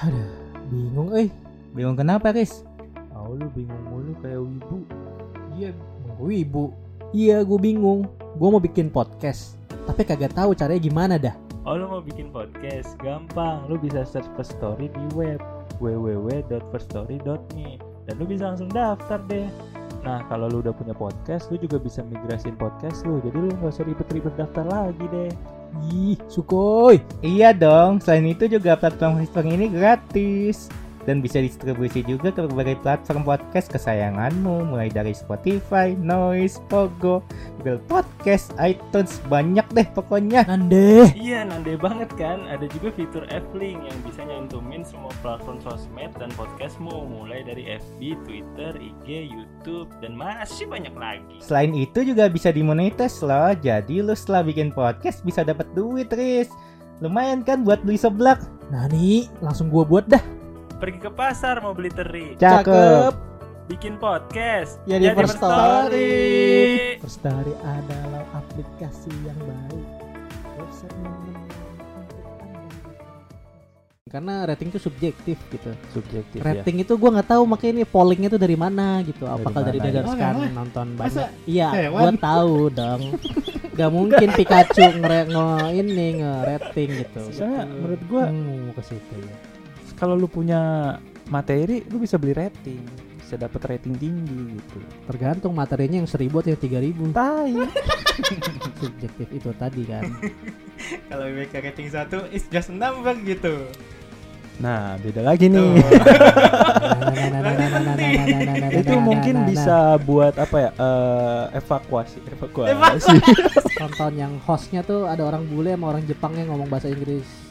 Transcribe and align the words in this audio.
Aduh, 0.00 0.32
bingung 0.72 1.12
eh. 1.12 1.28
Bingung 1.76 1.92
kenapa, 1.92 2.32
Riz? 2.32 2.64
Oh 3.12 3.36
lu 3.36 3.52
bingung 3.52 3.84
mulu 3.84 4.16
kayak 4.24 4.40
wibu. 4.40 4.78
Iya, 5.52 5.76
gue 6.16 6.32
ibu. 6.40 6.64
Iya, 7.12 7.44
gue 7.44 7.58
bingung. 7.60 8.08
Gue 8.40 8.48
mau 8.48 8.64
bikin 8.64 8.88
podcast, 8.88 9.60
tapi 9.84 10.08
kagak 10.08 10.32
tahu 10.32 10.56
caranya 10.56 10.80
gimana 10.80 11.14
dah. 11.20 11.36
Oh 11.68 11.76
lu 11.76 11.84
mau 11.84 12.00
bikin 12.00 12.32
podcast? 12.32 12.96
Gampang. 13.04 13.68
Lu 13.68 13.76
bisa 13.76 14.08
search 14.08 14.24
First 14.40 14.56
Story 14.56 14.88
di 14.88 15.04
web 15.12 15.36
www.firststory.me 15.84 17.76
dan 18.08 18.14
lu 18.16 18.24
bisa 18.24 18.56
langsung 18.56 18.72
daftar 18.72 19.20
deh. 19.28 19.52
Nah 20.00 20.24
kalau 20.32 20.48
lu 20.48 20.64
udah 20.64 20.72
punya 20.72 20.96
podcast, 20.96 21.52
lu 21.52 21.60
juga 21.60 21.76
bisa 21.76 22.00
migrasin 22.00 22.56
podcast 22.56 23.04
lu. 23.04 23.20
Jadi 23.20 23.36
lu 23.36 23.52
nggak 23.52 23.68
usah 23.68 23.84
ribet-ribet 23.84 24.32
daftar 24.40 24.64
lagi 24.64 25.04
deh. 25.12 25.28
Ih, 25.90 26.18
sukoi. 26.26 26.98
Iya 27.22 27.54
dong, 27.54 28.02
selain 28.02 28.26
itu 28.26 28.50
juga 28.50 28.74
platform 28.74 29.22
Whisper 29.22 29.46
ini 29.46 29.70
gratis 29.70 30.66
dan 31.08 31.24
bisa 31.24 31.40
distribusi 31.40 32.04
juga 32.04 32.28
ke 32.32 32.44
berbagai 32.44 32.76
platform 32.84 33.24
podcast 33.24 33.72
kesayanganmu 33.72 34.68
mulai 34.68 34.92
dari 34.92 35.16
Spotify, 35.16 35.96
Noise, 35.96 36.60
Pogo, 36.68 37.24
Google 37.60 37.80
Podcast, 37.88 38.52
iTunes, 38.60 39.20
banyak 39.28 39.64
deh 39.72 39.88
pokoknya. 39.92 40.44
Nande. 40.48 41.12
Iya, 41.16 41.44
nande 41.48 41.76
banget 41.76 42.08
kan. 42.16 42.44
Ada 42.48 42.68
juga 42.72 42.92
fitur 42.92 43.24
F-Link 43.28 43.80
yang 43.84 43.98
bisa 44.04 44.20
nyantumin 44.24 44.82
semua 44.84 45.12
platform 45.24 45.60
sosmed 45.64 46.12
dan 46.16 46.32
podcastmu 46.36 47.08
mulai 47.08 47.44
dari 47.44 47.76
FB, 47.76 48.00
Twitter, 48.24 48.72
IG, 48.76 49.28
YouTube 49.28 49.92
dan 50.00 50.16
masih 50.16 50.68
banyak 50.68 50.92
lagi. 50.96 51.36
Selain 51.44 51.72
itu 51.76 52.04
juga 52.04 52.28
bisa 52.28 52.52
dimonetize 52.52 53.20
loh, 53.24 53.52
jadi 53.56 54.04
lu 54.04 54.12
setelah 54.16 54.44
bikin 54.44 54.72
podcast 54.72 55.20
bisa 55.24 55.44
dapat 55.44 55.68
duit, 55.76 56.08
Riz. 56.12 56.48
Lumayan 57.00 57.40
kan 57.40 57.64
buat 57.64 57.80
beli 57.80 57.96
seblak? 57.96 58.44
Nani, 58.68 59.28
langsung 59.40 59.72
gue 59.72 59.84
buat 59.88 60.04
dah. 60.04 60.39
Pergi 60.80 60.96
ke 60.96 61.12
pasar 61.12 61.60
mau 61.60 61.76
beli 61.76 61.92
teri. 61.92 62.40
Cakep. 62.40 63.12
Bikin 63.68 64.00
podcast. 64.00 64.80
Ya, 64.88 64.96
di 64.96 65.06
Jadi 65.06 65.16
First 65.20 65.36
Story. 65.36 66.16
First 67.04 67.16
Story 67.20 67.52
adalah 67.60 68.24
aplikasi 68.32 69.12
yang 69.22 69.36
baik. 69.44 69.86
Website. 70.56 70.96
Karena 74.10 74.42
rating 74.42 74.74
itu 74.74 74.80
subjektif 74.82 75.38
gitu. 75.54 75.70
Subjektif 75.94 76.42
Rating 76.42 76.82
itu 76.82 76.98
gue 76.98 77.10
nggak 77.14 77.30
tahu 77.30 77.46
makanya 77.46 77.72
ini 77.78 77.84
pollingnya 77.86 78.26
tuh 78.26 78.42
dari 78.42 78.56
mana 78.58 79.04
gitu. 79.06 79.22
Dari 79.22 79.36
Apakah 79.38 79.60
dari 79.62 79.78
berdasarkan 79.78 80.34
Oh, 80.34 80.50
nonton 80.50 80.86
banyak? 80.98 81.28
Iya, 81.46 81.68
gue 81.92 82.12
tahu 82.18 82.56
dong. 82.74 83.02
Gak 83.78 83.90
mungkin 83.96 84.28
Pikachu 84.34 84.98
ngere 84.98 85.30
nge 85.30 85.46
ini 85.78 86.06
nge 86.20 86.32
rating 86.42 86.90
gitu. 87.00 87.22
Soalnya 87.32 87.64
menurut 87.70 88.02
gua 88.10 88.24
Hmm, 88.28 88.74
ke 88.76 88.82
situ 88.82 89.14
ya. 89.24 89.36
Kalau 90.00 90.16
lu 90.16 90.24
punya 90.32 90.96
materi, 91.28 91.84
lu 91.92 92.00
bisa 92.00 92.16
beli 92.16 92.32
rating, 92.32 92.80
bisa 93.20 93.36
dapat 93.36 93.76
rating 93.76 94.00
tinggi 94.00 94.56
gitu. 94.56 94.80
Tergantung 95.04 95.52
materinya 95.52 96.00
yang 96.00 96.08
seribu 96.08 96.40
atau 96.40 96.56
yang 96.56 96.62
tiga 96.64 96.80
ribu. 96.80 97.04
Tai. 97.12 97.52
Subjektif 98.80 99.28
itu 99.28 99.52
tadi 99.60 99.84
kan. 99.84 100.08
Kalau 101.12 101.28
IWK 101.28 101.52
rating 101.52 101.92
1 101.92 102.32
is 102.32 102.48
just 102.48 102.72
a 102.72 102.76
number 102.76 103.12
gitu. 103.28 103.68
Nah, 104.60 104.96
beda 105.00 105.20
lagi 105.24 105.52
nih. 105.52 105.84
Itu 108.80 108.96
mungkin 109.04 109.48
bisa 109.48 110.00
buat 110.00 110.36
apa 110.40 110.56
ya? 110.56 110.70
eh, 110.80 111.60
evakuasi, 111.60 112.24
evakuasi. 112.24 113.20
Tonton 113.76 114.12
yang 114.16 114.32
hostnya 114.48 114.80
tuh 114.80 115.08
ada 115.08 115.28
orang 115.28 115.44
bule 115.48 115.76
sama 115.76 115.96
orang 115.96 116.04
Jepang 116.08 116.32
yang 116.36 116.52
ngomong 116.52 116.68
bahasa 116.68 116.88
Inggris. 116.88 117.49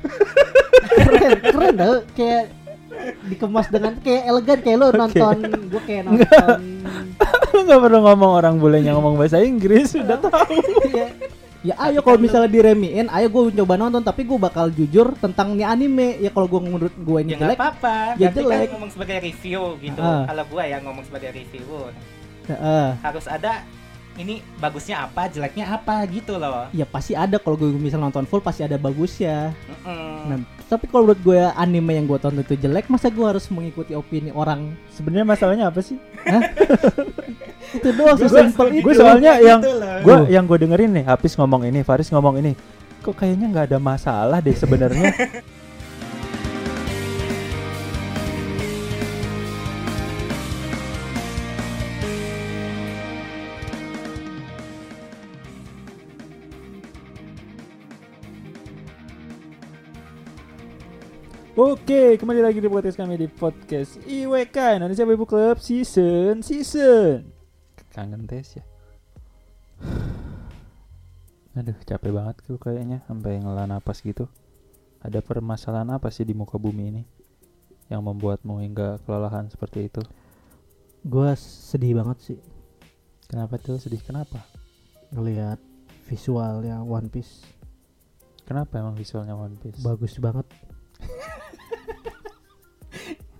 Iya. 0.00 1.04
Keren, 1.04 1.32
keren 1.44 1.74
dah. 1.74 1.88
Kayak 2.12 2.44
dikemas 3.24 3.66
dengan 3.68 3.94
kayak 3.96 4.22
elegan 4.26 4.58
kayak 4.58 4.76
lo 4.76 4.86
nonton 4.90 5.36
gue 5.70 5.82
kayak 5.86 6.02
nonton 6.04 6.58
Lu 7.48 7.60
nggak 7.62 7.80
perlu 7.80 7.98
ngomong 8.02 8.32
orang 8.34 8.54
bulenya 8.56 8.90
ngomong 8.92 9.14
bahasa 9.14 9.38
Inggris, 9.38 9.94
udah 9.94 10.18
tahu. 10.18 10.58
ya, 10.90 11.06
ya 11.62 11.74
ayo 11.80 12.00
kalau 12.00 12.18
misalnya 12.18 12.48
diremiin 12.48 13.06
ayo 13.08 13.26
gue 13.28 13.54
coba 13.54 13.74
nonton 13.76 14.02
tapi 14.02 14.22
gue 14.22 14.34
bakal 14.34 14.68
jujur 14.68 15.14
tentang 15.16 15.54
nih 15.54 15.64
anime 15.64 16.18
ya 16.18 16.30
kalau 16.30 16.46
gue 16.48 16.60
menurut 16.60 16.90
gue 16.92 17.18
ini 17.20 17.32
Ya 17.32 17.36
nggak 17.36 17.42
jelek 17.44 17.58
apa-apa. 17.58 17.96
Ya 18.14 18.28
Ganti 18.28 18.38
jelek. 18.40 18.58
kan 18.58 18.70
ngomong 18.74 18.90
sebagai 18.90 19.16
review 19.20 19.60
gitu. 19.78 20.00
Ah. 20.00 20.22
Kalau 20.26 20.44
gua 20.48 20.62
ya 20.64 20.78
ngomong 20.80 21.04
sebagai 21.04 21.30
review, 21.30 21.66
Heeh. 22.46 22.86
harus 22.98 23.26
ada 23.26 23.52
ini 24.18 24.34
bagusnya 24.58 25.06
apa, 25.06 25.30
jeleknya 25.30 25.70
apa 25.70 26.02
gitu 26.10 26.36
loh. 26.36 26.66
ya 26.70 26.82
pasti 26.82 27.14
ada 27.14 27.38
kalau 27.38 27.54
gue 27.54 27.70
misal 27.72 28.02
nonton 28.02 28.26
full 28.26 28.42
pasti 28.42 28.66
ada 28.66 28.74
bagusnya 28.74 29.54
Mm-mm. 29.86 30.14
nah, 30.26 30.38
tapi 30.66 30.90
kalau 30.90 31.06
menurut 31.06 31.22
gue 31.22 31.38
anime 31.54 31.96
yang 31.96 32.04
gue 32.04 32.18
tonton 32.18 32.42
itu 32.42 32.58
jelek 32.58 32.90
masa 32.90 33.08
gue 33.08 33.22
harus 33.22 33.46
mengikuti 33.48 33.94
opini 33.94 34.28
orang 34.28 34.74
Sebenarnya 34.90 35.22
masalahnya 35.24 35.64
apa 35.70 35.78
sih? 35.78 35.94
itu 37.78 37.88
doang 37.94 38.18
sesimpel 38.18 38.66
itu 38.74 38.84
Gue 38.84 38.94
soalnya 38.96 39.38
yang 39.38 39.60
Gitu 39.62 39.72
loh. 39.76 39.96
gue 40.02 40.16
yang 40.34 40.44
gue 40.44 40.58
dengerin 40.58 40.90
nih, 40.98 41.04
Hafiz 41.06 41.38
ngomong 41.38 41.62
ini, 41.64 41.80
Faris 41.86 42.10
ngomong 42.10 42.42
ini. 42.42 42.52
Kok 42.98 43.14
kayaknya 43.14 43.46
nggak 43.48 43.66
ada 43.70 43.78
masalah 43.78 44.42
deh 44.42 44.52
sebenarnya. 44.52 45.14
Oke, 61.58 62.14
kembali 62.14 62.38
lagi 62.38 62.62
di 62.62 62.70
podcast 62.70 62.94
kami 62.94 63.18
di 63.18 63.26
podcast 63.26 63.98
IWK 64.06 64.78
Indonesia 64.78 65.02
Wibu 65.02 65.26
Club 65.26 65.58
season 65.58 66.38
season. 66.38 67.34
Kangen 67.90 68.30
tes 68.30 68.62
ya. 68.62 68.64
Aduh, 71.58 71.74
capek 71.82 72.14
banget 72.14 72.38
tuh 72.46 72.62
kayaknya 72.62 73.02
sampai 73.10 73.42
ngela 73.42 73.66
napas 73.66 74.06
gitu. 74.06 74.30
Ada 75.02 75.18
permasalahan 75.18 75.90
apa 75.98 76.14
sih 76.14 76.22
di 76.22 76.30
muka 76.30 76.62
bumi 76.62 76.94
ini 76.94 77.02
yang 77.90 78.06
membuatmu 78.06 78.62
hingga 78.62 79.02
kelelahan 79.02 79.50
seperti 79.50 79.90
itu? 79.90 80.02
gue 80.98 81.30
sedih 81.38 81.94
banget 81.94 82.18
sih 82.20 82.38
Kenapa 83.30 83.54
tuh 83.56 83.78
sedih? 83.78 84.02
Kenapa? 84.02 84.42
ngelihat 85.14 85.56
visualnya 86.10 86.82
One 86.82 87.06
Piece 87.06 87.46
Kenapa 88.42 88.82
emang 88.82 88.98
visualnya 88.98 89.38
One 89.38 89.54
Piece? 89.56 89.78
bagus 89.78 90.18
banget 90.18 90.44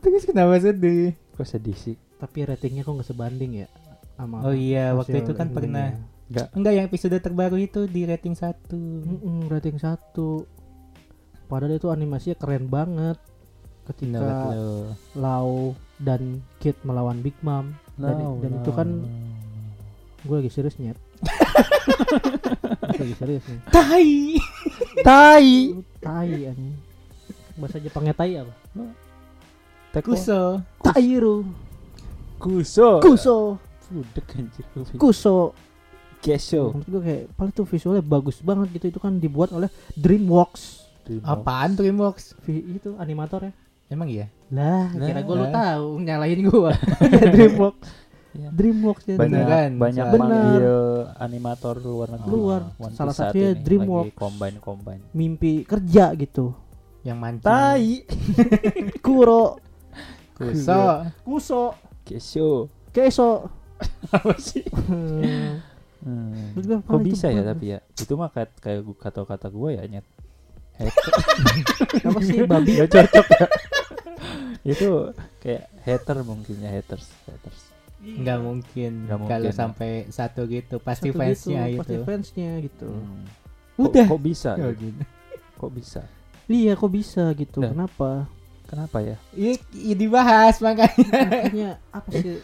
Terus 0.03 0.25
kenapa 0.26 0.59
sedih? 0.60 1.14
Kok 1.34 1.47
sedih 1.47 1.76
sih? 1.78 1.97
tapi 2.19 2.42
ratingnya 2.42 2.82
kok 2.82 2.98
nggak 2.98 3.09
sebanding 3.09 3.62
ya 3.64 3.69
sama 4.19 4.42
Oh 4.42 4.54
iya, 4.54 4.91
waktu 4.98 5.22
itu 5.22 5.32
kan 5.38 5.54
pernah 5.54 5.94
Enggak. 6.28 6.53
Enggak, 6.53 6.72
yang 6.76 6.86
episode 6.92 7.16
terbaru 7.25 7.56
itu 7.56 7.88
di 7.88 8.04
rating 8.04 8.36
1. 8.36 8.69
Mm-mm, 8.76 9.48
rating 9.48 9.81
satu 9.81 10.44
padahal 11.48 11.81
itu 11.81 11.88
animasinya 11.88 12.36
keren 12.36 12.69
banget 12.69 13.16
ketika 13.88 14.20
lo. 14.20 14.92
Lau 15.16 15.72
dan 15.97 16.44
Kid 16.60 16.76
melawan 16.84 17.25
Big 17.25 17.32
Mom 17.41 17.72
dan, 17.97 18.20
No, 18.20 18.36
dan 18.44 18.53
no, 18.53 18.60
itu 18.60 18.70
kan 18.76 18.88
gue 20.20 20.36
lagi 20.36 20.53
serius 20.53 20.76
nyet 20.76 20.98
lagi 23.00 23.15
serius 23.16 23.48
nih 23.48 23.60
Tai. 23.72 24.10
Tai. 25.00 25.48
Tai 26.04 26.28
anjing 26.28 26.76
bahasa 27.56 27.80
Jepangnya 27.80 28.12
tai 28.12 28.36
apa. 28.36 28.53
Kuso. 30.00 30.42
tairu 30.81 31.36
Kuso. 32.36 32.98
kuso 32.98 33.36
Budek 33.88 34.26
anjir. 34.36 34.64
kuso 34.94 35.56
Keso. 36.19 36.75
menurut 36.75 36.88
gue 36.88 37.03
kayak 37.03 37.22
paling 37.32 37.53
tuh 37.53 37.64
visualnya 37.64 38.00
bagus 38.00 38.38
banget 38.41 38.69
gitu 38.72 38.86
itu 38.88 38.98
kan 38.98 39.16
dibuat 39.16 39.50
oleh 39.50 39.66
DreamWorks 39.94 40.84
Apaan 41.20 41.72
Dreamworks? 41.72 42.36
Vi- 42.42 42.76
itu 42.76 42.92
animator 42.94 43.41
ya 43.42 43.53
Emang 43.88 44.06
iya? 44.06 44.28
lah 44.48 44.92
Lah. 44.92 45.06
kira 45.06 45.21
gue 45.21 45.34
lu 45.34 45.47
tahu 45.48 45.86
nyalahin 45.98 46.41
gue 46.45 46.72
DreamWorks 47.34 47.89
Iya. 48.30 48.53
DreamWorks 48.53 49.04
ya 49.04 49.16
banyak 49.16 49.41
Beneran, 49.41 49.71
banyak 49.80 50.04
manggil 50.12 50.65
animator 51.16 51.74
luar 51.80 52.12
negeri 52.12 52.28
Luar. 52.28 52.62
One 52.77 52.92
Salah 52.92 53.10
satunya 53.10 53.56
DreamWorks. 53.56 54.15
combine 54.15 54.56
combine 54.60 55.03
mimpi 55.10 55.65
kerja 55.65 56.12
gitu 56.12 56.53
Yang 57.00 57.18
mancing. 57.18 57.42
tai 57.42 58.04
Kuro 59.00 59.56
Kuso. 60.38 60.80
Kuso 61.24 61.62
keso 62.06 62.50
Keso 62.88 63.30
apa 64.16 64.34
sih 64.38 64.64
Hmm. 64.88 65.60
hmm. 66.02 66.82
Kok 66.86 67.02
bisa 67.02 67.28
ya 67.28 67.42
tapi 67.42 67.74
ya 67.74 67.78
itu 67.94 68.12
mah 68.14 68.30
kayak 68.30 68.54
kata-kata 68.96 69.50
gue 69.50 69.70
ya 69.76 69.82
nyet 69.84 70.06
apa 72.06 72.18
sih 72.22 72.46
babi 72.46 72.78
Gak 72.78 72.90
cocok 72.90 73.26
ya 74.62 74.72
itu 74.74 74.90
kayak 75.38 75.64
hater 75.82 76.16
mungkin 76.22 76.56
ya 76.62 76.70
haters 76.70 77.10
haters 77.26 77.60
Enggak 77.98 78.38
mungkin. 78.38 79.10
Nggak 79.10 79.18
mungkin, 79.18 79.34
Kalau 79.34 79.50
ya. 79.50 79.54
sampai 79.58 79.90
satu 80.08 80.46
gitu 80.46 80.78
pasti 80.78 81.10
Satu 81.10 81.18
fansnya 81.18 81.66
gitu, 81.66 81.70
gitu. 81.74 81.78
pasti 81.82 81.96
fansnya 82.06 82.50
gitu 82.62 82.88
Hmm. 82.94 83.26
Udah. 83.74 84.06
kok, 84.06 84.14
kok 84.14 84.22
bisa 84.22 84.50
Ya, 84.54 84.70
gitu? 84.70 84.78
gitu. 84.86 85.02
kok 85.58 85.70
bisa 85.74 86.00
Iya 86.46 86.72
kok 86.78 86.90
bisa 86.90 87.24
gitu? 87.34 87.58
Nah. 87.58 87.70
Kenapa? 87.74 88.10
Kenapa 88.68 89.00
ya? 89.00 89.16
Iya, 89.32 89.56
iya 89.72 89.94
dibahas 89.97 90.60
makanya. 90.60 91.09
Makanya 91.09 91.70
apa 91.88 92.09
sih 92.12 92.36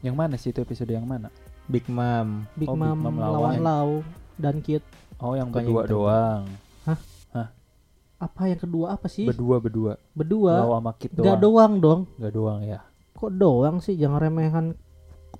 Yang 0.00 0.16
mana 0.16 0.34
sih 0.36 0.50
itu 0.50 0.60
episode 0.60 0.88
yang 0.88 1.04
mana? 1.04 1.28
Big 1.66 1.84
Mom. 1.86 2.48
Big 2.54 2.64
Oh, 2.66 2.72
Big 2.72 2.80
Mom 2.80 2.96
Mom 2.96 3.16
lawan 3.18 3.58
lawan. 3.58 3.60
Lau 3.60 3.90
dan 4.36 4.64
Kid? 4.64 4.80
Oh, 5.18 5.36
yang 5.36 5.52
Bukan 5.52 5.64
berdua 5.64 5.76
yang 5.76 5.84
itu. 5.84 5.92
doang. 5.92 6.42
Apa 8.16 8.48
yang 8.48 8.56
kedua 8.56 8.96
apa 8.96 9.12
sih? 9.12 9.28
Berdua 9.28 9.60
berdua. 9.60 10.00
Berdua. 10.16 10.64
Lau 10.64 10.80
sama 10.80 10.96
Kit 10.96 11.12
Gak 11.12 11.20
doang. 11.20 11.40
doang 11.42 11.72
dong. 11.76 12.00
Gak 12.16 12.32
doang 12.32 12.60
ya. 12.64 12.80
Kok 13.12 13.32
doang 13.32 13.76
sih? 13.84 13.92
Jangan 13.92 14.20
remehan 14.24 14.66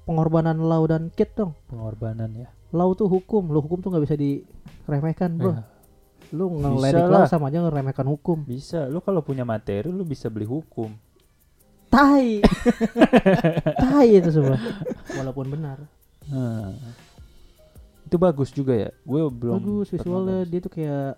pengorbanan 0.05 0.61
Lau 0.61 0.85
dan 0.85 1.09
Kid 1.09 1.33
dong. 1.33 1.57
Pengorbanan 1.73 2.37
ya. 2.37 2.53
Lau 2.77 2.93
tuh 2.93 3.09
hukum, 3.09 3.49
lo 3.49 3.65
hukum 3.65 3.81
tuh 3.81 3.89
nggak 3.89 4.05
bisa 4.05 4.17
diremehkan 4.19 5.41
bro. 5.41 5.57
Ya, 5.57 5.65
Lu 6.33 6.51
Lau 6.57 6.79
lah. 6.79 7.27
sama 7.27 7.49
aja 7.49 7.61
ngeremehkan 7.61 8.07
hukum. 8.07 8.43
Bisa. 8.43 8.87
Lu 8.87 8.99
kalau 8.99 9.21
punya 9.21 9.43
materi 9.43 9.89
lu 9.89 10.03
bisa 10.03 10.27
beli 10.27 10.45
hukum. 10.45 10.91
Tai, 11.87 12.43
tai 13.83 14.11
itu 14.13 14.31
semua. 14.31 14.59
Walaupun 15.15 15.47
benar. 15.49 15.79
Nah. 16.27 16.75
Itu 18.03 18.19
bagus 18.19 18.51
juga 18.51 18.75
ya. 18.75 18.91
Gue 19.03 19.27
belum 19.27 19.59
Bagus 19.59 19.87
visualnya 19.91 20.43
bagus. 20.43 20.51
dia 20.51 20.61
tuh 20.61 20.73
kayak 20.73 21.15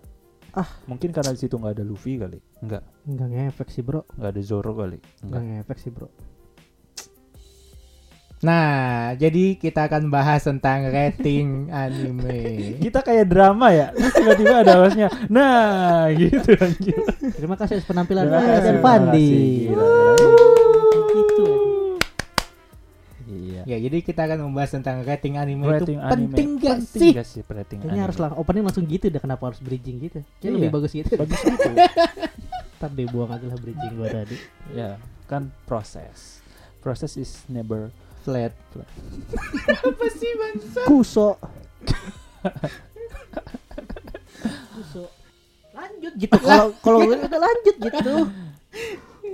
Mungkin 0.85 1.15
karena 1.15 1.31
di 1.31 1.39
situ 1.39 1.55
nggak 1.55 1.75
ada 1.79 1.85
Luffy 1.87 2.19
kali. 2.19 2.39
Enggak. 2.61 2.83
nggak 3.07 3.29
ngefek 3.31 3.69
sih 3.71 3.81
bro, 3.81 4.03
Nggak 4.19 4.31
ada 4.35 4.43
Zoro 4.43 4.73
kali. 4.75 4.99
nggak 4.99 5.23
Enggak. 5.23 5.43
ngefek 5.63 5.79
sih 5.79 5.91
bro. 5.91 6.09
Nah, 8.39 8.71
jadi 9.13 9.55
kita 9.55 9.91
akan 9.91 10.09
bahas 10.09 10.41
tentang 10.41 10.87
rating 10.87 11.67
anime. 11.71 12.79
Kita 12.79 13.03
kayak 13.03 13.27
drama 13.27 13.71
ya. 13.71 13.91
Terus 13.91 14.15
tiba-tiba 14.15 14.55
ada 14.63 14.75
hostnya. 14.79 15.09
Nah, 15.27 16.07
gitu 16.13 16.55
anjir. 16.55 17.03
Terima 17.35 17.59
kasih 17.59 17.77
atas 17.77 17.87
penampilan 17.87 18.25
kasih, 18.25 18.47
dan 18.47 18.63
terima 18.63 18.85
Pandi. 18.85 19.31
Gitu. 19.67 21.47
Iya. 23.29 23.61
Ya, 23.67 23.77
jadi 23.79 23.99
kita 24.01 24.25
akan 24.25 24.39
membahas 24.47 24.71
tentang 24.73 25.03
rating 25.03 25.37
anime 25.37 25.67
Rating 25.67 25.99
itu 25.99 26.07
anime. 26.07 26.15
penting 26.31 26.49
gak 26.57 26.79
Penting 26.81 27.01
sih? 27.03 27.11
gak 27.13 27.27
sih 27.27 27.41
rating 27.45 27.79
Kayaknya 27.83 28.03
harus 28.03 28.17
anime? 28.17 28.25
lang 28.25 28.39
opening 28.39 28.65
langsung 28.65 28.87
gitu 28.87 29.05
deh 29.07 29.19
kenapa 29.19 29.43
harus 29.45 29.59
bridging 29.59 29.99
gitu. 30.01 30.19
Kayaknya 30.39 30.47
Iya. 30.49 30.57
lebih 30.57 30.71
bagus 30.73 30.93
gitu. 30.95 31.13
Bagus 31.13 31.41
gitu. 31.43 31.69
Ntar 32.79 32.91
deh 32.95 33.07
buang 33.09 33.29
aja 33.29 33.45
lah 33.45 33.59
bridging 33.59 33.93
gua 33.95 34.09
tadi. 34.09 34.37
ya, 34.73 34.95
kan 35.27 35.51
proses. 35.67 36.39
Proses 36.79 37.19
is 37.19 37.43
never 37.45 37.91
Flat. 38.23 38.53
Apa 39.85 40.07
sih 40.13 40.31
bangsa? 40.37 40.81
Kuso. 40.87 41.29
Kuso. 44.75 45.05
Lanjut 45.75 46.13
gitu. 46.19 46.35
Kalau 46.39 46.75
kalau 46.83 46.99
udah 47.07 47.41
lanjut 47.41 47.77
gitu. 47.79 48.15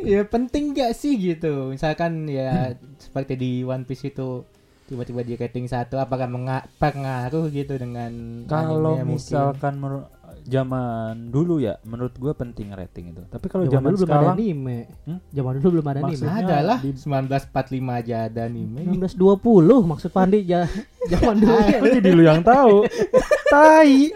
Ya 0.04 0.20
penting 0.26 0.74
gak 0.76 0.92
sih 0.96 1.16
gitu. 1.16 1.72
Misalkan 1.72 2.28
ya 2.28 2.76
seperti 3.00 3.38
di 3.38 3.50
One 3.64 3.88
Piece 3.88 4.10
itu 4.10 4.44
tiba-tiba 4.84 5.24
di 5.24 5.32
rating 5.40 5.64
satu 5.64 5.96
apakah 5.96 6.28
menga- 6.28 6.68
pengaruh 6.76 7.48
gitu 7.48 7.80
dengan 7.80 8.44
kalau 8.44 9.00
misalkan 9.00 9.80
menurut 9.80 10.12
zaman 10.44 11.32
dulu 11.32 11.56
ya 11.56 11.80
menurut 11.82 12.12
gue 12.12 12.32
penting 12.32 12.70
rating 12.70 13.10
itu 13.10 13.24
tapi 13.26 13.48
kalau 13.48 13.64
Zaman 13.64 13.72
zaman, 13.74 13.88
dulu 13.88 13.96
belum 13.96 14.04
ada 14.06 14.14
sekarang 14.20 14.36
anime. 14.36 14.78
Hmm? 15.02 15.18
Zaman 15.28 15.52
dulu 15.56 15.68
belum 15.72 15.86
ada 15.86 15.98
anime. 15.98 16.08
Maksudnya 16.12 16.36
ada 16.38 16.56
lah 16.60 16.78
di- 16.78 16.94
1945 16.94 18.00
aja 18.00 18.16
ada 18.28 18.40
anime 18.44 18.80
1920 18.84 19.90
maksud 19.90 20.10
Pandi 20.10 20.38
ja, 20.44 20.62
zaman 21.12 21.34
dulu 21.38 21.56
ya. 21.58 21.78
Jadi 21.90 22.08
lu 22.10 22.22
yang 22.22 22.40
tahu 22.40 22.84
tai 23.52 24.12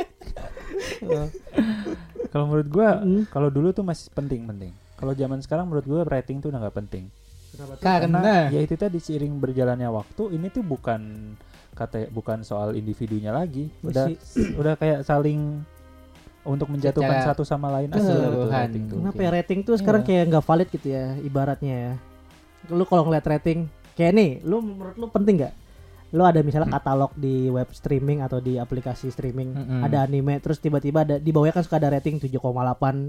kalau 2.32 2.44
menurut 2.46 2.68
gue 2.68 2.88
Hmm. 2.88 3.22
kalau 3.28 3.48
dulu 3.48 3.72
tuh 3.72 3.82
masih 3.82 4.12
penting 4.12 4.44
penting 4.44 4.72
kalau 4.94 5.12
zaman 5.12 5.40
sekarang 5.40 5.64
menurut 5.64 5.86
gue 5.86 6.00
rating 6.04 6.38
tuh 6.38 6.50
udah 6.50 6.60
nggak 6.60 6.76
penting 6.76 7.04
karena 7.80 8.46
ya 8.46 8.60
itu 8.60 8.76
tadi 8.76 8.98
seiring 8.98 9.34
berjalannya 9.34 9.88
waktu 9.88 10.30
ini 10.30 10.46
tuh 10.48 10.62
bukan 10.62 11.34
kata 11.72 12.06
bukan 12.08 12.42
soal 12.42 12.74
individunya 12.74 13.30
lagi 13.30 13.70
udah 13.80 14.12
udah 14.60 14.74
kayak 14.76 15.02
saling 15.02 15.62
untuk 16.48 16.66
menjatuhkan 16.66 17.12
Secara 17.14 17.28
satu 17.28 17.42
sama 17.42 17.68
lain 17.70 17.88
gitu 17.88 18.00
keseluruhan. 18.00 18.48
rating 18.50 18.82
tuh. 18.86 18.96
Kenapa 18.98 19.20
ya 19.20 19.30
rating 19.30 19.58
tuh 19.62 19.74
sekarang 19.74 20.00
Iya. 20.00 20.08
kayak 20.08 20.24
nggak 20.26 20.44
valid 20.44 20.68
gitu 20.70 20.86
ya 20.88 21.04
ibaratnya 21.20 21.74
ya. 21.76 21.92
Lu 22.68 22.82
kalau 22.82 23.04
ngeliat 23.04 23.26
rating 23.28 23.58
kayak 23.92 24.12
nih, 24.12 24.30
lu 24.42 24.56
menurut 24.58 24.94
lu 24.94 25.06
penting 25.06 25.36
nggak? 25.38 25.54
Lu 26.08 26.22
ada 26.22 26.40
misalnya 26.40 26.72
katalog 26.72 27.12
di 27.14 27.46
web 27.46 27.68
streaming 27.70 28.18
atau 28.18 28.38
di 28.38 28.56
aplikasi 28.56 29.08
streaming 29.08 29.52
Mm-mm. 29.52 29.80
ada 29.82 30.02
anime 30.02 30.38
terus 30.38 30.56
tiba-tiba 30.56 31.02
ada 31.02 31.16
di 31.16 31.28
bawahnya 31.28 31.52
kan 31.52 31.60
suka 31.60 31.76
ada 31.76 31.92
rating 31.92 32.16
7,8. 32.16 32.40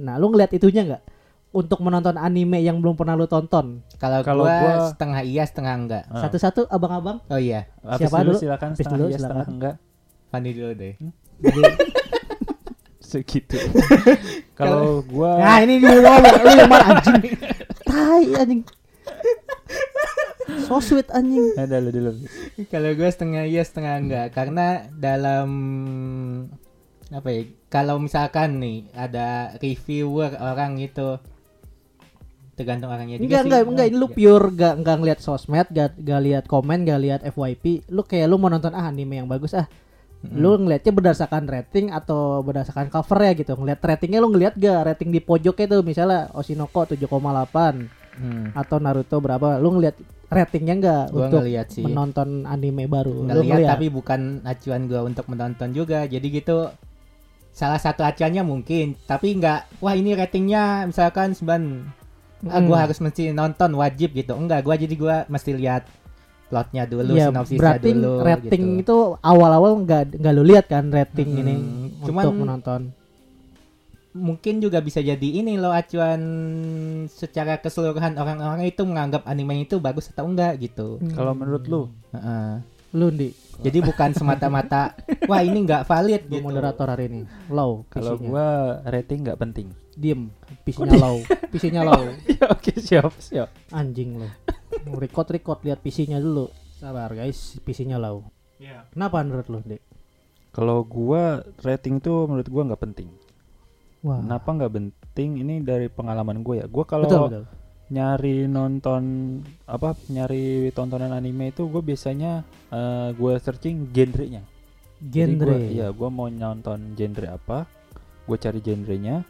Nah, 0.04 0.16
lu 0.16 0.28
ngeliat 0.28 0.52
itunya 0.52 0.84
nggak? 0.86 1.04
Untuk 1.50 1.80
menonton 1.80 2.14
anime 2.14 2.60
yang 2.60 2.78
belum 2.78 2.94
pernah 2.94 3.16
lu 3.16 3.26
tonton. 3.26 3.82
kalau 3.96 4.20
Kalau 4.22 4.44
gua, 4.44 4.54
gua- 4.54 4.90
setengah 4.90 5.20
iya 5.24 5.42
setengah 5.44 5.74
enggak 5.76 6.04
Ah. 6.06 6.22
Satu-satu 6.22 6.68
abang-abang. 6.68 7.24
oh 7.24 7.40
iya 7.40 7.66
Siapa 7.96 8.20
dulu 8.20 8.36
dulu? 8.36 8.38
silakan 8.38 8.70
setengah 8.74 8.94
dulu, 8.96 9.08
iya 9.08 9.18
setengah 9.18 9.34
silakan. 9.40 9.54
enggak 9.56 9.76
Fandi 10.30 10.52
dulu 10.52 10.72
deh 10.74 10.94
Jadi, 11.40 11.62
segitu 13.10 13.58
kalau 14.60 15.02
gua 15.04 15.36
nah 15.36 15.58
ini 15.60 15.78
dulu 15.78 15.98
lu 16.06 16.50
yang 16.52 16.70
mana 16.70 16.86
anjing? 16.96 17.34
Tai 17.84 18.24
anjing. 18.38 18.62
So 20.66 20.78
sweet 20.80 21.10
anjing. 21.10 21.54
ada 21.56 21.78
lu 21.78 21.90
dulu 21.90 22.12
kalau 22.70 22.90
gua 22.94 23.10
setengah 23.10 23.44
iya 23.44 23.62
setengah 23.62 23.94
enggak 23.98 24.28
karena 24.32 24.66
dalam 24.92 25.50
apa 27.10 27.28
ya 27.28 27.42
kalau 27.68 27.98
misalkan 27.98 28.58
nih 28.58 28.86
ada 28.94 29.58
reviewer 29.58 30.30
orang 30.36 30.78
itu 30.78 31.18
tergantung 32.54 32.92
orangnya 32.92 33.18
juga 33.18 33.26
Enggak 33.26 33.40
sih. 33.40 33.48
enggak 33.48 33.62
enggak 33.66 33.88
ini 33.88 33.96
lu 33.96 34.08
Iya. 34.08 34.14
pure 34.14 34.48
gak 34.52 34.74
enggak 34.78 34.96
ngeliat 35.00 35.20
sosmed, 35.24 35.68
gak, 35.72 35.90
gak 35.96 36.22
lihat 36.22 36.44
komen, 36.44 36.84
gak 36.84 37.00
lihat 37.00 37.22
FYP. 37.24 37.88
Lu 37.88 38.04
kayak 38.04 38.28
lu 38.28 38.36
mau 38.36 38.52
nonton 38.52 38.76
ah 38.76 38.84
anime 38.86 39.16
yang 39.16 39.32
bagus 39.32 39.56
ah. 39.56 39.64
Lu 40.20 40.60
ngeliatnya 40.60 40.92
berdasarkan 40.92 41.48
rating 41.48 41.96
atau 41.96 42.44
berdasarkan 42.44 42.92
cover 42.92 43.20
ya 43.24 43.32
gitu. 43.34 43.56
Ngeliat 43.56 43.80
ratingnya 43.80 44.20
lu 44.20 44.28
ngeliat 44.30 44.54
gak 44.54 44.92
rating 44.92 45.16
di 45.16 45.24
pojoknya 45.24 45.66
tuh 45.70 45.82
misalnya 45.82 46.28
Oshinoko 46.36 46.84
7,8 46.86 47.88
Hmm. 48.20 48.52
atau 48.52 48.84
Naruto 48.84 49.24
berapa. 49.24 49.56
Lu 49.58 49.80
ngeliat 49.80 49.96
ratingnya 50.28 50.76
enggak 50.76 51.04
gua 51.10 51.26
untuk 51.26 51.40
ngeliat 51.42 51.68
sih 51.72 51.82
menonton 51.82 52.44
anime 52.44 52.84
baru. 52.86 53.24
Lu 53.24 53.32
ngeliat 53.32 53.64
ngeliat. 53.64 53.70
tapi 53.74 53.88
bukan 53.88 54.22
acuan 54.44 54.82
gua 54.86 55.02
untuk 55.02 55.26
menonton 55.26 55.72
juga 55.72 56.04
jadi 56.04 56.28
gitu 56.28 56.68
salah 57.50 57.80
satu 57.80 58.06
acuannya 58.06 58.46
mungkin 58.46 58.94
tapi 59.04 59.34
nggak 59.34 59.82
wah 59.82 59.98
ini 59.98 60.14
ratingnya 60.14 60.86
misalkan 60.86 61.34
9 61.34 61.48
ah, 62.46 62.60
Hmm. 62.60 62.68
gua 62.68 62.86
harus 62.86 63.02
mesti 63.02 63.32
nonton 63.32 63.74
wajib 63.74 64.14
gitu 64.14 64.32
enggak 64.32 64.62
gua 64.62 64.76
jadi 64.76 64.96
gua 64.96 65.16
mesti 65.26 65.56
lihat 65.58 65.88
plotnya 66.50 66.84
dulu 66.84 67.14
ya, 67.14 67.30
sinopsisnya 67.30 67.62
berarti 67.62 67.90
dulu 67.94 68.14
rating 68.20 68.64
gitu. 68.76 68.82
itu 68.82 68.98
awal-awal 69.22 69.72
enggak 69.78 70.04
enggak 70.12 70.34
lu 70.34 70.44
lihat 70.44 70.66
kan 70.66 70.90
rating 70.90 71.30
Mm-mm. 71.30 71.42
ini 71.46 71.54
Cuman- 72.02 72.26
untuk 72.26 72.36
menonton. 72.36 72.82
mungkin 74.10 74.58
juga 74.58 74.82
bisa 74.82 75.00
jadi 75.00 75.22
ini 75.22 75.56
loh 75.56 75.70
acuan 75.70 76.20
secara 77.08 77.58
keseluruhan 77.58 78.18
orang-orang 78.18 78.66
itu 78.66 78.82
menganggap 78.82 79.22
anime 79.24 79.64
itu 79.64 79.78
bagus 79.78 80.10
atau 80.10 80.26
enggak 80.26 80.58
gitu. 80.60 80.98
Kalau 81.14 81.32
menurut 81.32 81.64
lu? 81.64 81.82
Heeh. 82.12 82.60
lu 82.90 83.14
Ndi, 83.14 83.30
jadi 83.62 83.86
bukan 83.86 84.18
semata-mata 84.18 84.98
wah 85.30 85.46
ini 85.46 85.62
nggak 85.62 85.86
valid 85.86 86.26
gitu. 86.26 86.42
moderator 86.42 86.90
hari 86.90 87.06
ini. 87.06 87.22
Low 87.48 87.86
kalau 87.86 88.18
gua 88.18 88.82
rating 88.84 89.22
nggak 89.22 89.38
penting. 89.38 89.70
Diem. 89.94 90.34
PC-nya 90.66 90.98
low. 90.98 91.22
PC-nya 91.54 91.86
low. 91.86 92.02
Ya 92.34 92.50
oke 92.50 92.74
siap 92.76 93.14
siap. 93.22 93.54
Anjing 93.70 94.18
lo 94.18 94.26
record 94.98 95.30
record 95.34 95.60
lihat 95.66 95.80
PC-nya 95.82 96.22
dulu. 96.22 96.50
Sabar 96.80 97.12
guys 97.12 97.60
PC-nya 97.64 98.00
low. 98.00 98.26
Kenapa 98.92 99.24
menurut 99.24 99.48
lo 99.48 99.60
dek 99.64 99.90
kalau 100.50 100.82
gua 100.82 101.46
rating 101.62 102.02
tuh 102.02 102.26
menurut 102.26 102.50
gua 102.50 102.64
nggak 102.68 102.82
penting. 102.82 103.10
Wah. 104.02 104.20
Kenapa 104.20 104.50
nggak 104.56 104.74
penting? 104.74 105.30
Ini 105.44 105.62
dari 105.62 105.88
pengalaman 105.92 106.42
gue 106.42 106.64
ya. 106.64 106.66
Gua 106.68 106.88
kalau 106.88 107.30
nyari 107.90 108.46
nonton 108.46 109.02
apa 109.66 109.98
nyari 110.14 110.70
tontonan 110.78 111.10
anime 111.10 111.50
itu 111.50 111.66
gue 111.66 111.82
biasanya 111.82 112.46
eh, 112.70 113.10
gue 113.18 113.34
searching 113.42 113.90
genrenya. 113.90 114.46
Jadi 115.02 115.34
genre. 115.34 115.58
gua, 115.58 115.58
iya 115.58 115.88
gue 115.90 116.10
mau 116.14 116.30
nonton 116.30 116.94
genre 116.94 117.28
apa 117.34 117.66
gue 118.30 118.38
cari 118.38 118.62
genrenya. 118.62 119.26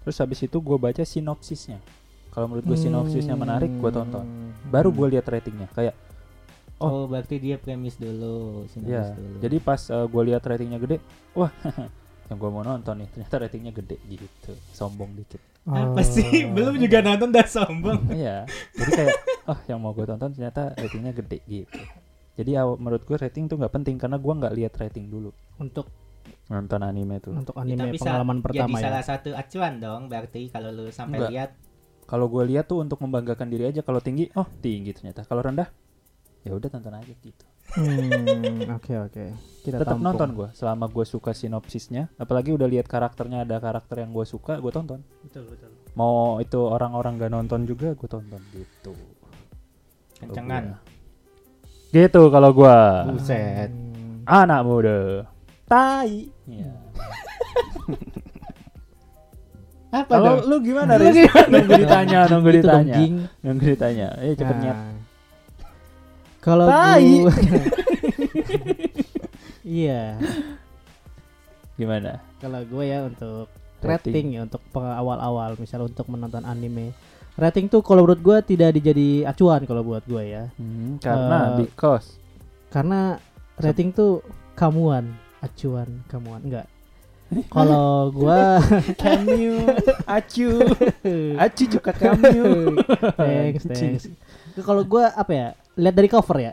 Terus 0.00 0.16
habis 0.16 0.40
itu 0.40 0.56
gue 0.64 0.76
baca 0.80 1.04
sinopsisnya 1.04 1.76
kalau 2.30 2.46
menurut 2.46 2.64
gue 2.66 2.78
sinopsisnya 2.78 3.34
menarik 3.34 3.70
gue 3.70 3.90
tonton. 3.90 4.24
Baru 4.70 4.94
gue 4.94 5.18
lihat 5.18 5.26
ratingnya 5.26 5.66
kayak 5.74 5.94
oh, 6.80 7.04
berarti 7.06 7.36
dia 7.36 7.56
premis 7.60 8.00
dulu 8.00 8.64
sinopsis 8.72 8.88
ya 8.88 9.04
dulu. 9.12 9.36
jadi 9.44 9.56
pas 9.60 9.80
gue 9.84 10.22
lihat 10.32 10.42
ratingnya 10.42 10.80
gede 10.80 10.96
wah 11.36 11.52
yang 12.32 12.38
gue 12.40 12.50
mau 12.50 12.64
nonton 12.64 13.04
nih 13.04 13.08
ternyata 13.12 13.36
ratingnya 13.46 13.72
gede 13.74 13.96
gitu. 14.08 14.52
Sombong 14.72 15.12
dikit. 15.18 15.42
Apa 15.66 16.00
sih? 16.00 16.48
Belum 16.56 16.78
juga 16.80 17.04
nonton 17.04 17.28
udah 17.30 17.46
sombong. 17.46 18.00
Iya 18.20 18.48
jadi 18.74 18.90
kayak 18.96 19.16
oh 19.50 19.58
yang 19.68 19.78
mau 19.82 19.92
gue 19.92 20.06
tonton 20.08 20.30
ternyata 20.32 20.72
ratingnya 20.74 21.12
gede 21.12 21.38
gitu. 21.46 21.80
Jadi 22.40 22.56
menurut 22.56 23.02
gue 23.04 23.16
rating 23.20 23.50
tuh 23.50 23.60
nggak 23.60 23.74
penting 23.74 24.00
karena 24.00 24.16
gue 24.16 24.32
nggak 24.32 24.54
lihat 24.56 24.72
rating 24.80 25.12
dulu. 25.12 25.34
Untuk 25.60 25.90
nonton 26.50 26.80
anime 26.82 27.22
tuh. 27.22 27.34
untuk 27.34 27.54
Kita 27.54 27.62
anime 27.62 27.94
bisa 27.94 28.10
pengalaman 28.10 28.38
jadi 28.38 28.44
pertama 28.46 28.76
ya. 28.78 28.84
salah 28.90 29.04
satu 29.06 29.30
acuan 29.38 29.72
dong 29.78 30.02
berarti 30.10 30.50
kalau 30.50 30.70
lu 30.74 30.86
sampai 30.90 31.18
lihat 31.30 31.50
Kalau 32.10 32.26
gue 32.26 32.42
lihat 32.42 32.66
tuh 32.66 32.82
untuk 32.82 32.98
membanggakan 33.06 33.46
diri 33.46 33.70
aja. 33.70 33.86
Kalau 33.86 34.02
tinggi, 34.02 34.26
oh 34.34 34.50
tinggi 34.58 34.90
ternyata. 34.90 35.22
Kalau 35.22 35.46
rendah, 35.46 35.70
ya 36.42 36.50
udah 36.58 36.66
tonton 36.66 36.90
aja 36.98 37.14
gitu. 37.22 37.46
Hmm, 37.70 38.66
oke 38.74 38.92
oke. 39.06 39.24
Kita 39.62 39.78
Tetap 39.78 39.94
tampung. 39.94 40.10
nonton 40.10 40.28
gue. 40.34 40.48
Selama 40.58 40.90
gue 40.90 41.06
suka 41.06 41.30
sinopsisnya, 41.30 42.10
apalagi 42.18 42.50
udah 42.50 42.66
lihat 42.66 42.90
karakternya 42.90 43.46
ada 43.46 43.62
karakter 43.62 44.02
yang 44.02 44.10
gue 44.10 44.26
suka, 44.26 44.58
gue 44.58 44.74
tonton. 44.74 45.06
Betul 45.22 45.46
betul. 45.46 45.70
Mau 45.94 46.42
itu 46.42 46.58
orang-orang 46.58 47.14
gak 47.22 47.30
nonton 47.30 47.62
juga, 47.62 47.94
gue 47.94 48.08
tonton 48.10 48.42
gitu. 48.50 48.90
Kencengan. 50.18 50.82
Gitu 51.94 52.22
kalau 52.26 52.50
gue. 52.50 52.78
Buset. 53.14 53.70
Hmm. 53.70 54.26
Anak 54.26 54.66
muda. 54.66 55.30
Tai. 55.70 56.26
Iya. 56.50 56.74
Apa 59.90 60.06
Kalau 60.08 60.38
dong? 60.38 60.46
lu 60.46 60.56
gimana, 60.62 60.94
Riz? 60.94 61.18
Nunggu 61.50 61.74
ditanya, 61.76 62.18
nunggu 62.30 62.50
Gitu 62.50 62.58
ditanya. 62.62 62.96
Nunggu 63.42 63.64
ditanya. 63.68 64.08
Eh 64.22 64.32
cepet 64.32 64.54
Nah, 64.54 64.62
nyet. 64.62 64.78
Kalau 66.40 66.66
gua 66.66 66.94
Iya, 69.60 70.16
Gimana? 71.76 72.20
kalau 72.38 72.60
gue 72.62 72.84
ya 72.86 73.04
untuk 73.04 73.46
Rating. 73.80 74.12
rating, 74.12 74.26
ya 74.32 74.40
untuk 74.42 74.60
awal-awal 74.72 75.56
misal 75.56 75.84
untuk 75.84 76.08
menonton 76.08 76.42
anime. 76.42 76.92
Rating 77.34 77.68
tuh 77.68 77.80
kalau 77.80 78.04
menurut 78.04 78.20
gue 78.20 78.36
tidak 78.46 78.76
dijadi 78.76 79.24
acuan 79.24 79.64
kalau 79.64 79.82
buat 79.82 80.04
gue 80.04 80.24
ya. 80.26 80.44
Hmm, 80.56 80.96
karena 80.98 81.56
Eh, 81.56 81.64
because 81.64 82.16
Karena 82.70 83.18
rating 83.56 83.90
tuh 83.90 84.22
kamuan, 84.54 85.10
acuan, 85.40 86.04
kamuan 86.06 86.40
enggak. 86.40 86.69
Kalau 87.46 88.10
gua 88.10 88.58
Cameo, 89.00 89.62
acu, 90.02 90.50
acu 91.36 91.62
juga 91.64 91.90
cameo. 91.90 92.74
thanks, 93.14 93.62
thanks. 93.64 94.02
Kalau 94.56 94.82
gua 94.82 95.14
apa 95.14 95.30
ya? 95.30 95.48
Lihat 95.74 95.94
dari 95.94 96.08
cover 96.08 96.36
ya. 96.40 96.52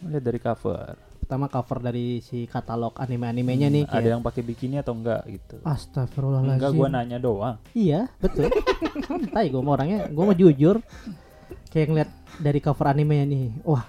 Lihat 0.00 0.22
dari 0.22 0.38
cover. 0.38 0.96
Pertama 1.20 1.48
cover 1.48 1.80
dari 1.82 2.20
si 2.20 2.44
katalog 2.44 2.92
anime-animenya 2.94 3.68
nih 3.70 3.82
Hmm, 3.82 3.90
ada 3.90 3.96
kayak 3.98 4.12
yang 4.12 4.22
pakai 4.22 4.42
bikini 4.42 4.76
atau 4.76 4.92
enggak 4.92 5.24
gitu. 5.26 5.56
Astagfirullahaladzim. 5.60 6.56
Enggak, 6.56 6.70
gua 6.72 6.88
nanya 6.90 7.18
doang. 7.18 7.56
Iya, 7.72 8.08
betul. 8.16 8.48
Santai 9.04 9.48
gue 9.48 9.60
mau 9.60 9.72
orangnya, 9.72 10.04
gue 10.06 10.20
mau 10.22 10.32
jujur. 10.32 10.80
Kayak 11.68 11.86
ngeliat 11.86 12.10
dari 12.38 12.60
cover 12.60 12.86
animenya 12.86 13.24
nih, 13.26 13.44
wah 13.60 13.84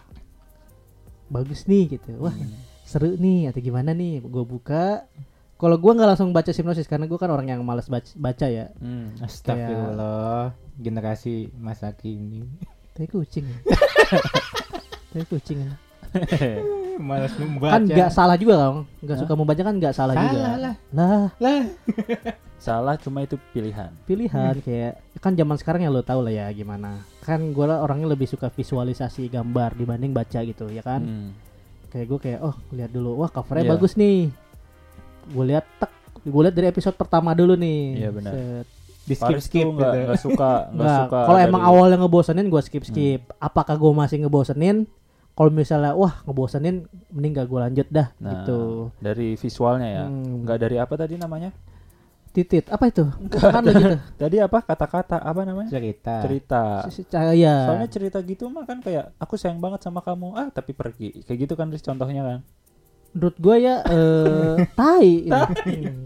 bagus 1.25 1.63
nih 1.65 1.95
gitu, 1.95 2.11
wah 2.19 2.31
Hmm. 2.31 2.51
seru 2.83 3.15
nih 3.15 3.49
atau 3.49 3.59
gimana 3.59 3.91
nih? 3.91 4.19
Gue 4.21 4.43
buka. 4.43 5.07
Kalau 5.55 5.75
gue 5.75 5.87
nggak 5.89 6.09
langsung 6.09 6.29
baca 6.29 6.51
sinopsis 6.51 6.83
karena 6.83 7.05
gue 7.05 7.15
kan 7.15 7.27
orang 7.27 7.47
yang 7.47 7.61
malas 7.61 7.87
baca, 7.87 8.11
baca 8.13 8.45
ya. 8.45 8.69
Hmm. 8.75 9.15
Astagfirullah, 9.17 10.51
generasi 10.75 11.33
masa 11.55 11.91
kini. 11.91 12.43
Tai 12.91 13.07
kucing. 13.07 13.47
Tai 15.09 15.23
kucing. 15.25 15.63
ya. 15.63 15.71
Malas 16.97 17.35
membaca. 17.39 17.75
Kan 17.75 17.87
nggak 17.87 18.07
salah 18.09 18.35
juga 18.35 18.55
kan? 18.57 18.73
Nggak 18.99 19.17
suka 19.19 19.33
membaca 19.33 19.61
kan 19.61 19.75
nggak 19.75 19.91
salah, 19.93 20.13
juga. 20.13 20.31
Salah 20.31 20.57
lah. 20.57 20.75
Lah, 20.91 21.23
Lah, 21.39 21.61
Salah 22.65 22.95
cuma 22.95 23.19
itu 23.21 23.35
pilihan. 23.51 23.91
pilihan 24.07 24.55
kayak 24.57 25.03
kan 25.19 25.35
zaman 25.35 25.55
sekarang 25.55 25.83
ya 25.83 25.91
lo 25.91 26.01
tau 26.01 26.19
lah 26.19 26.31
ya 26.31 26.47
gimana. 26.49 27.03
Kan 27.19 27.51
gue 27.51 27.65
lah 27.65 27.79
orangnya 27.79 28.09
lebih 28.09 28.25
suka 28.25 28.47
visualisasi 28.47 29.27
gambar 29.27 29.75
dibanding 29.75 30.11
baca 30.11 30.39
gitu 30.41 30.67
ya 30.67 30.79
kan. 30.81 30.99
Hmm. 30.99 31.31
kayak 31.85 32.07
gue 32.07 32.19
kayak 32.21 32.39
oh 32.41 32.51
lihat 32.71 32.91
dulu 32.91 33.15
wah 33.17 33.31
covernya 33.31 33.63
Iya. 33.65 33.71
bagus 33.71 33.95
nih 33.95 34.27
gue 35.27 35.45
lihat 35.45 35.65
tek 35.77 35.91
gue 36.21 36.41
lihat 36.41 36.53
dari 36.53 36.67
episode 36.67 36.93
pertama 36.93 37.31
dulu 37.31 37.53
nih 37.53 37.81
Iya, 37.97 38.09
benar. 38.09 38.31
Set. 38.31 38.67
di 39.03 39.13
skip 39.13 39.37
skip 39.39 39.67
nggak 39.67 39.77
gitu. 39.87 40.01
nggak 40.03 40.19
suka 40.19 40.51
nggak 40.67 40.73
Nggak, 40.75 40.97
suka. 41.03 41.19
kalau 41.23 41.39
emang 41.39 41.61
dari- 41.61 41.69
awalnya 41.71 41.97
ngebosenin 41.99 42.47
gue 42.47 42.61
skip 42.61 42.83
skip 42.83 43.21
apakah 43.37 43.75
gue 43.75 43.91
masih 43.91 44.17
ngebosenin 44.19 44.89
kalau 45.31 45.51
misalnya 45.51 45.91
wah 45.91 46.23
ngebosenin 46.23 46.75
mending 47.09 47.33
gak 47.33 47.45
gue 47.45 47.59
lanjut 47.61 47.87
dah 47.87 48.07
Nah, 48.17 48.31
gitu 48.33 48.89
dari 48.97 49.35
visualnya 49.35 49.87
ya. 49.87 50.03
Hmm. 50.05 50.41
Nggak 50.41 50.57
dari 50.59 50.75
apa 50.77 50.93
tadi 50.95 51.15
namanya? 51.15 51.51
titit 52.31 52.67
apa 52.67 52.83
itu 52.85 53.07
kan 53.31 53.63
gitu 53.63 53.95
Tadi 54.19 54.37
apa 54.37 54.59
kata-kata 54.59 55.17
apa 55.17 55.41
namanya? 55.43 55.69
cerita. 55.69 56.19
Cerita. 56.19 56.83
Cahaya 57.07 57.55
Soalnya 57.63 57.87
cerita 57.87 58.17
gitu 58.21 58.47
mah 58.47 58.63
kan 58.63 58.79
kayak 58.79 59.15
aku 59.15 59.35
sayang 59.35 59.55
banget 59.57 59.79
sama 59.81 59.99
kamu 59.99 60.33
ah 60.33 60.47
tapi 60.49 60.71
pergi 60.71 61.23
kayak 61.23 61.39
gitu 61.41 61.53
kan 61.53 61.69
Riz, 61.69 61.79
contohnya 61.79 62.25
kan. 62.25 62.39
Menurut 63.15 63.37
gue 63.39 63.55
ya 63.63 63.75
eh 63.81 64.55
tai 64.79 65.09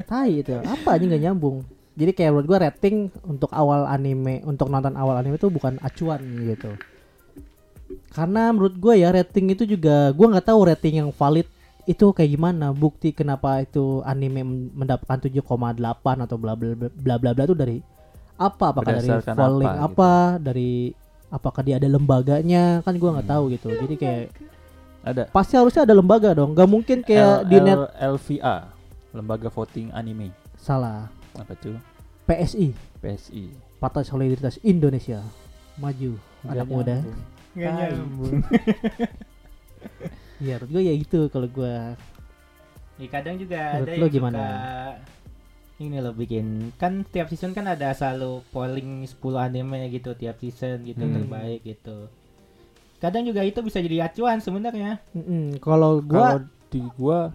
tai. 0.05 0.31
Itu. 0.39 0.53
Apa 0.61 0.95
aja 0.95 1.03
nggak 1.03 1.23
nyambung? 1.25 1.65
Jadi 1.99 2.11
kayak 2.15 2.31
menurut 2.31 2.47
gue 2.47 2.59
rating 2.63 2.95
untuk 3.25 3.51
awal 3.51 3.83
anime 3.83 4.39
untuk 4.45 4.69
nonton 4.69 4.95
awal 4.95 5.17
anime 5.17 5.35
itu 5.35 5.49
bukan 5.49 5.81
acuan 5.81 6.21
gitu. 6.45 6.77
Karena 8.09 8.49
menurut 8.49 8.77
gue 8.77 8.93
ya 8.95 9.09
rating 9.09 9.51
itu 9.51 9.65
juga 9.65 10.13
gue 10.13 10.27
nggak 10.29 10.47
tahu 10.47 10.59
rating 10.69 11.01
yang 11.01 11.09
valid 11.11 11.49
itu 11.83 12.05
kayak 12.13 12.31
gimana. 12.31 12.69
Bukti 12.71 13.11
kenapa 13.11 13.59
itu 13.59 14.05
anime 14.05 14.45
men- 14.45 14.69
mendapatkan 14.77 15.17
7,8 15.19 15.81
atau 16.25 16.37
bla 16.37 16.53
bla 16.53 16.77
bla 16.77 16.87
bla 16.87 17.15
bla 17.17 17.31
bla 17.33 17.43
itu 17.43 17.57
dari 17.57 17.77
apa? 18.37 18.71
Apakah 18.71 18.93
dari 18.95 19.09
falling 19.25 19.67
apa 19.67 19.83
apa, 19.83 20.11
gitu. 20.37 20.43
dari 20.45 20.71
apakah 21.27 21.61
dia 21.65 21.75
ada 21.81 21.89
lembaganya? 21.89 22.79
Kan 22.85 22.95
gue 22.95 23.09
nggak 23.09 23.27
Hmm. 23.27 23.33
tahu 23.35 23.43
gitu. 23.51 23.69
Jadi 23.75 23.95
kayak 23.97 24.25
Ada. 25.09 25.23
Pasti 25.27 25.53
harusnya 25.53 25.83
ada 25.83 25.91
lembaga 25.91 26.31
dong. 26.31 26.53
Nggak 26.53 26.69
mungkin 26.69 26.97
kayak 27.01 27.35
L- 27.35 27.45
di 27.45 27.57
net 27.59 27.79
LVA 27.95 28.57
lembaga 29.11 29.47
voting 29.47 29.89
anime. 29.91 30.29
Salah. 30.55 31.09
Apa 31.33 31.53
tuh? 31.55 31.77
PSI 32.23 32.69
PSI 32.99 33.49
Partai 33.77 34.03
Solidaritas 34.03 34.61
Indonesia. 34.61 35.23
Maju 35.75 36.13
anak 36.43 36.53
Nggak 36.55 36.67
muda 36.67 36.95
Tai. 36.99 37.13
nyambung. 37.57 38.33
ya 40.39 40.55
menurut 40.55 40.69
gue 40.69 40.83
ya 40.83 40.93
itu 40.93 41.19
kalau 41.27 41.47
gue 41.47 41.75
Ya, 42.95 43.07
kadang 43.07 43.39
juga 43.39 43.79
Menurut 43.79 43.87
ada 43.87 43.95
lo 43.95 44.03
yang 44.03 44.11
gimana? 44.11 44.35
suka 44.35 44.51
ini 45.79 45.97
lo 45.97 46.11
bikin. 46.11 46.47
Kan 46.75 47.07
tiap 47.07 47.31
season 47.31 47.55
kan 47.55 47.63
ada 47.63 47.95
selalu 47.95 48.43
polling 48.49 49.07
10 49.07 49.15
anime 49.39 49.87
gitu 49.89 50.11
tiap 50.13 50.35
season 50.37 50.83
gitu 50.83 50.99
Hmm. 50.99 51.15
terbaik 51.15 51.63
gitu. 51.63 52.11
Kadang 52.99 53.23
juga 53.23 53.41
itu 53.47 53.59
bisa 53.63 53.79
jadi 53.79 54.11
acuan 54.11 54.43
sebenarnya. 54.43 54.99
Mm-mm, 55.15 55.63
kalau 55.63 56.03
gue 56.03 56.19
kalau 56.19 56.39
di 56.69 56.81
gua 56.99 57.31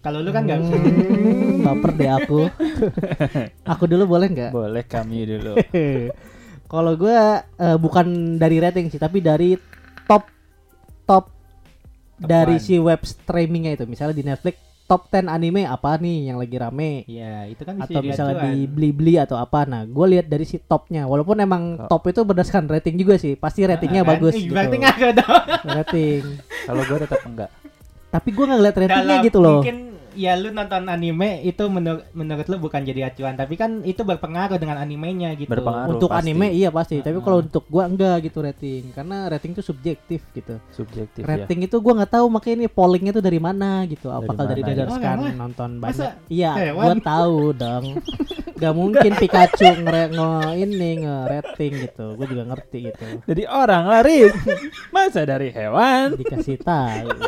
Kalau 0.00 0.22
lu 0.22 0.30
kan 0.30 0.46
nggak 0.46 0.60
Hmm, 0.62 1.60
baper 1.66 1.90
deh 1.98 2.10
aku. 2.10 2.40
Aku 3.76 3.84
dulu 3.84 4.06
boleh 4.06 4.30
nggak? 4.30 4.50
Boleh 4.54 4.84
kami 4.86 5.26
dulu. 5.26 5.58
Kalau 6.72 6.92
gue 6.94 7.14
eh, 7.42 7.76
bukan 7.78 8.38
dari 8.38 8.62
rating 8.62 8.86
sih 8.86 8.98
tapi 8.98 9.18
dari 9.18 9.58
top 10.06 10.30
top 11.06 11.30
dari 12.18 12.58
one. 12.58 12.62
si 12.62 12.78
web 12.78 13.02
streamingnya 13.02 13.74
itu. 13.74 13.84
Misalnya 13.90 14.14
di 14.14 14.24
Netflix 14.24 14.56
top 14.86 15.06
10 15.06 15.26
anime 15.28 15.62
apa 15.62 15.94
nih 15.96 16.30
yang 16.30 16.38
lagi 16.38 16.56
rame? 16.56 17.02
Ya 17.04 17.42
itu 17.44 17.60
kan 17.60 17.74
bisa 17.74 17.90
atau 17.90 18.00
misalnya 18.00 18.36
di 18.46 18.64
beli-beli 18.64 19.14
atau 19.16 19.34
apa. 19.34 19.62
Nah 19.62 19.82
gue 19.82 20.06
lihat 20.08 20.26
dari 20.26 20.42
si 20.42 20.56
topnya. 20.56 21.04
Walaupun 21.04 21.36
emang 21.36 21.62
Kok- 21.76 21.88
top 21.88 22.02
itu 22.06 22.20
berdasarkan 22.22 22.66
rating 22.68 22.94
juga 22.96 23.14
sih. 23.16 23.34
Pasti 23.34 23.62
ratingnya 23.62 24.00
Ah, 24.00 24.06
kan? 24.06 24.12
bagus 24.14 24.34
Ih, 24.34 24.46
gitu. 24.46 24.54
Berarti 24.54 24.74
nggak 24.76 24.94
ada 24.94 25.10
dong. 25.12 25.44
rating. 25.74 26.22
Kalau 26.64 26.82
gua 26.82 26.98
tetap 26.98 27.20
enggak. 27.22 27.50
Tapi 28.06 28.28
gue 28.30 28.44
nggak 28.46 28.58
ngeliat 28.58 28.76
ratingnya 28.78 29.02
Dalam- 29.12 29.26
gitu 29.26 29.38
loh. 29.38 29.60
Mungkin 29.60 29.76
ya 30.16 30.34
lu 30.34 30.48
nonton 30.48 30.82
anime 30.84 31.40
itu 31.42 31.62
menur- 31.66 32.02
menurut 32.10 32.46
lu 32.46 32.56
bukan 32.58 32.80
jadi 32.80 33.06
acuan, 33.06 33.32
tapi 33.32 33.54
kan 33.54 33.80
itu 33.82 34.00
berpengaruh 34.00 34.56
dengan 34.56 34.76
animenya 34.76 35.32
gitu. 35.34 35.46
Berpengaruh. 35.46 35.94
untuk 35.94 36.08
pasti. 36.08 36.26
anime 36.26 36.46
iya 36.50 36.68
pasti 36.68 36.96
tapi 36.98 37.18
Ah. 37.18 37.22
kalau 37.22 37.38
untuk 37.38 37.64
gue 37.64 37.82
enggak 37.82 38.16
gitu 38.22 38.38
rating 38.40 38.90
karena 38.90 39.28
rating 39.28 39.52
itu 39.52 39.62
subjektif 39.62 40.20
gitu 40.32 40.56
subjektif 40.70 41.20
ya 41.20 41.28
rating 41.38 41.60
itu 41.60 41.76
gue 41.76 41.92
nggak 41.92 42.10
tahu 42.10 42.26
makanya 42.26 42.56
ini 42.56 42.68
pollingnya 42.68 43.12
tuh 43.12 43.20
dari 43.20 43.36
mana 43.38 43.84
gitu 43.84 44.08
Dari 44.08 44.18
apakah 44.18 44.44
dari 44.44 44.62
mana, 44.62 44.72
ya? 44.72 44.84
emang? 44.86 45.20
nonton 45.36 45.70
Masa 45.76 45.84
banyak 46.10 46.12
iya 46.28 46.52
hewan? 46.64 46.84
gue 46.88 47.04
tahu 47.04 47.38
dong 47.52 47.84
Gak 48.56 48.72
mungkin 48.72 49.12
Pikachu 49.12 49.68
nge, 49.78 50.16
nge 50.16 50.30
ini 50.56 50.90
nge 50.98 51.16
rating 51.28 51.72
gitu 51.78 52.06
gue 52.16 52.26
juga 52.26 52.44
ngerti 52.46 52.78
gitu 52.86 53.04
jadi 53.26 53.42
orang 53.46 53.84
lari 53.84 54.32
masa 54.96 55.20
dari 55.22 55.48
hewan 55.50 56.16
dikasih 56.16 56.56
tahu 56.58 57.04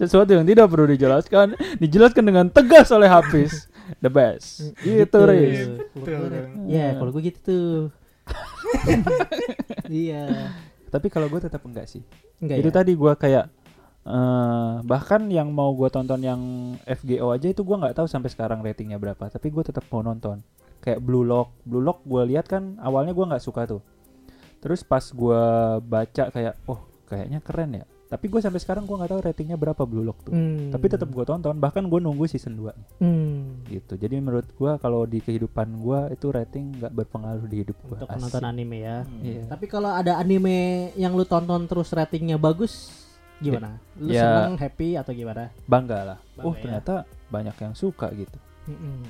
sesuatu 0.00 0.30
yang 0.34 0.44
tidak 0.46 0.66
perlu 0.68 0.86
dijelaskan 0.90 1.56
dijelaskan 1.82 2.24
dengan 2.24 2.46
tegas 2.50 2.90
oleh 2.92 3.06
Hafiz. 3.10 3.68
The 4.02 4.10
best. 4.10 4.74
Gitu 4.82 5.18
Riz. 5.22 5.78
Betul. 5.94 6.30
ya 6.66 6.98
kalau 6.98 7.10
gue 7.14 7.22
gitu 7.30 7.40
tuh. 7.42 7.70
Iya. 9.86 10.50
Tapi 10.90 11.06
kalau 11.06 11.30
gue 11.30 11.38
tetap 11.38 11.62
enggak 11.62 11.86
sih. 11.86 12.02
Enggak 12.42 12.58
itu 12.58 12.70
ya? 12.70 12.74
tadi 12.74 12.92
gua 12.98 13.14
kayak 13.14 13.46
eh 14.06 14.74
bahkan 14.86 15.26
yang 15.30 15.50
mau 15.50 15.74
gua 15.74 15.90
tonton 15.90 16.22
yang 16.22 16.40
FGO 16.86 17.34
aja 17.34 17.50
itu 17.50 17.62
gua 17.66 17.82
nggak 17.82 18.02
tahu 18.02 18.06
sampai 18.10 18.30
sekarang 18.30 18.62
ratingnya 18.66 18.98
berapa. 18.98 19.30
Tapi 19.30 19.46
gue 19.50 19.62
tetap 19.62 19.86
mau 19.94 20.02
nonton. 20.02 20.42
Kayak 20.82 21.02
Blue 21.02 21.22
Lock. 21.22 21.54
Blue 21.62 21.82
Lock 21.82 22.02
gue 22.02 22.22
lihat 22.34 22.50
kan 22.50 22.78
awalnya 22.82 23.14
gua 23.14 23.30
nggak 23.34 23.44
suka 23.46 23.66
tuh. 23.70 23.82
Terus 24.58 24.82
pas 24.82 25.06
gua 25.14 25.78
baca 25.78 26.34
kayak 26.34 26.58
oh 26.66 26.82
kayaknya 27.06 27.38
keren 27.38 27.82
ya 27.82 27.86
Tapi 28.06 28.24
gue 28.26 28.38
sampai 28.38 28.58
sekarang 28.58 28.84
gue 28.84 28.94
nggak 28.94 29.10
tahu 29.10 29.20
ratingnya 29.20 29.54
berapa 29.54 29.82
Blue 29.82 30.00
Lock 30.00 30.22
tuh. 30.22 30.32
Hmm. 30.32 30.70
Tapi 30.70 30.86
tetap 30.86 31.08
gue 31.08 31.22
tonton, 31.22 31.56
bahkan 31.56 31.82
gue 31.82 31.98
nunggu 31.98 32.24
season 32.24 32.54
2 32.54 33.02
Hmm. 33.02 33.66
gitu. 33.66 33.94
Jadi 33.94 34.14
menurut 34.16 34.46
gue 34.48 34.72
kalau 34.78 35.02
di 35.04 35.18
kehidupan 35.18 35.74
gue 35.76 36.14
itu 36.14 36.26
rating 36.28 36.78
nggak 36.78 36.92
berpengaruh 36.92 37.44
di 37.44 37.56
hidup 37.60 37.76
gue. 37.82 37.98
Untuk 37.98 38.08
menonton 38.08 38.44
anime 38.44 38.76
ya. 38.78 38.96
Iya. 39.18 39.42
Tapi 39.46 39.66
kalau 39.66 39.90
ada 39.90 40.16
anime 40.16 40.56
yang 40.94 41.12
lu 41.12 41.26
tonton 41.26 41.66
terus 41.66 41.90
ratingnya 41.90 42.38
bagus, 42.38 42.94
gimana? 43.36 43.82
Lu 43.98 44.08
Ya. 44.08 44.22
seneng, 44.22 44.54
happy 44.56 44.94
atau 44.94 45.10
gimana? 45.10 45.50
Bangga 45.66 45.98
lah. 46.14 46.18
Bangga 46.32 46.46
oh 46.46 46.54
ya. 46.54 46.60
ternyata 46.62 46.94
banyak 47.26 47.56
yang 47.58 47.74
suka 47.74 48.06
gitu. 48.14 48.38
Mm-mm. 48.66 49.02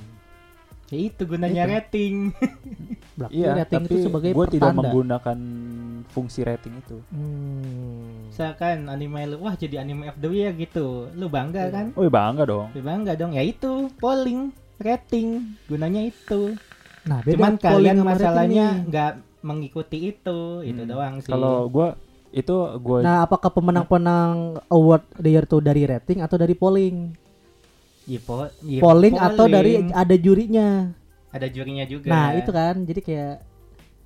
Ya 0.87 0.99
itu 1.02 1.23
gunanya 1.25 1.62
Itu. 1.62 1.73
rating. 1.73 2.14
Berarti 3.19 3.33
Iya, 3.33 3.49
rating 3.57 3.83
tapi 3.83 3.88
itu 3.88 3.97
sebagai 4.05 4.31
gue 4.31 4.47
tidak 4.47 4.71
menggunakan 4.71 5.38
fungsi 6.07 6.40
rating 6.43 6.75
itu. 6.78 7.00
Hmm. 7.09 8.28
Misalkan 8.28 8.87
anime 8.87 9.21
lu 9.26 9.37
wah 9.40 9.55
jadi 9.55 9.81
anime 9.81 10.07
of 10.07 10.16
the 10.16 10.28
year 10.28 10.52
gitu. 10.52 11.11
Lu 11.12 11.26
bangga 11.26 11.66
Iya. 11.66 11.75
kan? 11.75 11.87
Oh 11.97 12.07
bangga 12.07 12.45
dong. 12.45 12.69
Lu 12.71 12.81
bangga 12.81 13.12
dong. 13.14 13.33
Ya 13.33 13.43
itu 13.43 13.88
polling, 13.97 14.52
rating. 14.78 15.59
Gunanya 15.64 16.05
itu. 16.05 16.55
Nah, 17.02 17.19
beda 17.21 17.35
Cuman 17.35 17.55
polling 17.57 17.66
kalian 17.66 17.99
masalahnya 18.02 18.66
nggak 18.85 19.12
mengikuti 19.40 20.12
itu. 20.12 20.38
Itu 20.61 20.83
Hmm. 20.85 20.90
doang 20.90 21.14
sih. 21.19 21.33
Kalau 21.33 21.66
gue 21.66 21.88
itu 22.31 22.52
gue 22.76 22.99
Nah, 23.00 23.25
apakah 23.25 23.49
pemenang-pemenang 23.49 24.61
award 24.69 25.02
the 25.16 25.31
year 25.31 25.43
itu 25.43 25.59
dari 25.59 25.83
rating 25.83 26.21
atau 26.21 26.37
dari 26.37 26.52
polling? 26.52 27.25
Ya, 28.06 28.20
po- 28.22 28.50
ya, 28.62 28.78
polling 28.78 29.18
atau 29.18 29.50
dari 29.50 29.82
polling. 29.82 29.90
ada 29.90 30.14
jurinya? 30.14 30.68
ada 31.36 31.46
jurinya 31.52 31.84
juga. 31.84 32.08
Nah, 32.08 32.28
itu 32.38 32.50
kan. 32.54 32.75
Jadi 32.86 33.00
kayak 33.02 33.36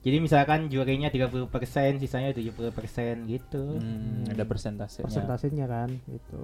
Jadi 0.01 0.17
misalkan 0.17 0.73
jurinya 0.73 1.13
30%, 1.13 2.01
sisanya 2.01 2.33
70% 2.33 3.29
gitu. 3.29 3.77
Hmm, 3.77 4.25
ada 4.33 4.49
persentasenya. 4.49 5.05
persentasenya 5.05 5.67
kan 5.69 5.93
itu. 6.09 6.41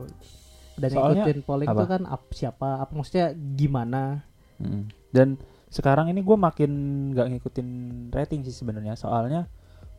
Dan 0.77 0.91
Soalnya- 0.93 1.25
ikutin 1.25 1.41
polling 1.41 1.69
apa? 1.73 1.81
itu 1.81 1.87
kan 1.89 2.03
ap, 2.05 2.23
siapa? 2.37 2.85
Apa 2.85 2.93
maksudnya 2.93 3.33
gimana? 3.33 4.29
Mm. 4.61 4.93
Dan 5.09 5.41
sekarang 5.73 6.13
ini 6.13 6.21
gue 6.21 6.37
makin 6.37 6.71
nggak 7.17 7.27
ngikutin 7.33 7.69
rating 8.13 8.45
sih 8.45 8.53
sebenarnya. 8.53 8.93
Soalnya 8.93 9.49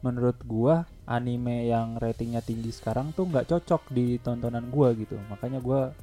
menurut 0.05 0.37
gua 0.45 0.85
anime 1.09 1.65
yang 1.65 1.97
ratingnya 1.97 2.45
tinggi 2.45 2.69
sekarang 2.69 3.09
tuh 3.17 3.25
nggak 3.25 3.49
cocok 3.49 3.89
di 3.89 4.21
tontonan 4.21 4.69
gua 4.69 4.93
gitu. 4.93 5.17
Makanya 5.33 5.57
gua 5.57 5.97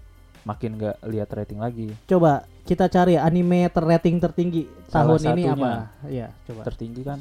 makin 0.45 0.77
nggak 0.77 0.97
lihat 1.05 1.29
rating 1.31 1.59
lagi. 1.59 1.89
Coba 2.05 2.33
kita 2.63 2.87
cari 2.87 3.17
anime 3.17 3.69
terrating 3.69 4.17
tertinggi 4.17 4.65
Salah 4.87 5.17
tahun 5.17 5.21
ini 5.35 5.43
satunya. 5.43 5.53
apa? 5.53 5.71
Iya, 6.07 6.27
coba. 6.45 6.61
Tertinggi 6.65 7.03
kan. 7.03 7.19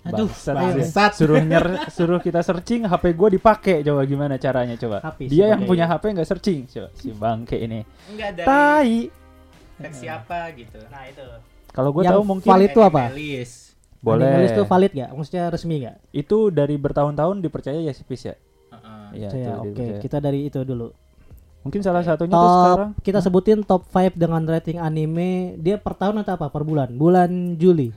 Aduh, 0.00 0.26
Bangsat. 0.26 0.54
bangsat. 0.56 1.12
suruh 1.12 1.38
nyer 1.38 1.66
suruh 1.92 2.16
kita 2.18 2.40
searching 2.40 2.88
HP 2.88 3.12
gua 3.12 3.28
dipakai 3.28 3.84
coba 3.84 4.00
gimana 4.02 4.34
caranya 4.34 4.72
coba. 4.74 5.04
HP 5.04 5.28
Dia 5.28 5.52
yang 5.52 5.62
punya 5.62 5.84
HP 5.84 6.16
nggak 6.16 6.24
searching 6.24 6.64
coba 6.64 6.88
si 6.94 7.12
bangke 7.12 7.60
ini. 7.60 7.84
Enggak 8.08 8.30
dari 8.34 8.48
Tai. 8.48 8.96
versi 9.76 10.06
apa 10.06 10.52
gitu. 10.52 10.80
Nah, 10.88 11.04
itu. 11.04 11.24
Kalau 11.70 11.90
gua 11.90 12.02
Yang 12.02 12.12
tahu 12.12 12.22
mungkin 12.24 12.48
valid 12.48 12.70
itu 12.70 12.80
apa? 12.80 13.02
Animalis. 13.06 13.52
boleh. 14.00 14.24
Anime 14.24 14.40
list 14.40 14.54
itu 14.54 14.64
valid 14.64 14.92
gak? 14.94 15.10
Maksudnya 15.12 15.44
resmi 15.48 15.74
gak? 15.82 15.96
Itu 16.10 16.38
dari 16.48 16.74
bertahun-tahun 16.74 17.36
dipercaya 17.38 17.78
ya 17.78 17.92
si 17.92 18.00
Pis 18.00 18.24
ya. 18.24 18.34
Heeh. 18.72 19.04
Iya, 19.14 19.28
Saya 19.28 19.40
itu 19.42 19.50
oke, 19.52 19.68
dipercaya. 19.68 20.00
kita 20.00 20.18
dari 20.18 20.40
itu 20.42 20.60
dulu. 20.62 20.88
Mungkin 21.60 21.80
salah 21.80 22.00
satunya 22.00 22.32
tuh 22.32 22.40
sekarang 22.40 22.90
Top 22.90 23.02
kita 23.02 23.18
sebutin 23.20 23.58
top 23.60 23.82
5 23.84 24.14
dengan 24.14 24.40
rating 24.42 24.76
anime. 24.76 25.30
Dia 25.56 25.76
per 25.76 25.92
tahun 25.92 26.20
atau 26.20 26.34
apa? 26.34 26.48
Per 26.48 26.62
bulan? 26.62 26.88
Bulan 26.90 27.30
Juli. 27.54 27.92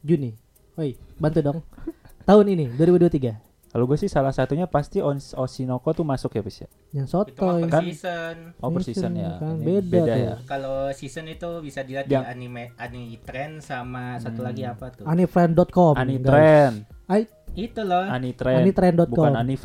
Juni. 0.00 0.36
Woi, 0.74 0.92
bantu 1.16 1.40
dong. 1.40 1.58
tahun 2.28 2.44
ini 2.50 2.76
2023. 2.76 3.44
Kalau 3.66 3.84
gue 3.84 3.98
sih 3.98 4.08
salah 4.08 4.32
satunya 4.32 4.64
pasti 4.64 5.00
Ons- 5.00 5.32
Oshinoko 5.32 5.92
tuh 5.92 6.00
masuk 6.00 6.32
ya 6.32 6.40
bis 6.40 6.60
ya. 6.60 6.68
Yang 6.92 7.06
Itu 7.06 7.12
sotoy. 7.34 7.60
per 7.60 7.68
Kan- 7.70 7.84
season. 7.84 8.36
Oh 8.56 8.68
per 8.68 8.82
season 8.82 9.12
ya. 9.12 9.36
Kan 9.36 9.60
Ini 9.60 9.74
beda 9.78 10.00
tuh. 10.06 10.16
ya. 10.18 10.34
Kalau 10.46 10.76
season 10.92 11.24
itu 11.26 11.48
bisa 11.60 11.80
dilihat 11.82 12.04
Yang- 12.06 12.24
di 12.24 12.30
anime 12.30 12.62
anime 12.74 13.20
trend 13.20 13.60
sama 13.60 14.16
satu 14.16 14.40
Hmm. 14.40 14.48
lagi 14.48 14.62
apa 14.64 14.86
tuh? 14.90 15.04
Anifriend.com. 15.04 15.92
Ani 15.94 16.16
guys. 16.16 16.24
Trend, 16.26 16.76
Ay, 17.06 17.22
Itu 17.54 17.80
loh. 17.82 18.00
Ani 18.02 18.32
Trend, 18.32 18.60
Anitrend.com. 18.60 19.08
bukan 19.10 19.32
Ani 19.34 19.56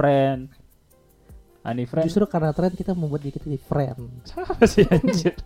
Friend. 1.62 1.70
Ani 1.70 1.84
Friend. 1.86 2.06
Justru 2.10 2.26
karena 2.26 2.50
tren 2.52 2.74
kita 2.74 2.98
membuat 2.98 3.22
dikit 3.22 3.46
jadi 3.46 3.62
friend. 3.62 4.02
Apa 4.50 4.66
sih 4.66 4.86
anjir? 4.90 5.38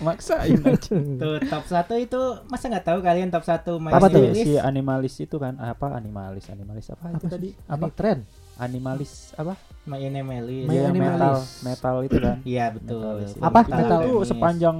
Maksain 0.00 0.56
aja. 0.64 0.96
Tuh 0.96 1.36
top 1.44 1.64
1 1.68 2.04
itu 2.08 2.20
masa 2.48 2.72
nggak 2.72 2.86
tahu 2.88 2.98
kalian 3.04 3.28
top 3.28 3.44
1 3.44 3.68
main 3.76 3.92
Apa 3.92 4.08
tuh? 4.08 4.32
Si 4.32 4.56
animalis 4.56 5.20
itu 5.20 5.36
kan 5.36 5.60
apa 5.60 5.92
animalis 5.92 6.48
animalis 6.48 6.88
apa, 6.88 7.12
itu 7.12 7.28
tadi? 7.28 7.48
Apa? 7.68 7.92
Anitren. 7.92 8.24
Animalis 8.56 9.36
apa? 9.36 9.56
My 9.84 10.00
Animalis. 10.00 10.64
My 10.68 10.88
metal 10.92 11.36
metal 11.60 11.96
itu 12.08 12.16
kan. 12.16 12.36
Iya 12.48 12.66
betul. 12.72 13.00
Metalis. 13.20 13.30
Apa? 13.40 13.60
Metal 13.60 13.76
Metal. 13.76 14.00
Itu 14.00 14.12
sepanjang 14.24 14.76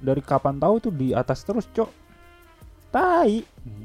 dari 0.00 0.22
kapan 0.24 0.56
tahu 0.56 0.74
tuh 0.80 0.92
di 0.96 1.12
atas 1.12 1.44
terus, 1.44 1.68
Cok. 1.72 1.90
Tai. 2.88 3.32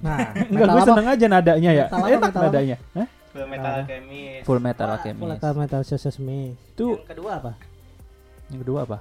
Nah, 0.03 0.31
Enggak, 0.51 0.67
gue 0.69 0.81
seneng 0.85 1.07
aja 1.11 1.25
nadanya 1.27 1.71
ya. 1.75 1.85
Metal 1.91 1.99
apa, 1.99 2.07
Enak 2.07 2.21
metal 2.23 2.39
apa? 2.39 2.47
nadanya. 2.47 2.77
Hah? 2.95 3.07
Full 3.39 3.49
Metal 3.49 3.65
Ah. 3.65 3.77
Alchemist. 3.79 4.43
Full 4.43 4.59
Metal 4.59 4.85
Full 4.85 4.95
Alchemist. 4.95 5.29
Metal 5.31 5.51
Metal 5.55 5.81
Sesame. 5.81 6.41
Itu 6.69 6.87
Yang 6.97 7.09
kedua 7.09 7.31
apa? 7.35 7.51
yang 8.49 8.59
kedua 8.59 8.79
apa? 8.83 8.97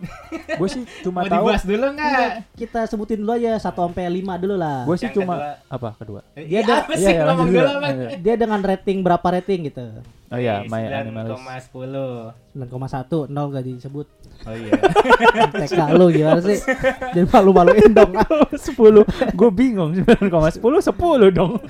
gue 0.56 0.64
sih 0.66 0.80
cuma 1.02 1.20
Mau 1.20 1.28
tahu 1.28 1.44
dibahas 1.44 1.60
dulu 1.62 1.86
nggak? 1.92 2.30
Kita 2.54 2.80
sebutin 2.84 3.20
dulu 3.20 3.32
aja 3.34 3.52
1 3.54 3.68
sampai 3.68 4.08
5 4.10 4.32
dulu 4.40 4.54
lah. 4.54 4.80
gue 4.82 4.96
sih 4.96 5.04
Yang 5.06 5.16
cuma 5.18 5.34
kedua. 5.36 5.52
apa 5.68 5.88
kedua 5.94 6.20
Dia 6.32 6.44
Dia 6.46 6.60
ada- 6.62 6.76
apa 6.78 6.90
Iya, 6.90 6.96
sih 6.96 7.12
iya, 7.12 7.22
ngomong 7.22 7.46
dulu 7.46 7.60
dulu. 7.60 7.72
apa? 7.74 7.88
Iya. 7.90 8.08
Dia 8.16 8.34
dengan 8.34 8.60
rating 8.62 8.98
berapa 9.00 9.26
rating 9.30 9.60
gitu? 9.66 9.84
oh 10.30 10.38
iya 10.38 10.62
My 10.64 10.82
Animalist 10.86 11.42
9,10. 11.68 12.32
9,1 12.56 13.28
nol 13.28 13.46
gak 13.50 13.64
disebut. 13.66 14.06
Oh 14.40 14.54
iya. 14.54 14.72
TK 15.60 15.80
lu 15.92 16.06
gimana 16.08 16.40
sih? 16.40 16.58
Jadi 17.10 17.26
malu-maluin 17.26 17.90
dong. 17.90 18.12
ah. 18.14 18.24
10 18.48 19.04
gue 19.32 19.50
bingung 19.50 19.90
9,10 19.92 20.60
10 20.60 20.96
dong 21.30 21.60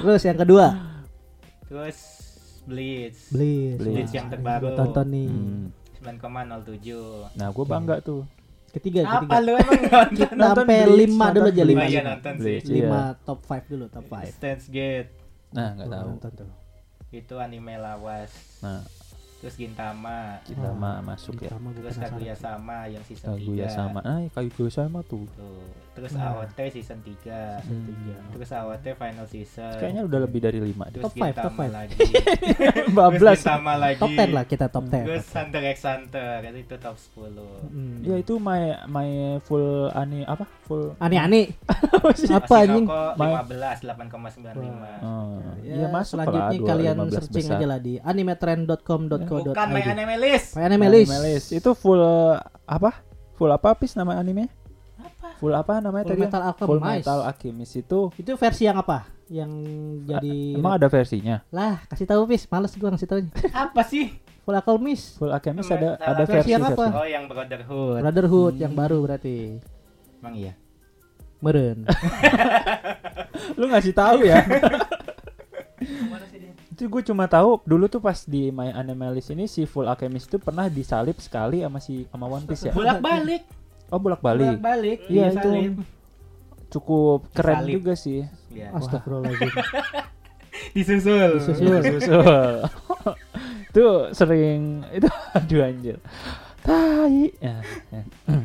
Terus 0.00 0.22
yang 0.22 0.38
kedua, 0.40 0.66
Terus 1.74 1.98
Blitz. 2.64 3.34
Blitz. 3.34 3.78
Blitz 3.82 4.12
yang 4.14 4.30
Wah, 4.30 4.32
terbaru. 4.32 4.62
gua 4.62 4.72
tonton 4.78 5.06
nih. 5.10 5.26
Hmm. 5.26 5.64
9,07. 5.98 7.34
nah 7.34 7.48
gue 7.48 7.64
bangga 7.64 7.96
tuh 7.98 8.22
Ketiga, 8.70 9.06
Apa 9.08 9.22
ketiga. 9.24 9.38
lu 9.40 9.52
emang 9.54 9.80
nonton? 9.80 10.08
Kita 10.18 10.34
sampai 10.52 10.78
Blitz, 10.84 11.14
5 11.14 11.34
dulu 11.34 11.46
aja 11.48 11.62
Blitz. 11.64 11.74
5. 11.74 11.78
Oh 11.78 11.88
iya 11.88 12.02
nonton 12.04 12.32
sih. 12.34 12.42
Blitz, 12.42 12.66
iya. 12.68 12.88
5 13.16 13.26
top 13.26 13.38
5 13.42 13.70
dulu, 13.70 13.84
top 13.88 14.06
5. 14.06 14.30
Stance 14.30 14.66
Gate. 14.68 15.10
nah 15.50 15.68
nggak 15.72 15.86
tahu 15.88 16.06
Nonton 16.08 16.32
tuh. 16.36 16.50
Itu 17.10 17.34
anime 17.38 17.74
lawas. 17.76 18.30
nah 18.60 18.82
Terus 19.38 19.54
Gintama. 19.54 20.38
kita 20.42 20.68
Wah, 20.68 20.74
mah 20.74 20.96
masuk 21.04 21.34
ya 21.36 21.50
Gintama 21.50 21.68
gua 21.70 21.82
Terus. 21.84 21.96
Kaguya 22.00 22.34
sama 22.34 22.76
yang 22.86 23.02
season 23.02 23.26
3. 23.26 23.34
Kaguya 23.34 23.66
sama 23.68 23.98
ah 24.00 24.18
Kaguya 24.30 24.70
sama 24.70 24.98
tuh 25.02 25.26
Tuh. 25.30 25.66
Terus 25.94 26.10
Nah. 26.12 26.34
AOT 26.36 26.58
season 26.70 26.98
3. 27.00 27.62
Hmm. 27.62 27.94
Terus 28.30 28.50
AOT 28.50 28.86
final 28.92 29.26
season. 29.26 29.78
kayaknya 29.78 30.02
udah 30.02 30.18
lebih 30.20 30.40
dari 30.40 30.58
5 30.58 30.90
deh 30.90 30.98
Terus 30.98 31.04
Top 31.04 31.14
five, 31.14 31.30
top 31.32 31.42
Gintama 31.46 31.60
five. 31.60 31.72
lagi. 31.72 31.98
bablas 32.98 33.22
Terus 33.32 33.38
Gintama 33.40 33.72
lagi. 33.76 33.96
Top 33.96 34.10
10 34.12 34.30
lah 34.30 34.44
kita 34.44 34.66
top 34.68 34.84
10. 34.84 35.06
Terus 35.06 35.26
Hunter 35.30 35.62
x 35.64 35.78
Hunter 35.82 36.30
itu 36.52 36.74
top 36.76 36.96
10. 36.98 37.70
Hmm. 37.70 37.96
ya 38.00 38.14
itu 38.16 38.34
my 38.36 38.60
my 38.86 39.08
full 39.40 39.64
ani 39.90 40.22
apa 40.24 40.44
full 40.62 40.94
apa 40.98 42.10
sih 42.12 42.26
Apa 42.28 42.54
anjing? 42.60 42.84
Ma- 42.84 43.46
15 43.46 43.86
8,95. 43.86 44.58
oh, 45.00 45.38
Ya, 45.62 45.78
iya 45.78 45.86
masuk 45.88 46.18
lah 46.18 46.26
selanjutnya 46.26 46.58
kalian 46.64 46.94
15 47.00 47.14
searching 47.14 47.46
besar. 47.46 47.56
aja 47.56 47.66
lah 47.66 47.78
di 47.78 47.94
animetrend.com.co.id. 47.96 49.46
Bukan 49.46 49.68
My 49.68 49.82
Anime 49.84 50.16
List. 50.18 50.48
My 50.52 50.62
anime 50.64 50.86
list. 50.88 51.08
Anime 51.08 51.20
list. 51.24 51.48
itu 51.50 51.70
full 51.72 52.02
apa 52.64 52.90
full 53.32 53.48
apa 53.48 53.74
pis 53.74 53.94
nama 53.94 54.14
anime? 54.14 54.50
Full 55.44 55.52
apa 55.54 55.74
namanya 55.78 56.04
Full 56.04 56.10
tadi 56.10 56.22
Metal 56.22 56.42
Alchemist. 56.42 56.64
full 56.64 56.80
metal 56.80 57.18
alchemist 57.22 57.72
itu 57.76 58.00
Itu 58.16 58.32
versi 58.34 58.62
yang 58.64 58.76
apa? 58.76 58.98
Yang 59.26 59.52
jadi 60.06 60.36
emang 60.54 60.72
ada 60.74 60.88
versinya 60.88 61.36
lah 61.50 61.84
kasih 61.86 62.06
tahu 62.06 62.24
Pis, 62.26 62.44
males 62.46 62.72
gua 62.74 62.88
ngasih 62.90 63.04
taunya. 63.06 63.28
Apa 63.52 63.80
sih? 63.82 64.16
Full 64.40 64.52
Alchemist. 64.54 65.04
full 65.16 65.28
alchemist 65.30 65.68
Metal 65.68 65.96
ada 65.96 66.16
ada 66.16 66.24
versi 66.24 66.50
yang 66.50 66.60
apa? 66.62 66.72
versi 66.74 66.96
Oh, 66.96 67.06
yang 67.06 67.24
Brotherhood. 67.24 68.00
Brotherhood 68.00 68.54
Hmm. 68.54 68.62
yang 68.62 68.72
baru 68.72 68.98
berarti. 69.00 69.36
Emang 70.18 70.34
iya. 70.34 70.52
Meren. 71.38 71.84
lu 73.58 73.68
ngasih 73.68 73.92
tahu 73.92 74.24
ya 74.24 74.40
itu 76.66 76.84
gue 76.84 77.02
cuma 77.04 77.24
tahu 77.26 77.62
dulu 77.62 77.86
tuh 77.86 77.98
pas 77.98 78.18
di 78.24 78.50
My 78.50 78.72
Animalist 78.72 79.30
ini 79.30 79.46
si 79.46 79.62
Full 79.62 79.86
Alchemist 79.86 80.26
itu 80.26 80.38
pernah 80.38 80.66
disalip 80.66 81.16
sekali 81.18 81.60
sama 81.60 81.78
si 81.78 82.02
sama 82.08 82.26
One 82.26 82.42
Piece 82.44 82.66
ya 82.66 82.72
Bolak-balik. 82.72 82.98
bolak 82.98 83.00
balik 83.00 83.42
Bolak-balik. 83.98 84.98
Iya, 85.06 85.26
itu. 85.30 85.38
salib. 85.40 85.74
cukup 86.68 87.30
keren 87.30 87.62
Disalip. 87.62 87.74
juga 87.78 87.92
sih 87.94 88.20
Iya. 88.50 88.74
Astagfirullahaladzim. 88.74 89.52
Disusul. 90.74 91.30
Disusul. 91.38 91.80
susul 92.02 92.54
itu 93.70 93.86
sering 94.10 94.86
itu 94.90 95.06
aduh 95.36 95.60
anjir 95.62 95.96
tai 96.62 97.30
Ya, 97.38 97.58
ya. 97.90 98.02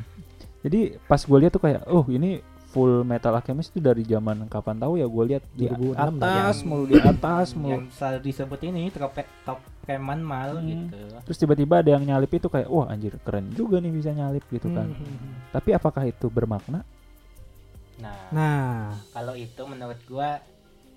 jadi 0.66 0.98
pas 1.06 1.22
gue 1.22 1.38
lihat 1.38 1.54
tuh 1.54 1.62
kayak 1.62 1.86
oh 1.86 2.02
ini 2.10 2.42
Full 2.70 3.02
Metal 3.02 3.32
Alchemist 3.32 3.70
itu 3.70 3.80
dari 3.80 4.04
zaman 4.04 4.46
kapan 4.46 4.78
tahu 4.78 4.94
ya 4.96 5.06
gue 5.06 5.24
lihat 5.28 5.44
di 5.52 5.66
2006 5.66 5.98
atas 5.98 6.30
yang- 6.56 6.62
mulu 6.64 6.84
di 6.86 6.96
atas 6.96 7.48
mulu. 7.52 7.72
yang 7.72 7.84
selalu 7.90 8.20
disebut 8.22 8.60
ini 8.64 8.82
top 8.90 9.14
top 9.44 9.58
preman 9.82 10.22
mal 10.22 10.54
Hmm. 10.54 10.70
gitu 10.86 11.02
Terus 11.24 11.38
tiba-tiba 11.40 11.82
ada 11.82 11.90
yang 11.90 12.04
nyalip 12.04 12.30
itu 12.32 12.46
kayak 12.46 12.68
wah 12.68 12.86
anjir 12.88 13.18
keren 13.20 13.50
juga 13.52 13.78
nih 13.78 13.90
bisa 13.90 14.10
nyalip 14.12 14.46
gitu 14.48 14.70
kan. 14.70 14.86
Hmm. 14.88 15.34
Tapi 15.50 15.70
apakah 15.72 16.06
itu 16.06 16.28
bermakna? 16.28 16.86
nah, 17.98 18.16
Nah, 18.30 18.96
kalau 19.12 19.34
itu 19.34 19.60
menurut 19.62 20.00
gua 20.06 20.38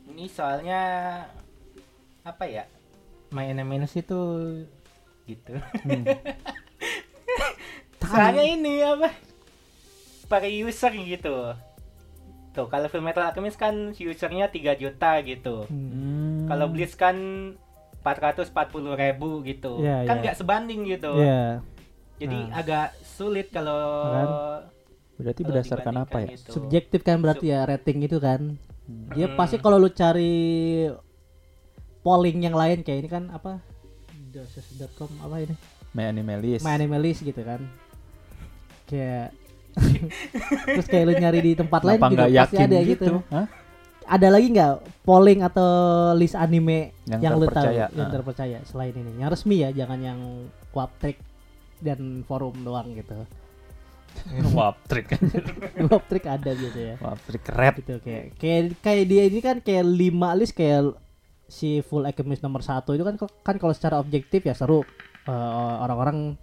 ini 0.04 0.28
soalnya 0.28 0.80
apa 2.22 2.44
ya 2.44 2.62
main 3.28 3.56
minus 3.58 3.90
itu 3.92 4.14
gitu 5.24 5.56
Hmm. 5.82 6.04
soalnya 8.02 8.44
ini 8.44 8.74
apa 8.78 9.08
per 10.32 10.48
user 10.48 10.92
gitu 10.96 11.52
tuh 12.52 12.66
kalau 12.68 12.88
Full 12.88 13.04
Metal 13.04 13.28
Alchemist 13.28 13.60
kan 13.60 13.92
usernya 13.92 14.48
3 14.48 14.80
juta 14.80 15.20
gitu 15.20 15.68
hmm. 15.68 16.48
Kalau 16.48 16.72
Blitz 16.72 16.96
kan 16.96 17.16
440 18.00 18.48
ribu 18.96 19.44
gitu 19.44 19.84
Iya, 19.84 20.08
kan 20.08 20.16
iya. 20.16 20.22
nggak 20.24 20.36
sebanding 20.40 20.80
gitu 20.88 21.12
ya 21.20 21.60
jadi 22.16 22.38
Nah. 22.38 22.60
agak 22.60 22.86
sulit 23.02 23.50
kalau 23.50 23.82
Kan? 24.08 24.28
berarti 25.18 25.40
kalau 25.42 25.48
berdasarkan 25.52 25.94
apa 25.98 26.16
ya? 26.22 26.28
gitu. 26.34 26.50
subjektif 26.54 27.00
kan 27.02 27.18
berarti 27.18 27.50
ya 27.50 27.66
rating 27.66 27.98
itu 28.02 28.18
kan. 28.18 28.54
Hmm. 28.86 29.10
Dia 29.10 29.26
Hmm. 29.26 29.34
pasti 29.34 29.58
kalau 29.58 29.78
lu 29.78 29.90
cari 29.90 30.86
polling 32.02 32.42
yang 32.42 32.54
lain 32.54 32.82
kayak 32.82 32.98
ini 33.02 33.08
kan 33.10 33.26
apa? 33.30 33.58
Doses.com 34.30 35.10
apa 35.18 35.36
ini? 35.42 35.54
My 35.92 36.08
Animalist. 36.08 36.62
My 36.62 36.74
Animalist 36.74 37.22
gitu 37.22 37.42
kan. 37.42 37.66
Kayak 38.86 39.34
Terus 40.76 40.86
kayak 40.86 41.04
lu 41.08 41.12
nyari 41.16 41.40
di 41.40 41.52
tempat 41.56 41.80
lain 41.84 42.00
juga 42.00 42.26
pasti 42.28 42.56
ada 42.60 42.78
gitu? 42.82 42.88
gitu. 42.92 43.12
Hah? 43.32 43.46
Ada 44.02 44.28
lagi 44.34 44.50
nggak 44.50 44.72
polling 45.06 45.46
atau 45.46 45.70
list 46.18 46.34
anime 46.34 46.90
Yang 47.06 47.20
yang, 47.22 47.34
lu 47.38 47.46
tahu 47.46 47.54
terpercaya, 47.54 47.84
yang 47.94 48.08
ah. 48.08 48.12
terpercaya 48.12 48.58
selain 48.66 48.94
ini? 48.98 49.12
Yang 49.22 49.30
resmi 49.38 49.56
ya, 49.62 49.70
jangan 49.72 49.98
yang 50.02 50.20
Quaptrick 50.74 51.18
dan 51.78 52.26
forum 52.26 52.56
doang 52.66 52.92
gitu. 52.92 53.24
Wap 54.52 54.76
trick 54.90 55.08
kan. 55.16 55.22
Quaptrick 55.88 56.24
ada 56.28 56.50
gitu 56.52 56.78
ya. 56.78 56.94
Wap 57.00 57.20
trick 57.24 57.46
rap. 57.48 57.80
gitu 57.80 57.96
kayak 58.04 58.36
kayak 58.36 58.62
kayak 58.84 59.04
dia 59.08 59.22
ini 59.30 59.40
kan 59.40 59.56
kayak 59.64 59.84
lima 59.88 60.36
list 60.36 60.52
kayak 60.52 60.98
si 61.48 61.80
Full 61.80 62.04
Alchemist 62.04 62.44
nomor 62.44 62.60
satu 62.60 62.92
itu 62.92 63.04
kan 63.04 63.16
kan 63.44 63.56
kalau 63.56 63.72
secara 63.72 64.00
objektif 64.00 64.44
ya 64.44 64.52
seru 64.56 64.84
Eh, 65.22 65.74
orang-orang 65.78 66.34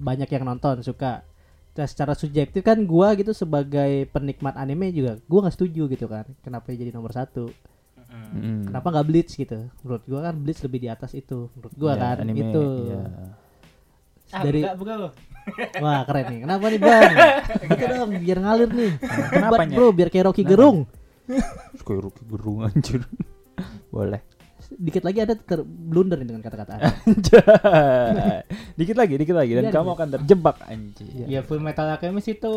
banyak 0.00 0.24
yang 0.32 0.48
nonton 0.48 0.80
suka 0.80 1.20
Terus 1.72 1.88
secara 1.88 2.12
subjektif 2.12 2.60
kan 2.60 2.76
gua 2.84 3.16
gitu 3.16 3.32
sebagai 3.32 4.04
penikmat 4.08 4.54
anime 4.54 4.92
juga 4.92 5.16
gua 5.24 5.48
nggak 5.48 5.56
setuju 5.56 5.88
gitu 5.88 6.06
kan 6.06 6.28
kenapa 6.40 6.68
jadi 6.70 6.92
nomor 6.92 7.10
satu. 7.10 7.48
Mm. 8.12 8.68
kenapa 8.68 8.92
nggak 8.92 9.06
Bleach 9.08 9.32
gitu 9.32 9.72
menurut 9.80 10.04
gua 10.04 10.20
kan 10.22 10.36
Bleach 10.36 10.60
lebih 10.60 10.78
di 10.78 10.88
atas 10.92 11.16
itu 11.16 11.48
menurut 11.56 11.72
gua 11.72 11.92
Ya, 11.92 12.00
kan 12.12 12.16
anime, 12.20 12.44
itu 12.44 12.64
iya. 12.84 13.00
ah, 14.28 14.42
Dari- 14.44 14.60
enggak 14.60 14.76
bro 14.76 15.08
wah 15.84 16.00
keren 16.04 16.24
nih 16.28 16.38
kenapa 16.44 16.64
nih 16.68 16.80
bang 16.84 17.12
gitu 17.72 17.84
dong 17.88 18.12
biar 18.20 18.38
ngalir 18.38 18.68
nih 18.68 18.92
Kenapa, 19.32 19.64
bro 19.64 19.88
biar 19.90 20.08
kayak 20.12 20.24
Rocky? 20.28 20.44
Gerung 20.44 20.84
kayak 21.82 22.00
Ruki 22.02 22.22
gerung 22.28 22.58
anjir. 22.62 23.00
Boleh. 23.94 24.20
Dikit 24.74 25.02
lagi 25.02 25.18
ada 25.20 25.34
terblunder 25.34 26.16
dengan 26.16 26.40
kata-kata 26.40 26.78
dikit 28.74 28.94
lagi, 28.94 29.14
dikit 29.16 29.34
lagi 29.34 29.52
dan 29.52 29.64
Biar 29.64 29.74
kamu 29.74 29.90
akan 29.92 30.08
terjebak 30.14 30.56
anjir. 30.62 31.06
Iya. 31.08 31.26
ya 31.28 31.40
Full 31.42 31.58
Metal 31.58 31.86
Alchemist 31.86 32.28
itu 32.28 32.54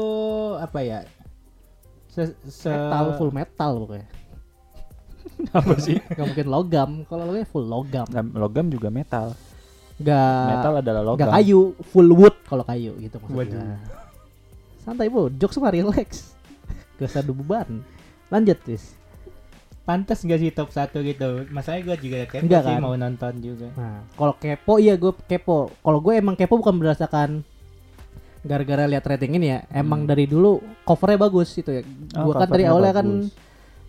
apa 0.55 0.79
ya 0.79 0.99
se, 2.07 2.21
se- 2.45 2.69
metal 2.69 3.05
full 3.15 3.29
metal 3.29 3.71
pokoknya 3.77 4.07
Apa 5.51 5.75
sih? 5.77 5.99
nggak 5.99 6.25
mungkin 6.25 6.47
logam 6.47 6.89
kalau 7.03 7.23
logam 7.25 7.45
full 7.45 7.65
logam 7.65 8.05
Nah, 8.07 8.23
logam 8.33 8.65
juga 8.67 8.87
metal. 8.87 9.35
nggak 9.95 10.47
Metal 10.49 10.73
adalah 10.77 11.03
logam. 11.03 11.19
nggak 11.21 11.35
kayu 11.35 11.59
full 11.85 12.09
wood 12.09 12.35
kalau 12.43 12.63
kayu 12.63 12.95
gitu 12.97 13.15
maksudnya 13.17 13.63
Waduh. 13.63 13.79
santai 14.81 15.07
bu 15.07 15.27
jokes 15.33 15.57
mah 15.57 15.71
relax 15.71 16.35
gak 16.95 17.09
usah 17.09 17.23
beban 17.23 17.83
lanjut 18.27 18.55
Tis 18.61 18.95
pantas 19.85 20.19
gak 20.19 20.37
sih 20.37 20.49
top 20.49 20.69
1 20.69 20.89
gitu? 21.05 21.29
Masalahnya 21.47 21.83
gue 21.85 21.97
juga 22.01 22.17
kepo 22.25 22.41
Enggak 22.41 22.61
sih 22.61 22.73
kan? 22.73 22.81
mau 22.81 22.93
nonton 22.93 23.33
juga. 23.37 23.67
Nah 23.73 24.01
kalau 24.11 24.33
kepo 24.33 24.73
iya 24.77 24.93
gue 24.93 25.13
kepo. 25.23 25.69
Kalau 25.71 25.99
gue 25.99 26.13
emang 26.13 26.33
kepo 26.33 26.57
bukan 26.57 26.75
berdasarkan 26.75 27.45
gara-gara 28.41 28.85
lihat 28.85 29.01
rating 29.03 29.37
ini 29.37 29.47
ya. 29.47 29.59
Emang 29.71 30.03
Hmm. 30.03 30.09
dari 30.09 30.25
dulu 30.25 30.57
covernya 30.81 31.17
bagus 31.19 31.49
itu 31.53 31.69
ya. 31.71 31.81
Oh, 32.15 32.29
gue 32.29 32.33
kan 32.35 32.47
dari 32.47 32.65
awalnya 32.65 32.93
kan 32.95 33.07
bagus. 33.23 33.33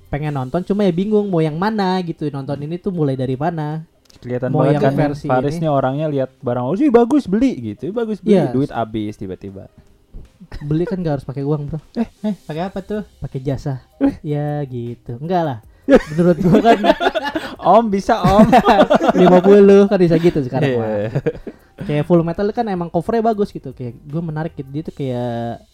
pengen 0.07 0.33
nonton 0.33 0.61
cuma 0.63 0.81
ya 0.81 0.93
bingung 0.93 1.27
mau 1.27 1.41
yang 1.41 1.57
mana 1.57 1.97
gitu. 2.01 2.29
Nonton 2.29 2.61
ini 2.61 2.77
tuh 2.77 2.93
mulai 2.93 3.17
dari 3.17 3.35
mana. 3.35 3.85
Kelihatan 4.17 4.49
Mau 4.49 4.65
banget 4.65 4.75
yang 4.75 4.83
kan 4.83 4.95
versi 4.97 5.27
Faris 5.29 5.57
ini. 5.57 5.65
nih 5.65 5.71
orangnya 5.71 6.07
lihat 6.09 6.31
barang 6.41 6.65
oh 6.65 6.73
sih 6.73 6.89
bagus 6.89 7.25
beli 7.25 7.53
gitu. 7.73 7.89
Bagus 7.91 8.21
beli. 8.21 8.37
Iya. 8.37 8.49
duit 8.49 8.69
habis 8.69 9.13
tiba-tiba. 9.15 9.69
Beli 10.63 10.85
kan 10.85 11.01
gak 11.01 11.21
harus 11.21 11.27
pakai 11.27 11.45
uang 11.45 11.69
bro. 11.69 11.81
Eh 11.97 12.09
pakai 12.45 12.63
apa 12.65 12.81
tuh? 12.81 13.05
Pakai 13.19 13.41
jasa. 13.41 13.85
Ya 14.21 14.61
gitu. 14.63 15.17
Enggak 15.17 15.43
lah 15.43 15.59
menurut 15.87 16.37
gua 16.43 16.59
kan 16.61 16.79
om 17.63 17.85
bisa 17.87 18.15
om. 18.21 18.47
50 19.17 19.91
kan 19.91 19.99
bisa 19.99 20.17
gitu 20.19 20.39
sekarang 20.43 20.71
mah. 20.77 20.89
kayak 21.87 22.05
full 22.05 22.21
metal 22.21 22.49
kan 22.51 22.67
emang 22.67 22.91
covernya 22.91 23.23
bagus 23.27 23.55
gitu. 23.55 23.71
Kayak 23.71 23.99
gue 24.03 24.23
menarik 24.23 24.53
gitu. 24.55 24.69
Dia 24.69 24.83
tuh 24.83 24.95
kayak 24.95 25.67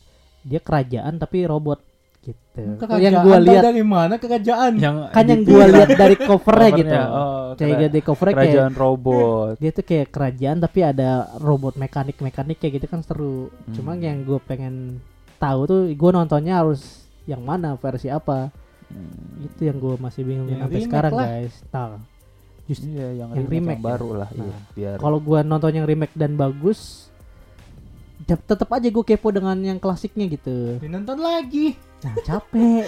dia 0.42 0.60
kerajaan 0.60 1.16
tapi 1.16 1.46
robot 1.46 1.80
gitu. 2.22 2.78
Yang 3.02 3.14
gua 3.26 3.38
lihat 3.42 3.62
dari 3.66 3.82
mana 3.82 4.14
kerajaan? 4.18 4.72
Yang 4.78 4.96
kan 5.10 5.24
yang 5.26 5.42
gua 5.42 5.64
lihat 5.66 5.90
dari 5.94 6.16
covernya 6.18 6.70
gitu. 6.78 6.94
Oh, 6.94 7.42
kayak 7.58 7.76
kera- 7.76 7.92
di 7.92 8.00
covernya 8.00 8.34
kayak 8.34 8.46
kerajaan 8.46 8.72
robot. 8.78 9.52
dia 9.58 9.70
tuh 9.74 9.84
kayak 9.84 10.08
kerajaan 10.10 10.58
tapi 10.62 10.80
ada 10.86 11.10
robot 11.42 11.74
mekanik 11.74 12.16
mekanik 12.22 12.56
kayak 12.62 12.78
gitu 12.78 12.86
kan 12.86 13.00
seru. 13.02 13.50
Hmm. 13.50 13.74
cuma 13.74 13.92
yang 13.98 14.22
gue 14.22 14.38
pengen 14.46 15.02
tahu 15.42 15.60
tuh 15.66 15.80
gue 15.90 16.10
nontonnya 16.14 16.62
harus 16.62 17.02
yang 17.26 17.42
mana 17.42 17.74
versi 17.74 18.06
apa 18.06 18.50
Hmm. 18.92 19.42
itu 19.42 19.60
yang 19.64 19.76
gue 19.76 19.94
masih 19.96 20.22
bingung 20.22 20.46
Yang 20.46 20.60
sampai 20.62 20.80
sekarang 20.84 21.12
lah. 21.12 21.26
guys. 21.26 21.54
Nah 21.66 21.92
just 22.62 22.82
iya 22.84 23.08
yang, 23.16 23.28
yang 23.32 23.42
remake, 23.42 23.52
remake 23.52 23.74
yang 23.74 23.84
baru 23.84 24.08
ya. 24.08 24.20
lah 24.22 24.30
iya 24.30 24.44
Nah, 24.44 24.60
biar 24.70 24.96
kalau 24.96 25.18
gue 25.18 25.38
nonton 25.42 25.72
yang 25.72 25.86
remake 25.86 26.14
dan 26.14 26.32
bagus 26.34 27.10
tetep 28.22 28.70
aja 28.70 28.86
gue 28.86 29.04
kepo 29.04 29.28
dengan 29.28 29.58
yang 29.58 29.76
klasiknya 29.76 30.30
gitu. 30.30 30.78
Nonton 30.80 31.18
lagi. 31.18 31.74
Nah 32.00 32.14
capek. 32.22 32.86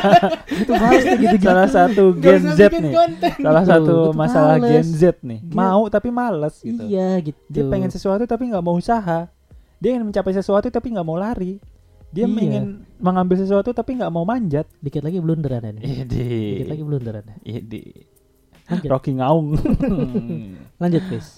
Itu 0.64 0.72
males 0.72 1.04
tuh 1.04 1.16
gitu 1.16 1.36
salah 1.38 1.68
satu 1.68 2.04
Gen 2.16 2.42
Z 2.50 2.60
nih. 2.72 2.92
salah 3.38 3.62
Itu, 3.62 3.70
satu 3.70 3.94
itu 4.08 4.16
masalah 4.16 4.56
males. 4.56 4.72
Gen 4.72 4.88
Z 4.88 5.02
nih. 5.20 5.40
Dia- 5.44 5.52
mau 5.54 5.84
tapi 5.86 6.08
males 6.08 6.54
gitu. 6.60 6.80
Iya 6.80 7.20
gitu. 7.20 7.38
Dia 7.46 7.64
pengen 7.68 7.92
sesuatu 7.92 8.24
tapi 8.24 8.48
nggak 8.48 8.64
mau 8.64 8.72
usaha. 8.74 9.28
Dia 9.80 9.88
ingin 9.94 10.08
mencapai 10.08 10.32
sesuatu 10.32 10.68
tapi 10.68 10.92
nggak 10.92 11.06
mau 11.06 11.16
lari 11.16 11.60
dia 12.10 12.26
Iya. 12.26 12.42
ingin 12.42 12.64
mengambil 12.98 13.38
sesuatu 13.38 13.70
tapi 13.70 13.94
nggak 13.96 14.10
mau 14.10 14.26
manjat. 14.26 14.66
Dikit 14.78 15.00
lagi 15.00 15.18
blunder 15.18 15.52
ada 15.56 15.70
nih 15.70 15.82
dikit 16.04 16.66
lagi 16.66 16.82
Idi 16.82 16.84
blunder 16.84 17.14
ada 17.22 17.34
Idi 17.42 17.84
lanjut. 18.66 18.88
Rocky 18.90 19.12
Ngaung. 19.14 19.46
Lanjut 20.78 21.02
please 21.06 21.30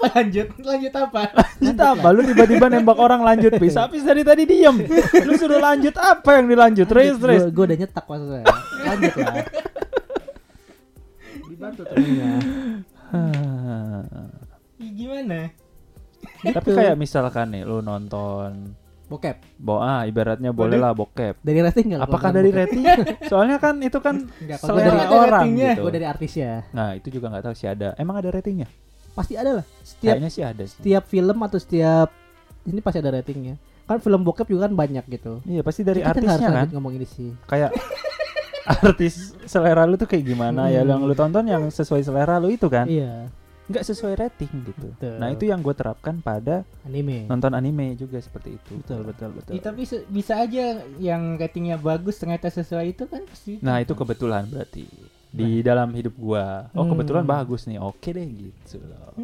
apa? 0.00 0.16
Lanjut. 0.16 0.48
Lanjut 0.60 0.94
apa? 0.96 1.22
Lanjut 1.60 1.76
apa? 1.76 2.06
Lu 2.12 2.20
tiba-tiba 2.24 2.66
nembak 2.68 2.96
orang 2.96 3.20
lanjut 3.20 3.52
bis 3.60 3.76
Habis 3.80 4.00
dari 4.00 4.24
tadi 4.24 4.48
diem. 4.48 4.76
Lu 5.24 5.32
suruh 5.36 5.60
lanjut 5.60 5.92
apa 5.96 6.40
yang 6.40 6.48
dilanjut? 6.48 6.86
Terus 6.88 7.16
terus. 7.20 7.42
Gue 7.52 7.64
udah 7.68 7.76
nyetak 7.76 8.04
maksudnya. 8.08 8.44
Lanjut 8.80 9.14
lah. 9.20 9.34
Dibantu 11.50 11.82
temennya 11.84 12.30
Ih, 14.80 14.90
gimana? 14.96 15.52
Tapi 16.40 16.68
kayak 16.72 16.96
misalkan 16.96 17.52
nih 17.52 17.68
Lu 17.68 17.84
nonton 17.84 18.72
bokep. 19.10 19.36
Bo 19.58 19.82
ah 19.82 20.06
ibaratnya 20.06 20.54
boleh 20.54 20.78
lah 20.78 20.94
bokep. 20.94 21.42
Dari 21.42 21.58
rating 21.58 21.86
nggak 21.90 22.06
Apakah 22.06 22.30
dari 22.30 22.50
rating? 22.54 22.86
Soalnya 23.30 23.58
kan 23.58 23.74
itu 23.82 23.98
kan 23.98 24.30
Enggak, 24.38 24.62
selera 24.62 25.10
orang 25.10 25.42
ratingnya. 25.42 25.70
gitu. 25.74 25.82
gue 25.82 25.92
dari 25.92 26.06
artis 26.06 26.32
ya 26.38 26.62
Nah 26.70 26.94
itu 26.94 27.10
juga 27.10 27.26
nggak 27.28 27.44
tahu 27.44 27.54
sih 27.58 27.66
ada. 27.66 27.98
Emang 27.98 28.14
ada 28.16 28.30
ratingnya? 28.30 28.70
pasti 29.10 29.34
ada 29.34 29.60
lah. 29.60 29.66
Setiap 29.82 30.14
Kayaknya 30.16 30.30
sih 30.30 30.42
ada 30.46 30.62
sih. 30.62 30.78
setiap 30.78 31.02
film 31.04 31.36
atau 31.42 31.58
setiap 31.58 32.08
ini 32.62 32.78
pasti 32.78 32.98
ada 33.02 33.10
ratingnya. 33.10 33.58
Kan 33.84 33.98
film 33.98 34.22
bokep 34.22 34.46
juga 34.46 34.70
kan 34.70 34.78
banyak 34.78 35.04
gitu. 35.10 35.42
Iya 35.42 35.66
pasti 35.66 35.82
dari 35.82 35.98
harus 36.00 36.14
artisnya 36.14 36.48
kan? 36.48 36.66
ngomong 36.70 36.94
ini 36.94 37.06
sih. 37.10 37.34
Kayak 37.50 37.74
artis 38.86 39.34
selera 39.50 39.82
lu 39.82 39.98
tuh 39.98 40.06
kayak 40.06 40.22
gimana 40.22 40.70
ya? 40.70 40.86
Hmm. 40.86 40.90
yang 40.94 41.00
lu 41.02 41.14
tonton 41.18 41.42
yang 41.42 41.66
sesuai 41.66 42.06
selera 42.06 42.38
lu 42.38 42.54
itu 42.54 42.70
kan? 42.70 42.86
Iya 42.86 43.26
nggak 43.70 43.84
sesuai 43.84 44.14
rating 44.16 44.50
gitu. 44.64 44.86
Betul. 44.90 45.16
nah 45.16 45.28
itu 45.28 45.44
yang 45.44 45.58
gue 45.58 45.70
terapkan 45.70 46.18
pada 46.18 46.66
anime. 46.82 47.24
nonton 47.24 47.52
anime 47.52 47.94
juga 47.94 48.18
seperti 48.18 48.54
itu. 48.54 48.72
Betul 48.76 49.06
betul 49.06 49.30
betul. 49.32 49.52
Ih, 49.54 49.62
tapi 49.62 49.82
bisa 50.04 50.34
aja 50.36 50.64
yang 50.98 51.34
ratingnya 51.34 51.78
bagus 51.78 52.18
ternyata 52.18 52.46
sesuai 52.46 52.86
itu 52.90 53.06
kan 53.06 53.22
pasti 53.22 53.62
nah 53.62 53.78
itu 53.78 53.94
kebetulan 53.94 54.44
berarti 54.44 54.84
di 55.30 55.62
dalam 55.62 55.88
hidup 55.90 56.14
gua. 56.14 56.66
Oh 56.72 56.82
Hmm. 56.82 56.90
kebetulan 56.92 57.22
bagus 57.22 57.64
nih. 57.64 57.78
Oke 57.78 58.10
deh 58.10 58.26
gitu 58.26 58.82
loh. 58.82 59.14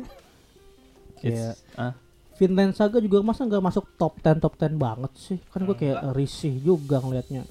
Kayak- 1.18 1.58
It's- 1.58 1.60
ah. 1.74 1.94
Vinland 2.36 2.76
Saga 2.76 3.00
juga 3.00 3.24
masa 3.24 3.42
nggak 3.42 3.64
masuk 3.64 3.84
top 3.96 4.20
10 4.20 4.38
top 4.38 4.54
10 4.54 4.76
banget 4.76 5.12
sih? 5.16 5.38
Kan 5.48 5.64
gue 5.64 5.72
kayak 5.72 6.12
risih 6.12 6.60
juga 6.60 7.00
ngelihatnya 7.00 7.48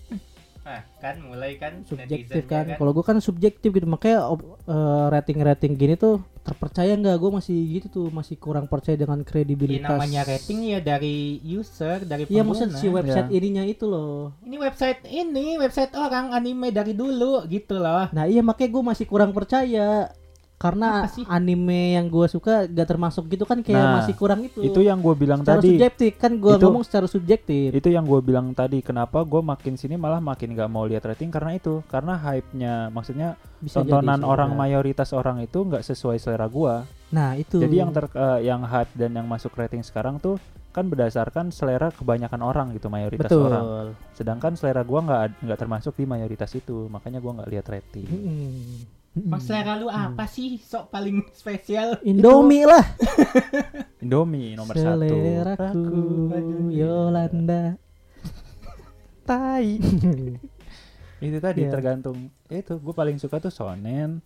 Nah, 0.65 0.81
kan 0.97 1.21
mulai 1.21 1.61
kan 1.61 1.85
subjektif 1.85 2.41
netizennya 2.41 2.73
kan. 2.73 2.77
kalau 2.81 2.91
gue 2.91 3.05
kan 3.05 3.21
subjektif 3.21 3.69
gitu. 3.69 3.85
Makanya 3.85 4.33
rating 5.07 5.37
rating 5.39 5.73
gini 5.77 5.93
tuh 5.93 6.25
terpercaya 6.41 6.97
nggak? 6.97 7.13
Gue 7.15 7.31
masih 7.31 7.53
gitu 7.71 7.87
tuh 7.87 8.07
masih 8.09 8.33
kurang 8.35 8.65
percaya 8.65 8.97
dengan 8.97 9.21
Ini 9.21 9.29
kredibilitas. 9.29 9.85
namanya 9.87 10.25
rating 10.25 10.65
ya 10.65 10.81
dari 10.81 11.37
user, 11.39 12.01
dari 12.01 12.25
Iya 12.25 12.41
pengguna. 12.41 12.49
maksud 12.49 12.69
si 12.75 12.87
website 12.87 13.29
Ya. 13.29 13.37
ininya 13.37 13.61
itu 13.61 13.85
loh. 13.85 14.33
Ini 14.41 14.57
website 14.57 15.05
ini, 15.05 15.55
website 15.55 15.93
orang 15.93 16.33
anime 16.33 16.73
dari 16.73 16.91
dulu 16.91 17.45
gitu 17.45 17.77
loh. 17.77 18.09
Nah 18.09 18.25
iya 18.25 18.41
makanya 18.41 18.73
gue 18.73 18.83
masih 18.87 19.05
kurang 19.05 19.31
percaya 19.31 20.09
karena 20.55 21.03
anime 21.27 21.99
yang 21.99 22.07
gue 22.07 22.27
suka 22.31 22.63
gak 22.63 22.87
termasuk 22.87 23.27
gitu 23.27 23.43
kan 23.43 23.59
kayak 23.59 23.75
Nah, 23.75 23.93
masih 23.99 24.15
kurang 24.15 24.39
itu. 24.47 24.63
Itu 24.63 24.79
yang 24.79 25.03
gue 25.03 25.11
bilang 25.13 25.43
secara 25.43 25.59
tadi. 25.59 25.75
subjektif 25.75 26.11
kan 26.15 26.31
gue 26.39 26.53
ngomong 26.55 26.83
secara 26.87 27.07
subjektif. 27.11 27.75
Itu 27.75 27.91
yang 27.91 28.07
gue 28.07 28.19
bilang 28.23 28.55
tadi. 28.55 28.79
Kenapa 28.79 29.27
gue 29.27 29.41
makin 29.43 29.75
sini 29.75 29.99
malah 29.99 30.23
makin 30.23 30.55
gak 30.55 30.71
mau 30.71 30.87
lihat 30.87 31.03
rating 31.03 31.27
karena 31.27 31.59
itu. 31.59 31.83
Karena 31.91 32.15
hype-nya, 32.15 32.87
maksudnya 32.87 33.35
Bisa 33.59 33.83
tontonan 33.83 34.23
jadi 34.23 34.31
orang 34.31 34.51
ya. 34.53 34.57
mayoritas 34.57 35.11
orang 35.11 35.43
itu 35.43 35.59
nggak 35.59 35.83
sesuai 35.83 36.17
selera 36.23 36.47
gua. 36.47 36.87
Nah 37.11 37.35
itu. 37.35 37.59
Jadi 37.59 37.75
yang 37.75 37.91
ter 37.91 38.07
eh, 38.15 38.39
yang 38.47 38.63
hype 38.63 38.91
dan 38.95 39.11
yang 39.11 39.27
masuk 39.27 39.51
rating 39.59 39.83
sekarang 39.83 40.23
tuh 40.23 40.39
kan 40.71 40.87
berdasarkan 40.91 41.55
selera 41.55 41.87
kebanyakan 41.91 42.41
orang 42.43 42.67
gitu 42.75 42.87
mayoritas 42.87 43.31
betul. 43.31 43.47
orang. 43.47 43.95
Sedangkan 44.11 44.55
selera 44.55 44.83
gua 44.83 44.99
nggak 45.03 45.43
nggak 45.43 45.59
termasuk 45.59 45.95
di 45.95 46.03
mayoritas 46.03 46.51
itu, 46.55 46.87
makanya 46.87 47.19
gua 47.19 47.43
nggak 47.43 47.49
lihat 47.51 47.65
rating. 47.71 48.07
Mm-mm. 48.07 48.94
Mas 49.15 49.47
selera 49.47 49.79
lu 49.79 49.87
apa 49.87 50.27
sih? 50.27 50.59
Sok 50.59 50.91
paling 50.91 51.23
spesial. 51.31 51.95
Indomie 52.03 52.67
lah. 52.67 52.83
Indomie 54.03 54.59
nomor 54.59 54.75
satu. 54.75 55.07
Seleraku 55.07 56.03
Yolanda. 56.67 57.79
Tai. 59.29 59.67
itu 61.25 61.37
tadi 61.39 61.63
Iya. 61.63 61.71
tergantung. 61.71 62.27
Itu 62.51 62.75
gue 62.75 62.91
paling 62.91 63.15
suka 63.15 63.39
tuh 63.39 63.55
Sonen. 63.55 64.19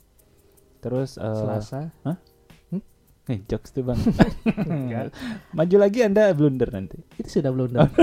Terus 0.82 1.22
eh, 1.22 1.38
Selasa. 1.38 1.94
nih 3.30 3.46
jokes 3.46 3.70
tuh 3.70 3.86
bang. 3.86 4.00
Maju 5.54 5.76
lagi 5.78 6.02
anda 6.02 6.34
blunder 6.34 6.74
nanti. 6.74 6.98
Itu 7.14 7.30
sudah 7.30 7.54
dong. 7.54 7.94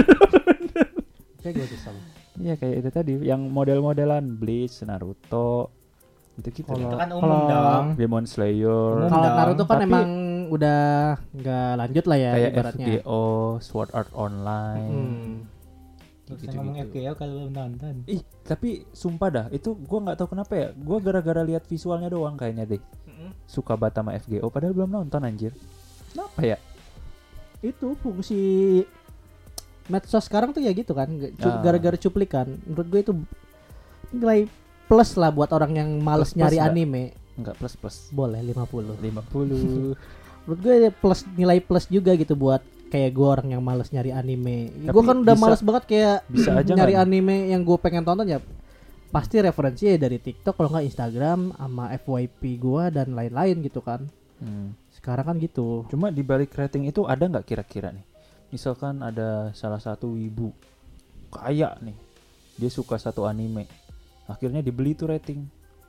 Kayak 1.42 1.54
gue 1.58 1.66
kesel. 1.66 1.98
Iya 2.36 2.54
kayak 2.54 2.74
itu 2.78 2.90
tadi, 2.92 3.12
yang 3.26 3.48
model-modelan 3.48 4.38
Bleach, 4.38 4.84
Naruto, 4.84 5.72
itu 6.36 6.48
gitu. 6.52 6.68
Kalau- 6.68 6.84
Itu 6.84 6.96
kan 6.96 7.08
umum 7.10 7.24
kalau- 7.24 7.48
dong. 7.48 7.86
Demon 7.96 8.24
Slayer. 8.24 8.92
Kalau. 9.06 9.32
Naruto 9.32 9.64
kan 9.64 9.76
Tapi- 9.76 9.86
emang 9.86 10.08
udah 10.46 10.82
nggak 11.32 11.70
lanjut 11.76 12.04
lah 12.04 12.16
ya 12.16 12.30
kayak 12.32 12.50
ibaratnya. 12.52 12.86
FGO, 12.86 13.24
Sword 13.58 13.90
Art 13.92 14.10
Online. 14.12 14.92
Hmm. 14.92 15.34
Terus 16.22 16.38
Gitu-gitu. 16.42 16.58
ngomong 16.58 16.76
FGO 16.82 17.12
kalau 17.14 17.32
belum 17.36 17.52
nonton. 17.52 17.94
Ih, 18.04 18.18
tapi 18.42 18.82
sumpah 18.90 19.28
dah, 19.28 19.46
itu 19.48 19.78
gua 19.80 19.98
nggak 20.02 20.16
tahu 20.16 20.28
kenapa 20.28 20.52
ya. 20.54 20.68
Gua 20.72 20.98
gara-gara 20.98 21.40
lihat 21.40 21.64
visualnya 21.64 22.06
doang 22.06 22.34
kayaknya 22.34 22.66
deh. 22.68 22.82
Suka 23.44 23.74
banget 23.74 23.94
sama 23.96 24.10
FGO 24.12 24.50
padahal 24.50 24.74
belum 24.74 24.90
nonton 24.92 25.22
anjir. 25.22 25.54
Kenapa 26.10 26.42
ya? 26.44 26.58
itu 27.58 27.96
fungsi 27.96 28.38
medsos 29.86 30.22
sekarang 30.22 30.50
tuh 30.50 30.60
ya 30.60 30.70
gitu 30.70 30.92
kan 30.92 31.08
Ah. 31.40 31.58
gara-gara 31.58 31.96
cuplikan 31.96 32.46
menurut 32.62 32.86
gue 32.86 33.00
itu 33.00 33.12
nilai 34.12 34.44
plus 34.86 35.10
lah 35.14 35.28
buat 35.28 35.50
orang 35.50 35.72
yang 35.74 35.90
males 35.96 36.30
Plus-plus 36.30 36.38
nyari 36.38 36.56
nggak? 36.56 36.70
anime 36.70 37.02
Enggak 37.36 37.54
plus-plus. 37.56 37.96
boleh 38.10 38.40
50 38.40 38.96
50. 38.96 39.94
menurut 40.46 40.58
gue 40.58 40.74
plus 40.92 41.20
nilai 41.32 41.58
plus 41.58 41.84
juga 41.86 42.14
gitu 42.14 42.32
buat 42.32 42.62
kayak 42.86 43.10
gue 43.10 43.26
orang 43.26 43.48
yang 43.50 43.60
males 43.60 43.90
nyari 43.90 44.10
anime 44.10 44.70
gue 44.70 45.02
kan 45.02 45.18
udah 45.18 45.34
bisa- 45.34 45.42
males 45.44 45.60
banget 45.60 45.84
kayak 45.84 46.16
bisa 46.26 46.50
aja 46.54 46.70
nyari 46.78 46.94
nggak? 46.94 47.04
anime 47.04 47.36
yang 47.50 47.60
gue 47.60 47.76
pengen 47.76 48.02
tonton 48.02 48.26
ya 48.26 48.38
pasti 49.08 49.38
referensi 49.38 49.86
ya 49.86 49.96
dari 49.96 50.16
TikTok 50.16 50.54
kalau 50.54 50.68
nggak 50.68 50.86
Instagram 50.86 51.50
sama 51.52 51.84
FYP 51.96 52.40
gue 52.56 52.84
dan 52.90 53.12
lain-lain 53.12 53.58
gitu 53.60 53.80
kan 53.80 54.06
Hmm. 54.36 54.76
sekarang 54.92 55.24
kan 55.24 55.36
gitu 55.38 55.88
Cuma 55.88 56.12
di 56.12 56.20
balik 56.20 56.52
rating 56.52 56.84
itu 56.84 57.02
ada 57.02 57.24
nggak 57.24 57.42
kira-kira 57.42 57.88
nih? 57.88 58.04
Misalkan 58.46 59.00
ada 59.00 59.48
salah 59.50 59.80
satu 59.80 60.12
ibu 60.12 60.52
kaya 61.26 61.72
nih, 61.80 61.96
dia 62.54 62.68
suka 62.68 62.94
satu 62.94 63.24
anime, 63.24 63.64
akhirnya 64.26 64.60
dibeli 64.60 64.92
tuh 64.92 65.10
rating 65.10 65.46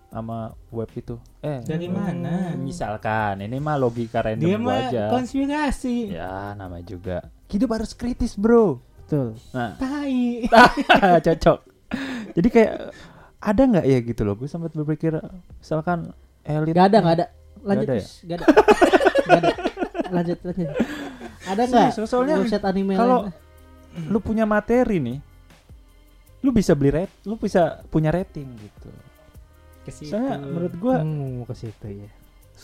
sama 0.08 0.56
web 0.72 0.88
itu. 0.96 1.20
Eh, 1.44 1.60
Dari 1.68 1.92
mana? 1.92 2.56
Misalkan 2.56 3.44
ini 3.44 3.60
mah 3.60 3.76
logika 3.76 4.24
random 4.24 4.48
Dia 4.48 4.58
mah 4.58 4.80
aja. 4.88 5.04
konspirasi. 5.12 6.16
Ya, 6.16 6.56
nama 6.56 6.80
juga. 6.80 7.28
Hidup 7.52 7.76
harus 7.76 7.92
kritis, 7.92 8.40
bro. 8.40 8.80
betul 9.04 9.36
Nah, 9.52 9.76
Tai. 9.80 10.48
cocok. 11.28 11.60
Jadi 12.36 12.48
kayak 12.52 12.74
ada 13.40 13.62
nggak 13.64 13.86
ya 13.88 14.00
gitu 14.04 14.22
loh? 14.24 14.36
Gue 14.36 14.48
sempat 14.48 14.72
berpikir, 14.72 15.16
misalkan 15.60 16.12
elit. 16.44 16.76
Gak 16.76 16.88
ada, 16.92 16.98
gak 17.04 17.16
ada. 17.20 17.26
Lanjut, 17.64 17.88
ada 17.88 17.94
ya? 17.96 18.06
Gak 18.24 18.38
ada. 18.40 18.46
Gak 19.28 19.40
ada. 19.44 19.54
Lanjut, 20.08 20.38
lanjut. 20.44 20.70
Ada 21.48 21.62
nggak? 21.68 21.90
Soalnya 22.08 22.36
website 22.40 22.66
anime 22.68 22.96
kalau 22.96 23.28
lu 24.08 24.20
punya 24.20 24.44
materi 24.48 25.00
nih, 25.00 25.18
lu 26.40 26.50
bisa 26.50 26.72
beli 26.72 26.94
rate, 26.94 27.14
lu 27.24 27.36
bisa 27.36 27.62
punya 27.86 28.10
rating 28.10 28.48
gitu. 28.56 28.90
Soalnya 30.04 30.36
menurut 30.38 30.74
gua 30.76 31.00
Hmm, 31.00 31.42
ke 31.44 31.54
situ 31.54 31.88
ya. 31.98 32.10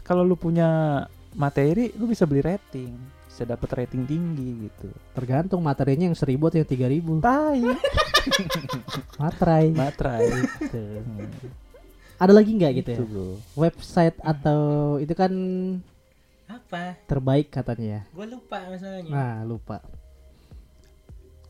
kalau 0.02 0.22
lu 0.22 0.36
punya 0.36 1.04
materi, 1.32 1.90
lu 1.94 2.06
bisa 2.06 2.24
beli 2.24 2.42
rating, 2.42 2.92
bisa 3.24 3.44
dapat 3.44 3.70
rating 3.76 4.04
tinggi 4.04 4.68
gitu. 4.68 4.90
Tergantung 5.12 5.60
materinya 5.60 6.06
yang 6.06 6.14
1000 6.14 6.36
atau 6.44 6.58
yang 6.58 6.68
3000. 6.68 7.18
Tai, 7.20 7.60
Materai. 9.22 9.66
materai. 9.72 10.28
Tuh. 10.64 11.00
Hmm, 11.00 11.30
Ada 12.16 12.32
lagi 12.32 12.52
nggak 12.52 12.72
gitu 12.76 12.90
ya? 12.90 12.98
itu, 12.98 13.06
bro. 13.06 13.30
Website 13.56 14.18
atau 14.20 14.62
itu 14.98 15.12
kan 15.12 15.32
apa? 16.46 16.96
terbaik 17.06 17.50
katanya 17.50 17.88
ya. 17.88 18.02
Gue 18.12 18.28
lupa 18.28 18.58
masalahnya. 18.68 19.10
Nah, 19.10 19.36
lupa. 19.44 19.82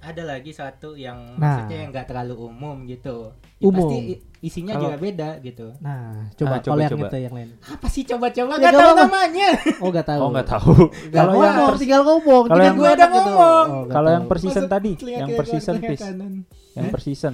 Ada 0.03 0.23
lagi 0.27 0.51
satu 0.51 0.93
yang 0.93 1.39
Nah. 1.39 1.63
maksudnya 1.63 1.77
yang 1.79 1.89
nggak 1.89 2.07
terlalu 2.11 2.35
umum 2.43 2.83
gitu. 2.83 3.31
Ya, 3.57 3.63
Umum. 3.63 3.87
Pasti 3.87 3.99
isinya 4.43 4.75
Kalau- 4.75 4.83
juga 4.85 4.97
beda 4.99 5.29
gitu. 5.39 5.67
Nah, 5.79 6.27
coba 6.35 6.55
Ah, 6.55 6.59
coba, 6.59 6.75
yang 6.77 6.91
coba. 6.91 7.07
itu 7.07 7.17
yang 7.23 7.33
lain. 7.33 7.49
Apa 7.63 7.87
sih 7.87 8.03
coba-coba 8.03 8.51
nggak 8.53 8.59
nggak 8.59 8.73
tahu 8.75 8.93
namanya? 8.99 9.49
Oh, 9.79 9.89
nggak 9.89 10.03
tahu. 10.05 10.19
Oh 10.19 10.29
nggak 10.29 10.47
tahu. 10.49 10.73
Kalau 11.15 11.31
yang 11.31 11.39
ngomong, 11.55 11.69
per- 11.71 11.79
tinggal 11.79 12.01
ngomong. 12.03 12.43
kalau 12.45 12.59
yang- 12.61 12.75
gua 12.75 12.83
Gua 12.83 12.91
udah 12.91 13.07
gitu. 13.07 13.15
ngomong. 13.15 13.65
Oh, 13.71 13.83
kalau 13.87 14.09
yang 14.11 14.25
tadi, 14.67 14.91
yang 14.99 14.99
kiri 15.23 15.37
per 15.39 15.45
kanan, 15.47 15.53
season 15.55 15.73
telinga 15.73 15.87
please, 15.87 16.03
kanan. 16.03 16.33
yang 16.75 16.83
Hah? 16.83 16.91
per 16.91 17.01
season. 17.01 17.33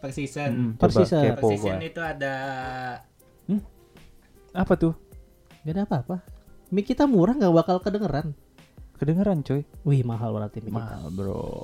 Per 0.00 0.10
season. 0.10 0.50
Mm-mm, 0.50 0.70
Per 0.74 0.90
coba 0.90 0.98
season. 0.98 1.22
Per 1.22 1.30
kepo 1.36 1.48
season 1.48 1.76
gua. 1.76 1.86
itu 1.86 2.00
ada 2.00 2.34
Apa 4.50 4.74
tuh? 4.74 4.98
Nggak 5.62 5.70
ada 5.70 5.82
apa-apa. 5.86 6.16
Mic 6.70 6.82
kita 6.84 7.06
murah 7.06 7.38
nggak 7.38 7.54
bakal 7.54 7.78
kedengeran. 7.78 8.34
Kedengeran 8.98 9.40
coy. 9.40 9.62
Wih, 9.84 10.02
mahal 10.02 10.34
berarti 10.34 10.58
mic 10.58 10.74
kita. 10.74 10.98
Mahal 10.98 11.06
bro. 11.08 11.62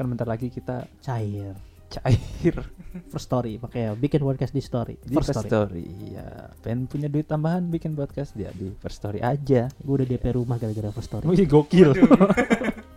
Kan 0.00 0.08
bentar 0.08 0.24
lagi 0.24 0.48
kita 0.48 0.88
Cair. 1.04 1.52
cair 1.92 2.56
First 3.12 3.28
story, 3.28 3.60
makanya 3.60 3.92
bikin 3.92 4.24
podcast 4.24 4.48
di 4.56 4.64
story. 4.64 4.96
di 4.96 5.12
First 5.12 5.36
First 5.36 5.44
story. 5.44 5.84
Story. 5.84 6.16
Ya, 6.16 6.48
pengen 6.64 6.88
punya 6.88 7.12
duit 7.12 7.28
tambahan 7.28 7.68
bikin 7.68 7.92
podcast 7.92 8.32
dia 8.32 8.48
di 8.56 8.72
First 8.80 8.96
Story 8.96 9.20
aja. 9.20 9.68
Gue 9.76 10.00
udah 10.00 10.08
DP 10.08 10.40
rumah 10.40 10.56
gara-gara 10.56 10.88
first 10.88 11.12
story. 11.12 11.28
Wih 11.28 11.44
gokil. 11.44 11.92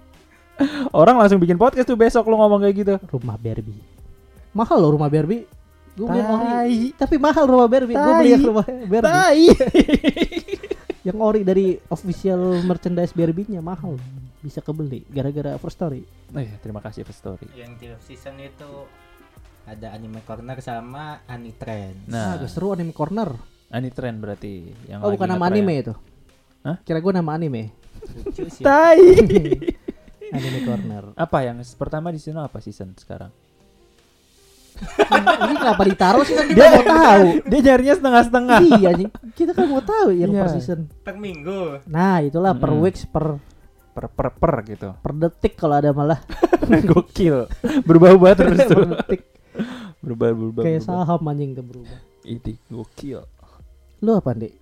Orang 1.03 1.19
langsung 1.19 1.43
bikin 1.43 1.59
podcast 1.59 1.91
tuh 1.91 1.99
besok 1.99 2.23
lu 2.31 2.39
ngomong 2.39 2.63
kayak 2.63 2.75
gitu. 2.79 2.95
Rumah 3.11 3.35
Barbie. 3.35 3.83
Mahal 4.55 4.77
loh 4.79 4.95
rumah 4.95 5.11
Barbie. 5.11 5.43
Gue 5.99 6.07
beli. 6.07 6.95
Tapi 6.95 7.19
mahal 7.19 7.43
rumah 7.51 7.67
Barbie. 7.67 7.99
Gue 7.99 8.13
beli 8.15 8.31
rumah 8.39 8.63
Barbie. 8.63 9.51
Yang 11.03 11.17
ori 11.19 11.41
dari 11.43 11.67
official 11.89 12.63
merchandise 12.63 13.11
Barbie-nya 13.11 13.59
mahal. 13.59 13.99
Bisa 14.39 14.59
kebeli 14.59 15.03
gara-gara 15.07 15.55
first 15.55 15.75
story. 15.75 16.03
Eh, 16.31 16.59
terima 16.59 16.79
kasih 16.79 17.03
First 17.03 17.19
Story. 17.19 17.47
yang 17.53 17.75
di 17.75 17.91
season 18.01 18.39
itu 18.39 18.87
ada 19.63 19.91
anime 19.91 20.19
corner 20.23 20.59
sama 20.59 21.23
Anitrend. 21.23 22.07
Nah, 22.07 22.35
Nah, 22.35 22.39
agak 22.39 22.51
seru 22.51 22.71
anime 22.71 22.91
corner. 22.91 23.31
ini 23.69 23.89
tren 23.89 24.21
berarti 24.21 24.69
yang 24.85 25.01
Oh, 25.01 25.09
bukan 25.09 25.25
nama 25.27 25.49
anime 25.49 25.73
itu. 25.81 25.93
Hah? 26.61 26.77
Kira 26.81 26.99
gue 26.99 27.13
nama 27.13 27.31
anime. 27.33 27.71
Tai. 28.61 28.99
anime 30.35 30.59
corner. 30.63 31.03
apa 31.15 31.37
yang 31.41 31.57
pertama 31.73 32.11
di 32.11 32.19
sini 32.19 32.37
apa 32.37 32.59
season 32.59 32.91
sekarang? 32.95 33.31
Ini 35.43 35.55
kenapa 35.55 35.83
ditaruh 35.83 36.23
sih 36.23 36.33
kan 36.33 36.45
kita 36.45 36.63
mau 36.65 36.83
tahu. 36.85 37.23
Dia 37.45 37.59
nyarinya 37.63 37.95
setengah-setengah. 37.95 38.57
iya 38.71 38.87
anjing. 38.89 39.09
Kita 39.31 39.51
kan 39.51 39.65
mau 39.65 39.79
tahu 39.79 40.09
yang 40.11 40.29
Iya. 40.29 40.39
per 40.39 40.49
season. 40.51 40.79
Per 41.01 41.15
minggu. 41.15 41.83
Nah, 41.85 42.19
itulah 42.19 42.53
per 42.53 42.71
weeks 42.73 43.03
per 43.05 43.37
per 43.91 44.09
per 44.09 44.27
per 44.31 44.53
gitu. 44.63 44.89
per 44.95 45.11
detik 45.13 45.53
kalau 45.53 45.75
ada 45.75 45.91
malah 45.91 46.17
Gokil. 46.89 47.45
Berubah-ubah 47.83 48.31
terus 48.39 48.57
per 48.59 48.67
tuh. 48.67 48.85
detik 48.91 49.21
Berubah 49.99 50.29
berubah. 50.29 50.61
kayak 50.61 50.81
berubah. 50.81 51.05
saham 51.05 51.21
anjing 51.25 51.51
tuh 51.51 51.63
berubah. 51.63 51.97
Ini 52.23 52.53
gokil. 52.67 53.19
Lu 53.99 54.11
apa, 54.13 54.31
Dek? 54.33 54.53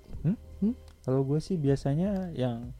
Kalau 1.02 1.22
gue 1.24 1.40
sih 1.40 1.58
biasanya 1.58 2.30
yang 2.32 2.78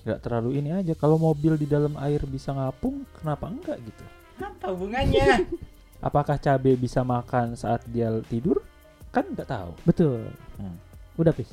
nggak 0.00 0.20
terlalu 0.20 0.58
ini 0.58 0.70
aja. 0.70 0.94
Kalau 0.94 1.16
mobil 1.16 1.54
di 1.54 1.66
dalam 1.66 1.98
air 1.98 2.22
bisa 2.22 2.50
ngapung, 2.50 3.02
kenapa 3.12 3.46
enggak 3.46 3.82
gitu? 3.82 4.04
Apa 4.38 4.70
hubungannya? 4.70 5.42
Apakah 5.98 6.38
cabai 6.38 6.74
bisa 6.74 7.02
makan 7.02 7.54
saat 7.54 7.82
dia 7.86 8.08
tidur? 8.24 8.62
Kan 9.10 9.26
nggak 9.34 9.48
tahu. 9.48 9.70
Betul. 9.82 10.30
Hmm. 10.56 10.78
Udah 11.16 11.34
pis. 11.34 11.50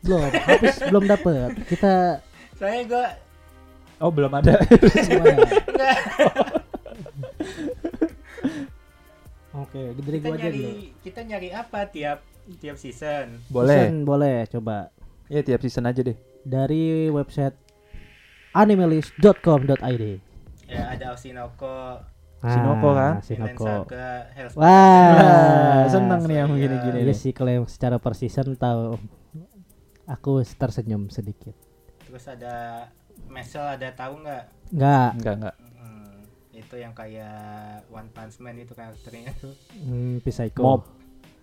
Belum, 0.00 0.24
habis 0.26 0.80
belum 0.82 1.04
dapet. 1.06 1.50
Kita 1.68 2.18
Saya 2.56 2.82
gua 2.88 3.06
Oh 4.00 4.10
belum 4.10 4.34
ada. 4.34 4.58
Oke, 9.52 9.92
dari 9.94 10.18
kita 10.18 10.28
gua 10.28 10.36
aja 10.36 10.42
nyari 10.48 10.58
dulu. 10.58 10.72
kita 11.04 11.20
nyari 11.22 11.48
apa 11.52 11.80
tiap 11.86 12.18
tiap 12.58 12.76
season? 12.80 13.44
boleh. 13.46 13.86
Season 13.86 14.02
boleh 14.02 14.36
coba 14.48 14.88
Ya 15.28 15.40
tiap 15.40 15.60
season 15.60 15.86
aja 15.86 16.00
deh. 16.02 16.16
dari 16.42 17.06
website 17.08 17.54
animalist.com.id. 18.52 20.04
Ya 20.66 20.82
ada 20.90 21.14
Kan? 22.42 23.14
Ah, 23.14 23.22
Shinoko. 23.22 23.86
Saga, 23.86 24.08
Hell's 24.34 24.54
Wah, 24.58 25.86
seneng 25.86 26.20
nih 26.26 26.36
yang 26.42 26.50
begini-gini 26.50 26.98
Iya 27.06 27.14
sih 27.14 27.30
kalau 27.30 27.50
yang 27.54 27.66
secara 27.70 28.02
per 28.02 28.18
season 28.18 28.58
tahu 28.58 28.98
aku 30.10 30.42
tersenyum 30.58 31.06
sedikit. 31.06 31.54
Terus 32.02 32.26
ada 32.26 32.86
Mesel 33.30 33.62
ada 33.62 33.88
tahu 33.94 34.26
nggak? 34.26 34.44
Enggak, 34.74 35.10
Enggak 35.14 35.34
enggak. 35.38 35.56
Hmm, 35.78 36.18
itu 36.50 36.74
yang 36.76 36.92
kayak 36.92 37.86
One 37.94 38.10
Punch 38.10 38.36
Man 38.42 38.58
itu 38.58 38.74
karakternya 38.74 39.30
tuh. 39.38 39.54
hmm, 39.78 40.18
Psycho. 40.26 40.62
Mob, 40.66 40.82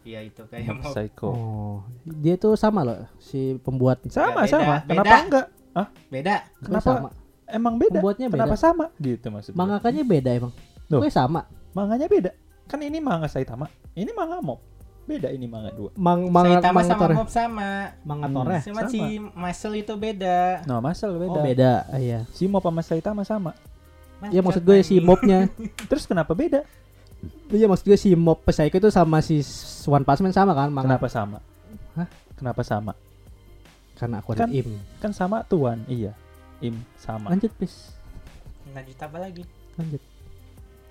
Iya 0.03 0.19
itu 0.23 0.43
kayak 0.47 0.67
mau 0.79 0.91
Psycho. 0.91 1.29
Oh, 1.31 1.77
dia 2.03 2.35
tuh 2.35 2.59
sama 2.59 2.83
loh 2.83 3.07
si 3.19 3.55
pembuat. 3.63 4.03
Sama 4.11 4.43
Beda, 4.43 4.51
sama. 4.51 4.75
beda. 4.83 4.89
Kenapa 4.89 5.15
enggak? 5.23 5.47
beda. 6.11 6.35
Kenapa? 6.59 6.83
sama. 6.83 7.09
Emang 7.49 7.75
beda. 7.81 7.97
Pembuatnya 7.99 8.27
beda. 8.29 8.37
Kenapa 8.45 8.57
sama? 8.57 8.85
Gitu 9.01 9.27
maksudnya. 9.31 9.57
Mangakanya 9.57 10.03
beda 10.05 10.29
emang. 10.35 10.53
Loh. 10.89 10.99
Gue 10.99 11.09
sama. 11.09 11.45
Manganya 11.71 12.05
beda. 12.05 12.31
Kan 12.65 12.81
ini 12.81 12.97
manga 12.97 13.25
Saitama, 13.25 13.65
ini 13.93 14.09
manga 14.11 14.41
Mob. 14.41 14.61
Beda 15.05 15.29
ini 15.29 15.45
manga 15.45 15.69
dua. 15.71 15.89
Mang 15.95 16.29
manga 16.29 16.61
Saitama 16.61 16.75
manga 16.75 16.85
sama 16.87 17.01
Tore. 17.01 17.13
Mob 17.17 17.29
sama. 17.29 17.69
Manga 18.03 18.25
Hmm. 18.25 18.35
Tore. 18.35 18.57
Cuma 18.61 18.81
sama. 18.81 18.91
si 18.91 19.01
Mesel 19.17 19.73
itu 19.75 19.93
beda. 19.95 20.39
Nah, 20.63 20.77
masal 20.79 21.17
beda. 21.17 21.31
Oh 21.31 21.41
beda, 21.41 21.71
Ah, 21.87 21.97
iya. 21.97 22.19
Si 22.29 22.45
Mob 22.45 22.61
sama 22.61 22.81
Saitama 22.81 23.21
sama. 23.23 23.51
Ya 24.27 24.43
maksud 24.43 24.61
gue 24.61 24.83
si 24.83 24.99
mobnya. 24.99 25.47
Terus 25.89 26.03
kenapa 26.03 26.35
beda? 26.35 26.61
Iya 27.49 27.65
maksud 27.65 27.85
gue 27.85 27.95
si 27.95 28.11
mob 28.13 28.43
Psycho 28.43 28.77
itu 28.77 28.89
sama 28.89 29.19
si 29.19 29.39
One 29.85 30.03
Punch 30.03 30.19
Man 30.19 30.31
sama 30.31 30.51
kan? 30.51 30.69
Manga. 30.69 30.93
Kenapa 30.93 31.07
sama? 31.07 31.37
Hah? 31.95 32.07
Kenapa 32.35 32.61
sama? 32.61 32.93
Karena 33.95 34.19
aku 34.19 34.31
ada 34.31 34.43
Kan- 34.43 34.53
im. 34.53 34.69
Kan 34.99 35.11
sama 35.11 35.41
tuan, 35.43 35.83
iya. 35.85 36.11
Im 36.59 36.75
sama. 36.95 37.31
Lanjut 37.31 37.51
please. 37.55 37.95
Lanjut 38.69 38.95
apa 38.95 39.17
lagi? 39.17 39.43
Lanjut. 39.75 40.03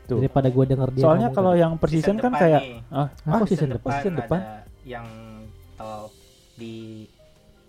Tuh. 0.09 0.17
Daripada 0.19 0.49
gue 0.49 0.65
denger 0.65 0.89
dia 0.91 1.03
Soalnya 1.05 1.29
kalau 1.31 1.53
yang 1.53 1.77
per 1.77 1.93
season 1.93 2.17
kan 2.17 2.33
kayak 2.33 2.63
nih. 2.65 2.81
ah, 2.89 3.13
Aku 3.29 3.45
season 3.45 3.69
depan. 3.71 3.93
season 3.95 4.15
depan. 4.17 4.41
ada 4.41 4.65
yang 4.83 5.07
top 5.77 6.09
di 6.57 7.05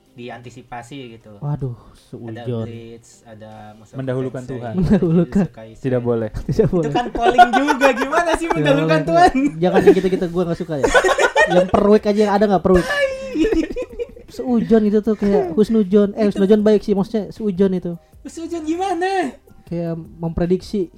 diantisipasi 0.10 1.16
gitu. 1.16 1.40
Waduh, 1.40 1.76
Ada 1.76 2.44
seujon. 2.44 2.66
Blitz, 2.68 3.24
ada 3.24 3.72
Mendahulukan 3.96 4.44
Tensei, 4.44 4.52
Tuhan. 4.56 4.74
Mendahulukan. 4.76 5.46
Tidak 5.76 6.02
boleh. 6.02 6.30
Tidak 6.48 6.68
Itu 6.68 6.76
boleh. 6.76 6.92
kan 6.92 7.08
polling 7.12 7.50
juga 7.54 7.88
gimana 7.92 8.32
sih 8.36 8.48
mendahulukan 8.48 9.02
Tuhan? 9.04 9.32
Jangan 9.60 9.80
yang 9.80 9.96
gitu-gitu 9.96 10.26
gue 10.28 10.44
gak 10.44 10.60
suka 10.60 10.74
ya. 10.80 10.86
yang 11.56 11.68
per 11.68 11.84
week 11.88 12.04
aja 12.04 12.20
yang 12.20 12.34
ada 12.36 12.46
gak 12.50 12.64
per 12.64 12.72
week. 12.76 12.88
Seujon 14.30 14.84
itu 14.86 15.00
tuh 15.00 15.16
kayak 15.16 15.56
Husnujon. 15.56 16.14
Eh 16.14 16.28
Husnujon 16.28 16.62
baik 16.62 16.84
sih 16.84 16.94
maksudnya 16.94 17.32
seujon 17.32 17.72
itu. 17.74 17.96
Sujon 18.24 18.62
gimana? 18.62 19.34
Kayak 19.66 19.96
memprediksi. 20.20 20.92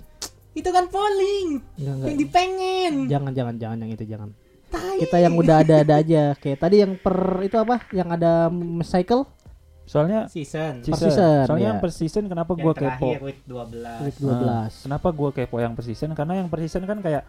Itu 0.52 0.70
kan 0.70 0.86
polling 0.86 1.64
Enggak 1.74 1.80
yang 1.80 1.96
enggak. 1.98 2.18
dipengen. 2.18 2.94
Jangan 3.08 3.32
jangan 3.32 3.56
jangan 3.56 3.78
yang 3.80 3.92
itu 3.92 4.06
jangan. 4.06 4.30
Kita 4.72 5.18
yang 5.18 5.34
udah 5.34 5.56
ada-ada 5.60 5.94
aja. 5.98 6.24
Kayak 6.34 6.60
tadi 6.60 6.76
yang 6.80 6.96
per 6.96 7.16
itu 7.42 7.56
apa? 7.56 7.84
Yang 7.90 8.10
ada 8.14 8.32
cycle 8.82 9.24
Soalnya 9.84 10.24
Season. 10.26 10.80
Per 10.80 10.88
season. 10.88 11.12
season, 11.12 11.44
Soalnya 11.46 11.60
ya. 11.62 11.70
yang 11.70 11.80
per 11.80 11.92
season 11.92 12.24
kenapa 12.26 12.52
yang 12.54 12.64
gua 12.64 12.74
terakhir 12.74 13.12
kepo? 13.12 13.26
week 13.26 13.40
12. 13.44 14.00
week 14.02 14.18
Ah, 14.22 14.70
12. 14.72 14.86
kenapa 14.88 15.08
gua 15.12 15.30
kepo 15.30 15.56
yang 15.58 15.74
per 15.74 15.84
season? 15.84 16.10
Karena 16.14 16.34
yang 16.36 16.48
per 16.48 16.60
season 16.62 16.84
kan 16.86 17.00
kayak 17.00 17.24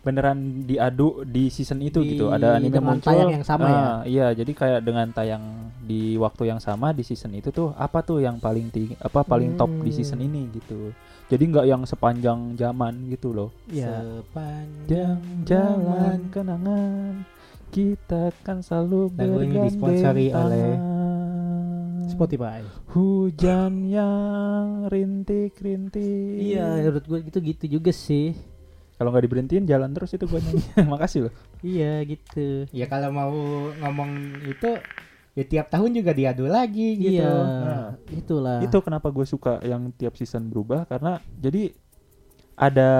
beneran 0.00 0.38
diadu 0.62 1.24
di 1.24 1.48
season 1.48 1.80
itu 1.80 1.96
Di- 1.98 2.14
gitu. 2.14 2.28
Ada 2.28 2.56
anime 2.56 2.72
dengan 2.72 2.96
muncul. 2.96 3.04
tayang 3.06 3.30
yang 3.34 3.44
sama 3.44 3.64
ya? 3.64 3.72
Ah, 3.74 3.98
Iya, 4.04 4.26
jadi 4.34 4.52
kayak 4.54 4.80
dengan 4.80 5.06
tayang 5.10 5.44
di 5.78 6.16
waktu 6.16 6.42
yang 6.46 6.56
sama 6.58 6.92
di 6.92 7.00
season 7.02 7.32
itu 7.32 7.48
tuh 7.48 7.72
apa 7.74 8.00
tuh 8.00 8.16
yang 8.18 8.36
paling 8.38 8.68
tinggi 8.68 8.96
apa 8.96 9.20
paling 9.20 9.52
top 9.54 9.68
di 9.80 9.90
season 9.90 10.20
Hmm. 10.20 10.26
ini 10.26 10.40
gitu. 10.54 10.92
Jadi 11.24 11.42
nggak 11.48 11.66
yang 11.66 11.82
sepanjang 11.88 12.52
zaman 12.54 13.08
gitu 13.08 13.32
loh. 13.32 13.50
Iya. 13.72 14.20
Sepanjang 14.20 15.20
jalan 15.48 16.18
kenangan 16.28 17.24
kita 17.74 18.30
kan 18.46 18.62
selalu 18.62 19.10
Lagu 19.18 19.40
ini 19.42 19.56
disponsori 19.66 20.26
bergandengan 20.30 20.46
oleh. 20.46 20.68
Spotify. 22.04 22.60
Hujan 22.92 23.90
yang 23.90 24.86
rintik-rintik. 24.86 26.38
Iya, 26.38 26.84
menurut 26.86 27.04
gue 27.08 27.18
gitu 27.32 27.38
gitu 27.42 27.64
juga 27.80 27.90
sih. 27.90 28.36
Kalau 28.94 29.10
nggak 29.10 29.24
diberhentiin 29.26 29.66
jalan 29.66 29.90
terus 29.90 30.14
itu 30.14 30.28
gue 30.28 30.38
nyanyi. 30.38 30.62
Makasih 30.92 31.26
loh. 31.26 31.34
Iya 31.64 32.04
gitu. 32.06 32.70
Ya 32.70 32.86
kalau 32.86 33.10
mau 33.10 33.34
ngomong 33.82 34.38
itu 34.46 34.78
ya 35.34 35.44
tiap 35.44 35.66
tahun 35.66 35.90
juga 35.92 36.14
diadu 36.14 36.46
lagi 36.46 36.94
gitu. 36.96 37.18
Iya, 37.18 37.34
Nah, 37.66 37.88
itulah. 38.08 38.58
Itu 38.62 38.78
kenapa 38.80 39.10
gue 39.10 39.26
suka 39.26 39.58
yang 39.62 39.90
tiap 39.92 40.14
season 40.14 40.46
berubah 40.46 40.86
karena 40.86 41.18
jadi 41.36 41.74
ada 42.54 42.90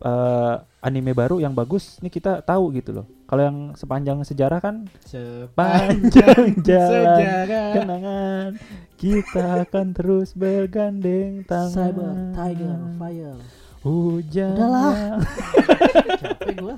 eh, 0.00 0.54
anime 0.80 1.12
baru 1.12 1.36
yang 1.36 1.52
bagus 1.52 2.00
nih 2.00 2.08
kita 2.08 2.40
tahu 2.40 2.72
gitu 2.72 2.96
loh. 2.96 3.06
Kalau 3.26 3.42
yang 3.42 3.58
sepanjang 3.74 4.22
sejarah 4.22 4.62
kan 4.62 4.86
Sepanjang 5.02 6.24
panjang 6.40 6.62
jalan 6.62 7.16
sejarah. 7.20 7.70
kenangan 7.74 8.48
kita 8.96 9.44
akan 9.66 9.86
terus 9.92 10.32
bergandeng 10.32 11.44
tangan. 11.44 11.74
Cyber 11.74 12.12
Tiger 12.32 12.76
Fire. 12.96 13.38
Hujan. 13.84 14.50
Udahlah. 14.56 15.20
Capek 16.22 16.54
gua. 16.58 16.76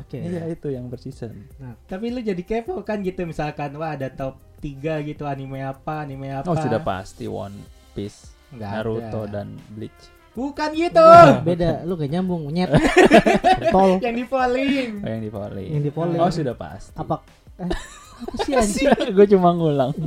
Oke. 0.00 0.18
Iya 0.18 0.50
itu 0.50 0.68
yang 0.70 0.90
berseason. 0.90 1.30
Tapi 1.86 2.10
lu 2.10 2.20
jadi 2.20 2.42
kepo 2.42 2.82
kan 2.82 3.00
gitu 3.00 3.22
misalkan 3.24 3.74
wah 3.78 3.94
ada 3.94 4.10
top 4.10 4.38
3 4.58 5.06
gitu 5.06 5.24
anime 5.24 5.62
apa, 5.62 6.04
anime 6.04 6.34
apa. 6.34 6.50
Oh 6.50 6.56
sudah 6.58 6.82
pasti 6.82 7.24
One 7.24 7.54
Piece, 7.94 8.30
Nggak 8.50 8.70
Naruto 8.70 9.20
ada. 9.24 9.40
dan 9.40 9.54
Bleach. 9.70 10.02
Bukan 10.30 10.70
gitu. 10.78 11.02
Beda, 11.42 11.82
lu 11.82 11.98
gak 11.98 12.06
nyambung, 12.06 12.46
nyet. 12.54 12.70
Tol 13.74 13.98
Yang 13.98 14.14
di 14.14 14.24
polling. 14.30 14.90
Oh 15.02 15.08
yang 15.10 15.22
di 15.22 15.30
volley. 15.30 15.66
yang 15.74 15.82
di 15.82 15.90
polling. 15.90 16.20
Oh 16.22 16.30
sudah 16.30 16.54
pasti. 16.54 16.94
Apa 16.94 17.18
eh, 17.58 17.66
apa 18.20 18.34
sih 18.46 18.52
anjing? 18.60 18.88
gue 19.10 19.26
cuma 19.26 19.50
ngulang. 19.52 19.90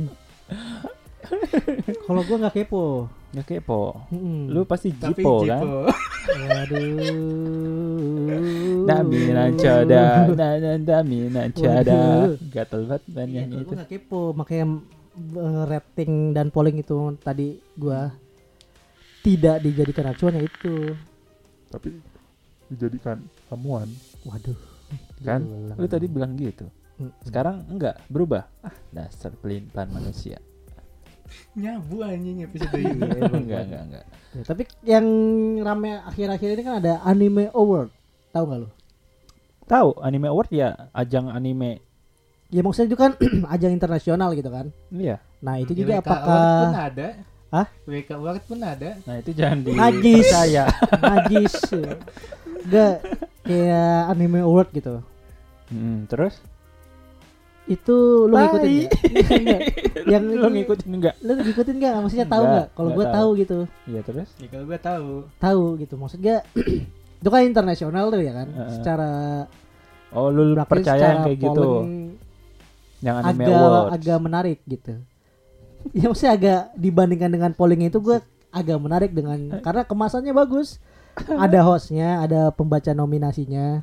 Kalau 2.06 2.20
gua 2.24 2.36
nggak 2.42 2.54
kepo. 2.54 3.08
Ya 3.34 3.42
kepo. 3.42 3.98
Mm-mm. 4.10 4.46
Lu 4.48 4.62
pasti 4.64 4.94
Tapi 4.94 5.20
Jipo 5.22 5.42
kan? 5.42 5.60
Jipo. 5.60 5.80
Waduh. 6.34 6.86
Damina 8.84 9.44
cada, 9.56 10.28
na 10.30 10.48
na 10.60 10.72
damina 10.76 11.42
cada. 11.50 12.30
Gatel 12.52 12.82
banget 12.84 13.02
Iya, 13.08 13.22
nyanyi 13.26 13.52
kalau 13.52 13.62
itu. 13.62 13.68
gua 13.68 13.76
nggak 13.80 13.90
kepo, 13.90 14.20
makanya 14.36 14.64
eh, 15.16 15.62
rating 15.68 16.12
dan 16.32 16.46
polling 16.50 16.76
itu 16.78 16.96
tadi 17.20 17.58
gua 17.74 18.12
tidak 19.24 19.64
dijadikan 19.64 20.12
acuan 20.12 20.36
ya 20.36 20.42
itu. 20.44 20.74
Tapi 21.72 21.88
dijadikan 22.68 23.18
ramuan. 23.48 23.88
Waduh. 24.28 24.56
Kan? 25.24 25.42
Lu 25.74 25.86
tadi 25.88 26.06
bilang 26.06 26.36
gitu. 26.36 26.68
Sekarang 27.24 27.66
enggak 27.66 27.98
berubah. 28.06 28.46
Ah, 28.62 28.70
dasar 28.92 29.34
pelin-pelan 29.34 29.90
manusia. 29.90 30.38
Nyabu 31.54 32.02
anjing 32.02 32.44
episode 32.44 32.74
ini. 32.78 33.00
enggak, 33.42 33.62
enggak, 33.68 33.82
enggak. 33.86 34.04
Ya, 34.34 34.42
tapi 34.42 34.62
yang 34.82 35.06
rame 35.62 36.02
akhir-akhir 36.02 36.48
ini 36.58 36.62
kan 36.62 36.74
ada 36.82 36.92
anime 37.06 37.50
award. 37.54 37.90
Tahu 38.34 38.44
nggak 38.44 38.60
lu? 38.66 38.68
Tahu 39.64 39.88
anime 40.02 40.28
award 40.28 40.50
ya 40.52 40.90
ajang 40.92 41.30
anime. 41.30 41.80
Ya 42.52 42.60
maksudnya 42.60 42.92
itu 42.92 42.98
kan 42.98 43.16
ajang 43.54 43.72
internasional 43.72 44.34
gitu 44.36 44.50
kan. 44.50 44.68
Iya. 44.92 45.22
Nah, 45.44 45.60
itu 45.60 45.72
juga 45.76 46.00
WK 46.00 46.08
Award 46.08 46.24
pun 46.24 46.38
apakah 46.40 46.84
ada. 46.88 47.08
Hah? 47.52 47.66
WK 47.84 48.10
Award 48.16 48.42
pun 48.48 48.58
ada. 48.64 48.90
Nah, 49.04 49.14
itu 49.20 49.30
jangan 49.36 49.58
di 49.60 49.70
Najis. 49.76 50.24
percaya. 50.24 50.64
najis? 51.12 51.54
Enggak 52.64 52.94
kayak 53.44 53.98
anime 54.08 54.40
award 54.40 54.68
gitu. 54.72 55.04
Hmm, 55.68 56.08
terus 56.08 56.40
Itu 57.64 58.28
lu 58.28 58.34
ngikutin 58.34 58.70
nggak? 58.70 58.90
Enggak. 59.40 59.60
Yang 60.04 60.24
lu 60.36 60.48
ngikutin 60.52 60.90
enggak? 60.92 61.14
Lu 61.20 61.32
ngikutin 61.34 61.74
nggak? 61.80 61.92
Maksudnya 62.04 62.26
tahu 62.28 62.42
Enggak, 62.44 62.52
nggak? 62.52 62.68
Kalau 62.76 62.88
gua 62.92 63.06
tahu. 63.08 63.28
gitu. 63.40 63.58
Iya, 63.88 64.00
terus 64.04 64.28
Ya 64.36 64.48
kalau 64.52 64.64
gua 64.68 64.78
tahu. 64.78 65.08
Tahu 65.40 65.64
gitu. 65.80 65.94
Maksudnya 65.96 66.34
itu 67.20 67.28
kan 67.28 67.40
internasional 67.42 68.04
tuh 68.08 68.20
ya 68.20 68.32
kan. 68.34 68.48
Heeh. 68.52 68.70
Secara 68.76 69.10
Oh, 70.14 70.30
lu 70.30 70.54
percaya 70.62 70.94
secara 70.94 71.10
yang 71.10 71.24
kayak 71.26 71.38
gitu. 71.42 71.50
polling 71.58 71.94
Yang 73.02 73.16
anime 73.18 73.42
agak 73.42 73.58
award. 73.58 73.90
agak 73.90 74.18
menarik 74.20 74.58
gitu. 74.64 74.94
ya 75.98 76.04
maksudnya 76.06 76.32
agak 76.32 76.60
dibandingkan 76.76 77.30
dengan 77.32 77.50
polling 77.52 77.82
itu 77.82 77.98
gue 77.98 78.16
agak 78.48 78.78
menarik 78.78 79.10
dengan 79.10 79.58
karena 79.58 79.82
kemasannya 79.82 80.30
bagus 80.30 80.78
ada 81.28 81.60
hostnya 81.60 82.22
ada 82.22 82.48
pembaca 82.48 82.94
nominasinya 82.94 83.82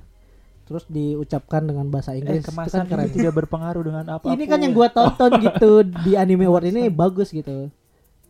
terus 0.72 0.88
diucapkan 0.88 1.68
dengan 1.68 1.92
bahasa 1.92 2.16
Eh, 2.16 2.24
Inggris. 2.24 2.48
Itu 2.48 2.56
kemasan 2.56 2.88
kan 2.88 2.88
keren. 2.88 3.04
ini 3.04 3.16
tidak 3.20 3.34
berpengaruh 3.44 3.84
dengan 3.84 4.06
apa 4.08 4.24
ini 4.40 4.48
kan 4.48 4.64
yang 4.64 4.72
gua 4.72 4.88
tonton 4.88 5.36
gitu 5.52 5.84
di 5.84 6.16
anime 6.16 6.48
award 6.48 6.72
ini 6.72 6.88
bagus 6.88 7.36
gitu. 7.36 7.68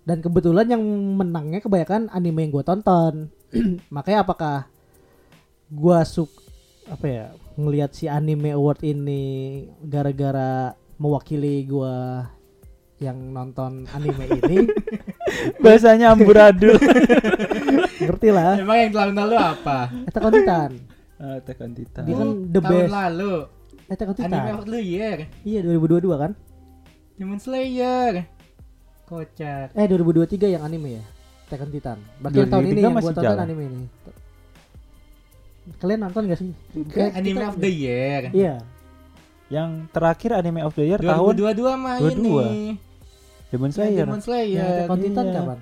Dan 0.01 0.25
kebetulan 0.25 0.65
yang 0.65 0.81
menangnya 1.21 1.61
kebanyakan 1.61 2.09
anime 2.09 2.49
yang 2.49 2.53
gua 2.57 2.65
tonton. 2.65 3.29
Makanya 3.93 4.25
apakah 4.25 4.65
gua 5.69 6.01
suk 6.01 6.33
apa 6.89 7.05
ya 7.05 7.25
ngelihat 7.61 7.93
si 7.93 8.09
anime 8.09 8.57
award 8.57 8.81
ini 8.81 9.21
gara-gara 9.85 10.73
mewakili 10.97 11.61
gua 11.69 12.25
yang 12.97 13.21
nonton 13.29 13.85
anime 13.93 14.25
ini? 14.41 14.65
Bahasanya 15.61 16.17
amburadul. 16.17 16.73
Ngerti 18.01 18.29
lah. 18.33 18.57
Emang 18.57 18.89
yang 18.89 19.13
lalu 19.13 19.37
apa? 19.37 19.93
Attack 20.09 20.25
on 20.25 20.33
Titan 20.33 20.90
Attack 21.21 21.61
on 21.61 21.71
Titan. 21.71 22.03
dia 22.03 22.15
kan 22.15 22.29
the 22.49 22.59
tahun 22.59 22.73
best 22.81 22.91
lalu. 22.91 23.33
Attack 23.87 24.07
on 24.07 24.15
Anime 24.17 24.25
Titan 24.31 24.55
of 24.55 24.65
the 24.65 24.81
Year. 24.81 25.17
iya 25.43 25.59
2022 25.61 26.09
kan 26.17 26.31
Demon 27.13 27.37
Slayer. 27.37 28.13
Kocak. 29.03 29.67
eh 29.71 29.85
2023 29.85 30.49
yang 30.49 30.63
anime 30.63 30.97
ya 30.97 31.03
Attack 31.45 31.61
on 31.61 31.69
Titan 31.69 31.97
berarti 32.17 32.37
yang 32.37 32.49
tahun 32.49 32.63
2023 32.63 32.71
ini 32.71 32.79
yang 32.79 32.87
gua 32.87 32.97
masih 32.97 33.07
tonton 33.11 33.23
jalan. 33.27 33.43
anime 33.43 33.63
ini 33.63 33.85
kalian 35.77 35.99
nonton 36.01 36.21
gak 36.25 36.39
sih 36.39 36.51
Kan 36.89 37.09
Anime 37.13 37.43
of 37.45 37.55
the 37.55 37.69
Year. 37.69 38.21
iya 38.31 38.55
Yang 39.45 39.69
terakhir 39.91 40.31
anime 40.33 40.63
of 40.63 40.73
the 40.73 40.85
year 40.85 40.97
tahun 40.97 41.33
2022 41.35 41.75
main 41.77 42.01
22. 42.01 42.17
nih. 42.17 42.71
Demon 43.51 43.67
Ya, 43.67 43.75
Slayer. 43.75 44.05
Demon 44.07 44.21
Slayer. 44.23 44.63
Attack 44.63 44.89
on 44.89 44.99
Titan 44.99 45.25
iya. 45.27 45.35
kapan 45.35 45.57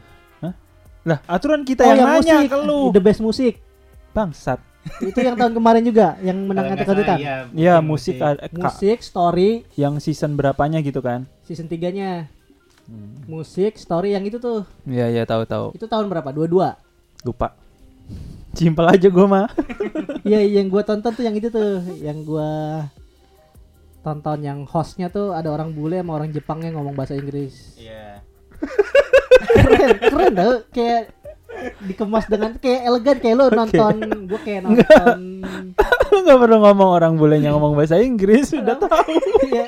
Lah, 1.01 1.19
aturan 1.25 1.61
kita 1.63 1.81
oh 1.81 1.87
yang, 1.87 1.97
yang 1.97 2.09
nanya 2.13 2.35
musik 2.37 2.47
ke 2.47 2.57
lu. 2.61 2.79
the 2.91 3.01
best 3.01 3.19
musik 3.19 3.53
Bangsat. 4.09 4.59
Itu 5.01 5.19
yang 5.19 5.35
tahun 5.35 5.53
kemarin 5.53 5.83
juga 5.83 6.15
yang 6.19 6.39
menang 6.41 6.71
Attack 6.71 6.87
on 6.87 6.97
Titan 6.97 7.19
Iya, 7.51 7.77
mungkin 7.77 7.87
musik 7.89 8.15
Kak, 8.15 8.35
musik 8.53 8.97
story 8.99 9.49
yang 9.73 9.99
season 9.99 10.33
berapanya 10.33 10.79
gitu 10.79 10.99
kan? 10.99 11.27
season 11.43 11.65
3 11.65 11.89
nya 11.89 12.11
Hmm. 12.85 13.21
musik 13.25 13.77
story 13.77 14.11
yang 14.11 14.23
itu 14.23 14.37
tuh 14.37 14.65
Iya, 14.81 15.11
iya 15.11 15.23
tahu-tahu. 15.23 15.73
itu 15.73 15.85
tahun 15.85 16.09
berapa 16.09 16.25
22 16.27 16.73
Lupa. 17.21 17.53
Simpel 18.49 18.81
aja 18.87 19.07
gua 19.07 19.25
mah. 19.27 19.47
Iya 20.25 20.41
yang 20.41 20.67
gua 20.67 20.81
tonton 20.81 21.11
tuh 21.11 21.21
yang 21.21 21.33
itu 21.33 21.47
tuh 21.47 21.85
yang 21.99 22.23
gua 22.23 22.49
tonton 23.99 24.39
yang 24.39 24.59
hostnya 24.65 25.05
tuh 25.07 25.31
ada 25.31 25.47
orang 25.47 25.69
bule 25.69 25.99
sama 25.99 26.17
orang 26.17 26.31
Jepang 26.31 26.63
yang 26.63 26.73
ngomong 26.75 26.95
bahasa 26.95 27.13
Inggris 27.13 27.77
Iya. 27.77 28.23
keren 29.53 29.95
keren 30.01 30.33
tuh 30.33 30.55
kayak 30.71 31.01
dikemas 31.81 32.25
dengan 32.25 32.51
kayak 32.55 32.81
elegan 32.83 33.17
kayak 33.17 33.35
lo 33.35 33.45
nonton 33.49 33.93
gua 34.25 34.39
kayak 34.41 34.61
nonton 34.63 35.17
Lu 36.09 36.25
nggak 36.25 36.39
perlu 36.39 36.57
ngomong 36.59 36.89
orang 36.89 37.13
bolehnya 37.15 37.53
ngomong 37.53 37.73
bahasa 37.73 38.01
Inggris, 38.01 38.49
udah 38.51 38.75
tahu. 38.75 39.13
Iya. 39.49 39.65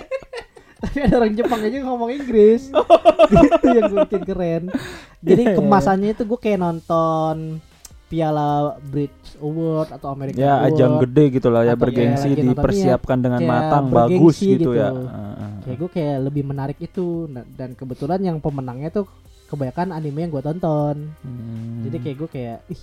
tapi 0.81 0.97
ada 0.97 1.13
orang 1.21 1.33
Jepang 1.33 1.61
aja 1.61 1.77
ngomong 1.79 2.09
Inggris 2.09 2.73
itu 3.29 3.67
yang 3.69 3.85
gue 3.87 3.99
bikin 4.01 4.23
keren 4.25 4.63
jadi 5.21 5.41
Iya, 5.45 5.51
iya. 5.53 5.57
kemasannya 5.61 6.09
itu 6.11 6.23
gue 6.25 6.39
kayak 6.41 6.57
nonton 6.57 7.61
Piala 8.09 8.75
Bridge 8.81 9.37
Award 9.37 9.93
atau 9.93 10.11
American 10.11 10.41
Ya, 10.41 10.57
Award 10.57 10.73
ajang 10.73 10.93
gede 10.99 11.23
gitu 11.31 11.47
lah 11.47 11.63
ya, 11.63 11.77
Atau 11.77 11.85
bergengsi 11.85 12.33
nonton, 12.33 12.45
dipersiapkan 12.51 13.17
dengan 13.21 13.39
kayak 13.39 13.51
matang, 13.53 13.85
bagus 13.87 14.35
gitu, 14.41 14.51
gitu. 14.57 14.69
ya. 14.73 14.89
Heeh. 14.89 15.51
kayak 15.63 15.77
gue 15.77 15.89
kayak 15.93 16.17
lebih 16.25 16.43
menarik 16.43 16.77
itu 16.81 17.29
dan 17.55 17.69
kebetulan 17.71 18.19
yang 18.19 18.37
pemenangnya 18.41 18.89
tuh 18.91 19.05
kebanyakan 19.51 19.91
anime 19.91 20.19
yang 20.19 20.31
gue 20.31 20.41
tonton 20.41 20.95
Hmm. 21.19 21.83
jadi 21.83 21.97
kayak 21.99 22.17
gue 22.17 22.29
kayak 22.29 22.59
ih 22.67 22.81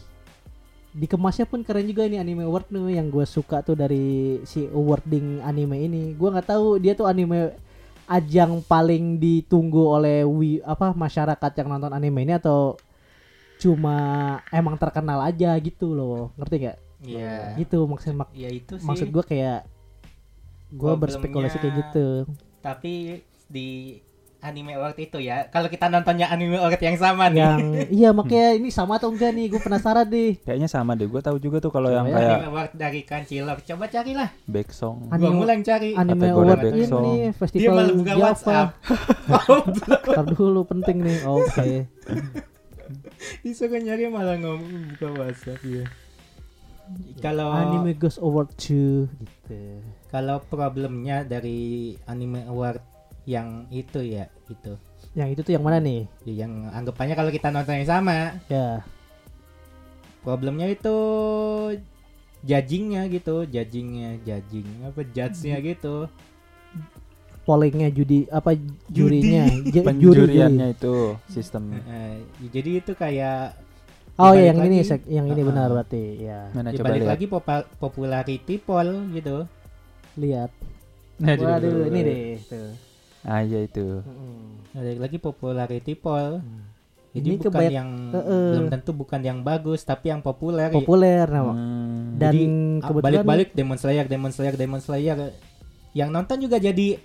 dikemasnya 0.91 1.45
pun 1.45 1.61
keren 1.61 1.85
juga 1.85 2.03
ini 2.03 2.17
anime 2.17 2.43
award 2.43 2.69
nih 2.69 2.97
yang 2.97 3.09
gue 3.09 3.25
suka 3.25 3.61
tuh 3.61 3.75
dari 3.75 4.07
si 4.43 4.65
awarding 4.67 5.41
anime 5.41 5.77
ini 5.81 6.03
gue 6.13 6.29
nggak 6.29 6.49
tahu 6.49 6.77
dia 6.77 6.93
tuh 6.93 7.05
anime 7.05 7.57
ajang 8.07 8.61
paling 8.63 9.17
ditunggu 9.17 9.79
oleh 9.79 10.25
wi 10.25 10.61
apa 10.63 10.91
masyarakat 10.91 11.53
yang 11.55 11.69
nonton 11.69 11.91
anime 11.91 12.23
ini 12.23 12.35
atau 12.35 12.77
cuma 13.59 13.97
emang 14.49 14.77
terkenal 14.77 15.21
aja 15.21 15.53
gitu 15.59 15.93
loh 15.93 16.31
ngerti 16.35 16.57
gak 16.65 16.79
Iya. 16.99 17.55
gitu 17.55 17.85
maksud 17.85 18.11
mak- 18.13 18.33
Ya 18.33 18.51
itu 18.51 18.75
sih. 18.75 18.83
maksud 18.83 19.07
gue 19.09 19.25
kayak 19.25 19.69
gue 20.69 20.93
berspekulasi 20.95 21.57
kayak 21.57 21.75
gitu 21.81 22.27
Tapi 22.59 23.23
di 23.47 24.01
anime 24.39 24.71
award 24.73 24.95
itu 24.97 25.19
ya, 25.19 25.47
kalau 25.49 25.67
kita 25.67 25.87
nontonnya 25.87 26.31
anime 26.31 26.57
award 26.57 26.79
yang 26.79 26.95
sama 26.95 27.27
nih. 27.27 27.39
yang 27.39 27.59
iya 27.99 28.09
makanya 28.11 28.55
ini 28.55 28.71
sama 28.71 28.97
atau 28.97 29.11
enggak 29.11 29.31
nih 29.31 29.51
gue 29.51 29.59
penasaran 29.59 30.07
deh 30.07 30.39
Kayaknya 30.39 30.67
sama 30.67 30.95
deh, 30.95 31.05
gue 31.05 31.19
tahu 31.19 31.37
juga 31.37 31.59
tuh 31.59 31.69
kalau 31.69 31.91
yang 31.91 32.07
ya, 32.07 32.15
kayak 32.15 32.31
Anime 32.31 32.47
award 32.49 32.71
dari 32.73 33.01
Kancilor. 33.03 33.59
Coba 33.61 33.85
carilah. 33.87 34.31
back 34.47 34.71
song. 34.71 35.07
Anime- 35.09 35.19
Gua 35.21 35.43
mulai 35.43 35.59
cari. 35.61 35.91
anime 35.93 36.23
Kategori 36.23 36.35
award 36.39 36.63
ini 36.71 36.85
song. 36.85 37.03
Dia 37.05 37.29
festival 37.33 37.75
malah 37.75 37.93
buka 37.93 38.09
Java 38.09 38.23
WhatsApp. 38.23 38.69
oh, 39.49 39.63
Ntar 40.15 40.27
dulu 40.31 40.61
penting 40.65 40.97
nih 41.03 41.19
oke 41.25 41.69
disuruh 43.45 43.77
nyari 43.77 44.09
malah 44.09 44.39
ngomong 44.39 44.95
buka 44.95 45.09
WhatsApp 45.19 45.61
ya. 45.63 45.85
Kalau 47.21 47.53
Anime 47.53 47.93
Ghost 47.93 48.17
Award 48.19 48.55
2 48.57 49.05
gitu. 49.05 49.61
kalau 50.09 50.41
problemnya 50.41 51.21
dari 51.21 51.93
anime 52.05 52.49
award 52.49 52.81
yang 53.29 53.69
itu 53.69 54.01
ya 54.01 54.25
itu 54.49 54.73
Yang 55.13 55.29
itu 55.37 55.41
tuh 55.45 55.53
yang 55.53 55.65
mana 55.65 55.77
nih? 55.79 56.09
Ya, 56.25 56.49
yang 56.49 56.73
anggapannya 56.73 57.13
kalau 57.13 57.29
kita 57.29 57.53
nonton 57.53 57.77
yang 57.77 57.89
sama 57.89 58.41
Ya, 58.49 58.81
problemnya 60.25 60.65
itu 60.67 60.97
judgingnya 62.41 63.05
gitu 63.11 63.45
judgingnya 63.45 64.17
judging 64.23 64.69
apa 64.87 65.03
judge-nya 65.05 65.59
gitu 65.59 66.07
pollingnya 67.43 67.89
judi 67.91 68.29
apa 68.31 68.55
jurinya? 68.89 69.49
Ju- 69.49 69.73
juri, 69.73 69.85
Penjuriannya 69.89 70.69
juri. 70.71 70.77
itu 70.77 70.97
sistem 71.27 71.63
Eh, 71.75 72.23
jadi 72.49 72.71
itu 72.81 72.93
kayak 72.95 73.57
Oh 74.19 74.35
ya 74.35 74.51
yang 74.51 74.59
ini 74.67 74.83
lagi- 74.83 74.89
sek- 74.89 75.07
yang 75.07 75.31
ini 75.31 75.41
Ah, 75.43 75.47
benar 75.47 75.67
berarti 75.71 76.05
ya. 76.19 76.51
mana 76.51 76.75
coba 76.75 76.91
dibalik 76.91 77.03
lihat. 77.07 77.11
lagi 77.15 77.27
popa- 77.31 77.69
popularity 77.79 78.55
poll 78.59 79.07
gitu 79.15 79.47
Lihat. 80.19 80.51
Nah, 81.23 81.35
Waduh, 81.39 81.87
ini 81.87 82.01
deh 82.03 82.23
tuh. 82.47 82.71
Ah 83.23 83.41
iya 83.41 83.63
itu. 83.63 84.01
Mm-mm. 84.01 84.71
balik 84.71 84.99
lagi 85.01 85.19
popularity 85.19 85.95
poll 85.95 86.39
jadi 87.09 87.29
Ini 87.35 87.39
bukan 87.41 87.67
yang 87.67 87.91
Eh, 88.13 88.21
eh. 88.21 88.49
belum 88.55 88.67
tentu 88.69 88.91
bukan 88.93 89.21
yang 89.21 89.39
bagus 89.41 89.81
tapi 89.83 90.13
yang 90.13 90.21
populer 90.21 90.69
Populer 90.71 91.25
nama. 91.27 91.51
Hmm. 91.51 92.15
Dan 92.15 92.31
Jadi, 92.31 92.43
Ah, 92.79 92.87
kebetulan 92.87 93.05
balik-balik 93.25 93.49
Demon 93.53 93.79
Slayer, 93.81 94.07
Demon 94.07 94.31
Slayer, 94.31 94.55
Demon 94.55 94.79
Slayer. 94.79 95.19
Yang 95.93 96.09
nonton 96.13 96.37
juga 96.39 96.57
jadi 96.59 97.01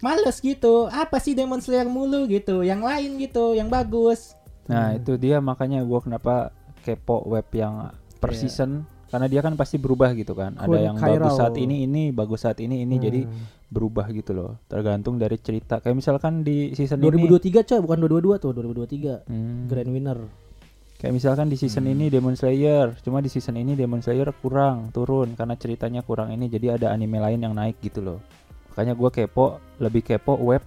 males 0.00 0.40
gitu. 0.40 0.88
Apa 0.88 1.20
sih 1.20 1.36
Demon 1.36 1.60
Slayer 1.60 1.86
mulu 1.86 2.26
gitu? 2.26 2.64
Yang 2.64 2.80
lain 2.80 3.10
gitu, 3.20 3.52
yang 3.52 3.68
bagus. 3.68 4.34
Nah, 4.66 4.90
Hmm. 4.90 4.98
itu 4.98 5.12
dia 5.14 5.38
makanya 5.38 5.84
gua 5.84 6.00
kenapa 6.00 6.50
kepo 6.80 7.22
web 7.22 7.44
yang 7.52 7.92
per 8.18 8.32
Iya. 8.32 8.38
season 8.40 8.88
karena 9.10 9.26
dia 9.26 9.42
kan 9.42 9.58
pasti 9.58 9.76
berubah 9.76 10.14
gitu 10.14 10.32
kan. 10.32 10.54
Ada 10.54 10.78
yang 10.80 10.96
bagus 10.96 11.04
Kairao. 11.20 11.34
saat 11.36 11.54
ini 11.58 11.82
ini, 11.82 12.02
bagus 12.10 12.40
saat 12.40 12.58
ini 12.58 12.80
ini 12.80 12.96
Hmm. 12.96 13.04
jadi 13.04 13.20
berubah 13.66 14.06
gitu 14.10 14.30
loh. 14.30 14.62
Tergantung 14.64 15.18
dari 15.18 15.36
cerita. 15.36 15.78
Kayak 15.78 15.98
misalkan 15.98 16.40
di 16.40 16.70
season 16.72 16.98
ini 16.98 17.10
2023 17.10 17.66
coy 17.66 17.78
bukan 17.78 17.98
2022 18.00 18.38
tuh 18.38 18.50
2023 18.50 19.12
Hmm. 19.24 19.66
grand 19.66 19.90
winner. 19.90 20.18
Kayak 20.96 21.14
misalkan 21.16 21.48
di 21.48 21.56
season 21.56 21.84
Hmm. 21.84 21.94
ini 21.94 22.04
Demon 22.06 22.34
Slayer, 22.34 22.92
cuma 23.00 23.18
di 23.18 23.26
season 23.26 23.56
ini 23.56 23.72
Demon 23.72 23.98
Slayer 23.98 24.30
kurang, 24.36 24.90
turun 24.90 25.32
karena 25.32 25.56
ceritanya 25.56 26.00
kurang 26.00 26.30
ini 26.30 26.46
jadi 26.46 26.76
ada 26.76 26.90
anime 26.90 27.16
lain 27.16 27.40
yang 27.40 27.52
naik 27.52 27.80
gitu 27.80 27.98
loh. 28.00 28.18
Makanya 28.70 28.94
gua 28.94 29.08
kepo, 29.08 29.46
lebih 29.76 30.04
kepo 30.04 30.36
web 30.36 30.62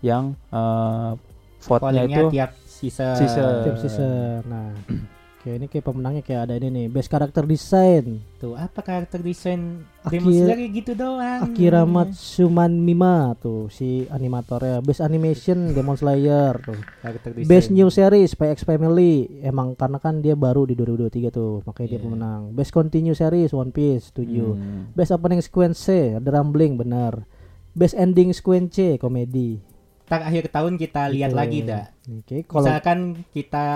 yang 0.00 0.34
eh 0.50 1.12
vote-nya 1.58 2.02
Pollingnya 2.04 2.16
itu 2.16 2.24
tiap 2.30 2.50
season. 2.64 3.14
Season. 3.16 3.52
Tiap 3.64 3.76
season. 3.78 4.40
Nah, 4.44 4.70
kayak 5.46 5.62
ini 5.62 5.66
kayak 5.70 5.86
pemenangnya 5.86 6.22
kayak 6.26 6.40
ada 6.50 6.54
ini 6.58 6.68
nih, 6.74 6.86
best 6.90 7.06
character 7.06 7.46
design. 7.46 8.18
Tuh, 8.42 8.58
apa 8.58 8.82
karakter 8.82 9.22
desain 9.22 9.86
Demon 10.02 10.34
gitu 10.74 10.98
doang. 10.98 11.46
Akira 11.46 11.86
Matsuman 11.86 12.74
Mima 12.74 13.38
tuh 13.38 13.70
si 13.70 14.10
animatornya. 14.10 14.82
Best 14.82 14.98
animation 14.98 15.70
Demon 15.78 15.94
Slayer 15.94 16.58
tuh. 16.58 16.74
Karakter 16.98 17.30
desain. 17.30 17.46
Best 17.46 17.70
new 17.70 17.86
series 17.86 18.34
Spy 18.34 18.58
X 18.58 18.66
Family. 18.66 19.38
Emang 19.38 19.78
karena 19.78 20.02
kan 20.02 20.18
dia 20.18 20.34
baru 20.34 20.66
di 20.66 20.74
2023 20.74 21.30
tuh, 21.30 21.62
makanya 21.62 21.94
dia 21.94 22.00
Iya. 22.02 22.04
pemenang. 22.10 22.42
Best 22.50 22.74
continue 22.74 23.14
series 23.14 23.54
One 23.54 23.70
Piece 23.70 24.10
7. 24.18 24.26
Hmm. 24.26 24.90
Best 24.98 25.14
opening 25.14 25.38
sequence 25.38 25.86
The 25.86 26.26
Rambling 26.26 26.74
benar. 26.74 27.22
Best 27.70 27.94
ending 27.94 28.34
sequence 28.34 28.98
komedi. 28.98 29.75
Ntar 30.06 30.22
akhir 30.22 30.44
tahun 30.48 30.74
kita 30.76 31.02
lihat 31.08 31.30
Gitu. 31.30 31.38
lagi 31.38 31.58
dah. 31.62 31.84
Oke, 32.12 32.36
kalau 32.42 32.62
Misalkan 32.62 32.98
kita 33.30 33.66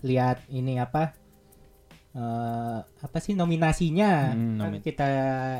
lihat 0.00 0.38
ini 0.48 0.78
apa? 0.78 1.12
eh, 2.14 2.78
apa 2.78 3.18
sih 3.18 3.34
nominasinya? 3.34 4.30
Hmm, 4.30 4.54
Kan 4.54 4.70
nomin- 4.70 4.78
kita 4.80 5.08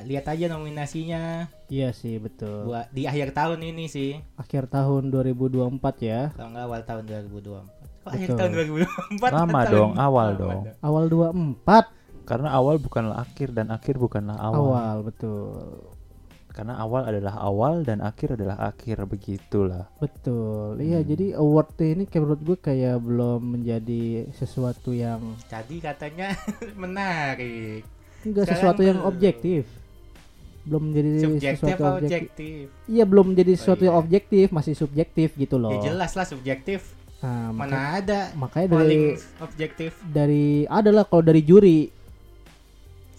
lihat 0.02 0.22
aja 0.24 0.46
nominasinya 0.46 1.50
Iya 1.66 1.90
sih 1.90 2.14
betul. 2.16 2.70
buat 2.70 2.86
di 2.88 3.10
akhir 3.10 3.34
tahun 3.34 3.58
ini 3.64 3.90
sih. 3.90 4.22
Akhir 4.36 4.70
tahun 4.70 5.10
2024 5.10 5.98
ya. 5.98 6.30
Kalau 6.30 6.54
nggak 6.54 6.62
awal 6.64 6.80
tahun 6.84 7.04
2024. 7.10 7.74
Kok 7.98 8.06
akhir 8.06 8.28
Betul. 8.28 8.38
tahun 8.38 8.50
2024? 8.54 9.30
Lama 9.34 9.50
Tahun- 9.58 9.74
dong, 9.74 9.92
awal 9.98 10.26
lama 10.28 10.38
dong. 10.38 10.62
Awal 10.78 11.04
24 11.08 11.84
Karena 12.22 12.48
awal 12.52 12.76
bukanlah 12.78 13.16
akhir 13.18 13.48
dan 13.50 13.66
akhir 13.68 13.98
bukanlah 13.98 14.38
awal. 14.38 14.60
awal 14.70 14.96
betul. 15.02 15.90
Karena 16.54 16.78
awal 16.78 17.02
adalah 17.04 17.34
awal 17.36 17.82
dan 17.82 17.98
akhir 17.98 18.38
adalah 18.38 18.54
akhir 18.64 19.02
begitulah. 19.04 19.90
Betul. 19.98 20.78
Iya, 20.78 21.02
Hmm. 21.02 21.08
jadi 21.08 21.26
award 21.34 21.68
ini 21.76 22.04
kayak 22.04 22.22
menurut 22.22 22.42
gue 22.44 22.58
kayak 22.62 22.96
belum 22.96 23.40
menjadi 23.52 24.04
sesuatu 24.32 24.90
yang 24.90 25.34
Tadi 25.44 25.82
katanya 25.82 26.30
menarik. 26.78 27.82
enggak 28.22 28.46
Sekarang 28.46 28.54
sesuatu 28.54 28.80
yang 28.80 28.98
belum. 28.98 29.10
objektif. 29.10 29.62
Belum 30.64 30.82
menjadi 30.86 31.10
Subjektif 31.20 31.58
sesuatu 31.60 31.82
objektif. 31.90 32.06
objektif? 32.22 32.64
Iya, 32.86 33.04
belum 33.04 33.24
menjadi 33.28 33.50
Oh, 33.50 33.58
sesuatu 33.58 33.82
iya. 33.82 33.86
yang 33.86 33.96
objektif, 33.98 34.46
masih 34.48 34.74
subjektif 34.74 35.28
gitu 35.34 35.56
loh. 35.56 35.74
Ya 35.74 35.90
jelas 35.90 36.12
lah 36.14 36.24
subjektif. 36.24 36.80
Nah, 37.18 37.50
maka- 37.50 37.58
Mana 37.66 37.80
ada 37.98 38.20
makanya 38.34 38.68
dari 38.78 39.16
objektif 39.38 39.90
dari 40.06 40.44
adalah 40.66 41.02
kalau 41.02 41.20
dari 41.20 41.40
juri 41.40 41.88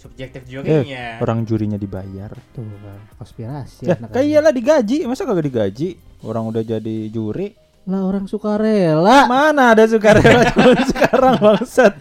subjektif 0.06 0.42
Eh, 0.42 0.50
jurinya. 0.52 1.18
orang 1.18 1.42
jurinya 1.42 1.76
dibayar. 1.76 2.30
tuh 2.52 2.62
kan 2.62 3.00
konspirasi 3.16 3.84
Ya, 3.84 3.98
kayak 3.98 4.28
iyalah 4.28 4.52
digaji, 4.52 5.04
masa 5.04 5.24
kagak 5.24 5.46
digaji? 5.46 5.98
Orang 6.22 6.48
udah 6.48 6.62
jadi 6.62 7.10
juri. 7.10 7.58
lah 7.84 8.02
orang 8.02 8.26
suka 8.26 8.56
rela 8.56 9.26
Mana 9.26 9.74
ada 9.74 9.86
sukarela 9.86 10.42
zaman 10.50 10.86
sekarang 10.86 11.34
bangsat. 11.38 11.94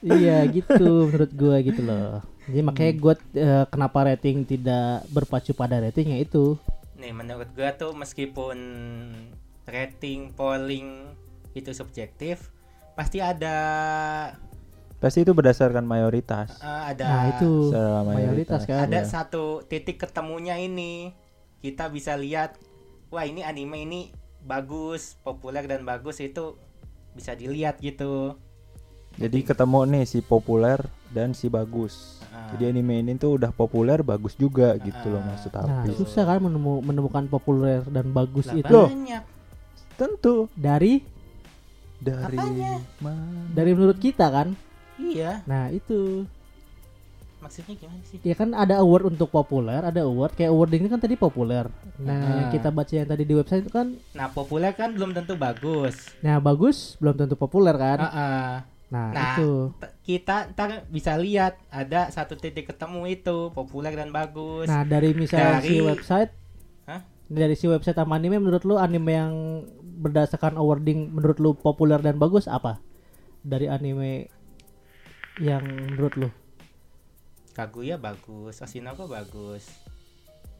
iya 0.00 0.44
gitu 0.46 0.80
menurut 1.06 1.32
gua 1.32 1.56
gitu 1.60 1.80
loh 1.80 2.20
jadi 2.44 2.60
makanya 2.60 2.92
gua 2.94 3.14
eh, 3.30 3.64
kenapa 3.66 3.98
rating 4.06 4.44
tidak 4.44 5.04
berpacu 5.08 5.52
pada 5.52 5.76
ratingnya 5.78 6.16
itu 6.18 6.56
Nih 6.94 7.12
menurut 7.12 7.48
gua 7.50 7.72
tuh 7.72 7.92
meskipun 7.92 8.56
rating 9.64 10.32
polling 10.32 11.12
itu 11.52 11.70
subjektif, 11.70 12.48
pasti 12.94 13.18
ada 13.18 13.56
Pasti 15.04 15.20
itu 15.20 15.30
berdasarkan 15.30 15.84
mayoritas. 15.84 16.56
eh, 16.56 16.82
ada 16.88 17.04
nah 17.04 17.24
itu 17.28 17.68
Secara 17.68 18.00
mayoritas 18.02 18.64
kan 18.64 18.88
ada 18.88 18.98
Iya. 18.98 19.04
satu 19.04 19.60
titik 19.62 20.00
ketemunya 20.00 20.56
ini. 20.56 21.12
Kita 21.60 21.88
bisa 21.88 22.16
lihat 22.16 22.56
wah 23.08 23.20
ini 23.22 23.40
anime 23.40 23.76
ini 23.78 24.00
bagus, 24.40 25.20
populer 25.20 25.60
dan 25.62 25.84
bagus 25.84 26.18
itu 26.18 26.56
bisa 27.12 27.32
dilihat 27.32 27.78
gitu. 27.78 28.40
Jadi 29.14 29.44
ketemu 29.44 29.84
nih 29.86 30.04
si 30.04 30.18
populer 30.18 30.80
dan 31.08 31.30
si 31.30 31.46
bagus. 31.46 32.24
Ah. 32.26 32.50
Jadi 32.50 32.72
anime 32.72 32.98
ini 32.98 33.14
tuh 33.14 33.36
udah 33.36 33.52
populer 33.52 34.00
bagus 34.00 34.34
juga 34.34 34.72
gitu 34.76 35.06
loh 35.06 35.20
Ah. 35.20 35.28
maksud 35.30 35.52
nah 35.52 35.84
aku. 35.84 35.94
susah 35.94 36.24
kan 36.26 36.40
menemu- 36.40 36.80
menemukan 36.80 37.28
populer 37.28 37.84
dan 37.86 38.08
bagus 38.08 38.48
Lah, 38.48 38.56
itu 38.56 38.80
banyak. 38.88 39.22
Tentu 39.94 40.48
dari 40.54 41.04
dari 41.96 42.34
Apanya? 42.34 42.82
mana? 42.98 43.48
dari 43.48 43.70
menurut 43.70 43.96
kita 43.96 44.26
kan 44.26 44.58
Iya, 44.96 45.42
nah 45.44 45.68
itu 45.68 46.22
maksudnya 47.36 47.76
gimana 47.76 48.00
sih? 48.02 48.16
ya 48.20 48.32
kan 48.32 48.56
ada 48.56 48.80
award 48.80 49.04
untuk 49.10 49.28
populer 49.28 49.76
ada 49.76 50.00
award 50.02 50.32
kayak 50.32 50.48
award 50.48 50.70
ini 50.72 50.88
kan 50.88 50.96
tadi 50.96 51.12
populer 51.12 51.68
nah 51.98 52.16
Ah. 52.16 52.34
yang 52.40 52.48
kita 52.48 52.72
baca 52.72 52.88
yang 52.88 53.04
tadi 53.04 53.20
di 53.22 53.34
website 53.34 53.60
itu 53.60 53.68
kan 53.70 54.00
Nah, 54.10 54.32
populer 54.32 54.72
kan 54.72 54.96
belum 54.96 55.12
tentu 55.12 55.36
bagus. 55.36 56.08
nah 56.20 56.40
bagus 56.40 56.96
belum 56.96 57.12
tentu 57.14 57.36
populer 57.36 57.76
kan 57.76 57.98
Ah, 58.00 58.08
ah. 58.08 58.50
nah, 58.88 59.08
Nah, 59.12 59.24
itu 59.36 59.50
kita 60.00 60.56
ntar 60.56 60.88
bisa 60.88 61.16
lihat 61.16 61.60
ada 61.68 62.08
satu 62.08 62.32
titik 62.34 62.64
ketemu 62.66 63.12
itu 63.12 63.50
populer 63.50 63.92
dan 63.92 64.08
bagus. 64.08 64.64
Nah 64.64 64.80
dari 64.82 65.12
misalnya 65.12 65.60
si 65.60 65.68
Dari- 65.74 65.84
website, 65.84 66.32
Hah? 66.84 67.04
dari 67.26 67.54
si 67.54 67.66
website 67.66 67.92
sama 67.94 68.16
anime 68.16 68.36
menurut 68.38 68.62
lu 68.62 68.76
anime 68.76 69.12
yang 69.12 69.32
berdasarkan 69.98 70.56
awarding 70.56 71.08
menurut 71.10 71.36
lu 71.36 71.52
populer 71.52 71.96
dan 71.98 72.16
bagus 72.16 72.44
apa? 72.46 72.80
Dari 73.40 73.64
anime 73.66 74.32
yang 75.38 75.62
menurut 75.62 76.14
lu 76.16 76.28
Kaguya 77.50 77.94
bagus, 77.96 78.58
Oshinoko 78.58 79.06
bagus. 79.06 79.62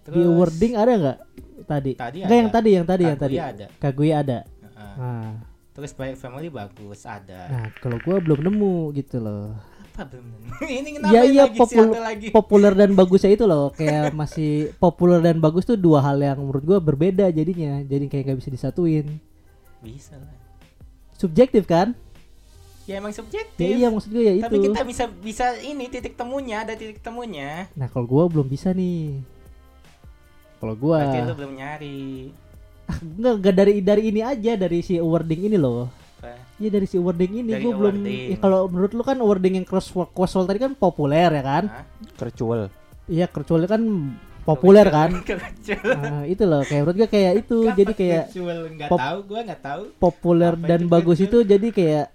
di 0.04 0.20
awarding 0.20 0.74
ada 0.76 0.92
nggak 0.94 1.18
tadi? 1.64 1.92
Tadi 1.96 2.18
Nggak, 2.22 2.38
yang 2.38 2.50
tadi 2.52 2.70
yang 2.70 2.86
tadi 2.86 3.02
yang 3.02 3.18
tadi. 3.18 3.34
Kaguya 3.34 3.46
ada. 3.50 3.66
Kaguya 3.80 4.14
ada. 4.20 4.38
Heeh. 4.44 4.94
Nah, 4.94 5.32
Terus 5.74 5.90
Spy 5.90 6.14
Family 6.14 6.54
bagus 6.54 7.02
ada. 7.02 7.50
nah 7.50 7.66
kalau 7.82 7.98
gua 7.98 8.22
belum 8.22 8.46
nemu 8.46 8.74
gitu 8.94 9.18
loh. 9.18 9.58
Apa 9.90 10.06
belum? 10.06 10.38
ini 10.70 10.88
kenapa 10.94 11.10
Iya 11.10 11.22
iya 11.26 11.44
lagi 11.50 11.58
popul 11.58 11.86
lagi? 11.90 12.26
populer 12.30 12.72
dan 12.74 12.90
bagusnya 12.94 13.30
itu 13.34 13.42
loh 13.42 13.74
kayak 13.74 14.14
masih 14.14 14.70
populer 14.78 15.18
dan 15.18 15.42
bagus 15.42 15.66
tuh 15.66 15.74
dua 15.74 15.98
hal 15.98 16.14
yang 16.18 16.38
menurut 16.38 16.62
gua 16.62 16.78
berbeda 16.78 17.26
jadinya. 17.34 17.82
Jadi 17.82 18.06
kayak 18.06 18.22
nggak 18.30 18.38
bisa 18.38 18.50
disatuin. 18.54 19.18
Bisa 19.82 20.14
lah. 20.14 20.30
Subjektif 21.18 21.66
kan? 21.66 21.98
Ya 22.84 23.00
emang 23.00 23.16
subjektif. 23.16 23.64
Ya 23.64 23.68
iya 23.74 23.88
maksud 23.88 24.12
gue 24.12 24.20
ya 24.20 24.34
itu. 24.36 24.44
Tapi 24.44 24.56
kita 24.60 24.80
bisa 24.84 25.04
bisa 25.08 25.46
ini 25.58 25.88
titik 25.88 26.14
temunya, 26.14 26.68
ada 26.68 26.76
titik 26.76 27.00
temunya. 27.00 27.64
Nah 27.72 27.88
kalau 27.88 28.04
gua 28.04 28.28
belum 28.28 28.44
bisa 28.44 28.76
nih. 28.76 29.24
Kalau 30.60 30.74
gua 30.76 31.00
Berarti 31.00 31.18
lu 31.24 31.34
belum 31.34 31.52
nyari. 31.56 32.00
enggak, 33.00 33.34
enggak 33.40 33.54
dari 33.56 33.74
dari 33.80 34.02
ini 34.12 34.20
aja 34.20 34.52
dari 34.54 34.84
si 34.84 35.00
awarding 35.00 35.48
ini 35.48 35.56
loh. 35.56 35.88
Iya 36.56 36.68
dari 36.70 36.84
si 36.84 37.00
awarding 37.00 37.32
ini 37.40 37.50
gua 37.58 37.72
belum. 37.72 37.94
Ya, 38.04 38.36
kalau 38.36 38.68
menurut 38.68 38.92
lu 38.92 39.00
kan 39.00 39.16
awarding 39.16 39.56
yang 39.56 39.66
cross 39.66 39.88
crossword 40.12 40.44
tadi 40.44 40.60
kan 40.60 40.76
populer 40.76 41.32
ya 41.32 41.40
kan? 41.42 41.64
Kercual. 42.20 42.68
Iya 43.08 43.28
kecuali 43.28 43.64
kan 43.64 43.80
populer 44.44 44.84
kan. 44.88 45.10
Nah, 45.84 46.28
itu 46.28 46.44
loh 46.44 46.60
kayak 46.60 46.82
menurut 46.84 46.96
gua 47.00 47.08
kayak 47.08 47.32
itu 47.40 47.56
jadi 47.72 47.92
kayak 47.96 48.24
nggak 48.76 48.90
pop- 48.92 49.00
tahu 49.00 49.18
gua 49.24 49.40
nggak 49.40 49.62
tahu. 49.64 49.82
populer 49.96 50.52
Apa 50.52 50.68
dan 50.68 50.80
itu 50.84 50.92
bagus 50.92 51.16
kecil? 51.16 51.28
itu 51.32 51.38
jadi 51.48 51.68
kayak 51.72 52.06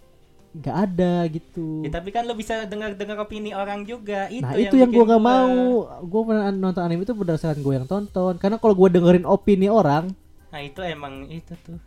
nggak 0.52 0.78
ada 0.84 1.14
gitu. 1.28 1.82
Ya, 1.82 1.92
tapi 1.92 2.10
kan 2.10 2.24
lu 2.24 2.34
bisa 2.34 2.64
dengar-dengar 2.64 3.18
opini 3.20 3.52
orang 3.52 3.84
juga. 3.84 4.26
Itu 4.28 4.42
nah 4.42 4.54
yang 4.54 4.66
itu 4.66 4.76
yang 4.76 4.90
gua 4.90 4.98
bikin 5.00 5.10
nggak 5.12 5.24
mau. 5.24 5.56
Gua 6.04 6.22
pernah 6.24 6.46
nonton 6.50 6.82
anime 6.82 7.04
itu 7.04 7.14
berdasarkan 7.14 7.60
gua 7.60 7.74
yang 7.76 7.86
tonton. 7.86 8.34
Karena 8.36 8.58
kalau 8.58 8.74
gua 8.74 8.90
dengerin 8.90 9.24
opini 9.24 9.68
orang, 9.68 10.10
Nah, 10.50 10.60
itu 10.60 10.82
emang 10.82 11.30
itu 11.30 11.54
tuh. 11.60 11.78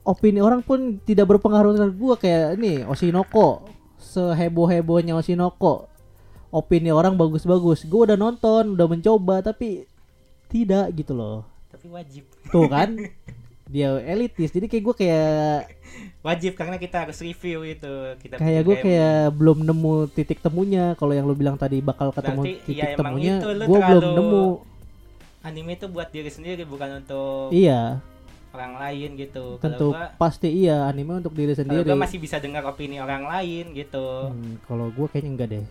opini 0.00 0.40
orang 0.40 0.60
pun 0.60 0.96
tidak 0.98 1.28
berpengaruh 1.28 1.76
terhadap 1.76 1.92
gua 1.94 2.16
kayak 2.16 2.56
ini 2.56 2.80
Oshinoko 2.82 3.68
seheboh 3.96 4.64
hebohnya 4.64 5.12
Oshinoko 5.12 5.84
opini 6.48 6.88
orang 6.88 7.12
bagus-bagus 7.14 7.84
gua 7.84 8.08
udah 8.08 8.16
nonton 8.16 8.72
udah 8.72 8.86
mencoba 8.86 9.44
tapi 9.44 9.84
tidak 10.48 10.88
gitu 10.94 11.12
loh 11.12 11.44
Tapi 11.68 11.86
wajib. 11.86 12.24
tuh 12.48 12.64
kan 12.66 12.96
dia 13.70 14.00
elitis 14.02 14.48
jadi 14.48 14.64
kayak 14.64 14.82
gua 14.82 14.94
kayak 14.96 15.68
Wajib 16.20 16.52
karena 16.52 16.76
kita 16.76 17.08
harus 17.08 17.16
review 17.24 17.64
itu. 17.64 17.92
Kita 18.20 18.36
kayak 18.36 18.62
review. 18.68 18.84
kayak 18.84 19.32
belum 19.32 19.58
nemu 19.64 19.94
titik 20.12 20.44
temunya 20.44 20.92
kalau 21.00 21.16
yang 21.16 21.24
lu 21.24 21.32
bilang 21.32 21.56
tadi 21.56 21.80
bakal 21.80 22.12
ketemu 22.12 22.44
Berarti, 22.44 22.60
titik 22.68 22.76
ya 22.76 22.86
emang 22.92 22.98
temunya 23.00 23.34
lu 23.40 23.64
gua 23.64 23.80
belum 23.88 24.04
nemu 24.20 24.44
anime 25.40 25.72
itu 25.80 25.86
buat 25.88 26.08
diri 26.12 26.28
sendiri 26.28 26.68
bukan 26.68 27.00
untuk 27.00 27.48
iya 27.56 28.04
orang 28.52 28.76
lain 28.76 29.16
gitu. 29.16 29.56
tentu 29.64 29.96
gua 29.96 30.12
pasti 30.20 30.52
iya 30.52 30.84
anime 30.84 31.24
untuk 31.24 31.32
diri 31.32 31.56
sendiri 31.56 31.88
gua 31.88 31.96
masih 31.96 32.20
bisa 32.20 32.36
dengar 32.36 32.68
opini 32.68 33.00
orang 33.00 33.24
lain 33.24 33.72
gitu. 33.72 34.28
Hmm, 34.28 34.60
kalau 34.68 34.92
gua 34.92 35.08
kayaknya 35.08 35.30
enggak 35.32 35.48
deh 35.56 35.64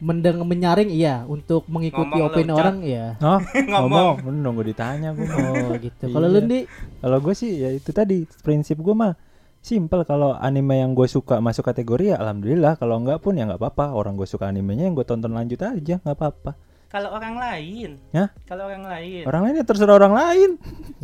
mendeng 0.00 0.40
menyaring 0.48 0.90
iya 0.90 1.28
untuk 1.28 1.68
mengikuti 1.68 2.16
Ngomong 2.16 2.24
lu, 2.24 2.32
opini 2.32 2.52
orang 2.56 2.76
iya 2.80 3.06
Oh, 3.20 3.36
Ngomong. 3.70 4.24
ngomong, 4.24 4.36
nunggu 4.40 4.62
ditanya 4.72 5.12
gue. 5.12 5.28
Oh 5.28 5.76
gitu. 5.76 6.08
Iya. 6.08 6.12
Kalau 6.16 6.26
lu 6.26 6.40
Ndi? 6.40 6.60
Kalau 7.04 7.18
gue 7.20 7.34
sih 7.36 7.60
ya 7.60 7.68
itu 7.68 7.92
tadi 7.92 8.24
prinsip 8.40 8.80
gue 8.80 8.96
mah 8.96 9.12
simple 9.60 10.02
kalau 10.08 10.32
anime 10.34 10.80
yang 10.80 10.96
gue 10.96 11.06
suka 11.06 11.38
masuk 11.38 11.68
kategori 11.68 12.12
ya 12.12 12.16
alhamdulillah. 12.18 12.80
Kalau 12.80 12.96
enggak 13.00 13.20
pun 13.20 13.36
ya 13.36 13.44
nggak 13.46 13.60
apa-apa. 13.60 13.92
Orang 13.92 14.16
gue 14.16 14.26
suka 14.26 14.48
animenya 14.48 14.88
yang 14.88 14.96
gue 14.96 15.06
tonton 15.06 15.32
lanjut 15.32 15.60
aja 15.62 16.00
nggak 16.00 16.16
apa-apa. 16.16 16.52
Kalau 16.90 17.14
orang 17.14 17.38
lain, 17.38 18.02
Hah? 18.10 18.34
kalau 18.50 18.66
orang 18.66 18.82
lain, 18.82 19.22
orang 19.22 19.46
lain 19.46 19.62
ya 19.62 19.64
terserah 19.64 19.94
orang 19.94 20.10
lain. 20.10 20.50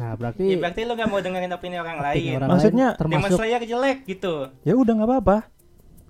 Nah, 0.03 0.13
ya 0.13 0.15
berarti 0.19 0.45
berarti 0.59 0.81
lu 0.83 0.99
gak 0.99 1.07
mau 1.07 1.23
dengerin 1.23 1.55
opini 1.55 1.79
orang 1.79 2.03
lain. 2.03 2.43
orang 2.43 2.51
Maksudnya, 2.51 2.87
lain 2.91 2.99
Demon 2.99 3.23
termasuk 3.23 3.39
Slayer 3.39 3.63
jelek 3.63 3.99
gitu. 4.03 4.35
ya 4.67 4.75
udah 4.75 4.93
nggak 4.99 5.09
apa-apa. 5.15 5.37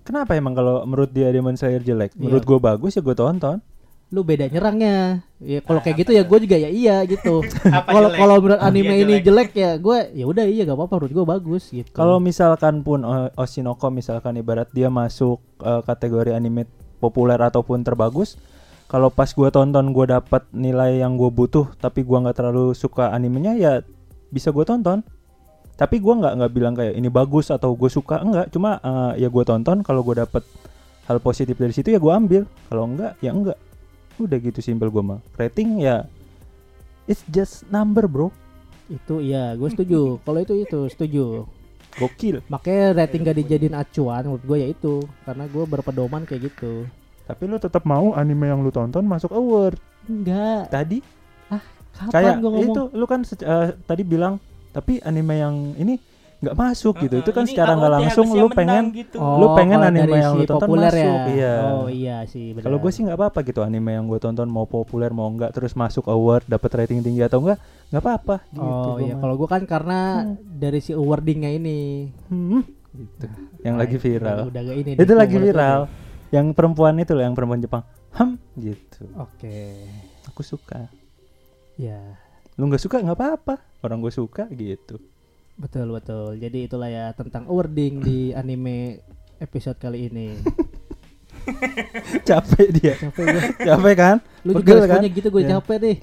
Kenapa 0.01 0.33
emang 0.33 0.57
kalau 0.57 0.81
menurut 0.89 1.13
dia 1.13 1.29
Demon 1.29 1.61
Slayer 1.61 1.85
jelek? 1.85 2.17
Iya. 2.17 2.25
menurut 2.25 2.45
gue 2.49 2.57
bagus 2.57 2.97
ya 2.97 3.05
gue 3.05 3.13
tonton 3.13 3.61
lu 4.07 4.23
beda 4.23 4.47
nyerangnya. 4.47 5.27
Ya 5.37 5.59
kalau 5.61 5.79
Ah, 5.79 5.85
kayak 5.85 5.95
apa 5.95 6.01
gitu 6.01 6.13
ya 6.15 6.23
gue 6.23 6.39
juga 6.41 6.57
ya 6.57 6.71
iya 6.71 6.97
gitu. 7.05 7.43
Kalau 7.93 8.09
kalau 8.09 8.35
menurut 8.39 8.57
Ah, 8.57 8.71
anime 8.71 8.95
iya, 8.95 9.03
ini 9.03 9.15
jelek. 9.19 9.25
jelek 9.27 9.51
ya 9.53 9.71
gue 9.77 9.99
ya 10.15 10.25
udah 10.25 10.45
iya 10.47 10.63
gak 10.63 10.79
apa-apa 10.79 10.95
menurut 10.97 11.13
gue 11.13 11.27
bagus 11.27 11.63
gitu. 11.69 11.91
Kalau 11.91 12.17
misalkan 12.17 12.81
pun 12.81 13.03
O- 13.03 13.31
Oshinoko 13.37 13.91
misalkan 13.91 14.39
ibarat 14.39 14.71
dia 14.71 14.89
masuk 14.89 15.43
eh, 15.61 15.83
kategori 15.83 16.33
anime 16.33 16.65
populer 16.97 17.37
ataupun 17.37 17.83
terbagus, 17.83 18.41
kalau 18.87 19.11
pas 19.11 19.29
gua 19.29 19.51
tonton 19.51 19.93
gua 19.93 20.17
dapat 20.17 20.47
nilai 20.49 21.03
yang 21.03 21.19
gue 21.19 21.29
butuh, 21.29 21.69
tapi 21.77 22.01
gua 22.01 22.25
nggak 22.25 22.37
terlalu 22.39 22.73
suka 22.73 23.11
animenya 23.11 23.53
ya 23.53 23.73
bisa 24.31 24.49
gue 24.49 24.65
tonton. 24.65 25.05
Tapi 25.77 26.01
gua 26.01 26.17
nggak 26.17 26.33
nggak 26.41 26.53
bilang 26.55 26.73
kayak 26.73 26.95
ini 26.95 27.13
bagus 27.13 27.53
atau 27.53 27.77
gue 27.77 27.91
suka 27.91 28.23
enggak, 28.23 28.49
cuma 28.49 28.81
eh, 28.81 29.21
ya 29.21 29.29
gue 29.29 29.45
tonton 29.45 29.83
kalau 29.83 30.01
gue 30.01 30.17
dapet 30.17 30.41
hal 31.05 31.21
positif 31.21 31.53
dari 31.55 31.71
situ 31.71 31.93
ya 31.93 32.01
gue 32.01 32.09
ambil 32.09 32.49
kalau 32.67 32.89
enggak 32.89 33.13
ya 33.21 33.31
enggak 33.31 33.59
udah 34.19 34.39
gitu 34.39 34.61
simpel 34.61 34.89
gue 34.89 35.03
mah 35.03 35.21
rating 35.35 35.81
ya 35.81 36.05
it's 37.05 37.23
just 37.29 37.63
number 37.69 38.05
bro 38.07 38.29
Itu 38.87 39.19
iya, 39.19 39.51
gue 39.59 39.67
setuju. 39.67 40.15
Kalau 40.25 40.39
itu 40.39 40.55
itu 40.57 40.87
setuju. 40.87 41.43
gokil 41.97 42.39
Makanya 42.47 42.95
rating 42.95 43.27
gak 43.27 43.35
dijadiin 43.37 43.75
acuan 43.75 44.23
menurut 44.23 44.45
gue 44.45 44.57
ya 44.63 44.69
itu 44.71 44.95
karena 45.25 45.45
gue 45.49 45.65
berpedoman 45.65 46.23
kayak 46.23 46.53
gitu. 46.53 46.87
tapi 47.27 47.51
lu 47.51 47.59
tetap 47.59 47.83
mau 47.83 48.15
anime 48.15 48.47
yang 48.47 48.63
lu 48.63 48.71
tonton 48.71 49.03
masuk 49.03 49.35
award 49.35 49.75
Enggak. 50.07 50.71
tadi 50.71 51.03
Kapan 51.97 52.13
kayak 52.13 52.35
gue 52.39 52.51
ngomong? 52.53 52.71
itu 52.71 52.83
lu 52.95 53.05
kan 53.09 53.21
eh, 53.25 53.69
tadi 53.83 54.03
bilang 54.05 54.37
tapi 54.71 55.01
anime 55.03 55.35
yang 55.35 55.55
ini 55.75 55.97
nggak 56.37 56.53
masuk 56.55 56.95
gitu 57.01 57.17
itu 57.17 57.31
kan 57.31 57.43
Ini 57.43 57.51
secara 57.51 57.73
nggak 57.73 57.93
langsung 57.97 58.27
lu 58.29 58.49
pengen 58.49 58.85
gitu. 58.93 59.17
lu 59.17 59.47
pengen 59.53 59.81
anime 59.81 60.05
yang 60.15 60.35
si 60.35 60.39
lu 60.39 60.45
tonton 60.45 60.69
populer 60.69 60.93
masuk, 60.93 61.09
ya. 61.09 61.25
iya. 61.31 61.55
Oh 61.73 61.89
iya 61.89 62.17
sih. 62.25 62.53
benar. 62.53 62.63
kalau 62.63 62.77
gue 62.77 62.91
sih 62.91 63.03
nggak 63.03 63.17
apa-apa 63.17 63.39
gitu 63.43 63.61
anime 63.61 63.91
yang 63.91 64.05
gue 64.05 64.19
tonton 64.19 64.45
mau 64.47 64.65
populer 64.65 65.09
mau 65.11 65.27
enggak 65.27 65.51
terus 65.51 65.73
masuk 65.73 66.05
award 66.07 66.45
dapat 66.45 66.71
rating 66.77 67.01
tinggi 67.01 67.21
atau 67.21 67.41
enggak 67.41 67.57
nggak 67.89 68.03
apa-apa 68.03 68.37
gitu 68.51 68.69
Oh 68.89 68.97
iya, 68.99 69.15
kalau 69.15 69.35
gue 69.35 69.47
kan 69.47 69.63
karena 69.65 69.99
Hmm. 70.19 70.37
dari 70.53 70.79
si 70.79 70.93
awardingnya 70.93 71.51
ini. 71.51 72.13
Hmm, 72.27 72.61
gitu. 72.91 73.27
yang 73.63 73.75
Nah, 73.75 73.83
lagi 73.83 73.97
viral 73.97 74.39
Udah 74.47 74.63
gak 74.63 74.77
ini. 74.77 74.93
itu 74.95 75.13
lagi 75.15 75.37
viral 75.37 75.81
gua. 75.83 75.93
yang 76.31 76.47
perempuan 76.51 76.95
itu 76.97 77.13
loh 77.13 77.23
yang 77.23 77.33
perempuan 77.33 77.59
Jepang 77.59 77.83
ham 78.13 78.31
gitu 78.55 79.09
Oke. 79.15 79.89
aku 80.27 80.41
suka 80.41 80.89
Ya, 81.75 82.01
lu 82.55 82.65
nggak 82.67 82.79
suka 82.79 82.97
nggak 82.99 83.13
apa-apa 83.15 83.55
orang 83.81 84.01
gue 84.01 84.09
suka 84.11 84.49
gitu 84.49 84.97
betul 85.57 85.89
betul. 85.91 86.37
Jadi 86.37 86.59
itulah 86.65 86.87
ya 86.87 87.13
tentang 87.13 87.45
awarding 87.47 88.01
di 88.01 88.19
anime 88.31 89.01
episode 89.39 89.77
kali 89.77 90.07
ini. 90.07 90.29
capek 92.27 92.69
dia 92.75 92.95
Capek 92.99 93.23
gue. 93.25 93.43
capek 93.63 93.95
kan 93.95 94.17
Lu 94.43 94.51
juga 94.53 94.59
Pegel 94.59 94.77
kan? 94.77 94.83
responnya 94.91 95.11
gitu 95.13 95.29
gue 95.31 95.43
Ya. 95.43 95.51
capek 95.55 95.77
deh. 95.79 95.97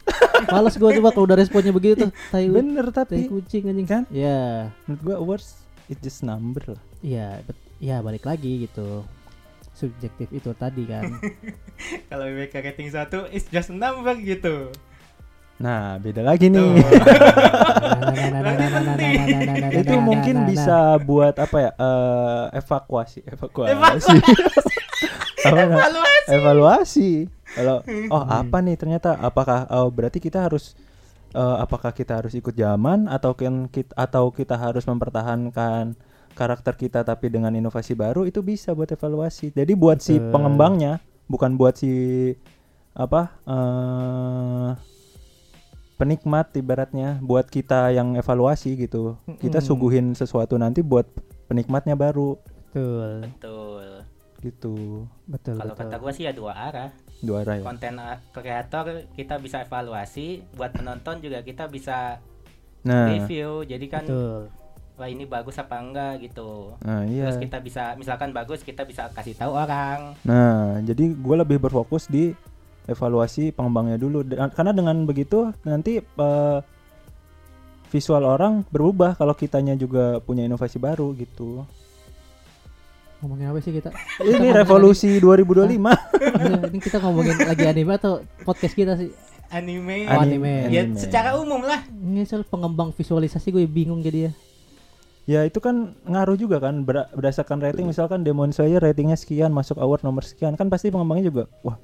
Males 0.45 0.73
gue 0.73 0.89
coba 0.93 1.09
kalau 1.09 1.25
udah 1.25 1.37
responnya 1.37 1.71
begitu. 1.71 2.05
Tai 2.29 2.45
bener 2.47 2.85
tai 2.89 3.03
tapi 3.03 3.27
kucing 3.27 3.63
anjing 3.67 3.83
Kan? 3.83 4.03
Ya, 4.07 4.71
menurut 4.85 5.01
gue 5.01 5.15
awards 5.17 5.59
it 5.85 5.99
just 5.99 6.23
number 6.23 6.63
lah 6.69 6.81
iya, 7.03 7.43
bet- 7.43 7.59
ya 7.77 7.99
balik 7.99 8.23
lagi 8.23 8.63
gitu. 8.63 9.03
Subjektif 9.73 10.31
itu 10.31 10.53
tadi 10.53 10.85
kan. 10.85 11.19
Kalau 12.09 12.23
WBK 12.23 12.53
rating 12.63 12.87
1 12.87 13.03
is 13.29 13.43
just 13.45 13.67
number 13.67 14.15
gitu. 14.15 14.71
Nah 15.63 15.95
beda 15.95 16.27
lagi 16.27 16.51
nih. 16.51 16.75
Itu 19.79 19.95
mungkin 20.03 20.43
bisa 20.43 20.99
buat 20.99 21.39
apa 21.39 21.57
ya? 21.57 21.71
Eh, 21.71 22.59
evakuasi. 22.59 23.23
Evakuasi. 23.23 23.71
Evakuasi. 23.71 24.11
Evaluasi. 25.43 26.31
evaluasi. 26.31 27.11
Kalau 27.55 27.79
oh 28.11 28.23
apa 28.27 28.59
nih 28.59 28.75
ternyata? 28.75 29.15
Apakah 29.19 29.67
oh, 29.71 29.87
berarti 29.87 30.19
kita 30.19 30.43
harus 30.43 30.75
eh, 31.31 31.57
apakah 31.59 31.95
kita 31.95 32.19
harus 32.19 32.35
ikut 32.35 32.55
zaman 32.55 33.07
atau 33.07 33.31
kan 33.31 33.71
kita 33.71 33.95
atau 33.95 34.31
kita 34.35 34.59
harus 34.59 34.83
mempertahankan 34.83 35.95
karakter 36.35 36.75
kita 36.75 37.07
tapi 37.07 37.31
dengan 37.31 37.55
inovasi 37.55 37.95
baru? 37.95 38.27
Itu 38.27 38.43
bisa 38.43 38.75
buat 38.75 38.91
evaluasi. 38.91 39.55
Jadi 39.55 39.73
buat 39.79 40.03
si 40.03 40.19
pengembangnya 40.19 40.99
bukan 41.31 41.55
buat 41.55 41.79
si 41.79 41.91
apa 42.93 43.41
eh 43.47 44.92
penikmat 45.95 46.49
ibaratnya 46.53 47.19
buat 47.19 47.45
kita 47.45 47.89
yang 47.89 48.13
evaluasi 48.13 48.75
gitu 48.75 49.15
kita 49.37 49.57
Mm-mm. 49.57 49.67
suguhin 49.67 50.07
sesuatu 50.11 50.57
nanti 50.57 50.81
buat 50.81 51.05
penikmatnya 51.45 51.93
baru 51.93 52.35
Betul, 52.67 53.09
Betul. 53.21 53.87
gitu 54.41 54.75
betul. 55.23 55.55
Kalau 55.55 55.71
kata 55.71 55.95
gua 55.95 56.09
sih 56.09 56.25
ya 56.25 56.33
dua 56.33 56.51
arah. 56.51 56.89
dua 57.21 57.45
arah 57.45 57.55
ya 57.55 57.63
Konten 57.63 57.95
a- 57.95 58.17
kreator 58.33 58.85
kita 59.13 59.37
bisa 59.37 59.61
evaluasi, 59.61 60.41
buat 60.51 60.73
penonton 60.73 61.21
juga 61.21 61.39
kita 61.39 61.69
bisa 61.69 62.17
nah 62.81 63.07
review. 63.07 63.61
Jadi 63.63 63.85
kan 63.87 64.03
Betul. 64.03 64.49
wah 64.93 65.05
ini 65.05 65.23
bagus 65.23 65.55
apa 65.55 65.77
enggak 65.77 66.13
gitu. 66.19 66.73
nah 66.81 67.05
iya 67.05 67.29
Terus 67.29 67.39
kita 67.39 67.57
bisa 67.61 67.93
misalkan 67.93 68.33
bagus 68.33 68.65
kita 68.65 68.83
bisa 68.83 69.07
kasih 69.11 69.33
tahu 69.33 69.53
orang. 69.53 70.17
Nah, 70.21 70.81
jadi 70.81 71.13
gue 71.13 71.35
lebih 71.37 71.61
berfokus 71.61 72.09
di 72.09 72.33
evaluasi 72.85 73.55
pengembangnya 73.55 73.95
dulu, 73.95 74.23
karena 74.27 74.71
dengan 74.75 75.07
begitu 75.07 75.51
nanti 75.63 76.03
eh, 76.03 76.59
visual 77.93 78.25
orang 78.25 78.65
berubah 78.73 79.13
kalau 79.13 79.37
kitanya 79.37 79.77
juga 79.77 80.17
punya 80.19 80.43
inovasi 80.43 80.81
baru 80.81 81.13
gitu. 81.13 81.61
Ngomongin 83.21 83.55
apa 83.55 83.59
sih 83.63 83.71
kita? 83.71 83.93
Ini 84.19 84.35
ngomongin 84.35 84.55
revolusi 84.57 85.09
2025. 85.21 85.63
Iya, 85.63 86.59
ini 86.67 86.79
kita 86.81 86.97
ngomongin 86.99 87.37
lagi 87.39 87.63
anime 87.69 87.95
atau 87.95 88.19
podcast 88.43 88.75
kita 88.75 88.99
sih? 88.99 89.13
Anime. 89.53 90.09
Oh, 90.09 90.19
anime. 90.19 90.73
Ya 90.73 90.83
anime. 90.83 90.99
secara 90.99 91.37
umum 91.39 91.61
lah. 91.63 91.85
Ini 91.87 92.25
soal 92.27 92.43
pengembang 92.43 92.91
visualisasi 92.91 93.53
gue 93.53 93.63
bingung 93.69 94.03
jadi 94.03 94.27
ya. 94.27 94.31
Ya 95.23 95.39
itu 95.47 95.63
kan 95.63 95.95
ngaruh 96.03 96.35
juga 96.35 96.59
kan 96.59 96.83
ber- 96.83 97.07
berdasarkan 97.15 97.63
rating 97.63 97.87
misalkan 97.87 98.27
Demon 98.27 98.51
Slayer 98.51 98.83
ratingnya 98.83 99.15
sekian 99.15 99.55
masuk 99.55 99.79
award 99.79 100.03
nomor 100.03 100.27
sekian 100.27 100.59
kan 100.59 100.67
pasti 100.67 100.91
pengembangnya 100.91 101.31
juga 101.31 101.43
wah 101.63 101.79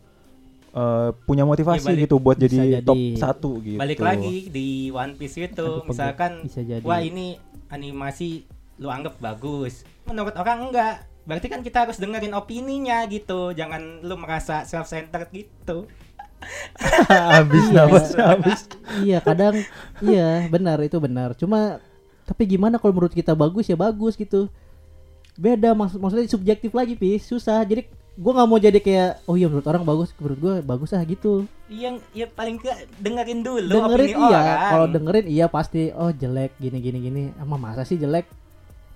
eh, 0.71 1.09
punya 1.23 1.43
motivasi 1.43 1.81
Ya, 1.81 1.87
balik- 1.89 2.01
gitu 2.03 2.15
buat 2.17 2.35
jadi, 2.35 2.57
jadi. 2.75 2.85
top 2.85 2.97
satu 3.15 3.51
gitu. 3.59 3.77
Balik 3.77 3.99
lagi 3.99 4.47
di 4.47 4.67
One 4.89 5.13
Piece 5.13 5.37
itu 5.37 5.67
misalkan 5.83 6.43
Bisa 6.43 6.61
jadi. 6.61 6.81
wah 6.81 6.99
ini 6.99 7.37
animasi 7.67 8.45
lu 8.77 8.87
anggap 8.87 9.17
bagus. 9.17 9.81
Menurut 10.05 10.33
orang 10.33 10.67
enggak. 10.67 11.03
Berarti 11.21 11.45
kan 11.45 11.61
kita 11.61 11.83
harus 11.83 11.97
dengerin 11.97 12.33
opininya 12.33 13.05
gitu. 13.05 13.51
Jangan 13.51 14.01
lu 14.01 14.15
merasa 14.15 14.63
self 14.63 14.85
centered 14.85 15.29
gitu. 15.29 15.85
habis 17.09 17.63
Iya. 17.65 17.75
nafasnya 17.75 18.23
habis. 18.25 18.59
iya, 19.03 19.19
kadang 19.19 19.55
iya, 19.99 20.47
benar 20.47 20.79
itu 20.79 20.95
benar. 20.97 21.35
Cuma 21.35 21.83
tapi 22.23 22.47
gimana 22.47 22.77
kalau 22.77 22.93
menurut 22.93 23.11
kita 23.11 23.33
bagus 23.33 23.65
ya 23.65 23.75
bagus 23.75 24.15
gitu. 24.15 24.47
Beda 25.35 25.71
maksud 25.71 25.97
maksudnya 25.97 26.25
subjektif 26.25 26.71
lagi, 26.71 26.93
Pis. 26.93 27.23
Susah. 27.23 27.59
Jadi 27.61 27.87
gua 28.17 28.31
nggak 28.39 28.47
mau 28.49 28.59
jadi 28.59 28.79
kayak 28.81 29.11
oh 29.29 29.35
iya 29.37 29.45
menurut 29.45 29.67
orang 29.69 29.83
bagus, 29.85 30.09
menurut 30.17 30.39
gua 30.39 30.53
bagus 30.63 30.95
ah 30.95 31.03
gitu. 31.05 31.45
Yang 31.69 32.01
ya 32.15 32.25
paling 32.25 32.57
ke 32.57 32.71
dengerin 32.97 33.45
dulu 33.45 33.69
dengerin 33.69 34.09
iya, 34.17 34.41
kalau 34.73 34.87
dengerin 34.89 35.25
iya 35.29 35.45
pasti 35.45 35.93
oh 35.93 36.09
jelek 36.09 36.57
gini 36.57 36.77
gini 36.81 36.97
gini. 36.99 37.23
Emang 37.37 37.61
masa 37.61 37.85
sih 37.85 37.99
jelek? 37.99 38.25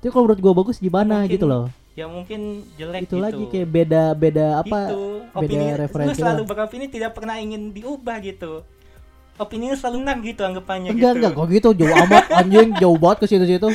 Tapi 0.01 0.09
kalau 0.09 0.26
menurut 0.26 0.41
gua 0.41 0.53
bagus 0.64 0.82
gimana 0.82 1.24
Mungkin 1.24 1.34
gitu 1.38 1.45
loh. 1.47 1.68
ya 1.93 2.09
mungkin 2.09 2.66
jelek 2.74 3.05
itu 3.05 3.16
gitu. 3.16 3.22
lagi 3.22 3.43
kayak 3.53 3.70
beda 3.70 4.03
beda 4.18 4.45
apa 4.66 4.89
beda 4.89 5.38
opini 5.38 5.66
referensi 5.78 6.09
lu 6.09 6.18
selalu 6.18 6.41
lah. 6.41 6.49
beropini 6.49 6.86
tidak 6.89 7.11
pernah 7.14 7.38
ingin 7.38 7.70
diubah 7.70 8.18
gitu 8.18 8.66
opini 9.38 9.70
lu 9.70 9.78
selalu 9.78 9.97
menang 10.01 10.20
gitu 10.26 10.41
anggapannya 10.41 10.89
enggak 10.89 11.14
gitu 11.14 11.18
enggak 11.22 11.32
kok 11.38 11.47
gitu 11.53 11.70
jauh 11.78 11.93
amat 11.93 12.26
anjing 12.34 12.70
jauh 12.82 12.97
banget 12.97 13.18
ke 13.22 13.26
situ 13.30 13.45
situ 13.45 13.70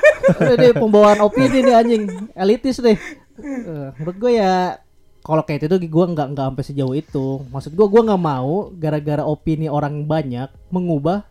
ini 0.56 0.68
pembawaan 0.80 1.20
opini 1.20 1.60
nih 1.60 1.74
anjing 1.76 2.02
elitis 2.32 2.80
deh 2.80 2.96
Eh, 3.38 3.88
menurut 3.96 4.16
gue 4.18 4.32
ya 4.34 4.82
kalau 5.18 5.42
kayak 5.42 5.60
itu 5.60 5.66
tuh 5.68 5.80
gue 5.80 6.04
nggak 6.10 6.26
nggak 6.32 6.46
sampai 6.50 6.64
sejauh 6.64 6.94
itu. 6.94 7.26
Maksud 7.48 7.72
gue 7.72 7.86
gue 7.86 8.02
nggak 8.02 8.18
mau 8.18 8.70
gara-gara 8.72 9.22
opini 9.22 9.66
orang 9.66 10.02
banyak 10.02 10.48
mengubah 10.68 11.22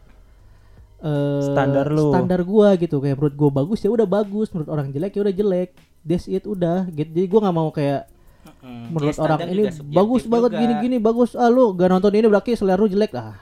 eh, 0.99 1.41
Standar 1.43 1.87
lu. 1.89 2.09
standar 2.09 2.41
gue 2.41 2.67
gitu. 2.79 2.97
Kayak 2.97 3.17
menurut 3.17 3.35
gue 3.35 3.49
bagus 3.53 3.79
ya 3.81 3.89
udah 3.89 4.07
bagus. 4.07 4.47
Menurut 4.51 4.69
orang 4.69 4.87
jelek 4.89 5.13
ya 5.13 5.21
udah 5.21 5.35
jelek. 5.35 5.69
That's 6.01 6.25
it 6.25 6.43
udah. 6.43 6.87
Gitu. 6.87 7.09
Jadi 7.11 7.21
gue 7.25 7.39
nggak 7.41 7.55
mau 7.55 7.69
kayak 7.69 8.13
Mm, 8.57 8.95
menurut 8.95 9.11
ya, 9.11 9.19
orang 9.19 9.39
ini 9.51 9.63
bagus 9.91 10.23
banget 10.23 10.51
juga. 10.55 10.59
gini-gini 10.63 10.97
bagus. 10.97 11.35
Ah 11.35 11.51
lu 11.51 11.75
gak 11.75 11.91
nonton 11.91 12.15
ini 12.15 12.25
berarti 12.25 12.55
selera 12.55 12.79
lu 12.79 12.87
jelek. 12.87 13.11
Ah 13.11 13.35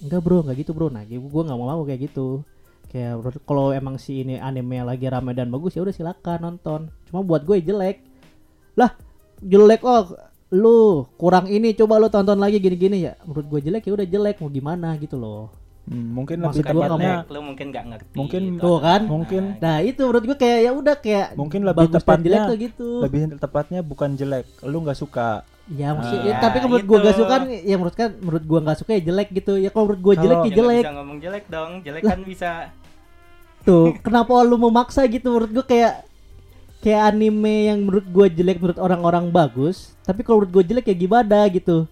enggak 0.00 0.20
bro. 0.24 0.40
Nggak 0.40 0.56
gitu 0.64 0.72
bro. 0.72 0.88
Nah 0.88 1.04
gue 1.04 1.20
nggak 1.20 1.52
mau 1.54 1.68
mau 1.68 1.84
kayak 1.84 2.08
gitu 2.08 2.40
kayak 2.90 3.12
menurut- 3.16 3.44
kalau 3.44 3.70
emang 3.70 3.96
si 3.96 4.20
ini 4.20 4.36
anime 4.36 4.82
lagi 4.82 5.06
rame 5.06 5.30
dan 5.30 5.46
bagus 5.46 5.72
ya 5.72 5.80
udah 5.80 5.92
silakan 5.92 6.38
nonton 6.40 6.80
cuma 7.06 7.22
buat 7.22 7.42
gue 7.42 7.58
jelek 7.60 8.02
lah 8.74 8.90
jelek 9.40 9.80
oh 9.82 10.10
lu 10.50 10.78
kurang 11.14 11.46
ini 11.46 11.72
coba 11.72 11.96
lu 11.96 12.06
tonton 12.06 12.36
lagi 12.36 12.58
gini-gini 12.58 12.98
ya 13.00 13.14
menurut 13.22 13.46
gue 13.48 13.60
jelek 13.64 13.82
ya 13.82 13.92
udah 13.92 14.06
jelek 14.08 14.36
mau 14.36 14.50
gimana 14.50 14.94
gitu 14.96 15.16
loh 15.16 15.54
Hmm, 15.82 16.12
mungkin 16.12 16.38
lebih 16.38 16.60
tepatnya 16.62 17.24
lu 17.26 17.40
mungkin 17.42 17.66
nggak 17.66 17.84
ngerti 17.88 18.14
mungkin 18.14 18.42
gitu. 18.46 18.62
tuh 18.62 18.78
kan 18.78 19.00
mungkin 19.02 19.42
nah 19.58 19.80
itu 19.80 19.98
menurut 20.00 20.22
gue 20.24 20.36
kayak 20.36 20.58
ya 20.60 20.70
udah 20.70 20.96
kayak 20.96 21.28
Mungkin 21.34 21.60
lebih 21.64 21.86
tepatnya- 21.90 22.22
jelek 22.22 22.40
tuh 22.44 22.56
gitu 22.60 22.88
lebih 23.00 23.20
tepatnya 23.34 23.80
bukan 23.82 24.10
jelek, 24.12 24.46
lu 24.62 24.76
nggak 24.78 24.94
suka. 24.94 25.42
Ya 25.68 25.90
maksudnya 25.92 26.30
Ah, 26.32 26.36
ya, 26.36 26.42
tapi 26.42 26.56
kalau 26.56 26.68
menurut 26.68 26.82
itu. 26.82 26.90
gua 26.90 26.98
gak 27.00 27.16
suka 27.16 27.34
ya 27.48 27.74
menurut 27.74 27.96
kan 27.96 28.10
menurut 28.16 28.44
gua 28.44 28.60
nggak 28.60 28.78
suka 28.78 28.90
ya 28.92 29.02
jelek 29.02 29.28
gitu. 29.32 29.52
Ya 29.56 29.70
kalau 29.70 29.84
menurut 29.84 30.02
gua 30.02 30.12
Kalau- 30.12 30.22
jelek 30.22 30.36
ya 30.36 30.42
Jangan 30.44 30.58
jelek. 30.60 30.78
bisa 30.80 30.92
ngomong 30.92 31.18
jelek 31.18 31.44
dong 31.48 31.70
jelek 31.80 32.02
kan 32.04 32.18
bisa 32.20 32.50
Tuh, 33.60 33.92
kenapa 34.00 34.32
lu 34.40 34.56
memaksa 34.56 35.04
gitu? 35.04 35.28
Menurut 35.28 35.50
gua 35.52 35.64
kayak 35.68 36.08
kayak 36.80 37.12
anime 37.12 37.68
yang 37.68 37.78
menurut 37.84 38.06
gua 38.08 38.26
jelek 38.32 38.56
menurut 38.56 38.80
orang-orang 38.80 39.28
bagus, 39.28 39.92
tapi 40.08 40.24
kalau 40.24 40.40
menurut 40.40 40.52
gua 40.52 40.64
jelek 40.64 40.88
ya 40.88 40.96
gimana 40.96 41.44
gitu. 41.52 41.84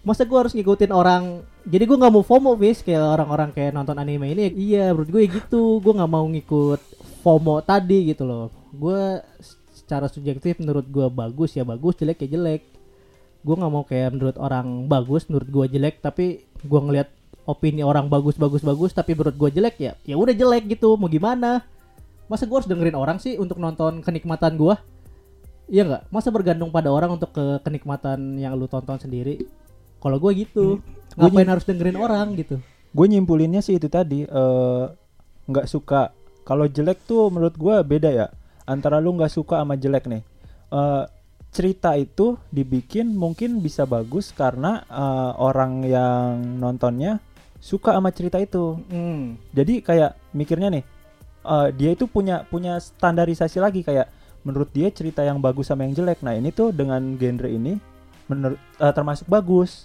Masa 0.00 0.24
gua 0.24 0.48
harus 0.48 0.56
ngikutin 0.56 0.88
orang? 0.96 1.44
Jadi 1.68 1.84
gua 1.84 1.96
nggak 2.00 2.12
mau 2.16 2.24
FOMO 2.24 2.56
bis 2.56 2.80
kayak 2.80 3.20
orang-orang 3.20 3.52
kayak 3.52 3.76
nonton 3.76 4.00
anime 4.00 4.32
ini 4.32 4.48
iya 4.56 4.96
menurut 4.96 5.12
gue 5.12 5.20
ya 5.28 5.30
gitu. 5.36 5.76
Gue 5.84 5.92
nggak 5.92 6.08
mau 6.08 6.24
ngikut 6.24 6.80
FOMO 7.20 7.60
tadi 7.60 8.08
gitu 8.08 8.24
loh. 8.24 8.48
Gue 8.72 9.20
secara 9.76 10.08
subjektif 10.08 10.56
menurut 10.56 10.88
gua 10.88 11.12
bagus 11.12 11.52
ya 11.52 11.68
bagus 11.68 12.00
jelek 12.00 12.24
ya 12.24 12.40
jelek. 12.40 12.64
Gua 13.44 13.60
nggak 13.60 13.72
mau 13.76 13.84
kayak 13.84 14.16
menurut 14.16 14.36
orang 14.40 14.88
bagus 14.88 15.28
menurut 15.28 15.48
gua 15.52 15.68
jelek 15.68 16.00
tapi 16.00 16.48
gua 16.64 16.80
ngelihat 16.80 17.12
opini 17.48 17.84
orang 17.84 18.06
bagus 18.06 18.36
bagus 18.36 18.60
bagus 18.60 18.92
tapi 18.92 19.16
menurut 19.16 19.36
gua 19.36 19.50
jelek 19.52 19.76
ya 19.80 19.92
ya 20.04 20.14
udah 20.16 20.34
jelek 20.34 20.68
gitu 20.70 20.96
mau 20.96 21.08
gimana? 21.08 21.64
Masa 22.30 22.46
gua 22.46 22.62
harus 22.62 22.70
dengerin 22.70 22.94
orang 22.94 23.18
sih 23.18 23.36
untuk 23.40 23.58
nonton 23.58 24.04
kenikmatan 24.04 24.54
gua? 24.54 24.78
Iya 25.70 25.86
nggak? 25.86 26.02
Masa 26.10 26.34
bergantung 26.34 26.74
pada 26.74 26.90
orang 26.90 27.14
untuk 27.14 27.30
ke 27.30 27.62
kenikmatan 27.62 28.38
yang 28.38 28.58
lu 28.58 28.66
tonton 28.66 28.98
sendiri? 28.98 29.46
Kalau 30.00 30.16
gua 30.18 30.32
gitu 30.34 30.82
ngapain 31.18 31.48
harus 31.48 31.66
dengerin 31.66 31.98
orang 31.98 32.34
gitu? 32.38 32.62
Gue 32.90 33.06
nyimpulinnya 33.06 33.62
sih 33.62 33.78
itu 33.78 33.86
tadi 33.86 34.26
eh, 34.26 34.84
nggak 35.46 35.66
suka. 35.70 36.10
Kalau 36.42 36.66
jelek 36.66 37.06
tuh 37.06 37.30
menurut 37.30 37.54
gue 37.54 37.76
beda 37.86 38.10
ya 38.10 38.26
antara 38.66 38.98
lu 38.98 39.14
nggak 39.14 39.30
suka 39.30 39.62
sama 39.62 39.78
jelek 39.78 40.10
nih. 40.10 40.22
Eh, 40.70 41.04
cerita 41.50 41.98
itu 41.98 42.38
dibikin 42.54 43.14
mungkin 43.14 43.58
bisa 43.62 43.86
bagus 43.86 44.34
karena 44.34 44.82
eh, 44.86 45.32
orang 45.38 45.86
yang 45.86 46.58
nontonnya 46.58 47.22
suka 47.60 47.92
sama 47.92 48.08
cerita 48.08 48.36
itu 48.36 48.80
Hmm. 48.88 49.36
jadi 49.50 49.78
kayak 49.78 50.10
mikirnya 50.32 50.68
nih 50.70 50.84
eh, 51.42 51.68
dia 51.72 51.90
itu 51.92 52.04
punya 52.04 52.42
punya 52.42 52.76
standarisasi 52.76 53.56
lagi 53.56 53.80
kayak 53.80 54.08
menurut 54.40 54.68
dia 54.68 54.88
cerita 54.88 55.20
yang 55.20 55.38
bagus 55.38 55.68
sama 55.68 55.84
yang 55.84 55.92
jelek 55.92 56.20
nah 56.20 56.32
ini 56.32 56.48
tuh 56.50 56.72
dengan 56.72 57.00
genre 57.14 57.46
ini 57.46 57.76
menurut 58.26 58.56
eh, 58.56 58.90
termasuk 58.90 59.24
bagus 59.26 59.84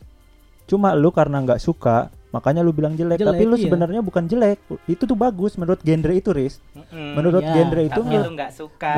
cuma 0.65 0.95
lu 0.95 1.11
karena 1.11 1.43
nggak 1.43 1.59
suka 1.59 2.09
makanya 2.31 2.59
lu 2.59 2.71
bilang 2.71 2.91
jelek, 2.93 3.15
Jelek, 3.15 3.31
tapi 3.31 3.43
lu 3.45 3.55
iya. 3.55 3.63
sebenarnya 3.63 4.01
bukan 4.01 4.23
jelek 4.25 4.59
itu 4.87 5.03
tuh 5.03 5.15
bagus 5.15 5.55
menurut 5.55 5.79
genre 5.79 6.11
itu 6.11 6.31
Riz 6.31 6.59
Mm-mm. 6.73 7.15
menurut 7.15 7.39
Iya. 7.39 7.53
genre 7.53 7.81
itu 7.81 7.91
tapi 7.93 8.07
nggak- 8.09 8.23
lu 8.23 8.31
nggak 8.33 8.51
suka 8.51 8.91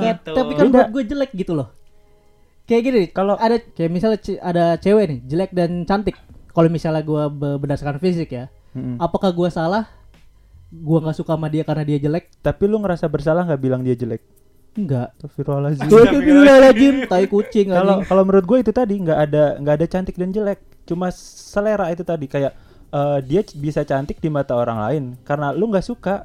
gitu 0.00 0.32
Tapi 0.34 0.52
kan 0.52 0.66
buat 0.68 0.90
gue 0.90 1.02
jelek 1.06 1.30
gitu 1.32 1.52
loh. 1.54 1.68
Kayak 2.66 2.82
gini, 2.82 3.02
Kalau- 3.10 3.34
kalau 3.34 3.34
ada 3.36 3.58
kayak 3.58 3.90
misalnya 3.90 4.18
ada 4.40 4.64
cewek 4.76 5.04
nih, 5.06 5.18
jelek 5.26 5.50
dan 5.50 5.82
cantik. 5.82 6.14
Kalau 6.50 6.68
misalnya 6.68 7.02
gua 7.02 7.30
be- 7.30 7.58
berdasarkan 7.58 7.98
fisik 7.98 8.30
ya, 8.30 8.50
Mm-mm. 8.74 8.98
apakah 8.98 9.30
gua 9.30 9.48
salah? 9.48 9.86
Gua 10.70 11.02
nggak 11.02 11.16
suka 11.18 11.34
sama 11.34 11.50
dia 11.50 11.66
karena 11.66 11.82
dia 11.82 11.98
jelek? 11.98 12.30
tapi 12.40 12.70
lu 12.70 12.78
ngerasa 12.78 13.06
bersalah 13.06 13.42
nggak 13.42 13.60
bilang 13.60 13.82
dia 13.82 13.94
jelek 13.94 14.22
Enggak. 14.70 15.10
Astagfirullahaladzim 15.18 15.82
Astagfirullahaladzim, 15.90 16.94
tai 17.10 17.26
kucing 17.26 17.74
kalau 17.74 18.06
kalau 18.06 18.22
menurut 18.22 18.46
gue 18.46 18.58
itu 18.62 18.70
tadi 18.70 18.94
nggak 19.02 19.18
ada 19.18 19.44
nggak 19.58 19.74
ada 19.82 19.86
cantik 19.90 20.14
dan 20.14 20.30
jelek 20.30 20.62
cuma 20.86 21.10
selera 21.10 21.90
itu 21.90 22.06
tadi 22.06 22.30
kayak 22.30 22.54
eh, 22.88 23.18
dia 23.26 23.42
bisa 23.58 23.82
cantik 23.82 24.22
di 24.22 24.30
mata 24.30 24.54
orang 24.54 24.78
lain 24.78 25.04
karena 25.26 25.50
lu 25.50 25.66
nggak 25.66 25.82
suka 25.82 26.22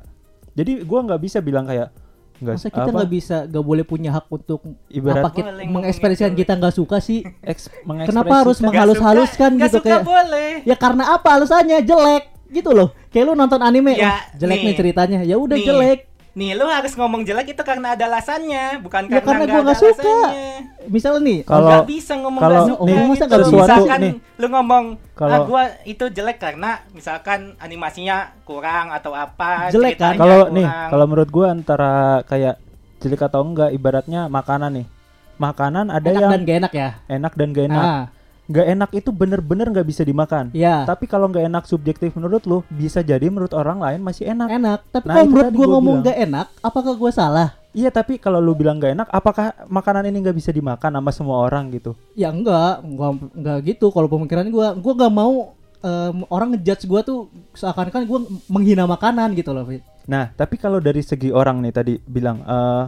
jadi 0.53 0.86
gua 0.86 1.01
nggak 1.09 1.21
bisa 1.26 1.41
bilang 1.41 1.65
kayak 1.65 1.89
nggak 2.38 2.55
Masa 2.57 2.67
kita 2.67 2.89
nggak 2.89 3.09
bisa, 3.09 3.38
nggak 3.45 3.63
boleh 3.63 3.83
punya 3.83 4.09
hak 4.11 4.25
untuk 4.27 4.59
Ibarat- 4.88 5.23
apa 5.23 5.29
kita 5.31 5.49
mengekspresikan 5.65 6.33
kita 6.33 6.53
nggak 6.53 6.73
suka 6.73 6.97
sih? 6.99 7.23
eks- 7.41 7.71
Kenapa 8.05 8.33
harus 8.38 8.59
menghalus-haluskan 8.59 9.51
gitu 9.57 9.77
suka 9.77 9.86
kayak? 9.86 10.01
boleh 10.03 10.51
Ya 10.61 10.75
karena 10.75 11.13
apa 11.13 11.29
alasannya 11.31 11.79
jelek 11.81 12.23
gitu 12.49 12.71
loh. 12.71 12.91
Kayak 13.07 13.25
lu 13.25 13.33
nonton 13.33 13.59
anime, 13.59 13.93
Ya, 13.93 14.09
"Wah, 14.09 14.21
jelek 14.33 14.57
nih 14.57 14.65
nih. 14.65 14.75
ceritanya. 14.75 15.19
Ya 15.21 15.36
udah 15.36 15.55
jelek. 15.57 15.99
nih 16.31 16.51
lu 16.51 16.67
harus 16.67 16.91
ngomong 16.91 17.23
jelek 17.23 17.47
itu 17.49 17.63
karena 17.63 17.95
ada 17.95 18.05
alasannya 18.05 18.83
bukan 18.83 19.07
Ya, 19.07 19.23
karena 19.23 19.43
gua 19.45 19.61
nggak 19.63 19.79
suka. 19.79 20.03
alasannya. 20.03 20.64
Misalnya 20.88 21.21
nih, 21.21 21.39
Kalau- 21.41 21.69
nggak 21.69 21.88
bisa 21.88 22.13
ngomong 22.15 22.41
kalau- 22.41 22.55
nggak 22.55 22.71
suka 22.71 22.86
nih, 22.86 23.07
masa 23.07 23.25
gitu. 23.25 23.51
misalkan 23.51 23.99
nih. 23.99 24.13
lu 24.36 24.47
ngomong 24.49 24.86
ah 24.95 25.15
Kalau- 25.15 25.45
gua 25.45 25.63
itu 25.83 26.05
jelek 26.07 26.38
karena 26.38 26.71
misalkan 26.91 27.39
animasinya 27.57 28.17
kurang 28.41 28.89
atau 28.89 29.11
apa 29.11 29.69
Jelek 29.69 29.95
kan? 29.95 30.13
kalau 30.13 30.49
nih 30.49 30.63
kalau 30.65 31.05
menurut 31.05 31.29
gua 31.29 31.45
antara 31.49 31.93
kayak 32.23 32.59
jelek 32.97 33.21
atau 33.21 33.41
enggak 33.41 33.71
ibaratnya 33.71 34.27
makanan 34.27 34.75
nih 34.75 34.88
makanan 35.36 35.88
ada 35.89 36.03
enak 36.05 36.15
yang 36.17 36.31
dan 36.31 36.41
gak 36.41 36.57
enak 36.57 36.73
ya. 36.73 36.89
enak 37.07 37.33
dan 37.33 37.47
gak 37.49 37.65
enak 37.65 37.83
Ah, 37.83 38.03
nggak 38.45 38.67
enak 38.69 38.89
itu 38.93 39.09
bener-bener 39.09 39.67
nggak 39.67 39.83
bisa 39.83 40.01
dimakan 40.01 40.47
ya. 40.51 40.83
tapi 40.83 41.05
kalau 41.05 41.25
nggak 41.27 41.43
enak 41.45 41.63
subjektif 41.63 42.13
menurut 42.13 42.43
lu 42.43 42.61
bisa 42.69 42.99
jadi 42.99 43.25
menurut 43.25 43.51
orang 43.51 43.79
lain 43.79 43.99
masih 43.99 44.27
enak 44.27 44.47
enak. 44.49 44.79
Tapi 44.91 45.05
Nah, 45.05 45.15
kalau 45.15 45.27
menurut 45.27 45.51
gua 45.51 45.67
ngomong 45.69 45.95
bilang. 45.97 46.07
gak 46.07 46.17
enak, 46.21 46.47
apakah 46.61 46.93
gua 46.93 47.09
salah? 47.09 47.49
Iya 47.76 47.91
tapi 47.91 48.15
kalau 48.15 48.39
lu 48.39 48.55
bilang 48.55 48.80
gak 48.80 48.95
enak, 48.95 49.07
apakah 49.11 49.51
makanan 49.67 50.07
ini 50.07 50.23
nggak 50.23 50.39
bisa 50.39 50.55
dimakan 50.55 50.95
sama 50.95 51.11
semua 51.11 51.43
orang 51.43 51.67
gitu? 51.76 51.91
Ya 52.15 52.32
enggak, 52.32 52.80
enggak, 52.88 53.11
enggak 53.36 53.57
gitu. 53.67 53.91
Kalau 53.91 54.07
pemikiran 54.07 54.47
gua, 54.47 54.71
gua 54.80 54.93
nggak 54.95 55.11
mau 55.11 55.51
em, 55.84 56.23
orang 56.32 56.55
ngejudge 56.55 56.88
gua 56.88 57.03
tuh 57.03 57.28
seakan-akan 57.51 58.07
gua 58.07 58.19
menghina 58.47 58.88
makanan 58.88 59.36
gitu 59.36 59.51
loh. 59.51 59.67
Fit. 59.67 59.84
Nah 60.07 60.32
tapi 60.39 60.55
kalau 60.55 60.80
dari 60.80 61.03
segi 61.03 61.36
orang 61.36 61.59
nih 61.59 61.73
tadi 61.76 61.93
bilang, 61.99 62.47
eh 62.47 62.88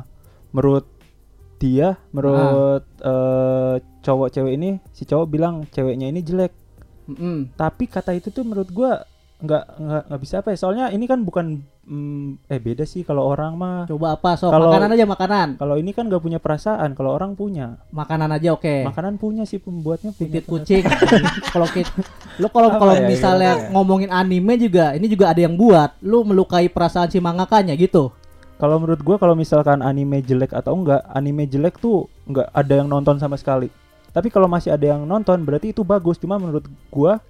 menurut 0.55 0.87
dia, 1.59 1.99
menurut 2.15 2.87
eh, 3.03 3.75
cowok 3.83 4.29
cewek 4.31 4.55
ini, 4.55 4.79
si 4.95 5.03
cowok 5.03 5.27
bilang 5.27 5.67
ceweknya 5.67 6.07
ini 6.07 6.23
jelek. 6.23 6.55
Mm-mm. 7.11 7.59
Tapi 7.59 7.91
kata 7.91 8.15
itu 8.15 8.31
tuh 8.31 8.47
menurut 8.47 8.71
gua 8.71 9.03
nggak 9.37 9.63
nggak 9.77 10.03
nggak 10.09 10.21
bisa 10.21 10.35
apa 10.41 10.49
ya? 10.53 10.57
Soalnya 10.57 10.85
ini 10.89 11.05
kan 11.05 11.21
bukan 11.21 11.61
mm, 11.85 12.49
eh 12.49 12.57
beda 12.57 12.83
sih 12.89 13.05
kalau 13.05 13.29
orang 13.29 13.53
mah. 13.53 13.85
Coba 13.85 14.17
apa? 14.17 14.33
So, 14.33 14.49
Kalau- 14.49 14.73
makanan 14.73 14.89
aja 14.97 15.05
makanan. 15.05 15.47
Kalau 15.61 15.75
ini 15.77 15.91
kan 15.93 16.09
nggak 16.09 16.23
punya 16.25 16.39
perasaan, 16.41 16.97
kalau 16.97 17.13
orang 17.13 17.37
punya. 17.37 17.77
Makanan 17.93 18.33
aja 18.33 18.57
oke. 18.57 18.89
Makanan 18.89 19.21
punya 19.21 19.45
sih 19.45 19.61
pembuatnya 19.61 20.09
punya. 20.13 20.41
Titit 20.41 20.45
kucing. 20.49 20.83
kalau 21.53 21.67
lu 22.37 22.47
kalau 22.49 22.69
kalau 22.77 22.93
ya, 22.97 23.05
misalnya 23.05 23.51
ya. 23.57 23.69
ngomongin 23.73 24.09
anime 24.09 24.57
juga, 24.57 24.97
ini 24.97 25.05
juga 25.05 25.29
ada 25.29 25.41
yang 25.41 25.53
buat. 25.53 26.01
Lu 26.01 26.25
melukai 26.25 26.67
perasaan 26.69 27.13
si 27.13 27.21
mangakanya 27.21 27.77
gitu. 27.77 28.09
Kalau 28.57 28.81
menurut 28.81 29.01
gua 29.05 29.21
kalau 29.21 29.37
misalkan 29.37 29.85
anime 29.85 30.25
jelek 30.25 30.49
atau 30.49 30.73
enggak, 30.73 31.05
anime 31.13 31.45
jelek 31.45 31.77
tuh 31.77 32.09
enggak 32.25 32.49
ada 32.49 32.73
yang 32.73 32.89
nonton 32.89 33.21
sama 33.21 33.37
sekali. 33.37 33.69
Tapi 34.09 34.33
kalau 34.33 34.49
masih 34.49 34.73
ada 34.73 34.97
yang 34.97 35.05
nonton 35.05 35.45
berarti 35.45 35.77
itu 35.77 35.85
bagus. 35.85 36.17
Cuma 36.17 36.41
menurut 36.41 36.65
gua 36.89 37.21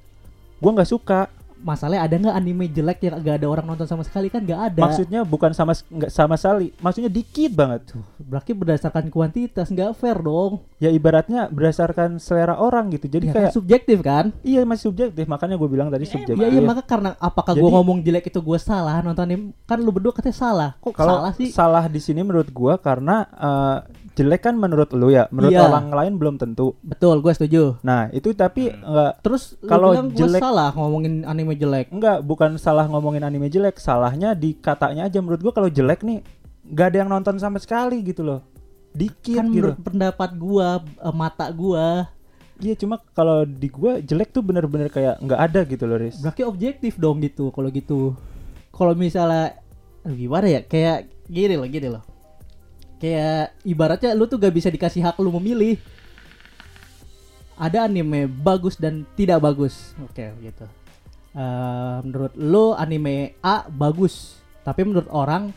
gua 0.64 0.72
nggak 0.72 0.88
suka. 0.88 1.28
Masalahnya 1.62 2.06
ada 2.06 2.16
nggak 2.18 2.36
anime 2.38 2.66
jelek 2.70 3.00
yang 3.06 3.18
gak 3.22 3.36
ada 3.42 3.48
orang 3.50 3.66
nonton 3.66 3.88
sama 3.90 4.04
sekali 4.06 4.30
kan 4.30 4.46
nggak 4.46 4.62
ada. 4.74 4.82
Maksudnya 4.86 5.22
bukan 5.26 5.52
sama 5.52 5.74
nggak 5.74 6.12
sama 6.14 6.36
sekali. 6.38 6.72
Maksudnya 6.78 7.10
dikit 7.10 7.52
banget. 7.54 7.82
Berarti 8.22 8.52
berdasarkan 8.54 9.10
kuantitas 9.10 9.68
nggak 9.74 9.98
fair 9.98 10.18
dong. 10.22 10.62
Ya 10.78 10.94
ibaratnya 10.94 11.50
berdasarkan 11.50 12.22
selera 12.22 12.58
orang 12.58 12.94
gitu. 12.94 13.10
Jadi 13.10 13.30
Ya 13.30 13.34
kan 13.34 13.42
kayak 13.50 13.54
subjektif 13.54 13.98
kan? 14.06 14.30
iya 14.46 14.62
masih 14.64 14.94
subjektif. 14.94 15.26
Makanya 15.26 15.58
gue 15.58 15.70
bilang 15.70 15.90
tadi 15.90 16.06
Ya, 16.06 16.12
subjektif. 16.14 16.38
Iya 16.38 16.48
iya 16.54 16.62
maka 16.62 16.82
karena 16.86 17.18
apakah 17.18 17.58
gue 17.58 17.70
ngomong 17.70 18.00
jelek 18.06 18.30
itu 18.30 18.40
gue 18.40 18.60
salah 18.62 19.02
nonton 19.02 19.26
anime 19.26 19.46
kan 19.66 19.82
lu 19.82 19.90
berdua 19.90 20.14
katanya 20.14 20.38
salah 20.38 20.70
kok 20.78 20.94
Kalau 20.94 21.20
salah 21.20 21.32
sih 21.36 21.50
salah 21.50 21.86
di 21.90 22.00
sini 22.00 22.22
menurut 22.22 22.48
gua 22.54 22.78
karena 22.78 23.26
eh, 23.28 23.78
jelek 24.18 24.42
kan 24.42 24.54
menurut 24.54 24.90
lu 24.92 25.08
ya. 25.08 25.30
Menurut 25.30 25.54
Iya. 25.54 25.70
orang 25.70 25.88
lain 25.88 26.14
belum 26.16 26.36
tentu. 26.36 26.74
betul 26.82 27.18
gue 27.18 27.30
setuju 27.30 27.78
Nah, 27.80 28.10
itu 28.10 28.34
tapi 28.34 28.74
enggak 28.74 29.22
terus 29.22 29.54
lu 29.56 29.68
Kalau 29.68 29.94
gue 29.94 30.18
jelek- 30.18 30.42
salah 30.42 30.70
ngomongin 30.72 31.22
anime 31.22 31.54
jelek 31.54 31.88
Enggak, 31.90 32.20
bukan 32.22 32.58
salah 32.58 32.84
ngomongin 32.86 33.22
anime 33.22 33.48
jelek, 33.48 33.78
salahnya 33.78 34.34
di 34.34 34.54
katanya 34.54 35.06
aja 35.06 35.20
menurut 35.20 35.40
gua 35.40 35.54
kalau 35.54 35.70
jelek 35.70 36.02
nih 36.02 36.26
nggak 36.66 36.88
ada 36.88 36.98
yang 36.98 37.10
nonton 37.10 37.38
sama 37.38 37.56
sekali 37.58 38.02
gitu 38.02 38.22
loh. 38.22 38.42
Dikit 38.92 39.38
kan 39.38 39.46
gitu. 39.46 39.62
menurut 39.64 39.80
pendapat 39.80 40.30
gue 40.34 40.68
mata 41.12 41.48
gue 41.48 41.88
Iya, 42.58 42.74
cuma 42.76 42.98
kalau 43.12 43.46
di 43.46 43.70
gua 43.70 44.02
jelek 44.02 44.32
tuh 44.32 44.42
bener-bener 44.42 44.90
kayak 44.90 45.22
nggak 45.22 45.38
ada 45.40 45.62
gitu 45.64 45.86
loh, 45.86 45.96
Riz. 45.96 46.18
berarti 46.18 46.42
objektif 46.42 46.98
dong 46.98 47.22
gitu 47.22 47.54
kalau 47.54 47.70
gitu 47.70 48.18
kalau 48.70 48.92
misalnya 48.92 49.54
gimana 50.04 50.48
ya 50.48 50.62
kayak 50.62 50.98
gini 51.26 51.54
loh 51.54 51.68
gini 51.68 51.88
loh 51.88 52.02
kayak 52.98 53.54
ibaratnya 53.62 54.12
lu 54.14 54.26
tuh 54.26 54.38
gak 54.38 54.52
bisa 54.52 54.68
dikasih 54.68 55.02
hak 55.02 55.18
lu 55.18 55.32
memilih. 55.36 55.78
Ada 57.58 57.90
anime 57.90 58.30
bagus 58.30 58.78
dan 58.78 59.02
tidak 59.18 59.42
bagus. 59.42 59.98
Oke 60.00 60.30
gitu. 60.40 60.66
Eh, 61.34 61.98
menurut 62.02 62.34
lu 62.34 62.74
anime 62.74 63.38
A 63.42 63.66
bagus 63.66 64.38
tapi 64.62 64.82
menurut 64.82 65.10
orang 65.10 65.50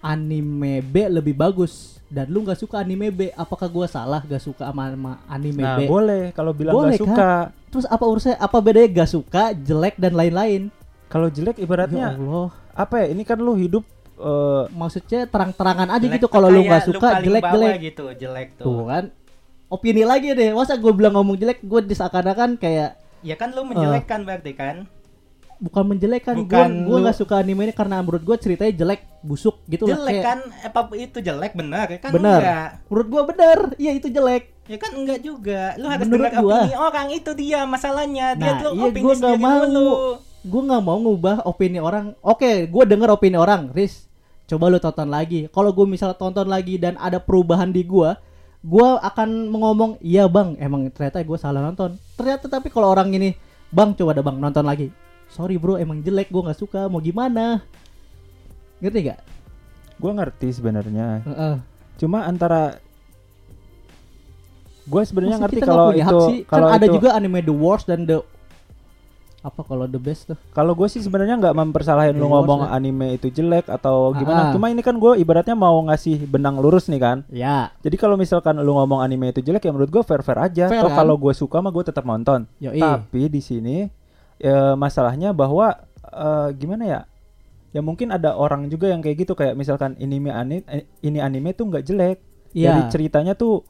anime 0.00 0.80
B 0.80 1.08
lebih 1.10 1.32
bagus. 1.32 1.96
Dan 2.06 2.30
lu 2.30 2.46
nggak 2.46 2.54
suka 2.54 2.78
anime 2.78 3.10
B 3.10 3.20
apakah 3.34 3.66
gua 3.66 3.90
salah 3.90 4.22
gak 4.22 4.38
suka 4.38 4.62
sama, 4.70 4.94
sama 4.94 5.12
anime 5.26 5.58
Nah, 5.58 5.74
B? 5.74 5.90
boleh 5.90 6.30
kalau 6.30 6.54
bilang 6.54 6.70
Boleh, 6.70 6.94
nggak 6.94 7.02
suka. 7.02 7.30
terus 7.66 7.82
apa 7.90 8.04
urusannya 8.06 8.38
apa 8.38 8.56
bedanya 8.62 8.88
gak 9.02 9.10
suka 9.10 9.42
jelek 9.52 9.98
dan 9.98 10.14
lain-lain? 10.14 10.70
Kalau 11.10 11.26
jelek 11.26 11.58
ya 11.58 11.66
ibaratnya 11.66 12.14
Allah. 12.14 12.54
apa 12.72 13.02
ya? 13.02 13.06
Ini 13.10 13.22
kan 13.26 13.42
lu 13.42 13.58
hidup 13.58 13.82
eh, 14.18 14.62
maksudnya 14.70 15.20
terang-terangan 15.24 15.88
aja 15.90 16.06
gitu 16.08 16.26
kalau 16.26 16.48
lu 16.48 16.60
nggak 16.62 16.84
suka 16.84 17.08
paling 17.12 17.24
jelek 17.24 17.42
bawah 17.42 17.54
jelek. 17.54 17.78
gitu 17.84 18.04
jelek 18.16 18.48
tuh. 18.56 18.64
Tuh 18.64 18.82
kan. 18.86 19.04
Opini 19.66 20.02
lagi 20.02 20.30
deh 20.30 20.50
masa 20.50 20.74
gue 20.74 20.90
bilang 20.90 21.12
ngomong 21.12 21.34
jelek 21.34 21.58
gue 21.60 21.80
disakadakan 21.84 22.54
kayak 22.54 22.94
ya 23.20 23.34
kan 23.34 23.50
lu 23.50 23.62
menjelekkan 23.62 24.22
berarti 24.22 24.52
kan? 24.52 24.76
bukan 25.56 25.84
menjelekkan 25.88 26.36
gue 26.36 26.44
Bukan 26.44 26.68
gue 26.84 26.96
nggak 27.00 27.16
suka 27.16 27.34
anime 27.36 27.64
ini 27.64 27.72
karena 27.72 27.98
menurut 27.98 28.20
gue 28.20 28.36
ceritanya 28.36 28.76
jelek 28.76 29.00
busuk 29.20 29.64
gitu 29.64 29.84
lah 29.84 29.96
jelek 29.96 30.12
kayak 30.12 30.22
kan? 30.22 30.38
Apa 30.62 30.80
itu 30.94 31.18
jelek? 31.18 31.52
Benar 31.52 31.86
ya 31.88 31.98
kan 31.98 32.10
Benar. 32.12 32.38
enggak? 32.38 32.68
Menurut 32.86 33.06
gue 33.08 33.22
bener 33.26 33.58
iya 33.76 33.92
itu 33.92 34.06
jelek. 34.06 34.44
Ya 34.66 34.76
kan 34.76 34.92
enggak 34.92 35.20
juga. 35.20 35.72
Lu 35.74 35.86
harus 35.86 36.04
Menurut 36.04 36.28
dengar 36.28 36.42
gua. 36.42 36.54
opini 36.60 36.76
orang 36.76 37.06
itu 37.10 37.30
dia 37.32 37.60
masalahnya. 37.64 38.26
Dia 38.34 38.44
Nah, 38.46 38.60
tuh 38.60 38.70
iya, 38.70 38.82
opini 38.84 39.02
gua 39.02 39.14
sendiri 39.16 39.40
mau. 39.40 39.58
mulu. 39.62 39.90
gue 40.44 40.62
nggak 40.62 40.82
mau 40.84 40.98
ngubah 41.00 41.36
opini 41.42 41.78
orang. 41.80 42.06
Oke 42.20 42.50
gue 42.66 42.82
denger 42.84 43.08
opini 43.10 43.34
orang 43.34 43.72
Riz 43.72 44.05
coba 44.46 44.64
lu 44.70 44.78
tonton 44.78 45.10
lagi 45.10 45.50
kalau 45.50 45.74
gue 45.74 45.86
misalnya 45.86 46.14
tonton 46.14 46.46
lagi 46.46 46.78
dan 46.78 46.94
ada 47.02 47.18
perubahan 47.18 47.70
di 47.70 47.82
gue 47.82 48.10
gue 48.66 48.88
akan 49.02 49.50
ngomong 49.52 49.98
iya 50.02 50.26
bang 50.26 50.54
emang 50.58 50.90
ternyata 50.90 51.22
gue 51.22 51.38
salah 51.38 51.62
nonton 51.62 51.98
ternyata 52.14 52.46
tapi 52.46 52.70
kalau 52.70 52.90
orang 52.90 53.10
ini 53.14 53.34
bang 53.70 53.94
coba 53.94 54.14
dah 54.14 54.22
bang 54.22 54.38
nonton 54.38 54.64
lagi 54.66 54.88
sorry 55.26 55.58
bro 55.58 55.78
emang 55.78 56.02
jelek 56.02 56.30
gue 56.30 56.42
nggak 56.46 56.58
suka 56.58 56.86
mau 56.86 57.02
gimana 57.02 57.62
ngerti 58.80 58.98
gak? 59.12 59.20
Gue 59.96 60.12
ngerti 60.12 60.48
sebenarnya. 60.52 61.24
Heeh. 61.24 61.56
Cuma 61.96 62.28
antara 62.28 62.76
gue 64.86 65.02
sebenarnya 65.02 65.42
ngerti 65.42 65.60
kalau 65.66 65.90
itu 65.90 66.18
sih? 66.30 66.38
kalau 66.46 66.70
kan 66.70 66.78
ada 66.78 66.86
itu- 66.86 66.94
juga 67.00 67.08
anime 67.18 67.42
the 67.42 67.50
worst 67.50 67.90
dan 67.90 68.06
the 68.06 68.22
apa 69.46 69.62
kalau 69.62 69.86
the 69.86 69.96
best 69.96 70.26
tuh 70.26 70.34
Kalau 70.50 70.74
gue 70.74 70.90
sih 70.90 70.98
sebenarnya 70.98 71.38
nggak 71.38 71.54
mempersalahin 71.54 72.12
lu 72.12 72.26
ngomong 72.26 72.66
ya. 72.66 72.74
anime 72.74 73.14
itu 73.14 73.30
jelek 73.30 73.70
atau 73.70 74.10
gimana. 74.10 74.50
Ah. 74.50 74.52
Cuma 74.52 74.66
ini 74.66 74.82
kan 74.82 74.92
gue 74.92 75.14
ibaratnya 75.16 75.54
mau 75.54 75.78
ngasih 75.86 76.26
benang 76.26 76.58
lurus 76.58 76.90
nih 76.90 76.98
kan. 76.98 77.18
ya 77.28 77.70
Jadi 77.78 77.94
kalau 77.94 78.18
misalkan 78.18 78.58
lu 78.58 78.74
ngomong 78.74 78.98
anime 78.98 79.30
itu 79.30 79.38
jelek 79.40 79.62
ya 79.62 79.70
menurut 79.70 79.86
gue 79.88 80.02
fair 80.02 80.20
fair 80.20 80.42
aja. 80.42 80.66
Fair 80.66 80.82
Toh 80.82 80.90
kan? 80.90 80.98
kalau 80.98 81.14
gue 81.14 81.30
suka 81.30 81.62
mah 81.62 81.70
gue 81.70 81.84
tetap 81.84 82.02
nonton. 82.02 82.50
yoi 82.58 82.76
Tapi 82.76 83.30
di 83.30 83.38
sini 83.38 83.86
ya, 84.36 84.74
masalahnya 84.74 85.30
bahwa 85.30 85.78
eh, 86.04 86.48
gimana 86.52 86.82
ya? 86.82 87.00
Ya 87.70 87.80
mungkin 87.80 88.10
ada 88.10 88.34
orang 88.34 88.66
juga 88.66 88.88
yang 88.88 88.98
kayak 88.98 89.16
gitu 89.22 89.32
kayak 89.32 89.54
misalkan 89.54 89.94
anime 89.96 90.28
ani- 90.28 90.66
eh, 90.66 90.90
ini 91.00 91.20
anime 91.20 91.52
tuh 91.52 91.70
nggak 91.70 91.84
jelek. 91.84 92.18
Dari 92.50 92.58
Iya 92.58 92.88
ceritanya 92.88 93.36
tuh 93.36 93.62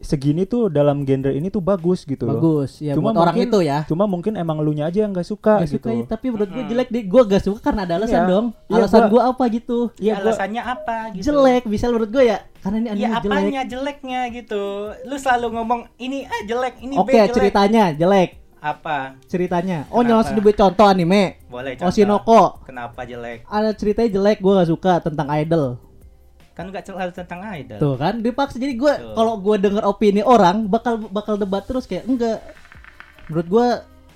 segini 0.00 0.42
tuh 0.42 0.66
dalam 0.66 1.02
genre 1.02 1.30
ini 1.30 1.46
tuh 1.46 1.58
bagus 1.58 2.02
gitu 2.02 2.22
loh. 2.22 2.36
bagus 2.36 2.78
ya 2.78 2.92
Cuma 2.92 3.10
buat 3.10 3.22
orang 3.22 3.36
mungkin- 3.36 3.50
itu 3.50 3.58
ya 3.62 3.78
Cuma 3.84 4.04
mungkin 4.04 4.32
emang 4.34 4.58
lu 4.58 4.70
nya 4.70 4.86
aja 4.86 4.98
yang 5.00 5.10
nggak 5.10 5.24
suka 5.24 5.58
Gak 5.58 5.68
gitu. 5.68 5.76
suka 5.80 5.88
ya, 5.92 6.04
tapi 6.04 6.26
menurut 6.28 6.48
gue 6.48 6.64
jelek 6.66 6.88
deh 6.88 7.04
gue 7.04 7.22
gak 7.24 7.42
suka 7.42 7.58
karena 7.60 7.82
ada 7.82 7.94
alasan 7.96 8.16
Iya. 8.16 8.28
dong 8.28 8.46
Iya, 8.64 8.74
alasan 8.76 9.00
gua- 9.00 9.10
gue 9.10 9.22
apa 9.26 9.44
gitu 9.50 9.78
Ya, 9.92 10.00
Iya, 10.00 10.12
gua- 10.14 10.22
alasannya 10.24 10.62
apa 10.64 10.96
gitu. 11.10 11.24
jelek 11.26 11.62
bisa 11.64 11.84
menurut 11.86 12.10
gue 12.10 12.24
ya 12.24 12.38
karena 12.58 12.76
ini 12.76 12.88
anime 12.88 12.98
Ya 12.98 13.08
jelek 13.10 13.28
apanya 13.28 13.62
jeleknya 13.64 14.20
gitu. 14.30 14.62
Lu 15.04 15.16
selalu 15.16 15.46
ngomong 15.52 15.80
ini 15.96 16.18
ah 16.24 16.42
jelek, 16.42 16.74
ini 16.78 16.94
B 16.94 17.00
oke 17.00 17.10
jelek. 17.10 17.30
ceritanya 17.32 17.84
jelek 17.92 18.30
Apa? 18.58 19.14
ceritanya 19.24 19.86
oh 19.88 20.02
langsung 20.02 20.34
nyebut 20.34 20.52
contoh 20.52 20.84
anime 20.84 21.38
Boleh 21.46 21.72
contoh. 21.72 21.88
Oshinoko 21.88 22.42
Kenapa 22.62 23.02
jelek? 23.02 23.46
ada 23.46 23.70
ceritanya 23.72 24.10
jelek 24.12 24.38
gue 24.38 24.52
gak 24.52 24.68
suka 24.68 24.92
tentang 25.00 25.30
idol 25.32 25.78
Kan 26.58 26.74
nggak 26.74 26.90
selalu 26.90 27.14
tentang 27.14 27.40
idol. 27.54 27.78
tuh 27.78 27.94
kan 27.94 28.18
dipaksa 28.18 28.58
jadi 28.58 28.74
gue 28.74 28.94
kalau 29.14 29.38
gue 29.38 29.56
denger 29.62 29.86
opini 29.86 30.26
orang 30.26 30.66
bakal 30.66 30.98
bakal 31.06 31.38
debat 31.38 31.62
terus 31.62 31.86
kayak 31.86 32.02
enggak 32.10 32.42
menurut 33.30 33.46
gue 33.46 33.68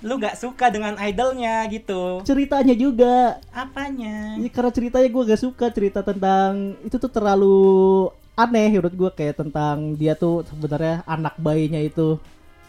Lu 0.03 0.19
nggak 0.19 0.35
suka 0.35 0.67
dengan 0.67 0.99
idolnya 0.99 1.63
gitu. 1.71 2.19
ceritanya 2.27 2.75
juga 2.75 3.39
Apanya? 3.55 4.35
Ya, 4.35 4.51
karena 4.51 4.71
ceritanya 4.75 5.07
gue 5.07 5.23
gak 5.31 5.39
suka 5.39 5.71
cerita 5.71 6.03
tentang 6.03 6.75
itu 6.83 6.99
tuh 6.99 7.07
terlalu 7.07 8.11
aneh 8.35 8.67
menurut 8.75 8.91
gue 8.91 9.09
kayak 9.15 9.39
tentang 9.39 9.95
dia 9.95 10.11
tuh 10.19 10.43
sebenarnya 10.43 11.07
anak 11.07 11.39
bayinya 11.39 11.79
itu 11.79 12.19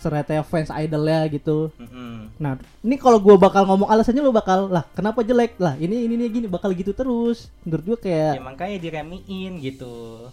ternyata 0.05 0.37
fans 0.43 0.69
idolnya 0.69 1.25
gitu. 1.27 1.73
Mm-mm. 1.75 2.29
Nah, 2.37 2.55
ini 2.79 2.95
kalau 2.95 3.17
gue 3.17 3.33
bakal 3.35 3.65
ngomong 3.65 3.87
alasannya 3.87 4.21
lo 4.21 4.29
bakal 4.31 4.69
lah 4.69 4.85
kenapa 4.91 5.21
jelek 5.21 5.57
lah 5.57 5.75
ini 5.77 6.05
ini 6.05 6.15
ini 6.15 6.25
gini 6.29 6.47
bakal 6.47 6.71
gitu 6.71 6.93
terus. 6.93 7.49
Menurut 7.63 7.85
gue 7.87 7.99
Ya 7.99 8.37
kayak 8.37 8.45
makanya 8.45 8.77
diremiin 8.79 9.53
gitu. 9.59 10.29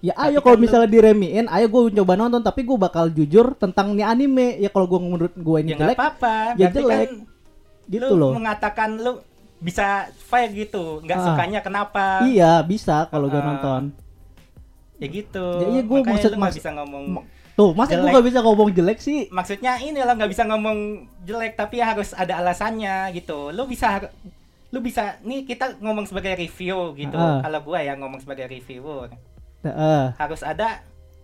ya 0.00 0.14
tapi 0.14 0.32
ayo 0.32 0.38
kalau 0.38 0.54
kan 0.54 0.56
lu- 0.56 0.64
misalnya 0.64 0.88
diremiin, 0.88 1.44
ayo 1.46 1.66
gue 1.68 1.82
coba 1.94 2.16
nonton 2.16 2.40
tapi 2.40 2.62
gue 2.62 2.78
bakal 2.78 3.10
jujur 3.10 3.52
tentang 3.54 3.92
nih 3.92 4.06
anime. 4.06 4.56
Ya 4.56 4.70
kalau 4.70 4.86
gue 4.86 4.96
menurut 4.98 5.34
gue 5.34 5.58
ini 5.60 5.74
Ya 5.74 5.78
jelek 5.78 5.96
apa-apa. 5.96 6.36
ya 6.54 6.70
Berarti 6.70 6.78
jelek. 6.78 6.96
kan 7.02 7.10
gitu 7.84 8.06
lu 8.06 8.16
loh. 8.16 8.32
mengatakan 8.32 8.90
lu 8.94 9.12
bisa 9.58 9.86
fair 10.16 10.48
gitu. 10.50 11.02
Nggak 11.02 11.18
Ah. 11.18 11.24
sukanya 11.26 11.60
kenapa? 11.60 12.24
Iya 12.24 12.62
bisa 12.62 13.04
kalau 13.06 13.28
gue 13.28 13.36
Ah. 13.36 13.44
nonton. 13.44 13.82
Ya 14.96 15.08
gitu. 15.08 15.46
Ya, 15.58 15.68
iya, 15.70 15.82
Makanya 15.82 16.12
maksud- 16.12 16.32
lu 16.32 16.38
maksud- 16.38 16.60
bisa 16.60 16.70
ngomong. 16.72 17.04
Tuh 17.60 17.76
masa 17.76 18.00
gue 18.00 18.08
gak 18.08 18.24
bisa 18.24 18.40
ngomong 18.40 18.72
jelek 18.72 18.98
sih? 19.04 19.28
Maksudnya 19.28 19.76
ini 19.84 20.00
lah 20.00 20.16
nggak 20.16 20.32
bisa 20.32 20.48
ngomong 20.48 21.04
jelek 21.28 21.60
tapi 21.60 21.84
harus 21.84 22.16
ada 22.16 22.40
alasannya 22.40 23.12
gitu. 23.12 23.52
Lu 23.52 23.68
bisa 23.68 24.08
lu 24.72 24.80
bisa 24.80 25.20
nih 25.20 25.44
kita 25.44 25.76
ngomong 25.76 26.08
sebagai 26.08 26.40
review 26.40 26.96
gitu. 26.96 27.20
Ah. 27.20 27.44
Kalau 27.44 27.60
gua 27.60 27.84
ya 27.84 28.00
ngomong 28.00 28.24
sebagai 28.24 28.48
reviewer 28.48 29.12
Heeh. 29.60 30.16
harus 30.16 30.40
ada 30.40 30.80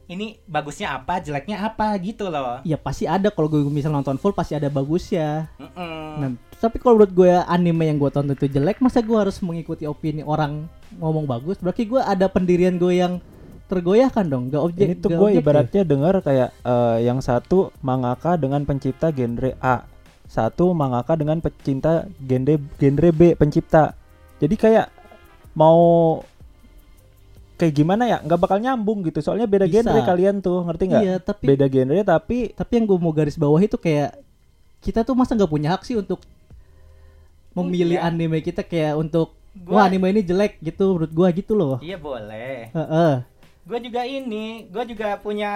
ini 0.07 0.39
bagusnya 0.47 0.95
apa, 0.95 1.19
jeleknya 1.19 1.67
apa 1.67 1.91
gitu 1.99 2.31
loh. 2.31 2.63
Ya 2.63 2.79
pasti 2.79 3.11
ada 3.11 3.27
kalau 3.27 3.51
gue 3.51 3.67
misal 3.67 3.91
nonton 3.91 4.15
full 4.23 4.31
pasti 4.31 4.55
ada 4.55 4.71
bagusnya. 4.71 5.51
Mm-mm. 5.59 6.07
Nah, 6.23 6.31
tapi 6.63 6.79
kalau 6.79 6.95
menurut 6.95 7.11
gue 7.11 7.33
anime 7.51 7.91
yang 7.91 7.99
gue 7.99 8.11
tonton 8.15 8.39
itu 8.39 8.47
jelek, 8.47 8.79
masa 8.79 9.03
gue 9.03 9.19
harus 9.19 9.43
mengikuti 9.43 9.83
opini 9.83 10.23
orang 10.23 10.71
ngomong 11.03 11.27
bagus? 11.27 11.59
Berarti 11.59 11.91
gue 11.91 11.99
ada 11.99 12.31
pendirian 12.31 12.79
gue 12.79 13.03
yang 13.03 13.19
tergoyahkan 13.67 14.25
dong, 14.25 14.49
gak 14.49 14.63
objek. 14.63 14.85
Ini 14.87 14.95
tuh 14.99 15.11
gue 15.13 15.31
ibaratnya 15.37 15.83
dengar 15.83 16.19
kayak 16.21 16.51
eh, 16.63 16.99
yang 17.03 17.19
satu 17.19 17.75
mangaka 17.81 18.35
dengan 18.35 18.63
pencipta 18.63 19.11
genre 19.11 19.59
A, 19.59 19.83
satu 20.27 20.71
mangaka 20.71 21.15
dengan 21.15 21.39
pecinta 21.39 22.07
genre 22.19 22.55
genre 22.79 23.09
B 23.11 23.35
pencipta. 23.35 23.95
Jadi 24.39 24.55
kayak 24.55 24.87
mau 25.53 26.21
kayak 27.57 27.73
gimana 27.73 28.05
ya 28.05 28.21
nggak 28.21 28.37
bakal 28.37 28.61
nyambung 28.61 29.01
gitu 29.01 29.25
soalnya 29.25 29.49
beda 29.49 29.65
Bisa. 29.65 29.81
genre 29.81 30.05
kalian 30.05 30.45
tuh 30.45 30.61
ngerti 30.61 30.93
nggak 30.93 31.03
Iya, 31.03 31.17
tapi 31.25 31.45
beda 31.49 31.67
genre 31.67 32.01
tapi 32.05 32.39
tapi 32.53 32.73
yang 32.77 32.85
gue 32.85 32.99
mau 33.01 33.17
garis 33.17 33.41
bawah 33.41 33.57
itu 33.57 33.81
kayak 33.81 34.13
kita 34.85 35.01
tuh 35.01 35.17
masa 35.17 35.33
nggak 35.33 35.49
punya 35.49 35.73
hak 35.73 35.81
sih 35.83 35.97
untuk 35.97 36.21
memilih 37.57 37.97
Punya. 37.97 38.13
anime 38.13 38.39
kita 38.45 38.61
kayak 38.61 39.01
untuk 39.01 39.33
Gua- 39.57 39.81
wah 39.81 39.89
anime 39.89 40.13
ini 40.13 40.21
jelek 40.21 40.61
gitu 40.61 40.93
menurut 40.93 41.09
gue 41.09 41.29
gitu 41.41 41.57
loh. 41.57 41.81
Iya 41.81 41.97
boleh. 41.97 42.69
Heeh. 42.77 43.13
Gue 43.67 43.79
juga 43.81 44.03
ini, 44.03 44.47
gue 44.65 44.85
juga 44.87 45.19
punya 45.19 45.53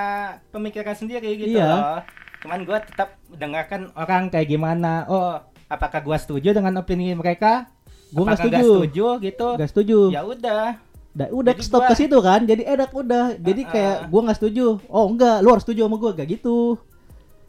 pemikiran 0.51 0.93
sendiri 0.93 1.31
gitu 1.37 1.55
Iya. 1.55 1.65
loh. 1.65 1.99
Cuman 2.41 2.61
gue 2.63 2.79
tetap 2.83 3.09
dengarkan 3.31 3.95
orang 3.95 4.27
kayak 4.27 4.49
gimana. 4.49 5.07
Oh, 5.07 5.39
apakah 5.67 6.01
gue 6.01 6.17
setuju 6.17 6.51
dengan 6.51 6.75
opini 6.77 7.15
mereka? 7.15 7.71
Gue 8.11 8.27
nggak 8.27 8.35
Apakah 8.37 8.51
nggak 8.51 8.61
setuju. 8.61 8.77
setuju 8.77 9.07
gitu? 9.23 9.49
Nggak 9.55 9.71
setuju. 9.71 9.99
Ya 10.11 10.23
udah. 10.25 10.67
Da- 11.11 11.27
udah 11.29 11.53
Jadi 11.53 11.63
stop 11.65 11.81
gua- 11.81 11.91
ke 11.91 11.95
situ 11.97 12.19
kan 12.21 12.41
jadi 12.45 12.63
enak 12.69 12.91
udah 12.93 13.35
jadi 13.37 13.61
Uh-uh. 13.61 13.73
kayak 13.73 13.97
gua 14.07 14.21
nggak 14.23 14.39
setuju 14.39 14.67
oh 14.87 15.05
enggak 15.05 15.37
lu 15.41 15.51
harus 15.51 15.67
setuju 15.67 15.81
sama 15.83 15.97
gua 15.97 16.11
gak 16.13 16.29
gitu 16.31 16.79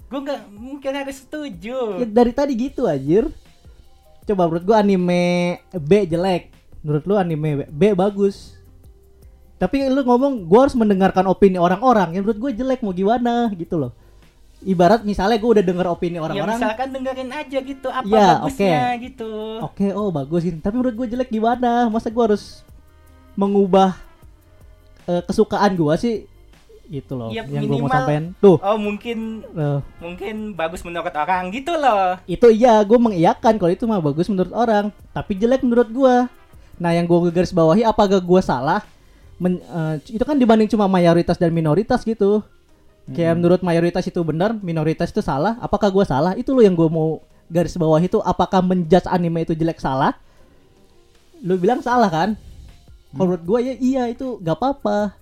Gue 0.03 0.19
nggak 0.19 0.41
mungkin 0.51 0.91
harus 0.91 1.17
setuju. 1.19 1.77
ya, 1.95 2.05
dari 2.09 2.33
tadi 2.33 2.57
gitu 2.59 2.83
anjir 2.83 3.29
coba 4.23 4.41
menurut 4.43 4.65
gua 4.65 4.81
anime 4.81 5.21
B 5.71 5.91
jelek 6.03 6.49
menurut 6.81 7.03
lu 7.05 7.13
anime 7.15 7.49
B, 7.55 7.61
B 7.69 7.83
bagus 7.93 8.57
tapi 9.61 9.85
lu 9.85 10.01
ngomong 10.01 10.49
gua 10.49 10.65
harus 10.65 10.73
mendengarkan 10.73 11.29
opini 11.29 11.61
orang-orang. 11.61 12.17
Yang 12.17 12.23
menurut 12.25 12.39
gua 12.41 12.51
jelek 12.51 12.81
mau 12.81 12.89
gimana? 12.89 13.53
Gitu 13.53 13.77
loh. 13.77 13.93
Ibarat 14.61 15.05
misalnya 15.05 15.37
gua 15.37 15.61
udah 15.61 15.65
denger 15.65 15.85
opini 15.85 16.17
Ya 16.17 16.25
orang-orang. 16.25 16.57
misalkan 16.57 16.87
dengerin 16.89 17.29
aja 17.29 17.57
gitu 17.61 17.87
apa 17.87 18.05
Ya, 18.05 18.41
bagusnya 18.41 18.81
gitu. 18.97 19.29
oke 19.61 19.85
oh 19.93 20.09
bagus 20.09 20.41
gitu 20.45 20.57
tapi 20.57 20.81
menurut 20.81 20.97
gua 20.97 21.07
jelek 21.07 21.29
gimana? 21.29 21.93
Masa 21.93 22.09
gua 22.09 22.33
harus 22.33 22.65
mengubah 23.37 23.93
eh, 25.05 25.21
kesukaan 25.29 25.77
gua 25.77 25.93
sih? 25.93 26.25
Gitu 26.89 27.13
loh 27.13 27.29
Ya, 27.29 27.45
yang 27.45 27.69
gua 27.69 27.85
mau 27.85 27.89
sampein 27.89 28.33
tuh. 28.41 28.57
Oh 28.65 28.81
mungkin 28.81 29.45
eh, 29.45 29.79
mungkin 30.01 30.57
bagus 30.57 30.81
menurut 30.81 31.13
orang 31.13 31.53
gitu 31.53 31.77
loh. 31.77 32.17
itu 32.25 32.49
iya 32.49 32.81
gue 32.81 32.97
mengiyakan 32.97 33.61
kalau 33.61 33.69
itu 33.69 33.85
mah 33.85 34.01
bagus 34.01 34.25
menurut 34.25 34.53
orang. 34.53 34.89
Tapi 35.13 35.37
jelek 35.37 35.61
menurut 35.61 35.89
gua. 35.89 36.25
Nah 36.81 36.97
yang 36.97 37.05
gue 37.05 37.29
garis 37.29 37.53
bawahi 37.53 37.85
apakah 37.85 38.17
gua 38.17 38.41
salah 38.41 38.81
Men- 39.41 39.63
eh, 39.65 39.95
itu 40.13 40.21
kan 40.21 40.37
dibanding 40.37 40.69
cuma 40.69 40.85
mayoritas 40.85 41.41
dan 41.41 41.49
minoritas 41.49 42.05
gitu. 42.05 42.45
Kayak 43.11 43.41
menurut 43.41 43.61
mayoritas 43.65 44.05
itu 44.05 44.21
benar 44.21 44.53
minoritas 44.61 45.09
itu 45.09 45.25
salah 45.25 45.57
apakah 45.57 45.89
gua 45.89 46.05
salah? 46.05 46.37
Itu 46.37 46.53
loh 46.53 46.61
yang 46.61 46.77
gue 46.77 46.85
mau 46.85 47.17
garis 47.49 47.73
bawah 47.75 47.97
itu 47.97 48.21
apakah 48.21 48.61
menjudge 48.61 49.09
anime 49.09 49.43
itu 49.43 49.57
jelek 49.57 49.81
salah? 49.81 50.13
Lu 51.41 51.57
bilang 51.57 51.81
salah 51.81 52.07
kan? 52.07 52.37
Kalau 53.11 53.35
menurut 53.35 53.43
gua 53.43 53.59
ya 53.59 53.73
iya 53.81 54.03
itu 54.07 54.37
gak 54.39 54.55
apa-apa. 54.55 55.17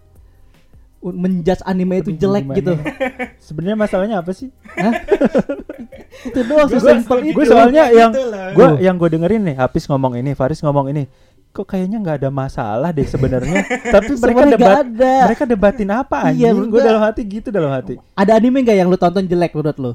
Menjudge 0.99 1.63
anime 1.63 2.03
itu 2.03 2.11
Aduh, 2.11 2.19
jelek 2.19 2.43
gimana 2.43 2.57
gitu. 2.59 2.73
sebenarnya 3.47 3.77
masalahnya 3.79 4.15
apa 4.19 4.35
sih? 4.35 4.51
Itu 6.29 6.39
doang 6.43 6.67
gue 6.67 6.81
sesimpel 6.83 7.31
itu 7.31 7.41
soalnya 7.47 7.87
yang 7.95 8.11
Gitu 8.11 8.27
gue 8.27 8.67
yang 8.83 8.95
gue 8.99 9.09
dengerin 9.13 9.41
nih 9.45 9.55
Hafiz 9.55 9.87
ngomong 9.87 10.19
ini 10.19 10.35
Faris 10.35 10.59
ngomong 10.59 10.91
ini 10.91 11.07
kok 11.49 11.65
kayaknya 11.65 11.97
nggak 11.99 12.17
ada 12.23 12.29
masalah 12.29 12.89
deh 12.93 13.03
sebenarnya. 13.03 13.65
Tapi 13.95 14.13
mereka 14.15 14.41
nggak 14.45 14.53
debat 14.55 14.85
ada. 14.85 15.13
mereka 15.25 15.43
debatin 15.49 15.89
apa 15.89 16.17
Iya, 16.29 16.53
anjing? 16.53 16.53
Menurut 16.53 16.69
gue 16.69 16.81
dalam 16.85 17.01
hati 17.01 17.21
gitu 17.25 17.47
dalam 17.49 17.71
hati. 17.73 17.95
Ada 18.13 18.31
anime 18.37 18.61
gak 18.61 18.77
yang 18.77 18.87
lu 18.87 18.97
tonton 18.97 19.25
jelek 19.25 19.51
menurut 19.57 19.77
lu? 19.81 19.91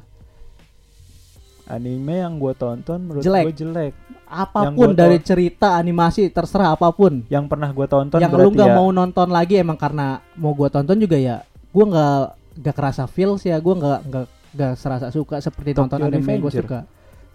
Anime 1.65 2.21
yang 2.21 2.37
gue 2.37 2.53
tonton 2.53 2.99
menurut 3.01 3.25
Jelek. 3.25 3.45
gue 3.49 3.57
jelek 3.65 3.93
apa 4.29 4.75
pun 4.75 4.93
gua 4.93 4.99
dari 4.99 5.17
cerita 5.23 5.79
animasi 5.79 6.29
terserah 6.29 6.75
apa 6.75 6.91
pun. 6.93 7.25
Yang 7.31 7.45
pernah 7.49 7.71
gue 7.71 7.87
tonton 7.87 8.19
yang 8.21 8.35
lu 8.35 8.51
nggak 8.53 8.69
ya, 8.69 8.77
mau 8.77 8.89
nonton 8.91 9.29
lagi 9.31 9.57
emang 9.57 9.79
karena 9.79 10.21
mau 10.37 10.53
gua 10.53 10.69
tonton 10.69 10.99
juga 10.99 11.17
ya 11.17 11.41
gua 11.71 11.85
nggak 11.89 12.19
nggak 12.61 12.75
kerasa 12.75 13.05
feels 13.09 13.47
ya 13.47 13.57
gua 13.63 13.75
nggak 13.81 14.01
nggak 14.11 14.27
nggak 14.55 14.73
serasa 14.77 15.07
suka 15.09 15.41
seperti 15.41 15.73
Tokyo 15.73 15.89
tonton 15.89 15.99
anime 16.05 16.21
Revenger. 16.37 16.63
suka. 16.67 16.79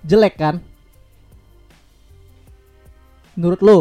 Jelek 0.05 0.35
kan? 0.37 0.55
Menurut 3.33 3.59
lu 3.63 3.79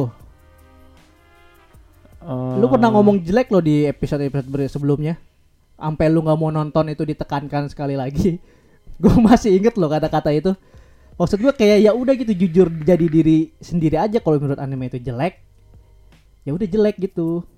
Lu 2.29 2.69
pernah 2.69 2.93
ngomong 2.93 3.25
jelek 3.25 3.49
lo 3.49 3.65
di 3.65 3.89
episode-episode 3.89 4.69
sebelumnya. 4.69 5.17
Sampai 5.81 6.13
lu 6.13 6.21
nggak 6.21 6.37
mau 6.37 6.53
nonton 6.53 6.93
itu 6.93 7.01
ditekankan 7.09 7.73
sekali 7.73 7.97
lagi. 7.97 8.37
gue 9.03 9.15
masih 9.17 9.57
inget 9.57 9.81
loh 9.81 9.89
kata-kata 9.89 10.29
itu. 10.37 10.53
Maksud 11.17 11.41
gue 11.41 11.53
kayak 11.57 11.89
ya 11.89 11.97
udah 11.97 12.15
gitu 12.15 12.37
jujur 12.37 12.69
jadi 12.85 13.07
diri 13.09 13.57
sendiri 13.59 13.97
aja 13.97 14.21
kalau 14.21 14.37
menurut 14.37 14.61
anime 14.61 14.93
itu 14.93 15.01
jelek. 15.01 15.41
Ya 16.45 16.53
udah 16.53 16.69
jelek 16.69 17.01
gitu. 17.01 17.49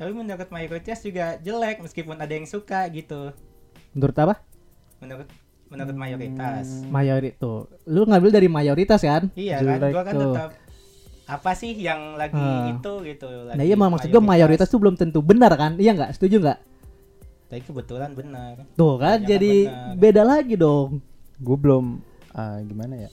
Tapi 0.00 0.12
menurut 0.12 0.48
mayoritas 0.48 1.04
juga 1.04 1.36
jelek 1.44 1.84
meskipun 1.84 2.16
ada 2.16 2.32
yang 2.32 2.48
suka 2.48 2.88
gitu. 2.88 3.36
Menurut 3.92 4.16
apa? 4.16 4.34
Menurut 5.04 5.28
menurut 5.68 5.96
mayoritas. 5.96 6.84
Mayoritas 6.88 7.36
tuh. 7.36 7.68
Lu 7.84 8.08
ngambil 8.08 8.30
dari 8.32 8.48
mayoritas 8.48 9.04
kan? 9.04 9.28
Iya 9.36 9.60
kan, 9.60 9.84
Jelek 9.84 9.92
gua 9.92 10.04
kan 10.04 10.14
tetap 10.16 10.50
apa 11.26 11.50
sih 11.52 11.74
yang 11.74 12.14
lagi 12.14 12.38
Ah. 12.38 12.70
itu 12.70 12.92
gitu. 13.02 13.26
Lagi 13.26 13.58
Nah 13.58 13.64
iya 13.66 13.74
maksud 13.74 14.08
gue 14.08 14.22
mayoritas 14.22 14.66
tuh 14.66 14.78
belum 14.78 14.94
tentu 14.94 15.18
benar 15.20 15.50
kan? 15.54 15.74
Iya 15.74 15.90
nggak? 15.92 16.14
Setuju 16.14 16.38
nggak? 16.38 16.58
Tapi 17.46 17.62
kebetulan 17.62 18.10
benar. 18.14 18.62
Tuh 18.72 18.94
kan 18.96 19.18
Banyak 19.18 19.26
jadi 19.26 19.52
benar. 19.66 19.94
beda 19.98 20.22
lagi 20.22 20.54
dong. 20.54 21.02
gue 21.36 21.52
belum 21.52 22.00
ah, 22.32 22.56
gimana 22.62 22.96
ya? 22.96 23.10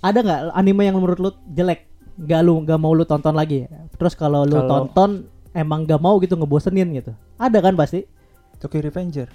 Ada 0.00 0.18
nggak 0.18 0.40
anime 0.52 0.82
yang 0.86 0.96
menurut 0.96 1.18
lu 1.18 1.30
jelek? 1.48 1.84
Gak 2.18 2.42
lu 2.42 2.58
gak 2.62 2.80
mau 2.80 2.90
lu 2.90 3.04
tonton 3.04 3.30
lagi. 3.30 3.68
Terus 3.94 4.14
kalau 4.14 4.42
lu 4.42 4.58
Kalau- 4.58 4.90
tonton 4.90 5.10
emang 5.52 5.86
gak 5.86 6.00
mau 6.00 6.18
gitu 6.18 6.34
ngebosenin 6.34 6.90
gitu. 6.92 7.14
Ada 7.36 7.58
kan 7.60 7.74
pasti? 7.74 8.02
Tokyo 8.58 8.82
Revenger. 8.82 9.30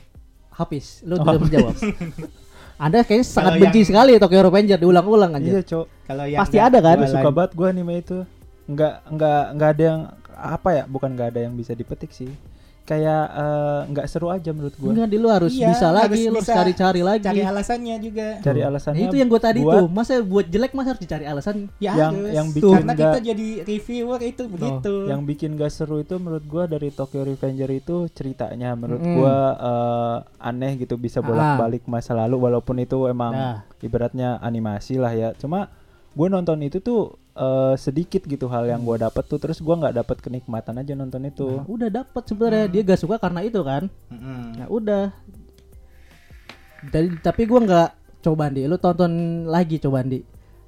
Habis. 0.51 0.99
Lu 1.03 1.15
Oh. 1.15 1.23
menjawab. 1.23 1.71
Anda 2.83 2.99
kayaknya 3.01 3.23
sangat 3.25 3.47
Kalau 3.49 3.61
benci 3.63 3.79
yang- 3.79 3.87
sekali 3.87 4.11
Tokyo 4.19 4.41
Revenger 4.43 4.77
diulang-ulang 4.77 5.31
aja. 5.33 5.49
Iya, 5.49 5.61
Cok. 5.63 5.85
Kalau 6.03 6.25
yang 6.27 6.39
Pasti 6.43 6.57
ada 6.59 6.77
kan? 6.77 6.97
jualan- 6.99 7.13
Suka 7.15 7.29
banget 7.31 7.51
gue 7.55 7.67
anime 7.69 7.93
itu. 7.97 8.17
Nggak 8.65 8.93
nggak 9.09 9.41
nggak 9.55 9.69
ada 9.71 9.83
yang 9.83 10.01
apa 10.33 10.69
ya? 10.69 10.83
Bukan 10.85 11.09
nggak 11.13 11.29
ada 11.31 11.39
yang 11.41 11.53
bisa 11.53 11.71
dipetik 11.71 12.11
sih. 12.11 12.27
Kayak 12.83 13.23
eh, 13.31 13.81
nggak 13.89 14.05
seru 14.05 14.27
aja 14.27 14.51
menurut 14.51 14.75
gue. 14.75 14.89
Enggak, 14.89 15.07
di 15.07 15.15
lu 15.15 15.27
harus 15.27 15.51
Iya, 15.51 15.71
bisa 15.71 15.87
harus 15.87 15.97
lagi, 16.03 16.21
lu 16.21 16.27
harus 16.29 16.43
bisa 16.43 16.51
cari-cari 16.53 17.01
lagi. 17.01 17.23
Cari 17.23 17.41
alasannya 17.41 17.95
juga. 17.97 18.27
Cari 18.37 18.59
Nah, 18.59 18.67
alasannya. 18.67 19.01
itu 19.01 19.15
yang 19.15 19.29
gue 19.29 19.41
tadi 19.41 19.59
buat 19.59 19.73
tuh. 19.73 19.87
Masa 19.87 20.13
buat 20.19 20.45
jelek 20.45 20.71
masa 20.73 20.87
harus 20.89 21.01
dicari 21.01 21.23
alasan? 21.23 21.55
Ya 21.77 21.95
yang- 21.95 22.11
harus. 22.13 22.33
yang 22.33 22.47
bikin 22.49 22.73
karena 22.75 22.93
kita 22.93 23.07
nggak- 23.09 23.23
jadi 23.25 23.47
reviewer 23.63 24.19
itu 24.21 24.43
begitu. 24.45 24.93
Yang 25.05 25.21
bikin 25.25 25.49
gak 25.55 25.71
seru 25.71 25.97
itu 25.97 26.15
menurut 26.15 26.43
gua 26.43 26.63
dari 26.65 26.89
Tokyo 26.89 27.23
Revenger 27.23 27.69
itu 27.71 27.95
ceritanya 28.09 28.69
menurut 28.73 28.99
Mm-mm. 28.99 29.15
gua 29.15 29.35
eh, 29.55 30.17
aneh 30.43 30.75
gitu 30.75 30.95
bisa 30.95 31.19
bolak-balik 31.19 31.87
masa 31.87 32.11
lalu 32.13 32.35
walaupun 32.37 32.77
itu 32.77 33.05
emang 33.05 33.31
Nah. 33.31 33.57
ibaratnya 33.79 34.37
animasi 34.39 34.95
lah 34.95 35.11
ya. 35.11 35.31
Cuma 35.33 35.71
gue 36.11 36.27
nonton 36.27 36.59
itu 36.61 36.77
tuh 36.77 37.15
eh, 37.33 37.75
sedikit 37.77 38.23
gitu 38.25 38.45
hal 38.49 38.69
yang 38.69 38.81
gua 38.85 39.09
dapet 39.09 39.23
tuh 39.25 39.37
terus 39.41 39.59
gua 39.59 39.77
nggak 39.77 39.95
dapet 40.01 40.17
kenikmatan 40.21 40.79
aja 40.79 40.93
nonton 40.93 41.25
itu. 41.27 41.61
Nah, 41.61 41.65
udah 41.65 41.89
dapet 41.89 42.23
sebenarnya 42.29 42.65
dia 42.69 42.81
gak 42.85 43.01
suka 43.01 43.15
karena 43.17 43.41
itu 43.45 43.61
kan. 43.61 43.89
Mm-mm. 44.13 44.41
Nah 44.61 44.67
udah. 44.69 45.03
Dari, 46.83 47.07
tapi 47.23 47.47
gua 47.47 47.59
nggak 47.63 47.89
coba 48.23 48.47
di, 48.51 48.67
lu 48.67 48.77
tonton 48.79 49.45
lagi 49.47 49.79
coba 49.79 50.03
di. 50.03 50.19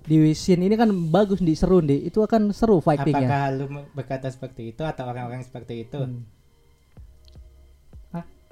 Di 0.05 0.37
scene 0.37 0.69
ini 0.69 0.77
kan 0.77 0.93
bagus 1.09 1.41
di 1.41 1.57
seru 1.57 1.81
di, 1.81 2.05
itu 2.05 2.21
akan 2.21 2.53
seru 2.53 2.77
fightingnya. 2.77 3.25
Apakah 3.25 3.45
lu 3.57 3.65
berkata 3.97 4.29
seperti 4.29 4.69
itu 4.69 4.85
atau 4.85 5.09
orang-orang 5.09 5.41
seperti 5.41 5.89
itu? 5.89 5.97
Hmm. 5.97 6.35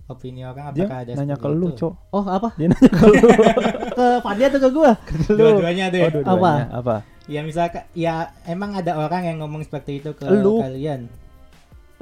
Opini 0.04 0.44
orang 0.44 0.76
Dia 0.76 0.84
apakah 0.84 1.00
ada 1.08 1.12
nanya 1.16 1.36
ke 1.40 1.48
lu, 1.48 1.72
itu? 1.72 1.80
Cok. 1.80 1.94
Oh 2.12 2.26
apa? 2.28 2.52
Dia 2.60 2.68
nanya 2.76 2.90
ke 2.92 3.06
lu. 3.08 3.16
Ke 3.98 4.06
Fadli 4.26 4.44
atau 4.50 4.60
ke 4.60 4.70
gua? 4.74 4.92
Dua-duanya 5.30 5.86
deh. 5.94 6.02
Oh, 6.02 6.10
dua-duanya. 6.12 6.66
Apa? 6.76 6.96
Ya 7.26 7.40
misalkan 7.40 7.88
ya 7.94 8.14
emang 8.44 8.74
ada 8.74 8.98
orang 8.98 9.24
yang 9.24 9.38
ngomong 9.40 9.64
seperti 9.64 10.00
itu 10.00 10.12
ke 10.12 10.28
Lu. 10.28 10.60
kalian. 10.60 11.08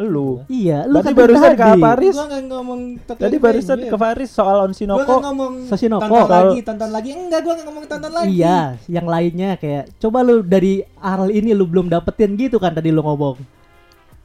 Lu. 0.02 0.42
Iya, 0.50 0.90
lu 0.90 0.98
Tadi 0.98 1.06
kan 1.06 1.14
barusan 1.14 1.52
ke. 1.54 1.68
Faris. 1.78 2.16
Gua 2.16 2.26
nggak 2.26 2.44
ngomong 2.50 2.82
Tadi 3.06 3.38
barusan 3.38 3.78
Revenger. 3.78 3.92
ke 3.92 3.98
Faris 4.00 4.30
soal 4.34 4.58
Gua 4.58 4.66
Onshinoko. 4.66 4.98
nggak 5.06 5.26
ngomong 5.30 5.54
Sashinoko. 5.68 6.02
tonton 6.02 6.26
lagi, 6.32 6.60
tonton 6.64 6.90
lagi. 6.90 7.10
Enggak, 7.14 7.40
gua 7.40 7.54
nggak 7.54 7.68
ngomong 7.70 7.86
tonton 7.86 8.12
lagi. 8.12 8.30
Iya, 8.34 8.60
yang 8.88 9.06
lainnya 9.06 9.50
kayak 9.56 9.94
coba 10.00 10.18
lu 10.22 10.42
dari 10.42 10.82
hal 10.98 11.30
ini 11.30 11.54
lu 11.54 11.70
belum 11.70 11.86
dapetin 11.86 12.34
gitu 12.34 12.58
kan 12.58 12.74
tadi 12.74 12.90
lu 12.90 13.06
ngomong. 13.06 13.38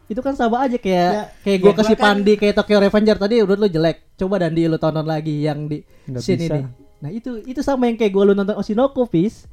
Itu 0.06 0.22
kan 0.22 0.32
sama 0.32 0.64
aja 0.64 0.78
kayak 0.78 1.10
Ya, 1.12 1.22
kayak 1.44 1.58
ya 1.58 1.60
gua 1.60 1.68
gua 1.68 1.78
kasih 1.82 1.96
kan- 1.98 2.04
Pandi 2.16 2.32
kayak 2.36 2.54
Tokyo 2.56 2.78
Revenger 2.80 3.16
tadi 3.18 3.34
udah 3.38 3.56
lu 3.58 3.68
jelek. 3.68 3.96
Coba 4.16 4.34
dan 4.38 4.56
lu 4.56 4.78
tonton 4.78 5.04
lagi 5.04 5.44
yang 5.44 5.68
di 5.68 5.84
Nggak 6.08 6.22
scene 6.24 6.40
bisa. 6.40 6.54
ini. 6.56 6.62
Nah, 6.96 7.10
itu 7.12 7.44
itu 7.44 7.60
sama 7.60 7.84
yang 7.84 8.00
kayak 8.00 8.12
gua 8.14 8.24
lu 8.24 8.32
nonton 8.32 8.56
Oshinoko, 8.56 9.04
Fis. 9.04 9.44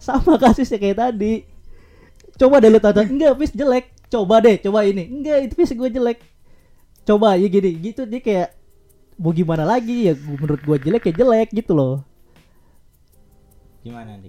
Sama 0.00 0.40
kasusnya 0.40 0.80
kayak 0.80 0.96
tadi. 0.96 1.44
Coba 2.40 2.58
deh 2.58 2.72
lu 2.72 2.80
tonton. 2.80 3.04
Enggak, 3.04 3.36
Fis 3.36 3.52
jelek. 3.52 3.92
Coba 4.08 4.40
deh, 4.40 4.56
coba 4.58 4.88
ini. 4.88 5.06
Enggak, 5.06 5.38
itu 5.44 5.54
Fis 5.54 5.76
gue 5.76 5.88
jelek. 5.92 6.18
Coba 7.04 7.36
ya 7.36 7.48
gini, 7.48 7.70
gitu 7.80 8.04
dia 8.04 8.20
kayak 8.20 8.48
mau 9.20 9.36
gimana 9.36 9.68
lagi 9.68 10.08
ya 10.08 10.16
menurut 10.16 10.60
gua 10.64 10.80
jelek 10.80 11.12
ya 11.12 11.24
jelek 11.24 11.48
gitu 11.52 11.76
loh. 11.76 12.00
Gimana, 13.80 14.12
Di? 14.16 14.28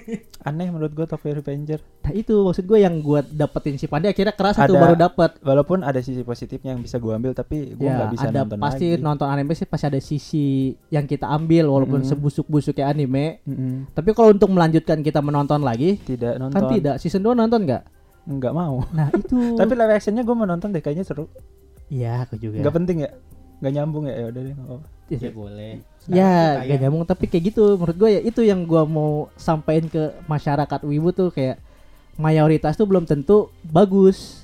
Aneh 0.48 0.68
menurut 0.68 0.90
gua 0.90 1.06
Tokyo 1.06 1.30
Revenger. 1.32 1.78
Nah 2.02 2.10
itu 2.10 2.34
maksud 2.34 2.64
gue 2.64 2.78
yang 2.78 2.98
gue 2.98 3.22
dapetin 3.28 3.74
si 3.74 3.86
Pandi 3.86 4.06
akhirnya 4.06 4.34
kerasa 4.34 4.66
tuh 4.66 4.74
Ada- 4.74 4.82
baru 4.82 4.94
dapet. 4.96 5.30
Walaupun 5.38 5.78
ada 5.80 5.98
sisi 5.98 6.20
positifnya 6.20 6.74
yang 6.74 6.82
bisa 6.82 6.96
gua 6.96 7.14
ambil 7.14 7.30
tapi 7.30 7.72
gua 7.72 7.84
Ya 7.84 7.94
nggak 7.96 8.10
bisa 8.12 8.26
ada 8.26 8.40
nonton 8.42 8.58
pasti 8.58 8.86
lagi. 8.90 8.98
nonton 9.00 9.26
anime 9.28 9.52
sih 9.52 9.64
pasti 9.64 9.86
ada 9.86 10.00
sisi 10.00 10.46
yang 10.88 11.04
kita 11.04 11.26
ambil 11.26 11.70
walaupun 11.70 12.00
Mm-mm. 12.00 12.10
sebusuk-busuk 12.10 12.74
kayak 12.74 12.90
anime. 12.92 13.38
Mm-mm. 13.44 13.86
Tapi 13.92 14.10
kalau 14.12 14.32
untuk 14.32 14.50
melanjutkan 14.50 14.98
kita 14.98 15.20
menonton 15.20 15.62
lagi 15.62 15.94
Tidak 15.96 16.34
nonton. 16.36 16.52
kan 16.52 16.62
tidak 16.68 16.94
season 16.98 17.22
2 17.22 17.34
nonton 17.34 17.62
nggak? 17.64 17.82
Nggak 18.26 18.52
mau. 18.52 18.82
Nah 18.90 19.14
itu. 19.14 19.36
Tapi 19.62 19.72
live 19.72 19.94
actionnya 19.94 20.20
gue 20.20 20.34
mau 20.34 20.44
nonton 20.44 20.68
deh 20.68 20.80
kayaknya 20.80 21.02
seru. 21.02 21.30
Iya 21.86 22.26
aku 22.26 22.34
juga. 22.36 22.60
Nggak 22.60 22.74
penting 22.74 22.96
ya? 23.00 23.10
Nggak 23.58 23.72
nyambung 23.72 24.04
ya? 24.04 24.14
Ya 24.16 24.26
udah 24.26 24.42
deh. 24.42 24.52
nggak 24.52 24.66
apa-apa. 24.66 24.86
Ya 25.08 25.30
boleh. 25.30 25.72
Ya 26.08 26.24
Sekarang 26.24 26.56
gak 26.56 26.66
kita 26.66 26.82
nyambung 26.82 27.04
tapi 27.04 27.24
kayak 27.26 27.44
gitu 27.46 27.62
menurut 27.74 27.96
gue 27.96 28.10
ya 28.10 28.20
itu 28.20 28.40
yang 28.40 28.64
gue 28.64 28.82
mau 28.82 29.10
sampaikan 29.34 29.86
ke 29.86 30.02
masyarakat 30.24 30.80
wibu 30.82 31.12
tuh 31.12 31.28
kayak 31.28 31.60
mayoritas 32.14 32.74
tuh 32.74 32.84
belum 32.84 33.04
tentu 33.04 33.52
bagus. 33.62 34.42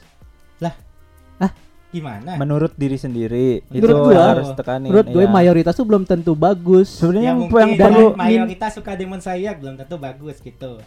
Gimana? 1.95 2.35
Menurut 2.35 2.75
diri 2.75 2.99
sendiri 2.99 3.63
itu 3.71 3.79
Menurut 3.79 4.11
gua- 4.11 4.27
harus 4.35 4.51
tekanin. 4.51 4.91
Menurut 4.91 5.15
gue 5.15 5.25
iya. 5.25 5.31
mayoritas 5.31 5.79
tuh 5.79 5.87
belum 5.87 6.03
tentu 6.03 6.35
bagus. 6.35 6.91
Sebenarnya 6.91 7.23
Ya 7.23 7.31
yang, 7.31 7.39
mungkin 7.39 7.55
yang 7.55 7.71
dan- 7.71 7.87
perlu 7.87 8.07
min- 8.09 8.19
mayoritas 8.19 8.71
suka 8.75 8.93
Demon 8.99 9.21
Slayer 9.23 9.55
belum 9.55 9.75
tentu 9.79 9.95
bagus 9.95 10.43
gitu. 10.43 10.83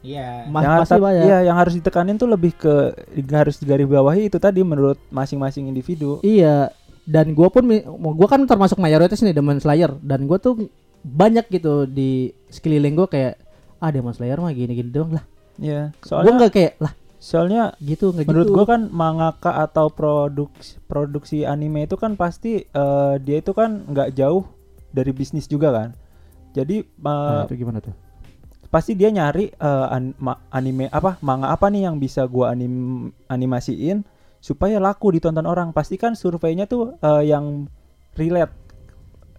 Iya. 0.00 0.48
Mas 0.48 0.62
yang 0.64 0.80
pasti 0.80 0.96
harus- 0.96 1.04
banyak. 1.04 1.20
Iya, 1.20 1.38
yang 1.44 1.56
harus 1.60 1.74
ditekanin 1.76 2.16
tuh 2.16 2.32
lebih 2.32 2.56
ke 2.56 2.74
harus 3.28 3.60
digarisbawahi 3.60 4.32
itu 4.32 4.40
tadi 4.40 4.64
menurut 4.64 4.96
masing-masing 5.12 5.68
individu. 5.68 6.16
Iya, 6.24 6.72
dan 7.06 7.32
gue 7.32 7.48
pun 7.48 7.62
gue 7.88 8.28
kan 8.28 8.42
termasuk 8.44 8.76
mayoritas 8.76 9.22
nih 9.22 9.30
Demon 9.30 9.56
Slayer 9.56 9.94
dan 10.02 10.26
gue 10.26 10.36
tuh 10.36 10.68
banyak 11.00 11.46
gitu 11.48 11.86
di 11.86 12.10
sekeliling 12.50 12.94
gue 12.94 13.06
kayak 13.06 13.34
ah 13.78 13.90
Demon 13.90 14.10
Slayer 14.10 14.36
mah 14.36 14.50
gini-gini 14.50 14.90
doang 14.90 15.14
lah. 15.14 15.24
Iya, 15.56 15.94
Gue 15.94 16.04
soalnya 16.04 16.32
nggak 16.36 16.52
kayak 16.52 16.74
lah 16.78 16.92
soalnya 17.16 17.72
gitu 17.80 18.12
nggak 18.12 18.28
menurut 18.28 18.46
gitu. 18.46 18.54
gua 18.54 18.64
kan 18.68 18.80
mangaka 18.92 19.56
atau 19.58 19.88
produksi 19.88 20.76
produksi 20.84 21.38
anime 21.42 21.88
itu 21.88 21.96
kan 21.96 22.12
pasti 22.12 22.60
eh, 22.62 23.14
dia 23.24 23.40
itu 23.40 23.50
kan 23.50 23.88
nggak 23.88 24.12
jauh 24.12 24.44
dari 24.92 25.10
bisnis 25.10 25.48
juga 25.48 25.72
kan. 25.72 25.88
Jadi 26.52 26.84
Nah, 27.00 27.42
eh, 27.42 27.48
itu 27.48 27.56
gimana 27.56 27.80
tuh? 27.80 27.96
pasti 28.66 28.92
dia 28.92 29.08
nyari 29.08 29.48
eh, 29.48 29.86
an- 29.88 30.12
anime 30.50 30.90
apa 30.90 31.16
manga 31.20 31.48
apa 31.48 31.70
nih 31.70 31.88
yang 31.88 31.96
bisa 31.96 32.26
gua 32.26 32.52
anim 32.52 33.08
animasiin 33.26 34.04
supaya 34.38 34.78
laku 34.78 35.10
ditonton 35.10 35.42
orang 35.42 35.70
pasti 35.70 35.94
kan 35.94 36.12
surveinya 36.12 36.64
tuh 36.64 36.94
eh, 36.96 37.24
yang 37.26 37.66
relate 38.14 38.52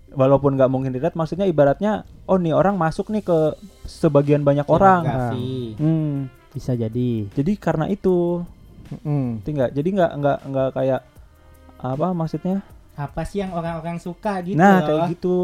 walaupun 0.10 0.56
nggak 0.56 0.68
mungkin 0.68 0.92
relate 0.92 1.14
maksudnya 1.14 1.44
ibaratnya 1.44 1.92
oh 2.26 2.36
nih 2.36 2.52
orang 2.52 2.76
masuk 2.76 3.08
nih 3.08 3.22
ke 3.22 3.38
sebagian 3.84 4.42
banyak 4.42 4.66
orang 4.66 5.04
Demografi. 5.04 5.76
hmm, 5.76 6.14
Bisa 6.50 6.74
jadi. 6.74 7.12
jadi 7.30 7.52
karena 7.56 7.86
itu 7.88 8.42
Mm. 8.98 9.44
ngerti 9.44 9.50
nggak 9.52 9.72
jadi 9.74 9.90
nggak 9.92 10.12
nggak 10.16 10.38
nggak 10.48 10.70
kayak 10.72 11.02
apa 11.78 12.08
maksudnya 12.10 12.64
Apa 12.96 13.22
sih 13.22 13.44
yang 13.44 13.52
orang-orang 13.52 14.00
suka 14.00 14.40
gitu 14.42 14.56
nah 14.56 14.80
loh. 14.80 14.88
kayak 14.88 15.02
gitu 15.12 15.38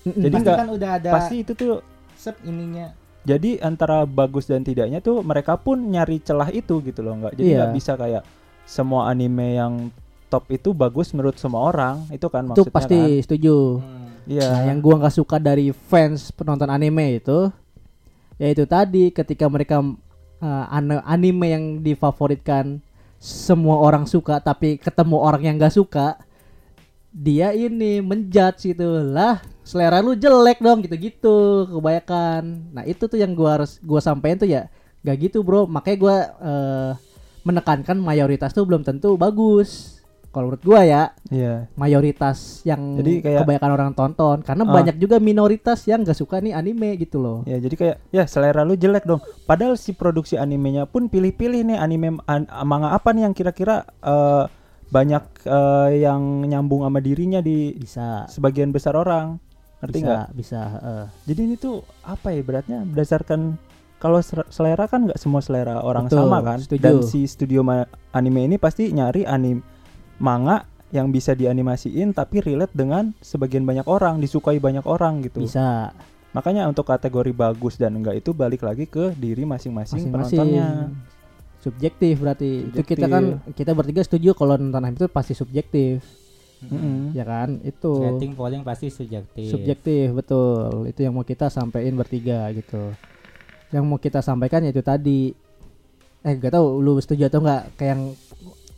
Mm-mm. 0.00 0.22
Jadi 0.24 0.32
Pasti 0.32 0.44
nggak- 0.46 0.58
kan 0.58 0.68
udah 0.72 0.90
ada 0.94 1.10
pasti 1.12 1.34
itu 1.38 1.52
tuh 1.52 1.84
sub 2.14 2.32
ininya. 2.42 2.88
jadi 3.22 3.60
antara 3.60 4.02
bagus 4.02 4.48
dan 4.48 4.64
tidaknya 4.64 4.98
tuh 4.98 5.20
mereka 5.20 5.54
pun 5.54 5.76
nyari 5.76 6.16
celah 6.18 6.48
itu 6.48 6.80
gitu 6.80 6.98
loh 6.98 7.12
nggak 7.14 7.32
jadi 7.34 7.44
Iya. 7.46 7.56
nggak 7.60 7.72
bisa 7.76 7.92
kayak 7.94 8.22
semua 8.68 9.08
anime 9.08 9.56
yang 9.56 9.88
top 10.28 10.44
itu 10.52 10.76
bagus 10.76 11.10
menurut 11.16 11.40
semua 11.40 11.72
orang. 11.72 12.04
Itu 12.12 12.28
kan 12.28 12.44
itu 12.44 12.68
maksudnya 12.68 12.76
pasti 12.76 12.98
kan? 13.00 13.24
setuju. 13.24 13.56
Hmm. 13.80 14.08
iya. 14.28 14.48
Nah, 14.52 14.62
yang 14.68 14.78
gua 14.84 15.00
nggak 15.00 15.16
suka 15.16 15.40
dari 15.40 15.72
fans 15.72 16.28
penonton 16.30 16.68
anime 16.68 17.24
itu 17.24 17.48
yaitu 18.38 18.62
tadi 18.70 19.10
ketika 19.10 19.50
mereka 19.50 19.82
uh, 20.38 21.02
anime 21.02 21.46
yang 21.50 21.64
difavoritkan 21.82 22.78
semua 23.18 23.82
orang 23.82 24.06
suka 24.06 24.38
tapi 24.38 24.78
ketemu 24.78 25.18
orang 25.18 25.42
yang 25.42 25.56
nggak 25.58 25.74
suka 25.74 26.14
dia 27.10 27.50
ini 27.50 27.98
menjudge 27.98 28.70
gitu 28.70 28.86
lah 29.10 29.42
selera 29.66 29.98
lu 29.98 30.14
jelek 30.14 30.62
dong 30.62 30.86
gitu-gitu 30.86 31.66
kebanyakan. 31.66 32.70
Nah 32.70 32.84
itu 32.86 33.10
tuh 33.10 33.18
yang 33.18 33.34
gua 33.34 33.58
harus 33.58 33.82
gua 33.82 33.98
sampein 33.98 34.38
tuh 34.38 34.46
ya 34.46 34.70
gak 35.02 35.28
gitu 35.28 35.42
bro. 35.42 35.66
Makanya 35.66 35.98
gua 35.98 36.16
eh, 36.38 36.90
menekankan 37.48 37.96
mayoritas 37.96 38.52
tuh 38.52 38.62
belum 38.62 38.82
tentu 38.82 39.16
bagus. 39.16 39.96
Kalau 40.28 40.52
menurut 40.52 40.60
gua 40.60 40.84
ya, 40.84 41.02
Iya. 41.28 41.72
mayoritas 41.72 42.60
yang 42.62 43.00
Jadi 43.00 43.24
kayak- 43.24 43.42
kebanyakan 43.42 43.70
orang 43.72 43.90
tonton 43.92 44.36
karena 44.42 44.62
Ah. 44.62 44.70
banyak 44.70 44.96
juga 44.96 45.16
minoritas 45.18 45.80
yang 45.82 46.04
gak 46.04 46.14
suka 46.14 46.38
nih 46.38 46.52
anime 46.52 46.94
gitu 46.96 47.16
loh. 47.16 47.38
Ya 47.42 47.56
jadi 47.56 47.72
kayak 47.74 47.96
ya 48.10 48.24
selera 48.24 48.60
lu 48.60 48.76
jelek 48.76 49.02
dong. 49.02 49.18
Padahal 49.44 49.74
si 49.74 49.90
produksi 49.92 50.36
animenya 50.36 50.84
pun 50.84 51.08
pilih-pilih 51.08 51.64
nih 51.64 51.76
anime 51.76 52.20
an- 52.24 52.44
manga 52.62 52.92
apa 52.92 53.08
nih 53.10 53.24
yang 53.24 53.32
kira-kira 53.32 53.88
eh, 53.98 54.44
banyak 54.88 55.24
eh, 55.44 55.90
yang 55.98 56.20
nyambung 56.44 56.80
sama 56.82 57.00
dirinya 57.00 57.40
di 57.40 57.72
Bisa 57.74 58.28
sebagian 58.28 58.68
besar 58.68 58.94
orang. 58.94 59.40
Ngerti 59.78 59.96
bisa 59.96 60.06
nggak? 60.06 60.26
bisa 60.34 60.60
eh. 60.78 61.06
Jadi 61.24 61.40
ini 61.42 61.54
tuh 61.56 61.76
apa 62.02 62.28
ya 62.28 62.42
beratnya 62.42 62.84
berdasarkan 62.84 63.56
kalau 63.98 64.22
selera 64.46 64.86
kan 64.86 65.04
nggak 65.04 65.18
semua 65.18 65.42
selera 65.42 65.82
orang 65.82 66.06
Betul, 66.06 66.18
sama 66.24 66.38
kan. 66.40 66.58
setuju. 66.58 66.80
Dan 66.80 66.94
si 67.02 67.26
studio 67.26 67.66
anime 68.08 68.40
ini 68.44 68.56
pasti 68.56 68.88
nyari 68.88 69.22
anim 69.22 69.58
manga 70.16 70.62
yang 70.88 71.10
bisa 71.10 71.34
dianimasiin 71.34 72.10
tapi 72.10 72.40
relate 72.40 72.72
dengan 72.72 73.12
sebagian 73.18 73.62
banyak 73.62 73.84
orang, 73.84 74.18
disukai 74.18 74.56
banyak 74.56 74.86
orang 74.86 75.20
gitu. 75.20 75.42
bisa 75.42 75.90
Makanya 76.28 76.64
untuk 76.64 76.84
kategori 76.84 77.32
bagus 77.32 77.74
dan 77.74 77.96
enggak 77.96 78.20
itu 78.20 78.30
balik 78.30 78.60
lagi 78.60 78.84
ke 78.84 79.12
diri 79.12 79.42
masing-masing 79.42 80.06
penontonnya. 80.06 80.92
subjektif 81.58 82.22
berarti 82.22 82.70
itu 82.70 82.80
kita 82.80 83.04
Subjektif. 83.04 83.10
kan 83.10 83.24
kita 83.50 83.72
bertiga 83.74 84.00
setuju 84.00 84.30
kalau 84.32 84.54
nonton 84.54 84.78
anime 84.78 84.94
itu 84.96 85.10
pasti 85.10 85.34
subjektif 85.34 86.06
Mm-mm. 86.60 87.10
ya 87.10 87.22
kan 87.22 87.58
itu 87.60 87.90
Rating 87.98 88.34
polling 88.34 88.62
pasti 88.62 88.88
subjektif. 88.88 89.50
subjektif 89.50 90.10
betul 90.12 90.86
itu 90.86 91.00
yang 91.00 91.12
mau 91.12 91.22
kita 91.22 91.48
sampaikan 91.48 91.94
bertiga 91.94 92.46
gitu 92.52 92.94
yang 93.74 93.84
mau 93.84 94.00
kita 94.00 94.24
sampaikan 94.24 94.64
yaitu 94.64 94.80
tadi 94.80 95.32
eh 96.24 96.34
gak 96.34 96.56
tahu 96.56 96.82
lu 96.82 96.98
setuju 96.98 97.30
atau 97.30 97.40
enggak 97.44 97.62
kayak 97.78 97.90
yang 97.94 98.02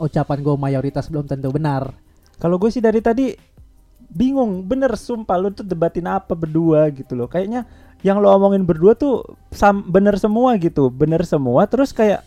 ucapan 0.00 0.38
gue 0.40 0.54
mayoritas 0.56 1.08
belum 1.08 1.28
tentu 1.28 1.52
benar 1.52 1.92
Kalau 2.40 2.56
gue 2.56 2.72
sih 2.72 2.80
dari 2.80 3.04
tadi 3.04 3.36
bingung, 4.10 4.66
bener 4.66 4.96
sumpah 4.98 5.36
lu 5.38 5.52
tuh 5.54 5.62
debatin 5.62 6.08
apa 6.08 6.32
berdua 6.34 6.90
gitu 6.90 7.14
loh. 7.14 7.28
Kayaknya 7.28 7.68
yang 8.00 8.18
lo 8.18 8.32
omongin 8.32 8.64
berdua 8.64 8.96
tuh 8.96 9.22
sam 9.52 9.84
bener 9.84 10.16
semua 10.16 10.56
gitu, 10.56 10.88
bener 10.88 11.22
semua. 11.28 11.68
Terus 11.68 11.92
kayak 11.92 12.24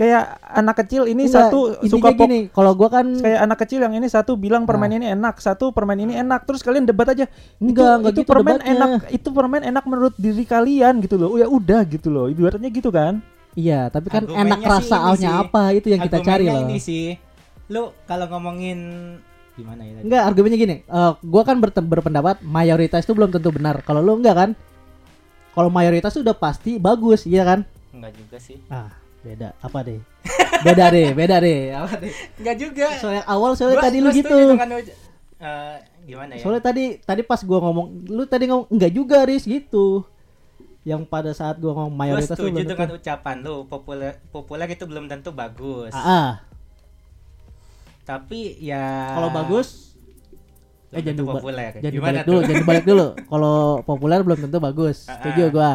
kayak 0.00 0.24
anak 0.40 0.80
kecil 0.80 1.04
ini 1.04 1.28
Enggak, 1.28 1.52
satu 1.52 1.76
suka 1.84 2.08
pok 2.16 2.24
gini 2.24 2.48
kalau 2.48 2.72
gua 2.72 2.88
kan 2.88 3.04
kayak 3.20 3.40
anak 3.44 3.58
kecil 3.60 3.84
yang 3.84 3.92
ini 3.92 4.08
satu 4.08 4.32
bilang 4.32 4.64
permen 4.64 4.88
Nah. 4.88 4.96
ini 4.96 5.06
enak, 5.12 5.36
satu 5.36 5.76
permen 5.76 6.00
ini 6.00 6.16
enak. 6.16 6.48
Terus 6.48 6.64
kalian 6.64 6.88
debat 6.88 7.04
aja. 7.06 7.28
enggak 7.60 8.00
enggak 8.00 8.12
itu 8.16 8.20
gitu 8.24 8.30
permen 8.32 8.56
debatnya. 8.56 8.72
enak, 8.72 8.90
itu 9.12 9.28
permen 9.28 9.62
enak 9.62 9.84
menurut 9.84 10.14
diri 10.16 10.44
kalian 10.44 11.04
gitu 11.04 11.20
loh. 11.20 11.28
Oh, 11.30 11.38
ya 11.38 11.44
udah 11.46 11.84
gitu 11.84 12.08
loh. 12.08 12.32
Ibaratnya 12.32 12.72
gitu 12.72 12.88
kan. 12.88 13.20
iya 13.52 13.90
tapi 13.90 14.08
kan 14.08 14.24
Argumennya 14.24 14.46
enak 14.46 14.58
sih 14.62 14.70
rasa 14.70 14.94
ini 14.94 15.02
awalnya 15.02 15.30
sih. 15.34 15.42
apa 15.42 15.62
itu 15.74 15.86
yang 15.90 16.00
kita 16.00 16.18
cari 16.22 16.44
loh 16.46 16.62
ini 16.64 16.78
sih. 16.78 17.04
Lu 17.66 17.82
kalau 18.06 18.26
ngomongin 18.30 18.78
gimana 19.52 19.82
ya 19.82 19.92
tadi? 19.92 20.04
enggak 20.06 20.22
argumennya 20.24 20.58
gini 20.58 20.76
eh 20.80 21.12
gua 21.20 21.42
kan 21.42 21.56
berpendapat 21.60 22.40
mayoritas 22.40 23.02
itu 23.02 23.12
belum 23.12 23.28
tentu 23.28 23.50
benar 23.50 23.82
kalau 23.82 24.00
lu 24.00 24.16
enggak 24.16 24.32
kan 24.32 24.50
kalau 25.50 25.68
mayoritas 25.68 26.14
itu 26.14 26.22
udah 26.22 26.32
pasti 26.32 26.78
bagus 26.78 27.26
iya 27.26 27.42
kan 27.44 27.60
Enggak 27.90 28.14
juga 28.14 28.38
sih. 28.38 28.56
ah 28.70 28.88
beda 29.20 29.48
apa 29.56 29.78
deh 29.82 30.00
beda 30.66 30.84
deh 30.88 31.08
beda 31.12 31.36
deh 31.38 31.60
apa 31.72 31.94
deh 31.98 32.12
Enggak 32.36 32.56
juga. 32.56 32.88
soalnya 32.96 33.24
awal 33.24 33.52
soalnya 33.52 33.76
Gua- 33.76 33.86
tadi 33.86 33.98
lu 33.98 34.06
gua 34.06 34.16
gitu 34.16 34.38
eh, 35.40 35.76
gimana 36.04 36.32
ya? 36.34 36.42
soalnya 36.42 36.62
tadi 36.62 36.84
tadi 36.98 37.22
pas 37.22 37.40
gua 37.40 37.58
ngomong 37.60 37.86
lu 38.06 38.22
tadi 38.24 38.44
ngomong 38.46 38.66
enggak 38.68 38.92
juga 38.92 39.18
Riz 39.22 39.44
gitu 39.44 40.04
yang 40.80 41.04
pada 41.04 41.30
saat 41.30 41.56
gua 41.56 41.72
ngomong 41.74 41.92
mayoritas 41.92 42.32
tuh 42.32 42.48
setuju 42.48 42.64
dengan 42.66 42.88
tentu 42.88 42.96
ucapan 42.96 43.36
lu 43.38 43.54
populer 43.64 44.16
populer 44.28 44.66
itu 44.66 44.84
belum 44.84 45.04
tentu 45.06 45.28
bagus. 45.30 45.92
ah, 45.92 46.00
ah. 46.00 46.30
Tapi 48.02 48.58
ya 48.58 49.12
kalau 49.12 49.30
bagus 49.30 49.92
belum 50.90 50.98
eh, 50.98 51.02
jangan 51.04 51.26
populer. 51.30 51.70
jangan 51.76 51.92
Gimana 51.92 51.92
dibalik 51.92 52.24
dulu 52.26 52.40
jangan 52.42 52.58
dibalik 52.58 52.84
dulu 52.84 53.06
kalau 53.30 53.56
populer 53.84 54.20
belum 54.24 54.38
tentu 54.40 54.58
bagus 54.58 54.96
Ah, 55.06 55.14
setuju 55.14 55.42
ah. 55.42 55.50
gua 55.50 55.72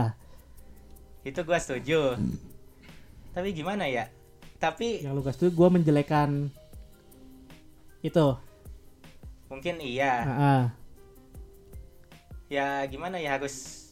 Itu 1.21 1.39
gua 1.41 1.57
setuju. 1.57 2.01
Tapi 3.35 3.51
gimana 3.51 3.83
ya? 3.83 4.07
Tapi 4.55 5.03
yang 5.03 5.11
lu 5.11 5.21
kasih 5.21 5.47
tuh 5.47 5.51
gua 5.51 5.67
menjelekan 5.67 6.47
itu 8.05 8.27
mungkin 9.49 9.81
iya. 9.81 10.13
ah, 10.23 10.31
ah. 10.31 10.63
Ya 12.47 12.85
gimana 12.87 13.17
ya 13.19 13.35
harus 13.35 13.85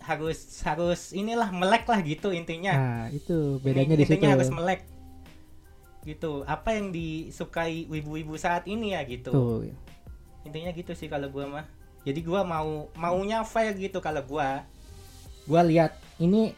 harus 0.00 0.38
harus 0.64 1.12
inilah 1.12 1.52
melek 1.52 1.84
lah 1.84 2.00
gitu 2.00 2.32
intinya. 2.32 2.72
nah 2.72 3.06
itu 3.12 3.60
Ini 3.60 3.62
bedanya 3.62 3.94
di 4.00 4.04
situ 4.08 4.16
intinya 4.16 4.32
harus 4.38 4.50
melek. 4.50 4.80
Gitu. 6.06 6.32
Apa 6.48 6.80
yang 6.80 6.88
disukai 6.94 7.84
ibu-ibu 7.84 8.32
saat 8.40 8.64
ini 8.64 8.96
ya 8.96 9.04
gitu. 9.04 9.30
tuh 9.30 9.68
Intinya 10.48 10.72
gitu 10.72 10.96
sih 10.96 11.10
kalau 11.12 11.28
gua 11.28 11.44
mah. 11.46 11.66
Jadi 12.08 12.24
gua 12.24 12.40
mau 12.46 12.88
maunya 12.96 13.44
fair 13.44 13.76
gitu 13.76 14.00
kalau 14.00 14.24
gua. 14.24 14.64
Gua 15.44 15.60
lihat 15.60 16.00
ini 16.16 16.56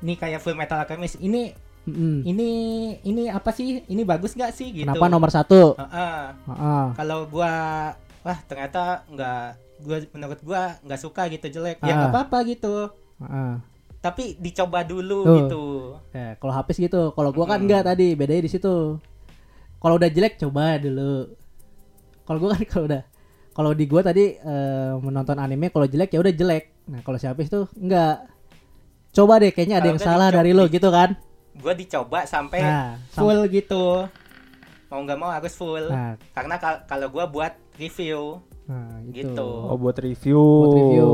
ini 0.00 0.14
kayak 0.14 0.40
Full 0.40 0.54
Metal 0.54 0.78
Alchemist. 0.78 1.16
Ini 1.16 1.54
Mm-mm. 1.84 2.24
ini 2.24 2.48
ini 3.02 3.22
apa 3.28 3.50
sih? 3.50 3.84
Ini 3.84 4.02
bagus 4.02 4.32
nggak 4.32 4.50
sih 4.50 4.72
gitu. 4.72 4.88
kenapa 4.88 5.06
nomor 5.06 5.28
satu 5.28 5.76
Heeh. 5.76 6.22
Ah, 6.32 6.50
ah. 6.50 6.86
Kalau 6.94 7.28
gua 7.28 7.52
wah 8.20 8.38
ternyata 8.42 9.04
nggak 9.06 9.44
gua 9.80 9.96
menurut 10.10 10.40
gua 10.40 10.80
nggak 10.80 10.96
suka 10.98 11.28
gitu 11.28 11.46
jelek. 11.50 11.78
Ya 11.78 11.92
Ah. 11.92 11.96
nggak 12.00 12.10
apa-apa 12.10 12.38
gitu. 12.48 12.88
Ah, 13.20 13.24
ah. 13.28 13.52
Tapi 14.00 14.36
dicoba 14.36 14.80
dulu 14.80 15.22
Tuh. 15.22 15.36
gitu. 15.38 15.64
Ya, 16.10 16.36
kalau 16.36 16.52
habis 16.52 16.76
gitu. 16.76 17.12
Kalau 17.12 17.30
gua 17.30 17.44
kan 17.46 17.56
Mm-mm. 17.56 17.68
enggak 17.68 17.84
tadi, 17.86 18.12
bedanya 18.12 18.42
di 18.42 18.50
situ. 18.50 18.96
Kalau 19.76 19.94
udah 19.94 20.08
jelek 20.08 20.36
coba 20.38 20.76
dulu. 20.76 21.36
Kalau 22.22 22.38
gua 22.38 22.56
kan 22.56 22.64
kalau 22.72 22.84
udah 22.86 23.02
kalau 23.52 23.70
di 23.70 23.84
gua 23.84 24.00
tadi 24.00 24.34
eh, 24.34 24.92
menonton 24.98 25.36
anime 25.36 25.68
kalau 25.68 25.84
jelek 25.84 26.10
ya 26.10 26.18
udah 26.18 26.32
jelek. 26.32 26.64
Nah, 26.84 27.00
kalau 27.00 27.16
si 27.16 27.24
Hafiz 27.24 27.48
tuh 27.48 27.68
enggak. 27.76 28.32
Coba 29.14 29.38
deh 29.38 29.48
kayaknya 29.48 29.78
ada 29.78 29.88
yang 29.88 30.00
salah 30.00 30.28
dari 30.28 30.50
lo 30.50 30.66
gitu 30.66 30.90
kan. 30.90 31.14
Gua 31.54 31.70
dicoba 31.70 32.26
sampai 32.26 32.60
Nah, 32.60 32.98
sam- 33.08 33.22
full 33.22 33.40
gitu. 33.46 34.10
Mau 34.90 35.00
nggak 35.00 35.16
mau 35.16 35.30
harus 35.30 35.54
full. 35.54 35.86
Nah, 35.86 36.18
Karena 36.30 36.58
kal- 36.58 36.82
kalau 36.84 37.06
gua 37.08 37.24
buat 37.24 37.54
review 37.74 38.42
nah 38.64 38.96
gitu. 39.06 39.28
Gitu. 39.30 39.48
Oh 39.64 39.76
buat 39.76 39.94
review. 39.94 40.40
Buat 40.40 40.74
review. 40.74 41.08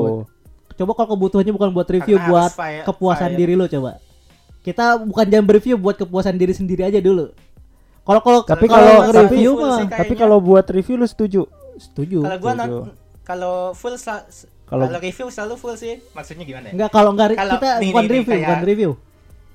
Coba 0.72 0.90
kalau 0.94 1.08
kebutuhannya 1.12 1.52
bukan 1.52 1.70
buat 1.70 1.88
review 1.88 2.16
Karena 2.16 2.30
buat 2.30 2.50
fire- 2.50 2.86
kepuasan 2.88 3.30
fire. 3.30 3.38
diri 3.38 3.54
lo 3.54 3.66
coba. 3.66 4.00
Kita 4.60 4.96
bukan 4.98 5.26
jam 5.26 5.44
review 5.44 5.76
buat 5.76 5.96
kepuasan 5.96 6.36
diri 6.36 6.52
sendiri 6.52 6.84
aja 6.84 6.98
dulu. 6.98 7.32
Kalau 8.00 8.20
kalau 8.20 8.40
Tapi 8.42 8.64
kalau 8.64 9.12
review 9.12 9.50
mah 9.56 9.84
Tapi 9.86 10.14
kalau 10.14 10.40
buat 10.40 10.64
review 10.66 10.96
lu 10.96 11.04
setuju? 11.04 11.44
setuju. 11.76 12.20
kalau 12.24 12.52
non- 12.54 12.92
kalau 13.22 13.72
full 13.72 13.96
Kalau- 14.70 14.86
review 14.96 15.26
selalu 15.28 15.54
full 15.56 15.74
sih. 15.74 15.98
Maksudnya 16.10 16.44
gimana 16.44 16.66
ya? 16.66 16.72
Enggak 16.72 16.90
kalau 16.90 17.10
enggak 17.10 17.34
Kalau 17.34 17.54
kita 17.56 17.68
nih, 17.76 17.88
bukan 17.88 18.00
nih, 18.00 18.10
review, 18.12 18.30
kayak- 18.32 18.46
bukan 18.46 18.62
review. 18.64 18.92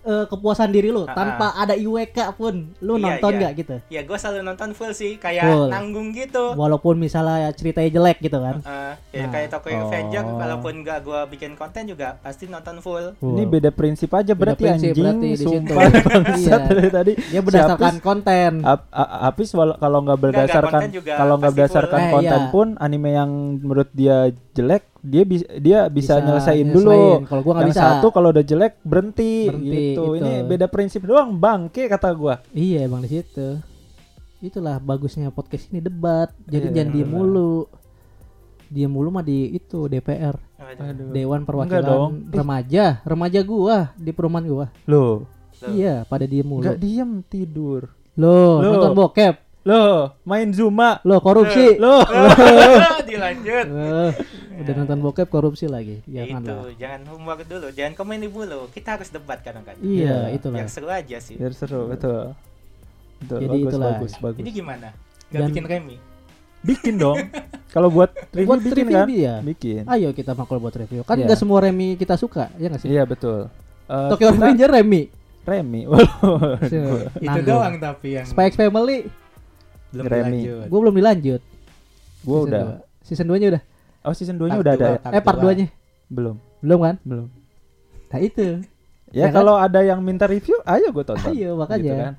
Eh, 0.06 0.26
kepuasan 0.30 0.70
diri 0.70 0.94
lu 0.94 1.02
Ah, 1.02 1.18
tanpa 1.18 1.58
ada 1.58 1.74
IWK 1.74 2.38
pun 2.38 2.54
lu 2.78 2.94
Iya, 2.94 3.02
nonton 3.02 3.32
iya. 3.34 3.40
nggak 3.42 3.54
gitu. 3.58 3.76
Ya 3.90 4.02
gua 4.06 4.22
selalu 4.22 4.46
nonton 4.46 4.70
full 4.72 4.94
sih 4.94 5.18
kayak 5.18 5.42
Full. 5.42 5.74
nanggung 5.74 6.14
gitu. 6.14 6.54
Walaupun 6.54 6.94
misalnya 6.96 7.50
ceritanya 7.50 7.90
jelek 7.90 8.22
gitu 8.22 8.38
kan. 8.38 8.62
Eh, 8.62 8.94
ya 9.12 9.26
Nah. 9.26 9.34
kayak 9.34 9.50
Tokyo 9.50 9.74
Oh. 9.74 9.90
Avenger 9.90 10.22
kalaupun 10.22 10.74
nggak 10.86 11.00
gua 11.02 11.26
bikin 11.26 11.58
konten 11.58 11.90
juga 11.90 12.22
pasti 12.22 12.46
nonton 12.46 12.86
full. 12.86 13.18
Ini 13.18 13.50
beda 13.50 13.74
prinsip 13.74 14.14
aja 14.14 14.30
Beda 14.30 14.54
berarti 14.54 14.62
prinsip 14.64 14.94
anjing. 14.94 15.02
berarti 15.02 15.26
di 15.26 15.38
situ. 15.42 15.74
Iya. 16.38 16.58
dari 16.70 16.90
tadi. 16.94 17.12
Dia 17.26 17.42
berdasarkan 17.42 17.94
Si 17.96 18.02
konten. 18.04 18.52
Wal- 18.62 19.78
kalau 19.82 20.00
nggak 20.02 20.20
berdasarkan 20.22 20.70
konten 20.70 20.92
juga 20.94 21.12
kalau 21.18 21.36
nggak 21.36 21.50
berdasarkan 21.52 21.98
full. 21.98 22.06
Eh, 22.06 22.14
konten 22.14 22.42
iya. 22.44 22.52
pun 22.54 22.68
anime 22.78 23.10
yang 23.10 23.32
menurut 23.58 23.90
dia 23.90 24.30
jelek 24.56 24.84
dia 25.04 25.22
bisa 25.22 25.46
dia 25.60 25.80
bisa, 25.86 26.18
Bisa 26.18 26.24
nyelesain 26.24 26.66
dulu. 26.66 27.28
Kalau 27.28 27.42
gua 27.44 27.54
nggak 27.60 27.70
bisa. 27.70 27.82
satu 28.00 28.08
kalau 28.10 28.32
udah 28.32 28.42
jelek 28.42 28.80
berhenti, 28.82 29.52
Berhenti, 29.52 29.70
gitu. 29.94 30.16
gitu. 30.16 30.24
Ini 30.24 30.34
beda 30.48 30.66
prinsip 30.66 31.04
doang 31.04 31.36
bangke 31.36 31.86
kata 31.86 32.10
gua. 32.16 32.40
Iya, 32.50 32.88
Bang 32.88 33.04
di 33.04 33.12
situ. 33.12 33.60
Itulah 34.40 34.80
bagusnya 34.80 35.30
podcast 35.30 35.68
ini 35.70 35.80
debat. 35.80 36.32
Jadi 36.48 36.72
Iya, 36.72 36.76
jangan 36.82 36.90
diem 36.92 37.10
mulu. 37.10 37.68
Diem 38.66 38.90
mulu 38.90 39.14
mah 39.14 39.22
di 39.22 39.54
itu 39.54 39.86
DPR, 39.86 40.34
Aduh. 40.58 41.14
Dewan 41.14 41.46
Perwakilan 41.46 41.86
dong. 41.86 42.12
Remaja, 42.34 43.06
remaja 43.06 43.40
gua 43.46 43.94
di 43.94 44.10
perumahan 44.10 44.46
gua. 44.48 44.68
Loh, 44.90 45.30
Loh. 45.62 45.70
Iya, 45.70 46.02
pada 46.04 46.26
diem 46.26 46.42
mulu. 46.42 46.66
nggak 46.66 46.80
diem 46.82 47.22
tidur. 47.22 47.94
Loh, 48.18 48.58
Loh. 48.58 48.74
nonton 48.74 48.94
bokep. 48.98 49.45
Loh, 49.66 50.14
main 50.22 50.54
Zuma. 50.54 51.02
Loh, 51.02 51.18
korupsi. 51.18 51.76
Loh. 51.76 52.06
Dilanjut. 53.10 53.66
Eh, 53.66 54.10
udah 54.56 54.74
nonton 54.76 55.02
bokep 55.02 55.26
korupsi 55.26 55.66
lagi. 55.66 56.06
Ya 56.06 56.22
Jangan 56.24 56.38
itu, 56.40 56.54
lah. 56.54 56.64
jangan 56.78 57.02
humor 57.10 57.38
dulu, 57.42 57.68
jangan 57.74 57.94
komedi 57.94 58.30
dulu. 58.30 58.70
Kita 58.70 58.96
harus 58.96 59.10
debat 59.10 59.42
kadang-kadang. 59.42 59.82
Iya, 59.82 60.06
Iya, 60.30 60.38
itulah. 60.38 60.58
Biar 60.62 60.70
seru 60.70 60.88
aja 60.88 61.18
sih. 61.18 61.36
Biar 61.36 61.52
seru, 61.52 61.90
betul. 61.90 62.38
Betul, 63.18 63.38
Jadi 63.42 63.50
bagus, 63.58 63.66
itulah. 63.68 63.90
bagus, 63.92 64.14
bagus. 64.22 64.40
Ini 64.40 64.52
gimana? 64.54 64.88
Gak 65.28 65.40
Dan- 65.40 65.50
bikin 65.50 65.66
remi? 65.66 65.98
Bikin 66.62 66.94
dong. 66.96 67.18
Kalau 67.74 67.90
buat 67.90 68.10
review 68.32 68.46
Buat 68.46 68.60
bikin 68.62 68.78
review 68.80 68.96
kan? 68.96 69.08
dia. 69.08 69.34
Bikin. 69.42 69.82
Ayo 69.86 70.10
kita 70.12 70.32
makul 70.32 70.58
buat 70.58 70.74
review. 70.74 71.02
Kan 71.02 71.20
nggak 71.20 71.36
semua 71.36 71.60
Remi 71.60 71.94
kita 71.94 72.16
suka, 72.16 72.54
ya 72.56 72.70
nggak 72.70 72.82
sih? 72.82 72.90
Iya 72.90 73.04
betul. 73.04 73.50
Eh, 73.86 74.10
Tokyo 74.10 74.30
kita- 74.30 74.38
Revenger 74.40 74.70
Remi. 74.72 75.04
Remy. 75.44 75.82
Itu 77.18 77.40
doang 77.44 77.76
tapi 77.78 78.08
yang 78.16 78.26
X 78.26 78.54
Family 78.56 79.06
belum 79.96 80.06
Remy. 80.06 80.20
dilanjut. 80.38 80.66
gue 80.66 80.80
belum 80.80 80.96
dilanjut. 80.96 81.42
Gua 82.22 82.36
Season 82.36 82.46
udah. 82.46 82.62
dua. 82.62 82.76
Season 83.02 83.26
2 83.26 83.38
nya 83.38 83.48
udah. 83.50 83.64
Oh 84.02 84.14
season 84.14 84.36
2 84.36 84.44
nya 84.44 84.52
Part 84.52 84.62
udah 84.62 84.72
ada 84.72 84.78
dua, 84.78 84.88
ya? 84.88 85.00
part 85.00 85.14
eh 85.14 85.22
part 85.22 85.40
dua. 85.40 85.52
2 85.52 85.60
nya 85.60 85.68
Belum, 86.08 86.36
belum 86.60 86.80
kan? 86.80 86.96
belum. 87.02 87.28
Nah 88.06 88.20
itu. 88.20 88.48
Ya 89.10 89.16
Ya 89.16 89.26
kan? 89.26 89.34
kalau 89.36 89.56
ada 89.56 89.80
yang 89.80 90.00
minta 90.00 90.26
review, 90.26 90.58
ayo 90.64 90.90
gue 90.90 91.04
tonton. 91.04 91.32
Ayo, 91.32 91.56
makanya. 91.56 91.82
Gitu 91.86 91.96
kan. 91.96 92.14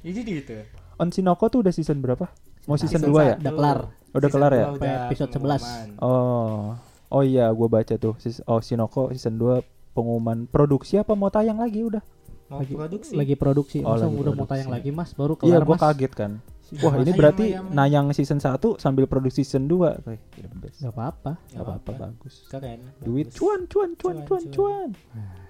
Jadi 0.00 0.20
gitu. 0.24 0.54
Onshinoko 0.96 1.44
tuh 1.48 1.58
udah 1.62 1.70
season 1.70 1.98
berapa? 1.98 2.26
Mau 2.64 2.74
season, 2.74 3.00
Season 3.00 3.08
2 3.08 3.22
ya? 3.24 3.36
Udah 3.38 3.52
kelar. 3.52 3.78
Udah 4.10 4.28
kelar 4.28 4.52
ya? 4.52 4.66
udah 4.70 4.94
Episode 5.06 5.30
11. 5.30 5.38
pengumuman. 5.38 5.88
Oh. 6.00 6.74
Oh 7.08 7.22
iya, 7.22 7.48
gue 7.48 7.64
baca 7.66 7.94
tuh. 7.94 8.14
Oh, 8.44 8.60
Shinoko 8.60 9.08
season 9.10 9.36
2 9.36 9.64
pengumuman 9.92 10.44
produksi 10.44 10.96
apa 10.96 11.12
mau 11.12 11.28
tayang 11.28 11.56
lagi 11.56 11.80
udah? 11.82 12.02
Mau 12.48 12.58
Lagi 12.58 12.72
produksi. 12.72 13.12
Lagi 13.12 13.34
produksi. 13.34 13.78
Oh, 13.80 13.92
Masa 13.92 14.04
lagi 14.04 14.16
udah 14.16 14.32
mau 14.32 14.46
tayang 14.46 14.70
lagi 14.70 14.88
Mas? 14.88 15.12
Baru 15.12 15.36
Iya, 15.36 15.40
kelar 15.52 15.62
gue 15.62 15.76
Mas. 15.76 15.82
kaget 15.82 16.12
kan. 16.12 16.32
Wah, 16.78 16.94
ini 16.96 17.12
berarti 17.12 17.44
ayo. 17.50 17.64
nayang 17.68 18.12
season 18.12 18.36
1 18.38 18.52
sambil 18.76 19.04
produksi 19.04 19.40
season 19.40 19.64
2. 19.64 20.04
Wih, 20.04 20.20
the 20.34 20.48
best. 20.58 20.80
Gak 20.80 20.92
apa-apa. 20.92 21.32
Gak 21.46 21.60
apa-apa, 21.60 21.90
bagus. 21.98 22.44
Keren. 22.46 22.80
Duit 22.98 23.28
bagus. 23.28 23.36
cuan 23.36 23.60
cuan 23.64 23.90
cuan 23.94 24.16
Cuan, 24.18 24.26
cuan 24.26 24.42
cuan. 24.48 24.88
cuan. 24.88 24.90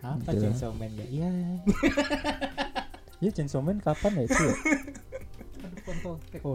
Apa 0.00 0.30
Gitu. 0.30 0.42
Chainsaw 0.44 0.70
Man 0.72 0.90
gak? 0.94 1.08
Iya. 1.08 1.30
Ya 3.18 3.30
Chainsaw 3.32 3.58
Man 3.60 3.78
kapan 3.78 4.14
ya 4.14 4.22
itu? 4.24 4.42
ya? 4.42 4.54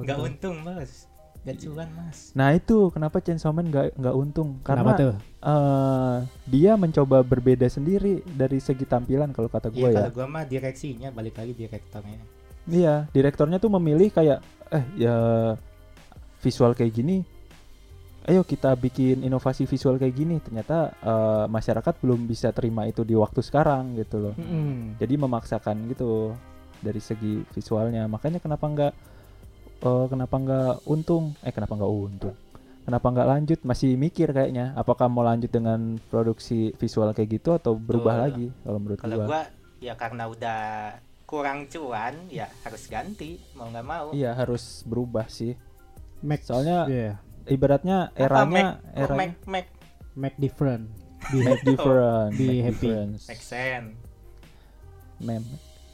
Gak 0.05 0.17
untung 0.17 0.55
mas. 0.61 1.11
Gak 1.43 1.59
cuan 1.59 1.89
mas. 1.93 2.31
Nah 2.31 2.51
itu 2.51 2.87
kenapa 2.89 3.19
Chainsaw 3.19 3.51
Man 3.51 3.67
gak, 3.67 3.91
nggak 3.93 4.15
untung 4.15 4.63
Kenapa 4.63 4.65
karena 4.65 4.91
tuh? 4.95 5.13
eh, 5.43 6.17
dia 6.47 6.71
mencoba 6.73 7.19
berbeda 7.19 7.67
sendiri 7.67 8.23
dari 8.23 8.57
segi 8.57 8.83
tampilan 8.83 9.29
kalau 9.29 9.47
kata 9.47 9.67
gue 9.67 9.75
Iya 9.77 9.89
ya. 9.89 9.97
kalau 9.99 10.11
gua 10.15 10.27
mah 10.29 10.43
direksinya 10.43 11.11
balik 11.11 11.35
lagi 11.35 11.51
direktornya. 11.51 12.19
Iya, 12.63 13.11
direktornya 13.11 13.59
tuh 13.59 13.67
memilih 13.69 14.07
kayak 14.07 14.39
eh 14.71 14.85
ya 14.97 15.15
visual 16.39 16.71
kayak 16.71 16.93
gini. 16.93 17.17
Ayo 18.23 18.39
kita 18.41 18.71
bikin 18.73 19.19
inovasi 19.19 19.67
visual 19.67 19.99
kayak 19.99 20.15
gini. 20.15 20.39
Ternyata 20.39 20.95
eh, 20.95 21.45
masyarakat 21.45 21.93
belum 21.99 22.23
bisa 22.23 22.55
terima 22.55 22.87
itu 22.87 23.03
di 23.03 23.19
waktu 23.19 23.43
sekarang 23.43 23.99
gitu 23.99 24.31
loh. 24.31 24.35
Jadi 24.95 25.13
memaksakan 25.19 25.91
gitu 25.91 26.31
dari 26.79 27.03
segi 27.03 27.43
visualnya. 27.51 28.07
Makanya 28.07 28.39
kenapa 28.39 28.63
nggak 28.63 28.93
eh, 29.83 30.05
kenapa 30.07 30.35
nggak 30.39 30.73
untung? 30.87 31.35
Eh 31.43 31.51
kenapa 31.51 31.75
nggak 31.75 31.91
untung? 31.91 32.35
Kenapa 32.83 33.07
nggak 33.15 33.27
lanjut? 33.27 33.59
Masih 33.63 33.95
mikir 33.95 34.31
kayaknya. 34.35 34.75
Apakah 34.75 35.07
mau 35.07 35.23
lanjut 35.23 35.47
dengan 35.47 35.95
produksi 36.11 36.75
visual 36.75 37.15
kayak 37.15 37.39
gitu 37.39 37.55
atau 37.55 37.79
berubah 37.79 38.19
Betul. 38.19 38.23
lagi? 38.27 38.47
Kalau 38.63 38.77
menurut 38.79 38.99
Kalau 38.99 39.15
gua. 39.15 39.27
gua 39.27 39.41
ya 39.83 39.93
karena 39.99 40.23
udah 40.27 40.61
kurang 41.23 41.65
cuan 41.71 42.13
ya 42.27 42.45
harus 42.67 42.83
ganti 42.91 43.39
mau 43.55 43.71
nggak 43.71 43.87
mau. 43.87 44.07
Iya 44.11 44.35
harus 44.35 44.83
berubah 44.83 45.31
sih. 45.31 45.55
Make 46.23 46.43
Soalnya 46.43 46.87
yeah. 46.87 47.13
ibaratnya 47.47 48.11
Apa, 48.15 48.19
eranya 48.19 48.51
Mac? 48.51 48.67
Oh, 48.95 49.01
eranya 49.03 49.19
Mac, 49.19 49.31
Mac, 49.47 49.67
make 50.15 50.37
different. 50.39 50.87
Be 51.31 51.39
make 51.39 51.63
happy. 51.63 51.67
different, 51.71 52.31
Be 52.35 52.45
make 52.47 52.63
happy. 52.67 52.87
difference. 52.87 53.21
Make 53.31 53.43
sense. 53.43 53.95
Mem. 55.23 55.43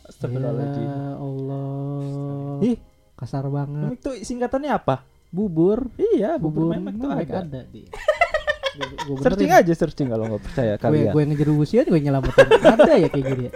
Astagfirullahaladzim. 0.09 0.89
Ya 0.89 1.05
Allah. 1.21 2.65
Ih, 2.65 2.77
Kasar 3.19 3.43
banget. 3.45 3.99
itu 3.99 4.23
singkatannya 4.23 4.71
apa? 4.71 5.03
Bubur. 5.27 5.91
Iya, 5.99 6.39
bubur, 6.39 6.71
Bubur 6.71 6.79
memek 6.79 6.95
tuh 6.95 7.09
memek 7.11 7.27
ada. 7.27 7.39
ada 7.43 7.61
di. 7.67 7.83
Gue 8.79 9.19
Searching 9.25 9.51
aja 9.51 9.73
searching 9.75 10.07
kalau 10.07 10.25
nggak 10.25 10.41
percaya 10.41 10.73
Gue 10.73 10.81
kalian. 10.81 11.11
gue 11.11 11.23
ngejerumusin 11.27 11.83
gue 11.83 11.99
nyelamatin. 11.99 12.47
ada 12.63 12.93
ya 12.95 13.07
kayak 13.07 13.25
gini 13.27 13.43
ya. 13.45 13.53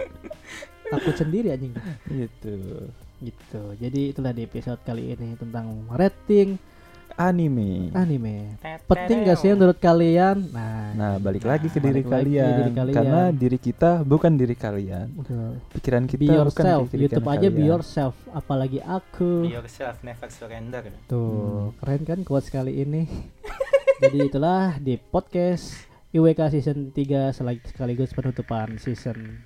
Takut 0.86 1.14
sendiri 1.16 1.48
anjing. 1.50 1.72
Gitu. 2.04 2.54
Gitu. 3.18 3.62
Jadi 3.80 4.00
itulah 4.12 4.30
di 4.30 4.44
episode 4.44 4.78
kali 4.82 5.10
ini 5.10 5.32
tentang 5.34 5.66
rating 5.90 6.60
Anime. 7.14 7.94
anime. 7.94 8.58
Penting 8.84 9.22
gak 9.22 9.38
sih 9.38 9.48
menurut 9.48 9.78
kalian? 9.78 10.50
Nah, 10.50 10.90
Nah, 10.92 11.12
balik 11.16 11.42
Nah, 11.42 11.54
lagi 11.54 11.66
ke 11.68 11.78
diri 11.78 12.02
balik 12.02 12.06
lagi 12.06 12.14
kalian. 12.34 12.50
diri 12.52 12.72
kalian. 12.72 12.94
Karena 12.94 13.22
diri 13.30 13.58
kita 13.60 13.90
bukan 14.02 14.32
diri 14.32 14.54
kalian. 14.54 15.06
betul. 15.12 15.50
Pikiran 15.70 16.04
kita 16.04 16.18
be 16.18 16.26
bukan 16.26 16.38
yourself. 16.40 16.82
pikiran 16.84 17.02
YouTube 17.04 17.26
aja 17.28 17.48
be 17.48 17.62
yourself. 17.64 18.14
Apalagi 18.30 18.78
aku. 18.80 19.30
Be 19.42 19.54
yourself, 19.54 20.02
never 20.02 20.26
surrender. 20.28 20.82
Tuh, 21.06 21.70
keren 21.78 22.02
kan 22.02 22.18
quotes 22.20 22.46
kali 22.48 22.80
ini. 22.80 23.06
Jadi 24.02 24.18
itulah 24.20 24.74
di 24.76 24.98
podcast 24.98 25.70
IWK 26.10 26.50
season 26.50 26.90
3 26.90 27.30
selag- 27.30 27.62
sekaligus 27.64 28.10
penutupan 28.10 28.74
season 28.76 29.38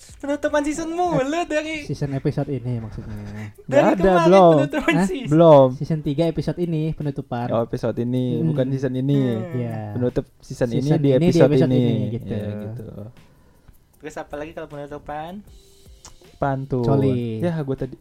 Penutupan 0.00 0.64
season 0.64 0.90
mulu 0.90 1.20
dari 1.44 1.84
season 1.84 2.12
episode 2.12 2.48
ini 2.48 2.76
maksudnya. 2.76 3.52
Dari 3.62 3.84
ada 3.86 3.96
kemarin 3.98 4.24
belum. 4.26 4.52
penutupan 4.58 4.94
Hah? 4.94 5.06
season. 5.06 5.28
Belum. 5.28 5.68
Season 5.76 6.00
3 6.00 6.24
episode 6.26 6.58
ini 6.58 6.82
penutupan. 6.90 7.46
Oh, 7.50 7.60
episode 7.62 7.96
ini 7.98 8.24
Hmm. 8.34 8.48
bukan 8.48 8.66
season 8.70 8.94
ini. 8.94 9.20
Hmm. 9.20 9.52
Ya. 9.54 9.76
Penutup 9.92 10.24
season, 10.38 10.68
ini 10.70 10.80
Season 10.82 10.98
di 10.98 11.08
ini 11.10 11.16
di 11.18 11.26
episode, 11.26 11.48
episode 11.50 11.70
ini. 11.70 11.80
ini, 11.84 12.04
gitu. 12.10 12.26
Ya, 12.26 12.44
gitu. 12.62 12.88
Terus 13.98 14.16
apa 14.16 14.34
lagi 14.34 14.50
kalau 14.52 14.68
penutupan? 14.68 15.32
Pantun. 16.36 16.80
Coli. 16.82 17.20
Ya, 17.38 17.60
gue 17.60 17.76
tadi 17.78 17.96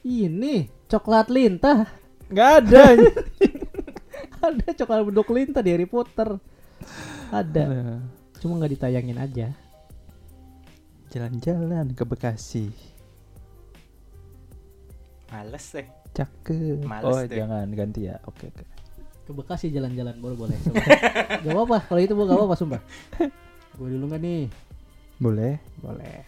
Ini 0.00 0.54
coklat 0.86 1.26
lintah. 1.28 1.86
nggak 2.28 2.50
ada. 2.58 2.82
Ada 4.38 4.70
coklat 4.76 5.02
bentuk 5.04 5.28
lintah 5.28 5.58
di 5.60 5.70
Harry 5.70 5.86
Potter. 5.86 6.38
Ada. 7.28 7.62
Nah, 7.64 7.98
Cuma 8.38 8.54
nggak 8.54 8.72
ditayangin 8.72 9.18
aja. 9.18 9.50
Jalan-jalan 11.08 11.96
ke 11.96 12.04
Bekasi. 12.04 12.68
Males 15.32 15.66
deh. 15.72 15.88
Cakep. 16.12 16.84
Males 16.84 17.08
oh, 17.08 17.20
deh. 17.24 17.36
jangan 17.36 17.68
ganti 17.72 18.08
ya. 18.08 18.20
Oke, 18.28 18.52
oke. 18.52 18.64
Ke 19.24 19.32
Bekasi 19.32 19.72
jalan-jalan 19.72 20.16
boleh 20.20 20.36
boleh. 20.36 20.56
Gak 21.44 21.52
apa-apa. 21.52 21.78
Kalau 21.88 22.00
itu 22.00 22.12
gua 22.16 22.26
gak 22.28 22.38
apa-apa 22.40 22.56
sumpah. 22.56 22.80
Gue 23.78 23.88
dulu 23.94 24.10
nggak 24.10 24.20
nih? 24.20 24.44
Boleh. 25.20 25.54
Boleh. 25.78 26.18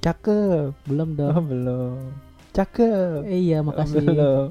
Cakep. 0.00 0.72
Belum 0.86 1.08
Oh, 1.12 1.16
dong. 1.18 1.44
belum. 1.50 1.98
Cakep. 2.54 3.26
Eh, 3.26 3.38
iya 3.50 3.58
makasih. 3.62 4.02
Belum. 4.02 4.48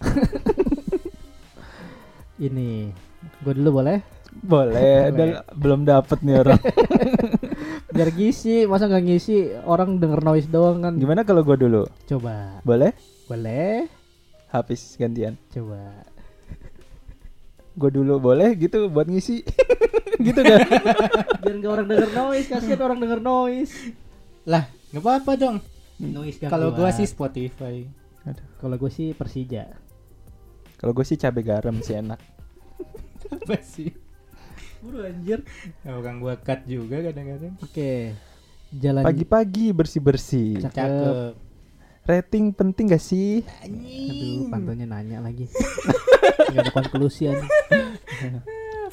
Ini 2.36 2.92
gue 3.40 3.52
dulu 3.56 3.80
boleh? 3.80 4.00
Boleh. 4.44 5.08
Boleh. 5.12 5.40
Belum 5.56 5.80
dapet 5.84 6.20
nih 6.20 6.36
orang. 6.44 6.60
Biar 7.96 8.10
ngisi, 8.10 8.64
masa 8.64 8.86
nggak 8.86 9.02
ngisi 9.02 9.36
orang 9.64 9.96
denger 9.96 10.20
noise 10.20 10.46
doang 10.46 10.78
kan? 10.78 10.92
Gimana 10.94 11.22
kalau 11.22 11.40
gue 11.40 11.56
dulu? 11.56 11.82
Coba, 12.04 12.60
Boleh? 12.62 12.92
boleh? 13.24 13.88
Habis 14.48 14.94
gantian. 14.94 15.34
Coba. 15.48 16.04
Gue 17.72 17.90
dulu 17.90 18.16
boleh 18.18 18.52
gitu 18.54 18.86
buat 18.86 19.04
ngisi. 19.04 19.44
gitu 20.26 20.40
kan. 20.40 20.60
Biar 21.42 21.54
nggak 21.56 21.72
orang 21.72 21.86
denger 21.86 22.10
noise, 22.12 22.46
kasihan 22.46 22.80
orang 22.82 22.98
denger 22.98 23.20
noise. 23.20 23.72
Lah, 24.44 24.64
nggak 24.88 25.02
apa-apa 25.02 25.32
dong. 25.34 25.56
Noise 25.96 26.36
gak 26.38 26.52
Kalau 26.52 26.70
gua 26.70 26.88
kuat. 26.88 26.96
sih 26.96 27.08
Spotify. 27.08 27.76
kalau 28.58 28.76
gue 28.76 28.90
sih 28.90 29.12
Persija. 29.12 29.64
Kalau 30.76 30.92
gue 30.92 31.04
sih 31.04 31.16
cabai 31.16 31.40
garam 31.40 31.80
sih 31.80 31.96
enak. 31.96 32.20
Apa 33.26 33.56
sih? 33.58 33.90
Buru 34.86 35.02
anjir. 35.02 35.42
Orang 35.82 36.22
gua 36.22 36.38
cut 36.38 36.62
juga 36.62 37.02
kadang-kadang. 37.02 37.58
Oke. 37.58 38.14
Jalan 38.70 39.02
Pagi-pagi 39.02 39.74
bersih-bersih. 39.74 40.62
Cakep. 40.62 40.78
Cakep. 40.78 41.32
Rating 42.06 42.54
penting 42.54 42.86
gak 42.94 43.02
sih? 43.02 43.42
Aduh, 43.66 44.46
pantunnya 44.46 44.86
nanya 44.86 45.18
lagi. 45.18 45.50
Gak 46.54 46.62
ada 46.62 46.70
konklusi 46.70 47.26
aja. 47.26 47.42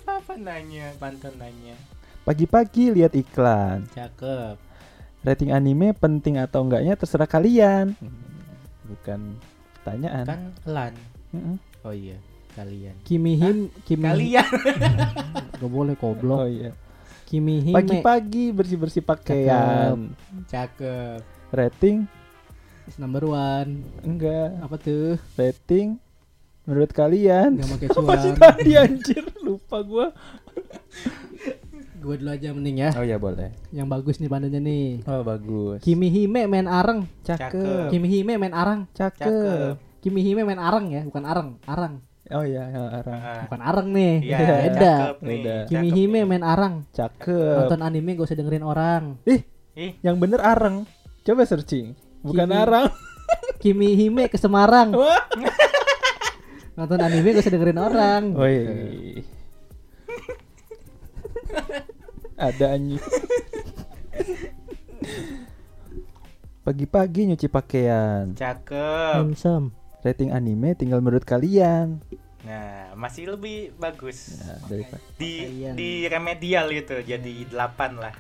Apa 0.02 0.34
nanya, 0.34 0.90
pantun 0.98 1.38
nanya. 1.38 1.78
Pagi-pagi 2.26 2.90
lihat 2.90 3.14
iklan. 3.14 3.86
Cakep. 3.94 4.58
Rating 5.22 5.54
anime 5.54 5.94
penting 5.94 6.42
atau 6.42 6.66
enggaknya 6.66 6.98
terserah 6.98 7.30
kalian. 7.30 7.94
Bukan 8.90 9.38
pertanyaan. 9.78 10.26
Kan 10.26 10.42
lan. 10.66 10.94
Mm-mm. 11.38 11.62
Oh 11.86 11.94
iya, 11.94 12.18
kalian. 12.54 12.96
Kimihim, 13.02 13.58
Kimi. 13.84 14.04
Kalian. 14.04 14.50
Gak 15.60 15.70
boleh 15.70 15.94
Oh 15.96 16.14
goblok. 16.14 16.46
iya. 16.48 16.72
Kimihime. 17.26 17.74
Pagi-pagi 17.74 18.54
bersih-bersih 18.54 19.02
pakaian. 19.02 20.14
Cakep. 20.46 21.22
Rating 21.50 22.06
is 22.86 22.98
number 22.98 23.24
one. 23.24 23.82
enggak. 24.02 24.54
Apa 24.60 24.76
tuh? 24.78 25.18
Rating 25.34 25.98
menurut 26.64 26.92
kalian? 26.92 27.58
Gak 27.58 27.70
pakai 27.74 27.88
Apa 27.96 28.14
sih 28.18 28.32
cuan. 28.32 28.40
tadi 28.40 28.72
anjir? 28.74 29.24
Lupa 29.40 29.82
gua. 29.82 30.08
Gue 31.98 32.20
dulu 32.20 32.30
aja 32.30 32.52
mending 32.52 32.84
ya. 32.84 32.90
Oh 32.94 33.02
iya 33.02 33.16
boleh. 33.16 33.56
Yang 33.72 33.88
bagus 33.88 34.16
nih 34.20 34.28
pandannya 34.28 34.60
nih. 34.60 34.88
Oh 35.08 35.24
bagus. 35.24 35.80
Kimihime 35.80 36.46
main 36.46 36.68
arang. 36.68 37.08
Cakep. 37.24 37.50
Cakep. 37.50 37.88
Kimihime 37.90 38.34
main 38.36 38.52
arang. 38.52 38.86
Cakep. 38.92 39.24
Cakep. 39.24 39.76
Kimihime 40.04 40.44
main 40.44 40.60
arang 40.60 40.92
ya, 40.92 41.00
bukan 41.08 41.24
arang, 41.24 41.50
arang. 41.64 42.04
Oh 42.34 42.42
iya, 42.42 42.66
ya, 42.66 42.82
arang. 42.92 43.14
Ah, 43.16 43.42
Bukan 43.46 43.62
arang 43.62 43.88
nih. 43.90 44.14
Iya, 44.26 44.38
Beda. 44.66 44.94
Beda. 45.16 45.56
Kimi 45.66 45.88
cakep 45.88 45.96
Hime 45.96 46.18
nih. 46.18 46.24
main 46.26 46.44
arang. 46.44 46.74
Cakep. 46.90 47.56
Nonton 47.62 47.82
anime 47.82 48.10
gak 48.14 48.26
usah 48.26 48.36
dengerin 48.36 48.66
orang. 48.66 49.04
Ih, 49.24 49.42
Yang 50.02 50.16
bener 50.18 50.42
arang. 50.42 50.76
Coba 51.22 51.46
searching. 51.46 51.94
Bukan 52.22 52.44
Kimi. 52.44 52.58
arang. 52.58 52.86
Kimi 53.62 53.94
Hime 53.94 54.26
ke 54.28 54.36
Semarang. 54.36 54.92
Nonton 56.74 57.00
anime 57.00 57.28
gak 57.32 57.44
usah 57.46 57.54
dengerin 57.54 57.78
orang. 57.78 58.24
Woi. 58.34 58.58
Ada 62.36 62.74
anjing. 62.74 62.98
Pagi-pagi 66.64 67.22
nyuci 67.28 67.46
pakaian. 67.46 68.34
cakep. 68.34 69.20
Handsome. 69.20 69.76
Rating 70.02 70.32
anime 70.32 70.74
tinggal 70.74 70.98
menurut 70.98 71.24
kalian. 71.24 72.02
Nah, 72.44 72.92
masih 72.94 73.30
lebih 73.30 73.72
bagus. 73.74 74.36
Ya, 74.36 74.60
daripada 74.68 75.00
Di 75.16 75.32
Pakaian. 75.40 75.74
di 75.74 75.90
remedial 76.06 76.66
gitu, 76.70 76.96
jadi 77.00 77.34
8 77.48 77.96
lah. 77.96 78.12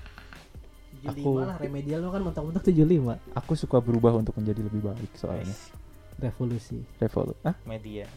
75 0.95 1.11
Aku- 1.11 1.35
lah 1.37 1.55
remedial 1.57 1.99
lo 1.99 2.09
kan 2.09 2.23
mentok-mentok 2.23 2.63
75. 2.63 3.19
aku 3.33 3.53
suka 3.53 3.77
berubah 3.77 4.15
untuk 4.15 4.31
menjadi 4.33 4.63
lebih 4.63 4.79
baik 4.85 5.11
soalnya. 5.13 5.43
Wes, 5.45 5.67
Revolusi. 6.15 6.79
Revolu. 6.97 7.35
Ah, 7.41 7.57
media. 7.63 8.07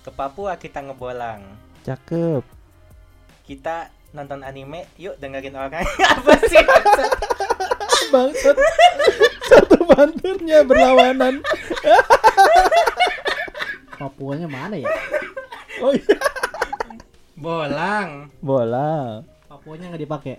Ke 0.00 0.10
Papua 0.10 0.54
kita 0.54 0.78
ngebolang. 0.80 1.42
cakep. 1.82 2.46
Kita 3.42 3.86
nonton 4.12 4.42
anime, 4.42 4.86
yuk 4.94 5.14
dengerin 5.16 5.54
orang. 5.56 5.82
Apa 6.14 6.34
sih? 6.44 6.62
Bangsat. 8.08 8.54
Satu 9.44 9.82
banturnya 9.84 10.62
berlawanan. 10.62 11.42
Papuanya 13.96 14.46
mana 14.46 14.76
ya? 14.76 14.88
Oh 15.76 15.92
iya. 15.92 16.16
Bolang. 17.36 18.32
Bola. 18.40 19.20
Papuanya 19.44 19.92
nggak 19.92 20.02
dipakai. 20.08 20.36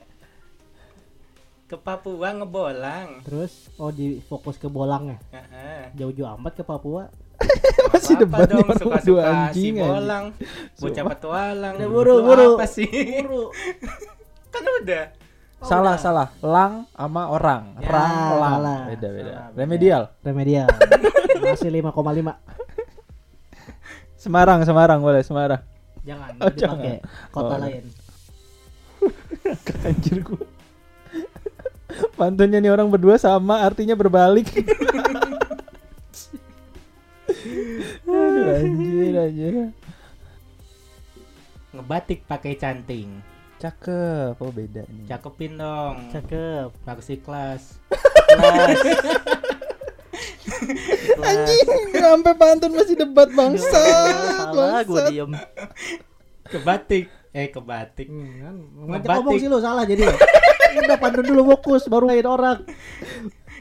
Ke 1.69 1.77
Papua 1.77 2.33
ngebolang. 2.33 3.21
Terus 3.21 3.69
oh 3.77 3.93
di 3.93 4.17
fokus 4.17 4.57
ke 4.57 4.65
bolangnya. 4.65 5.21
Heeh. 5.29 5.93
Jauh-jauh 5.93 6.33
amat 6.41 6.57
ke 6.57 6.65
Papua. 6.65 7.05
Masih 7.93 8.17
Apa 8.17 8.21
debat 8.25 8.49
dong 8.49 8.65
berdua 8.65 8.97
si 8.97 9.11
anjing 9.13 9.75
aja. 9.77 9.85
bolang. 9.85 10.25
Bocah 10.73 11.03
petualang. 11.05 11.73
Udah, 11.77 11.89
buru, 11.93 12.15
buru. 12.25 12.49
Apa 12.57 12.65
sih? 12.65 12.89
Buru. 13.21 13.53
kan 14.53 14.63
udah. 14.81 15.05
salah, 15.61 16.01
salah. 16.01 16.27
Lang 16.41 16.89
sama 16.97 17.29
orang. 17.29 17.77
Ya, 17.77 17.93
Rang, 17.93 18.41
lang. 18.41 18.53
salah. 18.57 18.79
Beda, 18.89 19.07
beda. 19.13 19.31
Salah. 19.37 19.47
Remedial. 19.53 20.03
Remedial. 20.25 20.67
Masih 21.45 21.69
5,5. 21.69 22.57
Semarang, 24.17 24.65
Semarang 24.65 24.99
boleh, 24.99 25.21
Semarang. 25.21 25.61
Jangan 26.01 26.33
Oh, 26.39 26.49
dipakai. 26.49 26.97
Kota 27.29 27.55
Oh. 27.55 27.59
lain. 27.61 27.85
Anjir 29.87 30.19
gua. 30.21 30.45
Pantunnya 32.13 32.59
nih 32.59 32.69
orang 32.69 32.89
berdua 32.89 33.15
sama 33.15 33.61
artinya 33.61 33.93
berbalik. 33.93 34.49
Aduh 38.07 38.49
anjir 38.49 39.13
anjir. 39.15 39.53
Ngebatik 41.69 42.25
pakai 42.25 42.55
canting. 42.55 43.21
Cakep. 43.57 44.37
Oh 44.37 44.49
beda 44.49 44.85
nih. 44.87 45.05
Cakepin 45.07 45.57
dong. 45.57 46.09
Cakep. 46.09 46.69
Bagus 46.83 47.07
ikhlas. 47.09 47.77
Anjing, 51.19 51.67
sampai 51.93 52.33
pantun 52.33 52.71
masih 52.71 52.95
debat 52.95 53.29
bangsa. 53.29 53.67
Salah 53.69 54.81
gue 54.81 55.01
diem. 55.09 55.31
Kebatik. 56.43 57.05
Eh 57.31 57.47
kebatik. 57.47 58.07
Hmm, 58.07 58.31
kan. 58.39 58.55
Ngajak 58.55 58.87
Ngebatik. 58.87 59.15
ngomong 59.19 59.35
sih 59.37 59.47
lu 59.47 59.59
salah 59.59 59.83
jadi. 59.83 60.07
Udah 60.77 60.97
pantun 60.97 61.25
dulu 61.25 61.41
fokus 61.49 61.85
baru 61.85 62.07
lain 62.07 62.25
orang. 62.25 62.59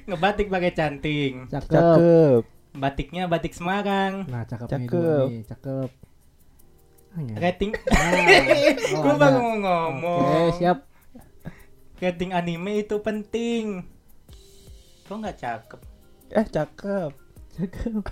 Ngebatik 0.04 0.46
pakai 0.46 0.72
canting. 0.72 1.32
Cakep. 1.46 1.70
Cakep. 1.70 2.42
Batiknya 2.72 3.24
batik 3.24 3.52
Semarang. 3.52 4.28
Nah, 4.28 4.44
cakep, 4.44 4.68
nih 4.68 4.84
Cakep. 4.84 4.92
dua 4.92 5.16
nih, 5.26 5.42
cakep. 5.44 5.90
Ah, 7.08 7.20
ya. 7.24 7.36
Rating. 7.40 7.70
Oh, 8.86 9.00
Gue 9.02 9.14
baru 9.16 9.38
mau 9.38 9.56
ngomong. 9.56 10.20
Oke, 10.22 10.60
siap. 10.60 10.78
Rating 11.96 12.30
anime 12.30 12.84
itu 12.84 13.00
penting. 13.00 13.80
Kok 15.04 15.16
nggak 15.16 15.36
cakep? 15.36 15.80
Eh 16.30 16.46
cakep. 16.46 17.10
Cakep. 17.56 18.02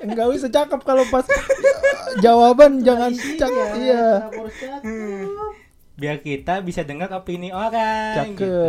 Enggak 0.00 0.26
usah 0.32 0.48
cakep 0.48 0.80
kalau 0.80 1.04
pas 1.12 1.28
jawaban 2.24 2.80
jangan 2.80 3.12
cakep. 3.12 3.68
Iya. 3.76 4.06
Kenapa 4.26 4.38
harus 4.40 4.56
cakep? 4.56 5.52
Biar 6.00 6.16
kita 6.24 6.64
bisa 6.64 6.80
dengar 6.80 7.12
opini 7.12 7.52
orang. 7.52 8.16
Cakep. 8.16 8.40
gitu. 8.40 8.64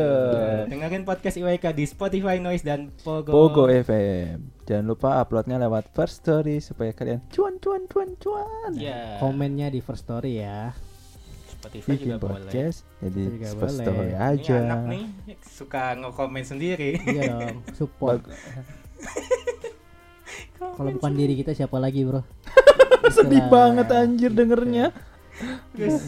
Dengerin 0.67 1.07
podcast 1.07 1.39
IWK 1.39 1.71
di 1.71 1.87
Spotify, 1.87 2.43
Noise 2.43 2.67
dan 2.67 2.91
Pogo. 2.99 3.31
Pogo 3.31 3.63
FM. 3.71 4.67
Jangan 4.67 4.85
lupa 4.85 5.23
uploadnya 5.23 5.55
lewat 5.55 5.95
First 5.95 6.27
Story 6.27 6.59
supaya 6.59 6.91
kalian 6.91 7.23
cuan 7.31 7.55
cuan 7.63 7.87
cuan 7.87 8.11
cuan. 8.19 8.71
Iya. 8.75 9.23
Komennya 9.23 9.71
di 9.71 9.79
first 9.79 10.03
story 10.03 10.43
ya. 10.43 10.75
Spotify 11.61 11.93
Bikin 11.93 12.05
juga 12.07 12.17
boleh. 12.17 12.33
podcast 12.41 12.77
jadi 12.97 13.21
Juga 13.21 13.49
boleh. 13.53 13.69
Story 13.77 14.09
Ini 14.09 14.17
aja. 14.17 14.55
anak 14.57 14.81
nih 14.89 15.03
suka 15.45 15.83
nge-komen 15.93 16.41
sendiri. 16.43 16.91
Iya 17.05 17.23
dong, 17.29 17.57
support. 17.77 18.21
Kalau 20.57 20.89
bukan 20.93 21.13
diri 21.13 21.33
kita 21.35 21.53
siapa 21.53 21.77
lagi, 21.77 22.01
Bro? 22.01 22.21
Sedih 23.15 23.45
banget 23.45 23.89
anjir 23.89 24.29
dengernya. 24.29 24.93
Guys, 25.73 26.01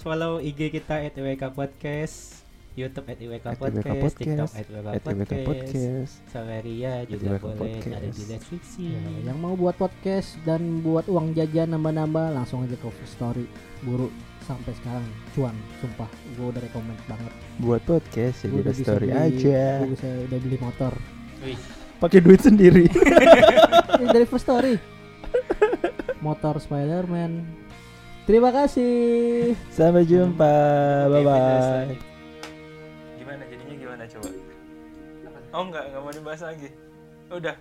follow 0.00 0.40
IG 0.40 0.72
kita 0.72 1.04
@iwk 1.12 1.52
podcast, 1.52 2.40
YouTube 2.72 3.04
At 3.04 3.20
IWK 3.20 3.46
podcast, 3.52 3.84
TikTok 3.84 4.00
Podcast, 4.00 4.52
@iwk 4.56 4.88
At 4.88 5.04
IWK 5.04 5.04
podcast, 5.04 5.44
Podcast. 5.44 6.12
Saweria 6.32 7.04
juga 7.04 7.36
IWK 7.36 7.42
boleh 7.44 7.72
ada 7.84 8.00
di 8.00 8.08
Podcast. 8.08 8.28
deskripsi. 8.32 8.84
Ya, 8.88 9.28
yang 9.28 9.38
mau 9.40 9.52
buat 9.60 9.76
podcast 9.76 10.40
dan 10.48 10.80
buat 10.80 11.04
uang 11.04 11.36
jajan 11.36 11.68
nambah-nambah 11.68 12.32
langsung 12.32 12.64
aja 12.64 12.80
ke 12.80 12.88
story. 13.04 13.44
Buru 13.84 14.08
sampai 14.48 14.72
sekarang 14.74 15.04
cuan, 15.30 15.52
sumpah. 15.78 16.08
Gue 16.32 16.48
udah 16.48 16.58
rekomend 16.58 16.96
banget. 17.04 17.32
Buat 17.60 17.82
podcast 17.84 18.36
jadi 18.40 18.54
udah 18.58 18.72
Story 18.72 19.06
beli- 19.06 19.20
aja. 19.36 19.62
Gua 19.78 19.90
bisa 19.92 20.08
udah 20.24 20.38
beli 20.40 20.56
motor. 20.58 20.92
Wih, 21.38 21.58
Pakai 21.98 22.18
duit 22.18 22.40
sendiri. 22.40 22.88
Ini 23.98 24.06
dari 24.08 24.24
first 24.24 24.46
story. 24.46 24.78
Motor 26.18 26.56
Spider-Man. 26.56 27.42
Terima 28.24 28.48
kasih. 28.48 29.52
Sampai 29.68 30.04
jumpa. 30.04 30.54
Bye 31.08 31.22
bye. 31.22 31.92
Gimana 33.16 33.42
jadinya 33.44 33.74
gimana 33.76 34.02
coba? 34.06 34.28
Oh 35.48 35.62
enggak, 35.64 35.84
enggak 35.88 36.00
mau 36.00 36.12
dibahas 36.12 36.42
lagi. 36.42 36.68
Udah. 37.28 37.56